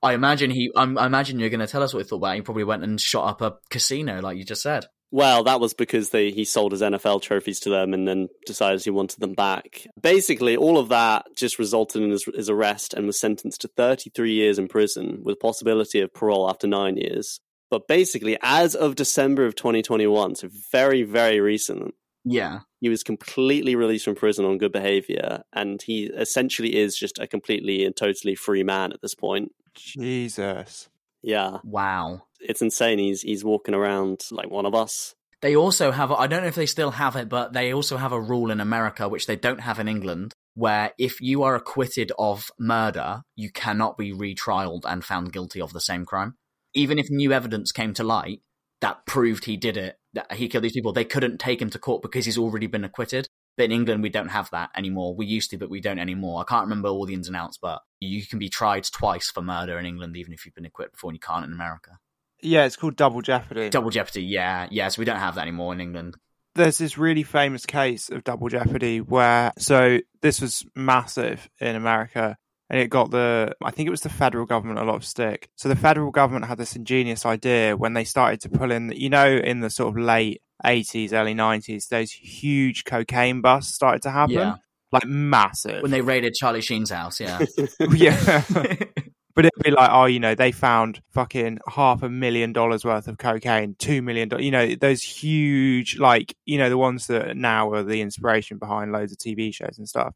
I 0.03 0.15
imagine 0.15 0.51
he. 0.51 0.71
I'm, 0.77 0.97
I 0.97 1.07
imagine 1.07 1.39
you're 1.39 1.51
going 1.51 1.61
to 1.61 1.67
tell 1.67 1.83
us 1.83 1.93
what 1.93 2.05
he 2.05 2.09
thought 2.09 2.17
about. 2.17 2.33
it. 2.35 2.37
He 2.37 2.43
probably 2.43 2.65
went 2.65 2.85
and 2.85 3.01
shot 3.01 3.29
up 3.29 3.41
a 3.41 3.57
casino, 3.71 4.21
like 4.21 4.37
you 4.37 4.45
just 4.45 4.63
said. 4.63 4.87
Well, 5.11 5.45
that 5.45 5.61
was 5.61 5.73
because 5.73 6.11
they 6.11 6.31
he 6.31 6.45
sold 6.45 6.73
his 6.73 6.83
NFL 6.83 7.23
trophies 7.23 7.61
to 7.61 7.71
them 7.71 7.95
and 7.95 8.07
then 8.07 8.29
decided 8.47 8.85
he 8.85 8.91
wanted 8.91 9.21
them 9.21 9.33
back. 9.33 9.87
Basically, 10.01 10.57
all 10.57 10.77
of 10.77 10.91
that 10.91 11.27
just 11.35 11.59
resulted 11.59 12.03
in 12.03 12.11
his, 12.11 12.25
his 12.35 12.51
arrest 12.51 12.93
and 12.93 13.07
was 13.07 13.19
sentenced 13.19 13.63
to 13.63 13.69
33 13.69 14.33
years 14.33 14.59
in 14.59 14.69
prison 14.69 15.21
with 15.23 15.41
possibility 15.41 16.01
of 16.01 16.13
parole 16.13 16.49
after 16.49 16.67
nine 16.67 16.99
years. 16.99 17.41
But 17.71 17.89
basically, 17.89 18.37
as 18.43 18.75
of 18.75 18.97
December 18.97 19.47
of 19.47 19.55
2021, 19.55 20.37
so 20.37 20.49
very, 20.71 21.03
very 21.03 21.41
recent, 21.41 21.95
Yeah. 22.25 22.61
he 22.81 22.89
was 22.89 23.03
completely 23.03 23.75
released 23.75 24.05
from 24.05 24.15
prison 24.15 24.45
on 24.45 24.59
good 24.59 24.73
behavior. 24.73 25.43
And 25.53 25.81
he 25.83 26.05
essentially 26.05 26.77
is 26.77 26.97
just 26.97 27.19
a 27.19 27.27
completely 27.27 27.85
and 27.85 27.97
totally 27.97 28.35
free 28.35 28.63
man 28.63 28.93
at 28.93 29.01
this 29.03 29.15
point. 29.15 29.53
Jesus. 29.75 30.89
Yeah, 31.23 31.59
Wow. 31.65 32.23
it's 32.41 32.63
insane. 32.63 32.99
He's, 32.99 33.23
he's 33.23 33.45
walking 33.45 33.75
around 33.75 34.21
like 34.31 34.51
one 34.51 34.67
of 34.67 34.75
us. 34.75 35.15
They 35.41 35.55
also 35.55 35.93
have. 35.93 36.11
I 36.11 36.27
don't 36.27 36.43
know 36.43 36.49
if 36.49 36.57
they 36.57 36.67
still 36.67 36.91
have 36.93 37.15
it, 37.15 37.29
but 37.29 37.53
they 37.53 37.73
also 37.73 37.97
have 37.97 38.11
a 38.13 38.21
rule 38.21 38.51
in 38.51 38.61
America 38.61 39.09
which 39.09 39.27
they 39.27 39.37
don't 39.37 39.61
have 39.61 39.79
in 39.79 39.87
England, 39.87 40.33
where 40.55 40.93
if 40.99 41.21
you 41.21 41.45
are 41.45 41.55
acquitted 41.55 42.11
of 42.19 42.51
murder, 42.59 43.23
you 43.37 43.51
cannot 43.53 43.97
be 43.97 44.13
retrialed 44.13 44.83
and 44.85 45.05
found 45.05 45.33
guilty 45.33 45.61
of 45.61 45.73
the 45.73 45.81
same 45.81 46.05
crime. 46.05 46.35
Even 46.75 46.99
if 46.99 47.09
new 47.09 47.33
evidence 47.33 47.71
came 47.71 47.95
to 47.95 48.03
light 48.03 48.41
that 48.81 49.07
proved 49.07 49.45
he 49.45 49.57
did 49.57 49.77
it, 49.77 49.97
that 50.19 50.33
he 50.33 50.49
killed 50.49 50.65
these 50.65 50.73
people, 50.73 50.93
they 50.93 51.05
couldn't 51.05 51.39
take 51.39 51.63
him 51.63 51.71
to 51.71 51.79
court 51.79 52.03
because 52.03 52.25
he's 52.25 52.39
already 52.39 52.67
been 52.67 52.85
acquitted. 52.85 53.29
But 53.57 53.65
in 53.65 53.73
England, 53.73 54.03
we 54.03 54.09
don't 54.09 54.29
have 54.29 54.51
that 54.51 54.71
anymore. 54.77 55.15
We 55.15 55.27
used 55.27 55.51
to, 55.51 55.59
but 55.59 55.71
we 55.71 55.81
don't 55.81 55.99
anymore. 55.99 56.41
I 56.41 56.45
can't 56.45 56.65
remember 56.65 56.89
all 56.89 57.07
the 57.07 57.15
ins 57.15 57.27
and 57.27 57.37
outs, 57.37 57.59
but 57.61 57.81
you 58.01 58.25
can 58.27 58.39
be 58.39 58.49
tried 58.49 58.85
twice 58.85 59.31
for 59.31 59.43
murder 59.43 59.79
in 59.79 59.87
England, 59.87 60.17
even 60.17 60.33
if 60.33 60.45
you've 60.45 60.55
been 60.55 60.65
acquitted 60.65 60.93
before, 60.93 61.11
and 61.11 61.17
you 61.17 61.21
can't 61.21 61.45
in 61.45 61.53
America. 61.53 61.99
Yeah, 62.41 62.67
it's 62.67 62.77
called 62.77 62.95
Double 62.95 63.21
Jeopardy. 63.21 63.69
Double 63.71 63.91
jeopardy, 63.91 64.23
yeah, 64.23 64.69
yeah. 64.71 64.89
So 64.89 65.01
we 65.01 65.05
don't 65.05 65.17
have 65.17 65.35
that 65.35 65.43
anymore 65.43 65.73
in 65.73 65.81
England. 65.81 66.17
There's 66.55 66.79
this 66.79 66.99
really 66.99 67.25
famous 67.25 67.67
case 67.67 68.11
of 68.11 68.25
Double 68.25 68.49
Jeopardy 68.49 69.01
where, 69.01 69.53
so 69.59 69.99
this 70.23 70.41
was 70.41 70.65
massive 70.75 71.49
in 71.61 71.75
America 71.75 72.37
and 72.71 72.81
it 72.81 72.89
got 72.89 73.11
the, 73.11 73.55
I 73.63 73.71
think 73.71 73.87
it 73.87 73.91
was 73.91 74.03
the 74.03 74.09
federal 74.09 74.47
government 74.47 74.79
a 74.79 74.85
lot 74.85 74.97
of 74.97 75.05
stick. 75.05 75.49
So 75.57 75.69
the 75.69 75.77
federal 75.77 76.11
government 76.11 76.47
had 76.47 76.59
this 76.59 76.77
ingenious 76.77 77.25
idea 77.25 77.77
when 77.77 77.95
they 77.95 78.05
started 78.05 78.41
to 78.43 78.49
pull 78.49 78.71
in, 78.71 78.93
you 78.95 79.09
know, 79.11 79.27
in 79.37 79.61
the 79.61 79.71
sort 79.71 79.89
of 79.89 80.03
late 80.03 80.43
80s, 80.65 81.13
early 81.13 81.35
90s, 81.35 81.89
those 81.89 82.11
huge 82.11 82.85
cocaine 82.85 83.41
busts 83.41 83.75
started 83.75 84.03
to 84.03 84.11
happen. 84.11 84.35
Yeah. 84.35 84.57
Like 84.91 85.05
massive. 85.07 85.83
When 85.83 85.91
they 85.91 86.01
raided 86.01 86.35
Charlie 86.35 86.63
Sheen's 86.63 86.91
house, 86.91 87.21
yeah. 87.21 87.45
yeah. 87.91 88.43
But 89.39 89.45
it'd 89.45 89.63
be 89.63 89.71
like, 89.71 89.91
oh, 89.93 90.07
you 90.07 90.19
know, 90.19 90.35
they 90.35 90.51
found 90.51 91.01
fucking 91.13 91.61
half 91.69 92.03
a 92.03 92.09
million 92.09 92.53
dollars 92.53 92.85
worth 92.85 93.07
of 93.07 93.19
cocaine, 93.19 93.77
two 93.79 94.03
million 94.03 94.29
dollars, 94.29 94.45
you 94.45 94.51
know, 94.51 94.75
those 94.75 95.01
huge, 95.01 95.97
like, 95.97 96.35
you 96.45 96.59
know, 96.59 96.69
the 96.69 96.77
ones 96.77 97.07
that 97.07 97.37
now 97.37 97.71
are 97.71 97.85
the 97.85 98.01
inspiration 98.01 98.59
behind 98.59 98.91
loads 98.91 99.13
of 99.13 99.19
TV 99.19 99.55
shows 99.55 99.79
and 99.79 99.89
stuff. 99.89 100.13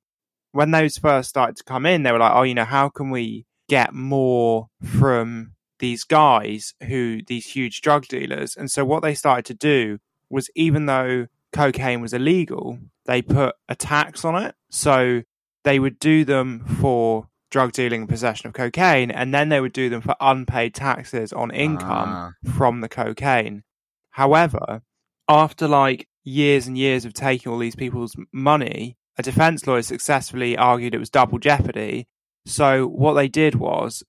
When 0.52 0.70
those 0.70 0.98
first 0.98 1.28
started 1.28 1.56
to 1.56 1.64
come 1.64 1.86
in, 1.86 2.02
they 2.02 2.12
were 2.12 2.18
like, 2.18 2.32
oh, 2.34 2.42
you 2.42 2.54
know, 2.54 2.64
how 2.64 2.88
can 2.88 3.10
we 3.10 3.46
get 3.68 3.94
more 3.94 4.68
from 4.82 5.54
these 5.78 6.04
guys 6.04 6.74
who, 6.86 7.20
these 7.26 7.46
huge 7.46 7.80
drug 7.80 8.06
dealers? 8.06 8.56
And 8.56 8.70
so 8.70 8.84
what 8.84 9.02
they 9.02 9.14
started 9.14 9.44
to 9.46 9.54
do 9.54 9.98
was 10.30 10.48
even 10.54 10.86
though 10.86 11.26
cocaine 11.52 12.00
was 12.00 12.12
illegal, 12.12 12.78
they 13.06 13.22
put 13.22 13.54
a 13.68 13.74
tax 13.74 14.24
on 14.24 14.42
it. 14.42 14.54
So 14.70 15.22
they 15.64 15.78
would 15.78 15.98
do 15.98 16.24
them 16.24 16.64
for 16.80 17.28
drug 17.50 17.72
dealing 17.72 18.02
and 18.02 18.08
possession 18.08 18.48
of 18.48 18.54
cocaine, 18.54 19.10
and 19.10 19.32
then 19.32 19.48
they 19.50 19.60
would 19.60 19.72
do 19.72 19.88
them 19.88 20.00
for 20.00 20.16
unpaid 20.20 20.74
taxes 20.74 21.32
on 21.32 21.50
income 21.52 22.08
ah. 22.08 22.32
from 22.56 22.80
the 22.80 22.88
cocaine. 22.88 23.62
However, 24.10 24.82
after 25.28 25.68
like 25.68 26.08
years 26.24 26.66
and 26.66 26.76
years 26.76 27.04
of 27.04 27.12
taking 27.12 27.52
all 27.52 27.58
these 27.58 27.76
people's 27.76 28.16
money, 28.32 28.96
a 29.18 29.22
defense 29.22 29.66
lawyer 29.66 29.82
successfully 29.82 30.56
argued 30.56 30.94
it 30.94 30.98
was 30.98 31.10
double 31.10 31.38
jeopardy. 31.38 32.06
So 32.46 32.86
what 32.86 33.14
they 33.14 33.28
did 33.28 33.54
was 33.54 34.02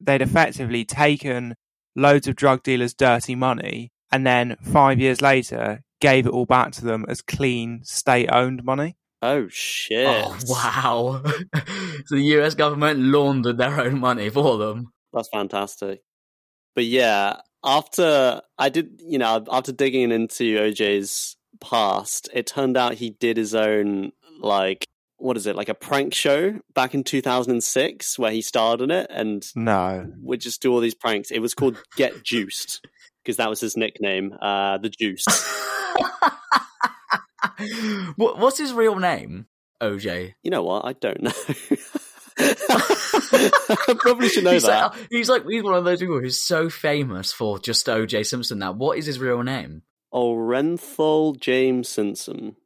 they'd 0.00 0.22
effectively 0.22 0.84
taken 0.84 1.54
loads 1.96 2.26
of 2.26 2.36
drug 2.36 2.62
dealers' 2.62 2.94
dirty 2.94 3.34
money 3.34 3.90
and 4.10 4.26
then 4.26 4.56
five 4.62 5.00
years 5.00 5.20
later 5.20 5.82
gave 6.00 6.26
it 6.26 6.30
all 6.30 6.46
back 6.46 6.72
to 6.72 6.84
them 6.84 7.04
as 7.08 7.22
clean 7.22 7.80
state 7.82 8.28
owned 8.30 8.64
money. 8.64 8.96
Oh 9.22 9.48
shit! 9.48 10.06
Oh, 10.06 10.36
wow. 10.46 11.22
so 12.06 12.14
the 12.14 12.22
US 12.38 12.54
government 12.54 13.00
laundered 13.00 13.56
their 13.56 13.80
own 13.80 13.98
money 13.98 14.28
for 14.28 14.58
them. 14.58 14.92
That's 15.14 15.30
fantastic. 15.30 16.02
But 16.74 16.84
yeah, 16.84 17.36
after 17.64 18.42
I 18.58 18.68
did, 18.68 19.00
you 19.04 19.18
know, 19.18 19.44
after 19.50 19.72
digging 19.72 20.12
into 20.12 20.58
OJ's 20.58 21.36
past, 21.60 22.28
it 22.34 22.46
turned 22.46 22.76
out 22.76 22.94
he 22.94 23.10
did 23.10 23.36
his 23.36 23.54
own, 23.54 24.12
like, 24.44 24.86
what 25.16 25.36
is 25.36 25.46
it, 25.46 25.56
like 25.56 25.68
a 25.68 25.74
prank 25.74 26.14
show 26.14 26.58
back 26.74 26.94
in 26.94 27.04
2006 27.04 28.18
where 28.18 28.32
he 28.32 28.42
starred 28.42 28.80
in 28.80 28.90
it 28.90 29.06
and 29.10 29.44
No. 29.56 30.10
would 30.20 30.40
just 30.40 30.62
do 30.62 30.72
all 30.72 30.80
these 30.80 30.94
pranks. 30.94 31.30
It 31.30 31.40
was 31.40 31.54
called 31.54 31.82
Get 31.96 32.22
Juiced 32.22 32.86
because 33.22 33.36
that 33.38 33.48
was 33.48 33.60
his 33.60 33.76
nickname, 33.76 34.34
uh, 34.40 34.78
the 34.78 34.90
Juice. 34.90 35.24
what, 38.16 38.38
what's 38.38 38.58
his 38.58 38.72
real 38.72 38.96
name? 38.96 39.46
OJ. 39.80 40.34
You 40.42 40.50
know 40.50 40.62
what? 40.62 40.84
I 40.84 40.92
don't 40.94 41.22
know. 41.22 41.32
I 42.38 43.76
probably 43.98 44.28
should 44.28 44.44
know 44.44 44.52
he's 44.52 44.64
that. 44.64 44.94
Like, 44.94 45.06
he's 45.10 45.28
like 45.28 45.44
he's 45.48 45.62
one 45.62 45.74
of 45.74 45.84
those 45.84 46.00
people 46.00 46.20
who's 46.20 46.40
so 46.40 46.68
famous 46.68 47.32
for 47.32 47.58
just 47.58 47.86
OJ 47.86 48.26
Simpson. 48.26 48.58
Now, 48.58 48.72
what 48.72 48.98
is 48.98 49.06
his 49.06 49.18
real 49.18 49.42
name? 49.42 49.82
Orenthal 50.12 51.38
James 51.38 51.88
Simpson. 51.88 52.56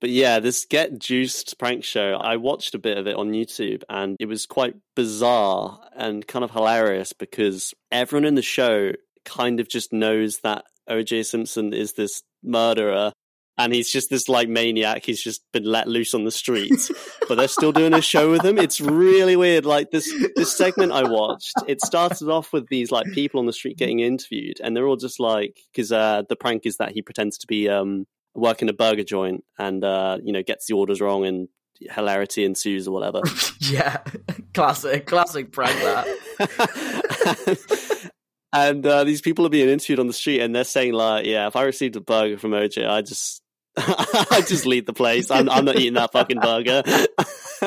But 0.00 0.10
yeah, 0.10 0.40
this 0.40 0.66
Get 0.66 0.98
Juiced 0.98 1.58
prank 1.58 1.84
show, 1.84 2.14
I 2.14 2.36
watched 2.36 2.74
a 2.74 2.78
bit 2.78 2.98
of 2.98 3.06
it 3.06 3.16
on 3.16 3.32
YouTube 3.32 3.82
and 3.88 4.16
it 4.20 4.26
was 4.26 4.46
quite 4.46 4.74
bizarre 4.94 5.80
and 5.94 6.26
kind 6.26 6.44
of 6.44 6.50
hilarious 6.50 7.12
because 7.12 7.72
everyone 7.90 8.26
in 8.26 8.34
the 8.34 8.42
show 8.42 8.92
kind 9.24 9.58
of 9.58 9.68
just 9.68 9.92
knows 9.92 10.38
that 10.40 10.64
OJ 10.88 11.24
Simpson 11.26 11.72
is 11.72 11.94
this 11.94 12.22
murderer 12.42 13.12
and 13.58 13.72
he's 13.72 13.90
just 13.90 14.10
this 14.10 14.28
like 14.28 14.48
maniac. 14.48 15.04
He's 15.04 15.22
just 15.22 15.42
been 15.52 15.64
let 15.64 15.88
loose 15.88 16.14
on 16.14 16.24
the 16.24 16.30
streets, 16.30 16.90
but 17.28 17.36
they're 17.36 17.48
still 17.48 17.72
doing 17.72 17.94
a 17.94 18.02
show 18.02 18.30
with 18.30 18.44
him. 18.44 18.58
It's 18.58 18.80
really 18.80 19.36
weird. 19.36 19.64
Like 19.64 19.90
this 19.90 20.12
this 20.36 20.56
segment 20.56 20.92
I 20.92 21.04
watched, 21.04 21.54
it 21.66 21.80
started 21.80 22.28
off 22.28 22.52
with 22.52 22.68
these 22.68 22.90
like 22.90 23.06
people 23.12 23.40
on 23.40 23.46
the 23.46 23.52
street 23.52 23.78
getting 23.78 24.00
interviewed, 24.00 24.60
and 24.62 24.76
they're 24.76 24.86
all 24.86 24.96
just 24.96 25.18
like 25.20 25.58
because 25.72 25.90
uh, 25.90 26.22
the 26.28 26.36
prank 26.36 26.66
is 26.66 26.76
that 26.76 26.92
he 26.92 27.02
pretends 27.02 27.38
to 27.38 27.46
be 27.46 27.68
um, 27.68 28.06
working 28.36 28.68
a 28.68 28.72
burger 28.72 29.04
joint 29.04 29.44
and 29.58 29.82
uh, 29.84 30.18
you 30.22 30.32
know 30.32 30.42
gets 30.42 30.66
the 30.66 30.74
orders 30.74 31.00
wrong 31.00 31.24
and 31.26 31.48
hilarity 31.80 32.44
ensues 32.44 32.86
or 32.88 32.92
whatever. 32.92 33.22
yeah, 33.60 33.98
classic, 34.54 35.06
classic 35.06 35.52
prank 35.52 35.72
that. 35.80 36.06
and 38.52 38.86
uh, 38.86 39.04
these 39.04 39.20
people 39.20 39.46
are 39.46 39.50
being 39.50 39.68
interviewed 39.68 40.00
on 40.00 40.06
the 40.06 40.12
street, 40.12 40.40
and 40.40 40.54
they're 40.54 40.64
saying 40.64 40.92
like, 40.92 41.26
"Yeah, 41.26 41.46
if 41.46 41.56
I 41.56 41.62
received 41.64 41.96
a 41.96 42.00
burger 42.00 42.38
from 42.38 42.52
OJ, 42.52 42.88
I 42.88 43.02
just 43.02 43.42
I 43.76 44.42
just 44.46 44.66
leave 44.66 44.86
the 44.86 44.92
place. 44.92 45.30
I'm, 45.30 45.50
I'm 45.50 45.64
not 45.64 45.76
eating 45.76 45.94
that 45.94 46.12
fucking 46.12 46.40
burger. 46.40 46.82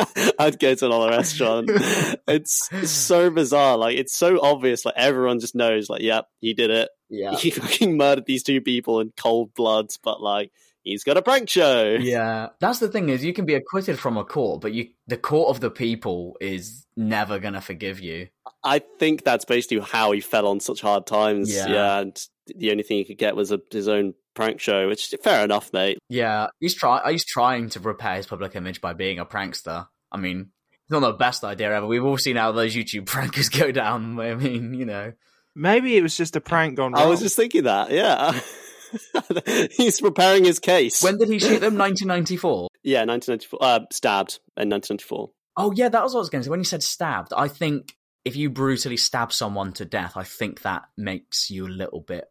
I'd 0.39 0.59
go 0.59 0.75
to 0.75 0.85
another 0.85 1.09
restaurant. 1.09 1.69
It's, 2.27 2.69
so 2.89 3.31
bizarre. 3.31 3.75
Like 3.77 3.97
it's 3.97 4.13
so 4.13 4.39
obvious. 4.41 4.85
Like 4.85 4.93
everyone 4.97 5.39
just 5.39 5.55
knows. 5.55 5.89
Like, 5.89 6.01
yep, 6.01 6.25
he 6.39 6.53
did 6.53 6.69
it. 6.69 6.89
Yeah, 7.09 7.35
he 7.35 7.49
fucking 7.49 7.97
murdered 7.97 8.25
these 8.25 8.43
two 8.43 8.61
people 8.61 8.99
in 8.99 9.11
cold 9.17 9.53
blood. 9.55 9.87
But 10.03 10.21
like, 10.21 10.51
he's 10.83 11.03
got 11.03 11.17
a 11.17 11.21
prank 11.21 11.49
show. 11.49 11.97
Yeah, 11.99 12.49
that's 12.59 12.79
the 12.79 12.89
thing 12.89 13.09
is 13.09 13.23
you 13.23 13.33
can 13.33 13.45
be 13.45 13.55
acquitted 13.55 13.99
from 13.99 14.17
a 14.17 14.23
court, 14.23 14.61
but 14.61 14.73
you 14.73 14.89
the 15.07 15.17
court 15.17 15.49
of 15.49 15.59
the 15.59 15.71
people 15.71 16.37
is 16.41 16.85
never 16.95 17.39
gonna 17.39 17.61
forgive 17.61 17.99
you. 17.99 18.27
I 18.63 18.79
think 18.99 19.23
that's 19.23 19.45
basically 19.45 19.79
how 19.79 20.11
he 20.11 20.19
fell 20.19 20.47
on 20.47 20.59
such 20.59 20.81
hard 20.81 21.05
times. 21.05 21.53
Yeah, 21.53 21.67
yeah 21.67 21.99
and 21.99 22.27
the 22.55 22.71
only 22.71 22.83
thing 22.83 22.97
he 22.97 23.05
could 23.05 23.17
get 23.17 23.35
was 23.35 23.51
a, 23.51 23.59
his 23.71 23.87
own 23.87 24.13
prank 24.35 24.59
show, 24.59 24.87
which 24.87 25.13
fair 25.23 25.43
enough, 25.43 25.71
mate. 25.73 25.99
Yeah, 26.09 26.47
he's 26.59 26.75
try 26.75 27.11
he's 27.11 27.25
trying 27.25 27.69
to 27.69 27.79
repair 27.79 28.15
his 28.15 28.27
public 28.27 28.55
image 28.55 28.81
by 28.81 28.93
being 28.93 29.19
a 29.19 29.25
prankster. 29.25 29.87
I 30.11 30.17
mean, 30.17 30.51
it's 30.71 30.91
not 30.91 31.01
the 31.01 31.13
best 31.13 31.43
idea 31.43 31.75
ever. 31.75 31.85
We've 31.85 32.03
all 32.03 32.17
seen 32.17 32.35
how 32.35 32.51
those 32.51 32.75
YouTube 32.75 33.05
prankers 33.05 33.51
go 33.59 33.71
down. 33.71 34.19
I 34.19 34.35
mean, 34.35 34.73
you 34.73 34.85
know, 34.85 35.13
maybe 35.55 35.97
it 35.97 36.01
was 36.01 36.17
just 36.17 36.35
a 36.35 36.41
prank 36.41 36.75
gone 36.75 36.93
wrong. 36.93 37.01
I 37.01 37.07
was 37.07 37.19
just 37.19 37.35
thinking 37.35 37.63
that. 37.63 37.91
Yeah. 37.91 38.39
He's 39.71 40.01
preparing 40.01 40.45
his 40.45 40.59
case. 40.59 41.03
When 41.03 41.17
did 41.17 41.29
he 41.29 41.39
shoot 41.39 41.59
them? 41.59 41.77
1994? 41.77 42.69
Yeah, 42.83 43.05
1994. 43.05 43.59
Uh, 43.61 43.79
stabbed 43.91 44.39
in 44.57 44.69
1994. 44.69 45.29
Oh, 45.57 45.71
yeah, 45.75 45.89
that 45.89 46.03
was 46.03 46.13
what 46.13 46.19
I 46.19 46.21
was 46.21 46.29
going 46.29 46.41
to 46.41 46.45
say. 46.45 46.49
When 46.49 46.59
you 46.59 46.65
said 46.65 46.83
stabbed, 46.83 47.33
I 47.35 47.47
think 47.47 47.95
if 48.25 48.35
you 48.35 48.49
brutally 48.49 48.97
stab 48.97 49.33
someone 49.33 49.73
to 49.73 49.85
death, 49.85 50.13
I 50.15 50.23
think 50.23 50.61
that 50.61 50.83
makes 50.97 51.49
you 51.49 51.67
a 51.67 51.69
little 51.69 52.01
bit 52.01 52.25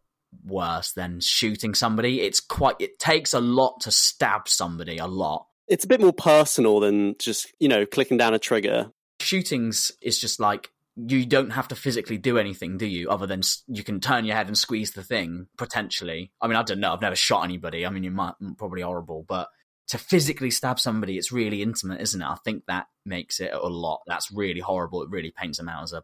worse 0.45 0.93
than 0.93 1.21
shooting 1.21 1.75
somebody. 1.75 2.21
It's 2.21 2.41
quite, 2.41 2.77
it 2.79 2.99
takes 2.99 3.35
a 3.35 3.41
lot 3.41 3.81
to 3.83 3.91
stab 3.91 4.49
somebody, 4.49 4.99
a 4.99 5.07
lot. 5.07 5.47
It's 5.67 5.85
a 5.85 5.89
bit 5.89 6.01
more 6.01 6.13
personal 6.13 6.81
than 6.81 7.17
just, 7.19 7.53
you 7.59 7.69
know, 7.69 7.85
clicking 7.85 8.17
down 8.17 8.35
a 8.35 8.39
trigger. 8.39 8.91
Shootings 9.21 9.93
is 10.01 10.19
just 10.19 10.41
like, 10.41 10.71
you 11.07 11.27
don't 11.27 11.51
have 11.51 11.69
to 11.69 11.77
physically 11.77 12.19
do 12.19 12.39
anything, 12.39 12.79
do 12.79 12.87
you? 12.87 13.09
Other 13.09 13.27
than 13.27 13.43
you 13.67 13.85
can 13.85 14.01
turn 14.01 14.25
your 14.25 14.37
head 14.37 14.49
and 14.49 14.59
squeeze 14.59 14.93
the 14.93 15.03
thing, 15.03 15.47
potentially. 15.57 16.33
I 16.41 16.49
mean, 16.49 16.57
I 16.57 16.63
don't 16.63 16.81
know. 16.81 16.93
I've 16.93 17.01
never 17.01 17.17
shot 17.17 17.45
anybody. 17.45 17.87
I 17.87 17.91
mean, 17.91 18.05
you 18.05 18.11
might, 18.11 18.35
probably 18.57 18.83
horrible, 18.83 19.25
but 19.29 19.49
to 19.89 19.99
physically 19.99 20.51
stab 20.51 20.79
somebody, 20.79 21.17
it's 21.17 21.33
really 21.33 21.63
intimate, 21.63 22.01
isn't 22.01 22.21
it? 22.21 22.27
I 22.27 22.37
think 22.45 22.65
that 22.67 22.89
makes 23.07 23.41
it 23.41 23.53
a 23.53 23.69
lot. 23.69 24.03
That's 24.07 24.31
really 24.31 24.61
horrible. 24.61 25.03
It 25.03 25.11
really 25.11 25.31
paints 25.31 25.59
them 25.59 25.69
out 25.69 25.85
as 25.85 25.93
a 25.93 26.03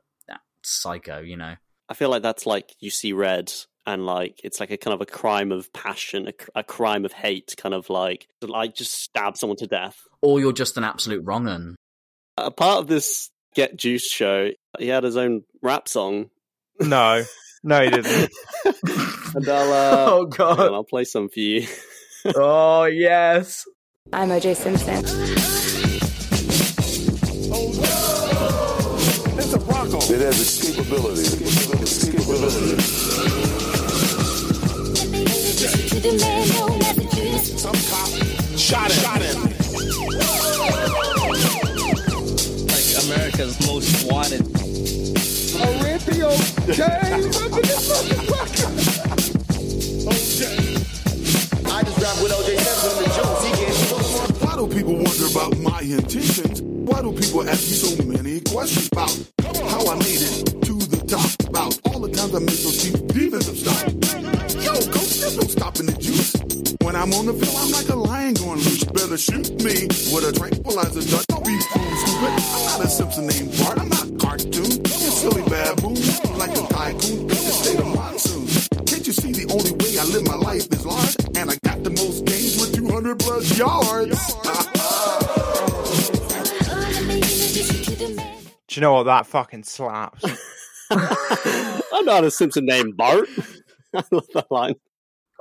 psycho, 0.67 1.21
you 1.21 1.37
know? 1.37 1.55
I 1.89 1.95
feel 1.95 2.09
like 2.09 2.23
that's 2.23 2.47
like 2.47 2.75
you 2.81 2.91
see 2.91 3.13
red 3.13 3.53
and 3.87 4.07
like 4.07 4.41
it's 4.43 4.61
like 4.61 4.71
a 4.71 4.77
kind 4.77 4.95
of 4.95 5.01
a 5.01 5.07
crime 5.07 5.53
of 5.53 5.73
passion, 5.73 6.29
a, 6.29 6.61
a 6.61 6.65
crime 6.65 7.05
of 7.05 7.13
hate, 7.13 7.55
kind 7.57 7.75
of 7.75 7.91
like 7.91 8.27
like 8.41 8.75
just 8.75 8.93
stab 8.93 9.37
someone 9.37 9.59
to 9.59 9.67
death, 9.67 10.01
or 10.23 10.41
you're 10.41 10.53
just 10.53 10.79
an 10.79 10.85
absolute 10.85 11.23
wrong 11.25 11.47
un. 11.47 11.77
A 12.39 12.51
part 12.51 12.81
of 12.81 12.87
this 12.87 13.31
Get 13.55 13.77
Juiced 13.77 14.13
show, 14.13 14.51
he 14.79 14.89
had 14.89 15.05
his 15.05 15.17
own 15.17 15.45
rap 15.63 15.87
song. 15.89 16.31
No, 16.81 17.23
no, 17.63 17.83
he 17.85 17.91
didn't. 17.91 18.33
and 19.35 19.49
I'll, 19.49 19.73
uh, 19.73 20.07
oh 20.11 20.27
god, 20.27 20.59
I'll 20.59 20.83
play 20.83 21.05
some 21.05 21.29
for 21.29 21.39
you. 21.39 21.67
oh 22.35 22.85
yes, 22.85 23.65
I'm 24.13 24.31
OJ 24.31 24.57
Simpson. 24.57 25.05
It's 29.39 29.53
a 29.53 29.59
Bronco. 29.59 29.99
It 29.99 30.21
has 30.21 30.35
escapability. 30.35 31.25
Escapability. 31.81 32.81
Some 37.57 37.73
cop 37.73 38.09
shot 38.59 38.91
him. 38.91 39.03
Shot 39.03 39.23
him. 39.23 39.44
America's 43.35 43.67
most 43.67 44.07
wanted. 44.11 44.43
Olympio 45.59 46.31
James 46.67 47.37
up 47.37 47.53
in 47.53 47.63
this 47.63 47.91
motherfucker. 47.91 48.69
OJ. 50.07 50.41
I 51.67 51.83
just 51.83 51.99
rap 51.99 52.17
with 52.23 52.33
OJ 52.33 52.59
Simpson 52.59 53.05
and 53.05 53.13
Jones. 53.13 53.45
He 53.45 53.51
gets 53.65 54.43
Why 54.43 54.55
do 54.57 54.69
people 54.69 54.95
wonder 54.95 55.27
about 55.27 55.59
my 55.59 55.81
intentions? 55.81 56.63
Why 56.63 57.03
do 57.03 57.13
people 57.13 57.49
ask 57.49 57.63
me 57.67 57.75
so 57.75 58.05
many 58.05 58.41
questions 58.41 58.89
about 58.93 59.11
how 59.69 59.87
I 59.89 59.97
made 59.97 60.23
it 60.23 60.63
to 60.67 60.75
the 60.79 61.05
top? 61.09 61.49
About 61.49 61.79
all 61.87 62.01
the 62.01 62.11
times 62.13 62.35
I 62.35 62.39
made 62.39 62.63
those 62.63 62.83
cheap 62.83 62.95
defensive 63.09 63.59
stops. 63.59 63.93
Yo, 64.65 64.73
coach, 64.93 65.19
there's 65.19 65.37
no 65.37 65.47
stopping 65.49 65.87
the 65.87 65.97
juice. 65.99 66.35
When 66.83 66.95
I'm 66.95 67.13
on 67.15 67.27
the 67.27 67.33
field, 67.33 67.57
I'm 67.59 67.73
like 67.73 67.89
a 67.89 67.97
lion 67.97 68.35
going 68.35 68.59
loose. 68.61 68.85
Better 68.85 69.19
shoot 69.19 69.51
me 69.65 69.89
with 70.15 70.23
a 70.23 70.33
tranquilizer 70.33 71.03
dart. 71.11 71.27
Don't 71.27 71.45
be 71.45 71.59
200 83.45 83.59
yards. 83.59 84.35
Do 88.67 88.81
you 88.81 88.81
know 88.81 88.95
what? 88.95 89.05
That 89.05 89.27
fucking 89.27 89.65
slaps. 89.65 90.25
I'm 90.91 92.05
not 92.05 92.25
a 92.25 92.31
Simpson 92.31 92.67
named 92.67 92.97
Bart. 92.97 93.29
I 93.95 94.03
love 94.11 94.27
that 94.35 94.51
line. 94.51 94.75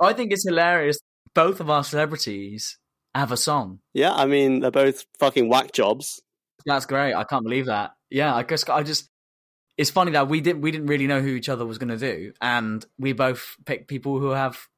I 0.00 0.12
think 0.12 0.32
it's 0.32 0.46
hilarious. 0.46 0.98
Both 1.34 1.60
of 1.60 1.70
our 1.70 1.82
celebrities 1.82 2.78
have 3.14 3.32
a 3.32 3.36
song. 3.36 3.80
Yeah, 3.92 4.12
I 4.12 4.26
mean 4.26 4.60
they're 4.60 4.70
both 4.70 5.04
fucking 5.18 5.48
whack 5.48 5.72
jobs. 5.72 6.20
That's 6.66 6.86
great. 6.86 7.14
I 7.14 7.24
can't 7.24 7.44
believe 7.44 7.66
that. 7.66 7.92
Yeah, 8.10 8.34
I 8.34 8.42
guess 8.42 8.68
I 8.68 8.82
just. 8.82 9.08
It's 9.76 9.90
funny 9.90 10.12
that 10.12 10.28
we 10.28 10.40
didn't 10.40 10.62
we 10.62 10.70
didn't 10.70 10.86
really 10.86 11.08
know 11.08 11.20
who 11.20 11.30
each 11.30 11.48
other 11.48 11.66
was 11.66 11.78
going 11.78 11.88
to 11.88 11.96
do, 11.96 12.32
and 12.40 12.84
we 12.98 13.12
both 13.12 13.56
picked 13.66 13.88
people 13.88 14.20
who 14.20 14.30
have 14.30 14.68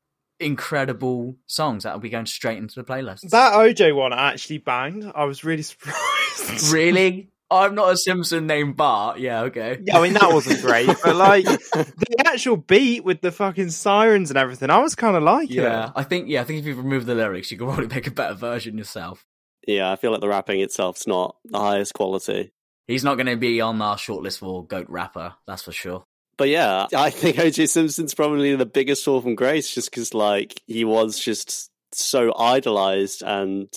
incredible 0.40 1.36
songs 1.46 1.84
that 1.84 1.92
will 1.92 2.00
be 2.00 2.10
going 2.10 2.26
straight 2.26 2.58
into 2.58 2.74
the 2.74 2.84
playlist. 2.84 3.30
That 3.30 3.54
OJ 3.54 3.94
one 3.94 4.12
actually 4.12 4.58
banged. 4.58 5.10
I 5.14 5.24
was 5.24 5.44
really 5.44 5.62
surprised. 5.62 6.72
really? 6.72 7.30
I'm 7.48 7.76
not 7.76 7.92
a 7.92 7.96
Simpson 7.96 8.46
named 8.46 8.76
Bart. 8.76 9.20
Yeah, 9.20 9.42
okay. 9.42 9.78
Yeah, 9.80 9.98
I 9.98 10.02
mean 10.02 10.14
that 10.14 10.32
wasn't 10.32 10.62
great, 10.62 10.88
but 11.04 11.14
like 11.14 11.44
the 11.72 12.24
actual 12.26 12.56
beat 12.56 13.04
with 13.04 13.20
the 13.20 13.30
fucking 13.30 13.70
sirens 13.70 14.30
and 14.30 14.38
everything, 14.38 14.68
I 14.68 14.78
was 14.78 14.96
kind 14.96 15.16
of 15.16 15.22
like 15.22 15.48
yeah, 15.50 15.86
it. 15.86 15.92
I 15.94 16.02
think 16.02 16.28
yeah, 16.28 16.40
I 16.40 16.44
think 16.44 16.60
if 16.60 16.66
you 16.66 16.74
remove 16.74 17.06
the 17.06 17.14
lyrics, 17.14 17.50
you 17.50 17.58
could 17.58 17.68
probably 17.68 17.86
make 17.86 18.08
a 18.08 18.10
better 18.10 18.34
version 18.34 18.76
yourself. 18.76 19.24
Yeah, 19.66 19.90
I 19.90 19.96
feel 19.96 20.10
like 20.10 20.20
the 20.20 20.28
rapping 20.28 20.60
itself's 20.60 21.06
not 21.06 21.36
the 21.44 21.58
highest 21.58 21.94
quality. 21.94 22.52
He's 22.86 23.04
not 23.04 23.16
going 23.16 23.26
to 23.26 23.36
be 23.36 23.60
on 23.60 23.80
our 23.82 23.96
shortlist 23.96 24.38
for 24.38 24.64
goat 24.64 24.86
rapper, 24.88 25.34
that's 25.46 25.62
for 25.62 25.72
sure. 25.72 26.04
But 26.38 26.48
yeah, 26.48 26.86
I 26.94 27.10
think 27.10 27.36
OJ 27.36 27.68
Simpson's 27.68 28.14
probably 28.14 28.54
the 28.56 28.66
biggest 28.66 29.04
fall 29.04 29.20
from 29.22 29.34
grace, 29.34 29.72
just 29.74 29.90
because 29.90 30.12
like 30.14 30.60
he 30.66 30.84
was 30.84 31.18
just 31.18 31.70
so 31.92 32.34
idolized 32.36 33.22
and 33.22 33.68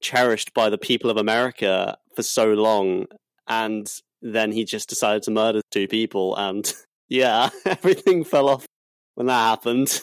cherished 0.00 0.52
by 0.52 0.68
the 0.68 0.78
people 0.78 1.10
of 1.10 1.16
America 1.16 1.96
for 2.16 2.22
so 2.22 2.54
long, 2.54 3.06
and 3.46 3.88
then 4.20 4.50
he 4.52 4.64
just 4.64 4.88
decided 4.88 5.22
to 5.24 5.30
murder 5.30 5.60
two 5.70 5.86
people, 5.86 6.34
and 6.36 6.72
yeah, 7.08 7.50
everything 7.66 8.24
fell 8.24 8.48
off 8.48 8.66
when 9.14 9.28
that 9.28 9.48
happened. 9.50 10.00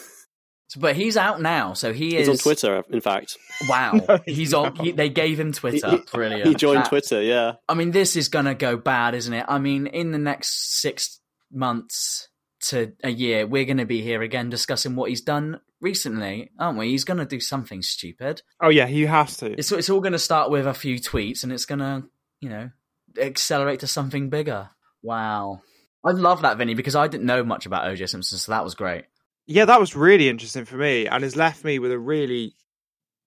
But 0.78 0.94
he's 0.94 1.16
out 1.16 1.42
now, 1.42 1.72
so 1.72 1.92
he 1.92 2.10
He's 2.16 2.28
is 2.28 2.28
on 2.28 2.36
Twitter, 2.36 2.84
in 2.90 3.00
fact. 3.00 3.36
Wow, 3.68 3.92
No, 4.08 4.20
he's, 4.24 4.36
he's 4.36 4.54
on. 4.54 4.76
He, 4.76 4.92
they 4.92 5.08
gave 5.08 5.38
him 5.40 5.52
Twitter. 5.52 5.90
He- 5.90 6.02
Brilliant. 6.12 6.46
He 6.46 6.54
joined 6.54 6.78
That- 6.82 6.88
Twitter, 6.88 7.20
yeah. 7.20 7.54
I 7.68 7.74
mean, 7.74 7.90
this 7.90 8.14
is 8.14 8.28
going 8.28 8.44
to 8.44 8.54
go 8.54 8.76
bad, 8.76 9.16
isn't 9.16 9.34
it? 9.34 9.44
I 9.48 9.58
mean, 9.58 9.88
in 9.88 10.12
the 10.12 10.18
next 10.18 10.80
six 10.80 11.18
months 11.52 12.28
to 12.60 12.92
a 13.02 13.10
year, 13.10 13.46
we're 13.46 13.64
going 13.64 13.78
to 13.78 13.86
be 13.86 14.02
here 14.02 14.22
again 14.22 14.50
discussing 14.50 14.94
what 14.94 15.10
he's 15.10 15.22
done 15.22 15.60
recently, 15.80 16.50
aren't 16.58 16.78
we? 16.78 16.90
He's 16.90 17.04
going 17.04 17.18
to 17.18 17.26
do 17.26 17.40
something 17.40 17.82
stupid. 17.82 18.42
Oh 18.60 18.68
yeah, 18.68 18.86
he 18.86 19.06
has 19.06 19.36
to. 19.38 19.58
It's 19.58 19.72
it's 19.72 19.90
all 19.90 20.00
going 20.00 20.12
to 20.12 20.18
start 20.18 20.50
with 20.50 20.66
a 20.66 20.74
few 20.74 20.96
tweets, 20.96 21.42
and 21.42 21.52
it's 21.52 21.64
going 21.64 21.78
to, 21.78 22.04
you 22.40 22.48
know, 22.48 22.70
accelerate 23.18 23.80
to 23.80 23.86
something 23.86 24.30
bigger. 24.30 24.70
Wow, 25.02 25.62
I 26.04 26.10
love 26.10 26.42
that, 26.42 26.58
Vinny, 26.58 26.74
because 26.74 26.96
I 26.96 27.08
didn't 27.08 27.26
know 27.26 27.44
much 27.44 27.66
about 27.66 27.84
OJ 27.84 28.08
Simpson, 28.08 28.38
so 28.38 28.52
that 28.52 28.64
was 28.64 28.74
great. 28.74 29.04
Yeah, 29.46 29.64
that 29.64 29.80
was 29.80 29.96
really 29.96 30.28
interesting 30.28 30.64
for 30.64 30.76
me, 30.76 31.06
and 31.06 31.22
has 31.22 31.36
left 31.36 31.64
me 31.64 31.78
with 31.78 31.92
a 31.92 31.98
really. 31.98 32.54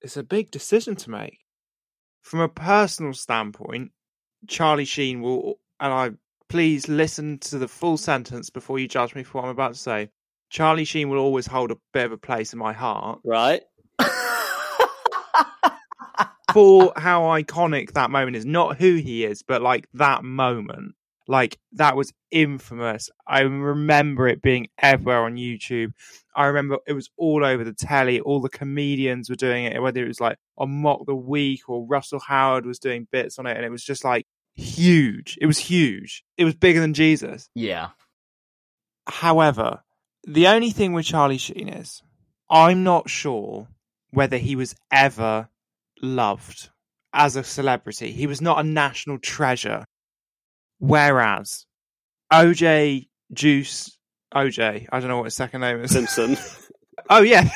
It's 0.01 0.17
a 0.17 0.23
big 0.23 0.51
decision 0.51 0.95
to 0.97 1.09
make. 1.09 1.39
From 2.21 2.41
a 2.41 2.49
personal 2.49 3.13
standpoint, 3.13 3.91
Charlie 4.47 4.85
Sheen 4.85 5.21
will, 5.21 5.59
and 5.79 5.93
I 5.93 6.11
please 6.53 6.87
listen 6.87 7.39
to 7.39 7.57
the 7.57 7.67
full 7.67 7.97
sentence 7.97 8.51
before 8.51 8.77
you 8.77 8.87
judge 8.87 9.15
me 9.15 9.23
for 9.23 9.39
what 9.39 9.45
I'm 9.45 9.49
about 9.49 9.73
to 9.73 9.79
say. 9.79 10.09
Charlie 10.51 10.85
Sheen 10.85 11.09
will 11.09 11.17
always 11.17 11.47
hold 11.47 11.71
a 11.71 11.77
bit 11.93 12.05
of 12.05 12.11
a 12.11 12.17
place 12.19 12.53
in 12.53 12.59
my 12.59 12.73
heart 12.73 13.17
Right? 13.25 13.63
for 16.53 16.93
how 16.95 17.23
iconic 17.23 17.93
that 17.93 18.11
moment 18.11 18.35
is. 18.35 18.45
Not 18.45 18.77
who 18.77 18.97
he 18.97 19.25
is, 19.25 19.41
but 19.41 19.63
like 19.63 19.87
that 19.95 20.23
moment. 20.23 20.93
Like 21.27 21.57
that 21.71 21.95
was 21.95 22.13
infamous. 22.29 23.09
I 23.27 23.39
remember 23.39 24.27
it 24.27 24.43
being 24.43 24.67
everywhere 24.77 25.23
on 25.23 25.37
YouTube. 25.37 25.93
I 26.35 26.45
remember 26.45 26.77
it 26.85 26.93
was 26.93 27.09
all 27.17 27.43
over 27.43 27.63
the 27.63 27.73
telly. 27.73 28.19
All 28.19 28.41
the 28.41 28.49
comedians 28.49 29.27
were 29.27 29.35
doing 29.35 29.65
it, 29.65 29.81
whether 29.81 30.03
it 30.03 30.07
was 30.07 30.21
like 30.21 30.37
on 30.55 30.69
Mock 30.69 31.07
the 31.07 31.15
Week 31.15 31.67
or 31.67 31.87
Russell 31.87 32.19
Howard 32.19 32.67
was 32.67 32.77
doing 32.77 33.07
bits 33.11 33.39
on 33.39 33.47
it, 33.47 33.57
and 33.57 33.65
it 33.65 33.71
was 33.71 33.83
just 33.83 34.03
like 34.03 34.27
huge. 34.55 35.37
It 35.41 35.45
was 35.45 35.57
huge. 35.57 36.23
It 36.37 36.45
was 36.45 36.55
bigger 36.55 36.79
than 36.79 36.93
Jesus. 36.93 37.49
Yeah, 37.55 37.89
However, 39.07 39.83
the 40.25 40.47
only 40.47 40.71
thing 40.71 40.93
with 40.93 41.05
Charlie 41.05 41.37
Sheen 41.37 41.69
is 41.69 42.01
I'm 42.49 42.83
not 42.83 43.09
sure 43.09 43.67
whether 44.11 44.37
he 44.37 44.55
was 44.55 44.75
ever 44.91 45.49
loved 46.01 46.69
as 47.13 47.35
a 47.35 47.43
celebrity. 47.43 48.11
He 48.11 48.27
was 48.27 48.41
not 48.41 48.59
a 48.59 48.67
national 48.67 49.19
treasure. 49.19 49.85
Whereas 50.79 51.65
OJ 52.31 53.07
Juice 53.33 53.97
OJ, 54.33 54.87
I 54.91 54.99
don't 54.99 55.09
know 55.09 55.17
what 55.17 55.25
his 55.25 55.35
second 55.35 55.61
name 55.61 55.81
is. 55.81 55.91
Simpson. 55.91 56.37
oh 57.09 57.21
yeah. 57.21 57.49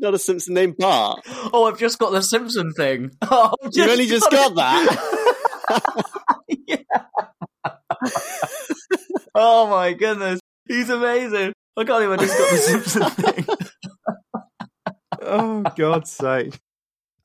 Not 0.00 0.14
a 0.14 0.18
Simpson 0.18 0.54
named 0.54 0.76
Bart. 0.78 1.20
Oh, 1.52 1.64
I've 1.64 1.78
just 1.78 1.98
got 1.98 2.10
the 2.10 2.22
Simpson 2.22 2.72
thing. 2.72 3.10
Oh, 3.22 3.54
You've 3.72 3.88
only 3.90 4.06
just 4.06 4.30
got 4.30 4.52
it. 4.52 4.56
that. 4.56 6.04
Oh 9.34 9.68
my 9.68 9.92
goodness, 9.92 10.40
he's 10.66 10.90
amazing. 10.90 11.52
I 11.76 11.84
can't 11.84 12.02
even 12.02 12.18
just 12.18 12.36
got 12.36 12.50
the 12.50 12.56
Simpson 12.58 13.10
thing. 13.10 13.46
oh 15.22 15.62
God's 15.76 16.10
sake. 16.10 16.58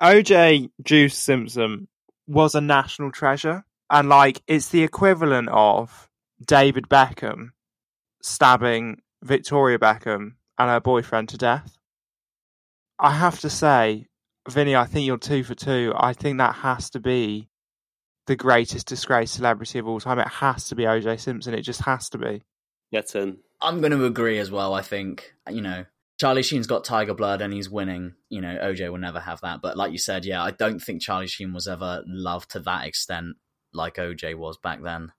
OJ 0.01 0.69
Juice 0.83 1.17
Simpson 1.17 1.87
was 2.27 2.53
a 2.55 2.61
national 2.61 3.11
treasure. 3.11 3.63
And 3.89 4.09
like 4.09 4.41
it's 4.47 4.69
the 4.69 4.83
equivalent 4.83 5.49
of 5.49 6.07
David 6.45 6.85
Beckham 6.89 7.49
stabbing 8.21 9.01
Victoria 9.23 9.79
Beckham 9.79 10.33
and 10.57 10.69
her 10.69 10.79
boyfriend 10.79 11.29
to 11.29 11.37
death. 11.37 11.77
I 12.99 13.11
have 13.11 13.39
to 13.41 13.49
say, 13.49 14.07
Vinny, 14.49 14.75
I 14.75 14.85
think 14.85 15.05
you're 15.05 15.17
two 15.17 15.43
for 15.43 15.55
two. 15.55 15.93
I 15.95 16.13
think 16.13 16.37
that 16.37 16.55
has 16.55 16.89
to 16.91 16.99
be 16.99 17.49
the 18.27 18.35
greatest 18.35 18.87
disgraced 18.87 19.35
celebrity 19.35 19.79
of 19.79 19.87
all 19.87 19.99
time. 19.99 20.19
It 20.19 20.27
has 20.27 20.67
to 20.69 20.75
be 20.75 20.83
OJ 20.83 21.19
Simpson. 21.19 21.53
It 21.53 21.61
just 21.61 21.81
has 21.81 22.09
to 22.09 22.17
be. 22.17 22.43
Gets 22.91 23.15
in. 23.15 23.37
I'm 23.61 23.79
going 23.79 23.91
to 23.91 24.05
agree 24.05 24.39
as 24.39 24.51
well. 24.51 24.73
I 24.73 24.81
think 24.81 25.33
you 25.49 25.61
know 25.61 25.85
Charlie 26.19 26.43
Sheen's 26.43 26.67
got 26.67 26.83
tiger 26.83 27.13
blood 27.13 27.41
and 27.41 27.53
he's 27.53 27.69
winning. 27.69 28.13
You 28.29 28.41
know 28.41 28.57
OJ 28.61 28.89
will 28.91 28.97
never 28.97 29.19
have 29.19 29.41
that. 29.41 29.61
But 29.61 29.77
like 29.77 29.91
you 29.91 29.97
said, 29.97 30.25
yeah, 30.25 30.43
I 30.43 30.51
don't 30.51 30.79
think 30.79 31.01
Charlie 31.01 31.27
Sheen 31.27 31.53
was 31.53 31.67
ever 31.67 32.03
loved 32.05 32.51
to 32.51 32.59
that 32.61 32.85
extent 32.85 33.35
like 33.73 33.95
OJ 33.95 34.35
was 34.35 34.57
back 34.57 34.81
then. 34.81 35.11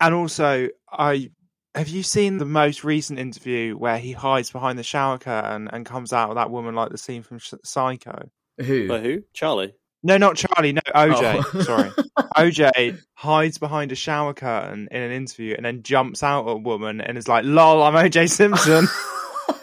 And 0.00 0.14
also, 0.14 0.68
I 0.90 1.30
have 1.74 1.88
you 1.88 2.02
seen 2.02 2.38
the 2.38 2.44
most 2.44 2.84
recent 2.84 3.18
interview 3.18 3.74
where 3.76 3.98
he 3.98 4.12
hides 4.12 4.50
behind 4.50 4.78
the 4.78 4.82
shower 4.82 5.18
curtain 5.18 5.68
and 5.72 5.86
comes 5.86 6.12
out 6.12 6.28
with 6.28 6.36
that 6.36 6.50
woman 6.50 6.74
like 6.74 6.90
the 6.90 6.98
scene 6.98 7.22
from 7.22 7.38
Psycho? 7.64 8.30
Who? 8.58 8.88
By 8.88 9.00
who? 9.00 9.22
Charlie. 9.32 9.74
No, 10.02 10.16
not 10.16 10.36
Charlie. 10.36 10.72
No, 10.72 10.80
OJ. 10.94 11.44
Oh. 11.54 11.60
Sorry, 11.62 11.90
OJ 12.36 12.98
hides 13.14 13.58
behind 13.58 13.92
a 13.92 13.94
shower 13.94 14.32
curtain 14.32 14.88
in 14.90 15.02
an 15.02 15.12
interview 15.12 15.54
and 15.54 15.64
then 15.64 15.82
jumps 15.82 16.22
out 16.22 16.46
at 16.48 16.52
a 16.52 16.56
woman 16.56 17.00
and 17.02 17.18
is 17.18 17.28
like, 17.28 17.44
"Lol, 17.44 17.82
I'm 17.82 17.94
OJ 17.94 18.30
Simpson." 18.30 18.86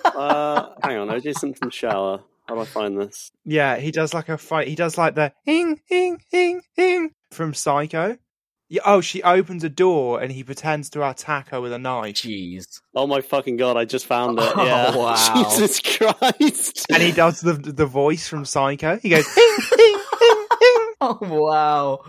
Uh, 0.05 0.69
hang 0.81 0.97
on, 0.97 1.09
OJ 1.09 1.37
Simpson 1.37 1.69
shower. 1.69 2.23
How 2.47 2.55
do 2.55 2.61
I 2.61 2.65
find 2.65 2.99
this? 2.99 3.31
yeah, 3.45 3.75
he 3.77 3.91
does 3.91 4.15
like 4.15 4.29
a 4.29 4.37
fight. 4.37 4.67
He 4.67 4.73
does 4.73 4.97
like 4.97 5.13
the 5.13 5.31
ing, 5.45 5.79
ing, 5.91 6.19
ing, 6.31 6.61
hing 6.75 7.11
from 7.29 7.53
Psycho. 7.53 8.17
Yeah, 8.69 8.81
oh, 8.85 8.99
she 8.99 9.23
opens 9.23 9.63
a 9.63 9.69
door 9.69 10.19
and 10.21 10.29
he 10.31 10.43
pretends 10.43 10.89
to 10.89 11.09
attack 11.09 11.49
her 11.49 11.61
with 11.61 11.71
a 11.71 11.79
knife. 11.79 12.15
Jeez. 12.15 12.81
Oh 12.93 13.07
my 13.07 13.21
fucking 13.21 13.55
god! 13.55 13.77
I 13.77 13.85
just 13.85 14.05
found 14.05 14.37
it. 14.39 14.43
Oh, 14.57 14.65
Yeah. 14.65 14.95
wow. 14.95 15.43
Jesus 15.51 15.79
Christ. 15.79 16.85
And 16.91 17.01
he 17.01 17.11
does 17.13 17.39
the 17.41 17.53
the 17.53 17.85
voice 17.85 18.27
from 18.27 18.43
Psycho. 18.45 18.97
He 18.99 19.09
goes. 19.09 19.25
Oh 20.99 21.19
wow. 21.21 21.99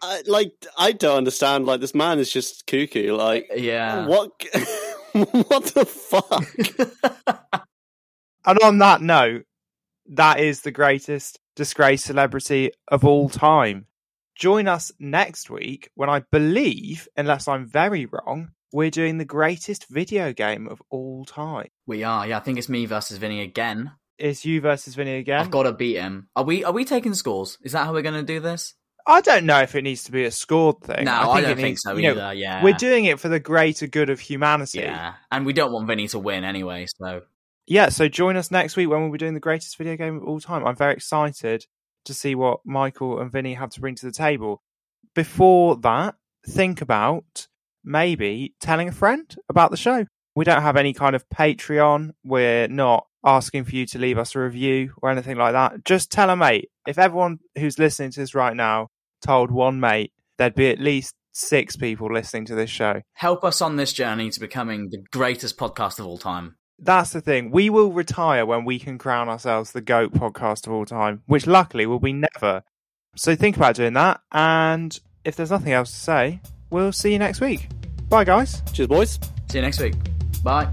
I, 0.00 0.22
like 0.26 0.52
I 0.78 0.92
don't 0.92 1.18
understand. 1.18 1.66
Like 1.66 1.80
this 1.80 1.94
man 1.94 2.18
is 2.18 2.32
just 2.32 2.66
cuckoo. 2.66 3.14
Like 3.14 3.50
Yeah. 3.54 4.06
what? 4.06 4.30
what 5.12 5.64
the 5.74 5.84
fuck? 5.84 7.62
And 8.46 8.58
on 8.62 8.78
that 8.78 9.02
note, 9.02 9.44
that 10.06 10.40
is 10.40 10.62
the 10.62 10.70
greatest 10.70 11.38
disgraced 11.54 12.06
celebrity 12.06 12.70
of 12.88 13.04
all 13.04 13.28
time. 13.28 13.84
Join 14.38 14.68
us 14.68 14.92
next 15.00 15.50
week 15.50 15.90
when 15.96 16.08
I 16.08 16.20
believe, 16.30 17.08
unless 17.16 17.48
I'm 17.48 17.66
very 17.66 18.06
wrong, 18.06 18.52
we're 18.72 18.88
doing 18.88 19.18
the 19.18 19.24
greatest 19.24 19.88
video 19.90 20.32
game 20.32 20.68
of 20.68 20.80
all 20.90 21.24
time. 21.24 21.66
We 21.88 22.04
are. 22.04 22.24
Yeah, 22.24 22.36
I 22.36 22.40
think 22.40 22.56
it's 22.56 22.68
me 22.68 22.86
versus 22.86 23.18
Vinny 23.18 23.40
again. 23.40 23.90
It's 24.16 24.44
you 24.44 24.60
versus 24.60 24.94
Vinny 24.94 25.16
again. 25.16 25.40
I've 25.40 25.50
got 25.50 25.64
to 25.64 25.72
beat 25.72 25.96
him. 25.96 26.28
Are 26.36 26.44
we? 26.44 26.62
Are 26.62 26.70
we 26.72 26.84
taking 26.84 27.14
scores? 27.14 27.58
Is 27.64 27.72
that 27.72 27.84
how 27.84 27.92
we're 27.92 28.02
going 28.02 28.14
to 28.14 28.22
do 28.22 28.38
this? 28.38 28.74
I 29.04 29.22
don't 29.22 29.44
know 29.44 29.58
if 29.58 29.74
it 29.74 29.82
needs 29.82 30.04
to 30.04 30.12
be 30.12 30.24
a 30.24 30.30
scored 30.30 30.82
thing. 30.84 31.06
No, 31.06 31.12
I, 31.32 31.40
don't 31.40 31.50
it 31.50 31.56
think 31.56 31.66
needs- 31.70 31.82
so 31.82 31.96
you 31.96 32.14
know, 32.14 32.20
either. 32.28 32.34
yeah, 32.34 32.62
We're 32.62 32.74
doing 32.74 33.06
it 33.06 33.18
for 33.18 33.28
the 33.28 33.40
greater 33.40 33.88
good 33.88 34.08
of 34.08 34.20
humanity. 34.20 34.78
Yeah, 34.80 35.14
and 35.32 35.46
we 35.46 35.52
don't 35.52 35.72
want 35.72 35.88
Vinny 35.88 36.06
to 36.08 36.18
win 36.20 36.44
anyway. 36.44 36.86
So 37.02 37.22
yeah, 37.66 37.88
so 37.88 38.06
join 38.06 38.36
us 38.36 38.52
next 38.52 38.76
week 38.76 38.88
when 38.88 39.02
we'll 39.02 39.10
be 39.10 39.18
doing 39.18 39.34
the 39.34 39.40
greatest 39.40 39.76
video 39.78 39.96
game 39.96 40.18
of 40.18 40.22
all 40.22 40.38
time. 40.38 40.64
I'm 40.64 40.76
very 40.76 40.92
excited 40.92 41.66
to 42.08 42.14
see 42.14 42.34
what 42.34 42.60
Michael 42.64 43.20
and 43.20 43.30
Vinny 43.30 43.54
have 43.54 43.70
to 43.70 43.80
bring 43.80 43.94
to 43.94 44.06
the 44.06 44.12
table. 44.12 44.62
Before 45.14 45.76
that, 45.76 46.16
think 46.46 46.80
about 46.80 47.46
maybe 47.84 48.54
telling 48.60 48.88
a 48.88 48.92
friend 48.92 49.34
about 49.48 49.70
the 49.70 49.76
show. 49.76 50.06
We 50.34 50.44
don't 50.44 50.62
have 50.62 50.76
any 50.76 50.92
kind 50.92 51.16
of 51.16 51.28
Patreon. 51.28 52.10
We're 52.24 52.68
not 52.68 53.06
asking 53.24 53.64
for 53.64 53.74
you 53.74 53.86
to 53.86 53.98
leave 53.98 54.18
us 54.18 54.34
a 54.34 54.40
review 54.40 54.92
or 55.02 55.10
anything 55.10 55.36
like 55.36 55.52
that. 55.52 55.84
Just 55.84 56.10
tell 56.10 56.30
a 56.30 56.36
mate. 56.36 56.70
If 56.86 56.98
everyone 56.98 57.38
who's 57.58 57.78
listening 57.78 58.10
to 58.12 58.20
this 58.20 58.34
right 58.34 58.54
now 58.54 58.88
told 59.24 59.50
one 59.50 59.80
mate, 59.80 60.12
there'd 60.36 60.54
be 60.54 60.70
at 60.70 60.78
least 60.78 61.14
six 61.32 61.76
people 61.76 62.12
listening 62.12 62.44
to 62.46 62.54
this 62.54 62.70
show. 62.70 63.00
help 63.14 63.44
us 63.44 63.60
on 63.60 63.76
this 63.76 63.92
journey 63.92 64.30
to 64.30 64.40
becoming 64.40 64.88
the 64.90 65.02
greatest 65.12 65.56
podcast 65.56 65.98
of 65.98 66.06
all 66.06 66.18
time. 66.18 66.56
That's 66.78 67.10
the 67.10 67.20
thing. 67.20 67.50
We 67.50 67.70
will 67.70 67.92
retire 67.92 68.46
when 68.46 68.64
we 68.64 68.78
can 68.78 68.98
crown 68.98 69.28
ourselves 69.28 69.72
the 69.72 69.80
GOAT 69.80 70.12
podcast 70.12 70.66
of 70.66 70.72
all 70.72 70.84
time, 70.84 71.22
which 71.26 71.46
luckily 71.46 71.86
will 71.86 71.98
be 71.98 72.12
never. 72.12 72.62
So 73.16 73.34
think 73.34 73.56
about 73.56 73.74
doing 73.74 73.94
that. 73.94 74.20
And 74.30 74.98
if 75.24 75.34
there's 75.36 75.50
nothing 75.50 75.72
else 75.72 75.90
to 75.90 75.98
say, 75.98 76.40
we'll 76.70 76.92
see 76.92 77.12
you 77.12 77.18
next 77.18 77.40
week. 77.40 77.68
Bye, 78.08 78.24
guys. 78.24 78.62
Cheers, 78.72 78.88
boys. 78.88 79.18
See 79.50 79.58
you 79.58 79.62
next 79.62 79.80
week. 79.80 79.94
Bye. 80.42 80.72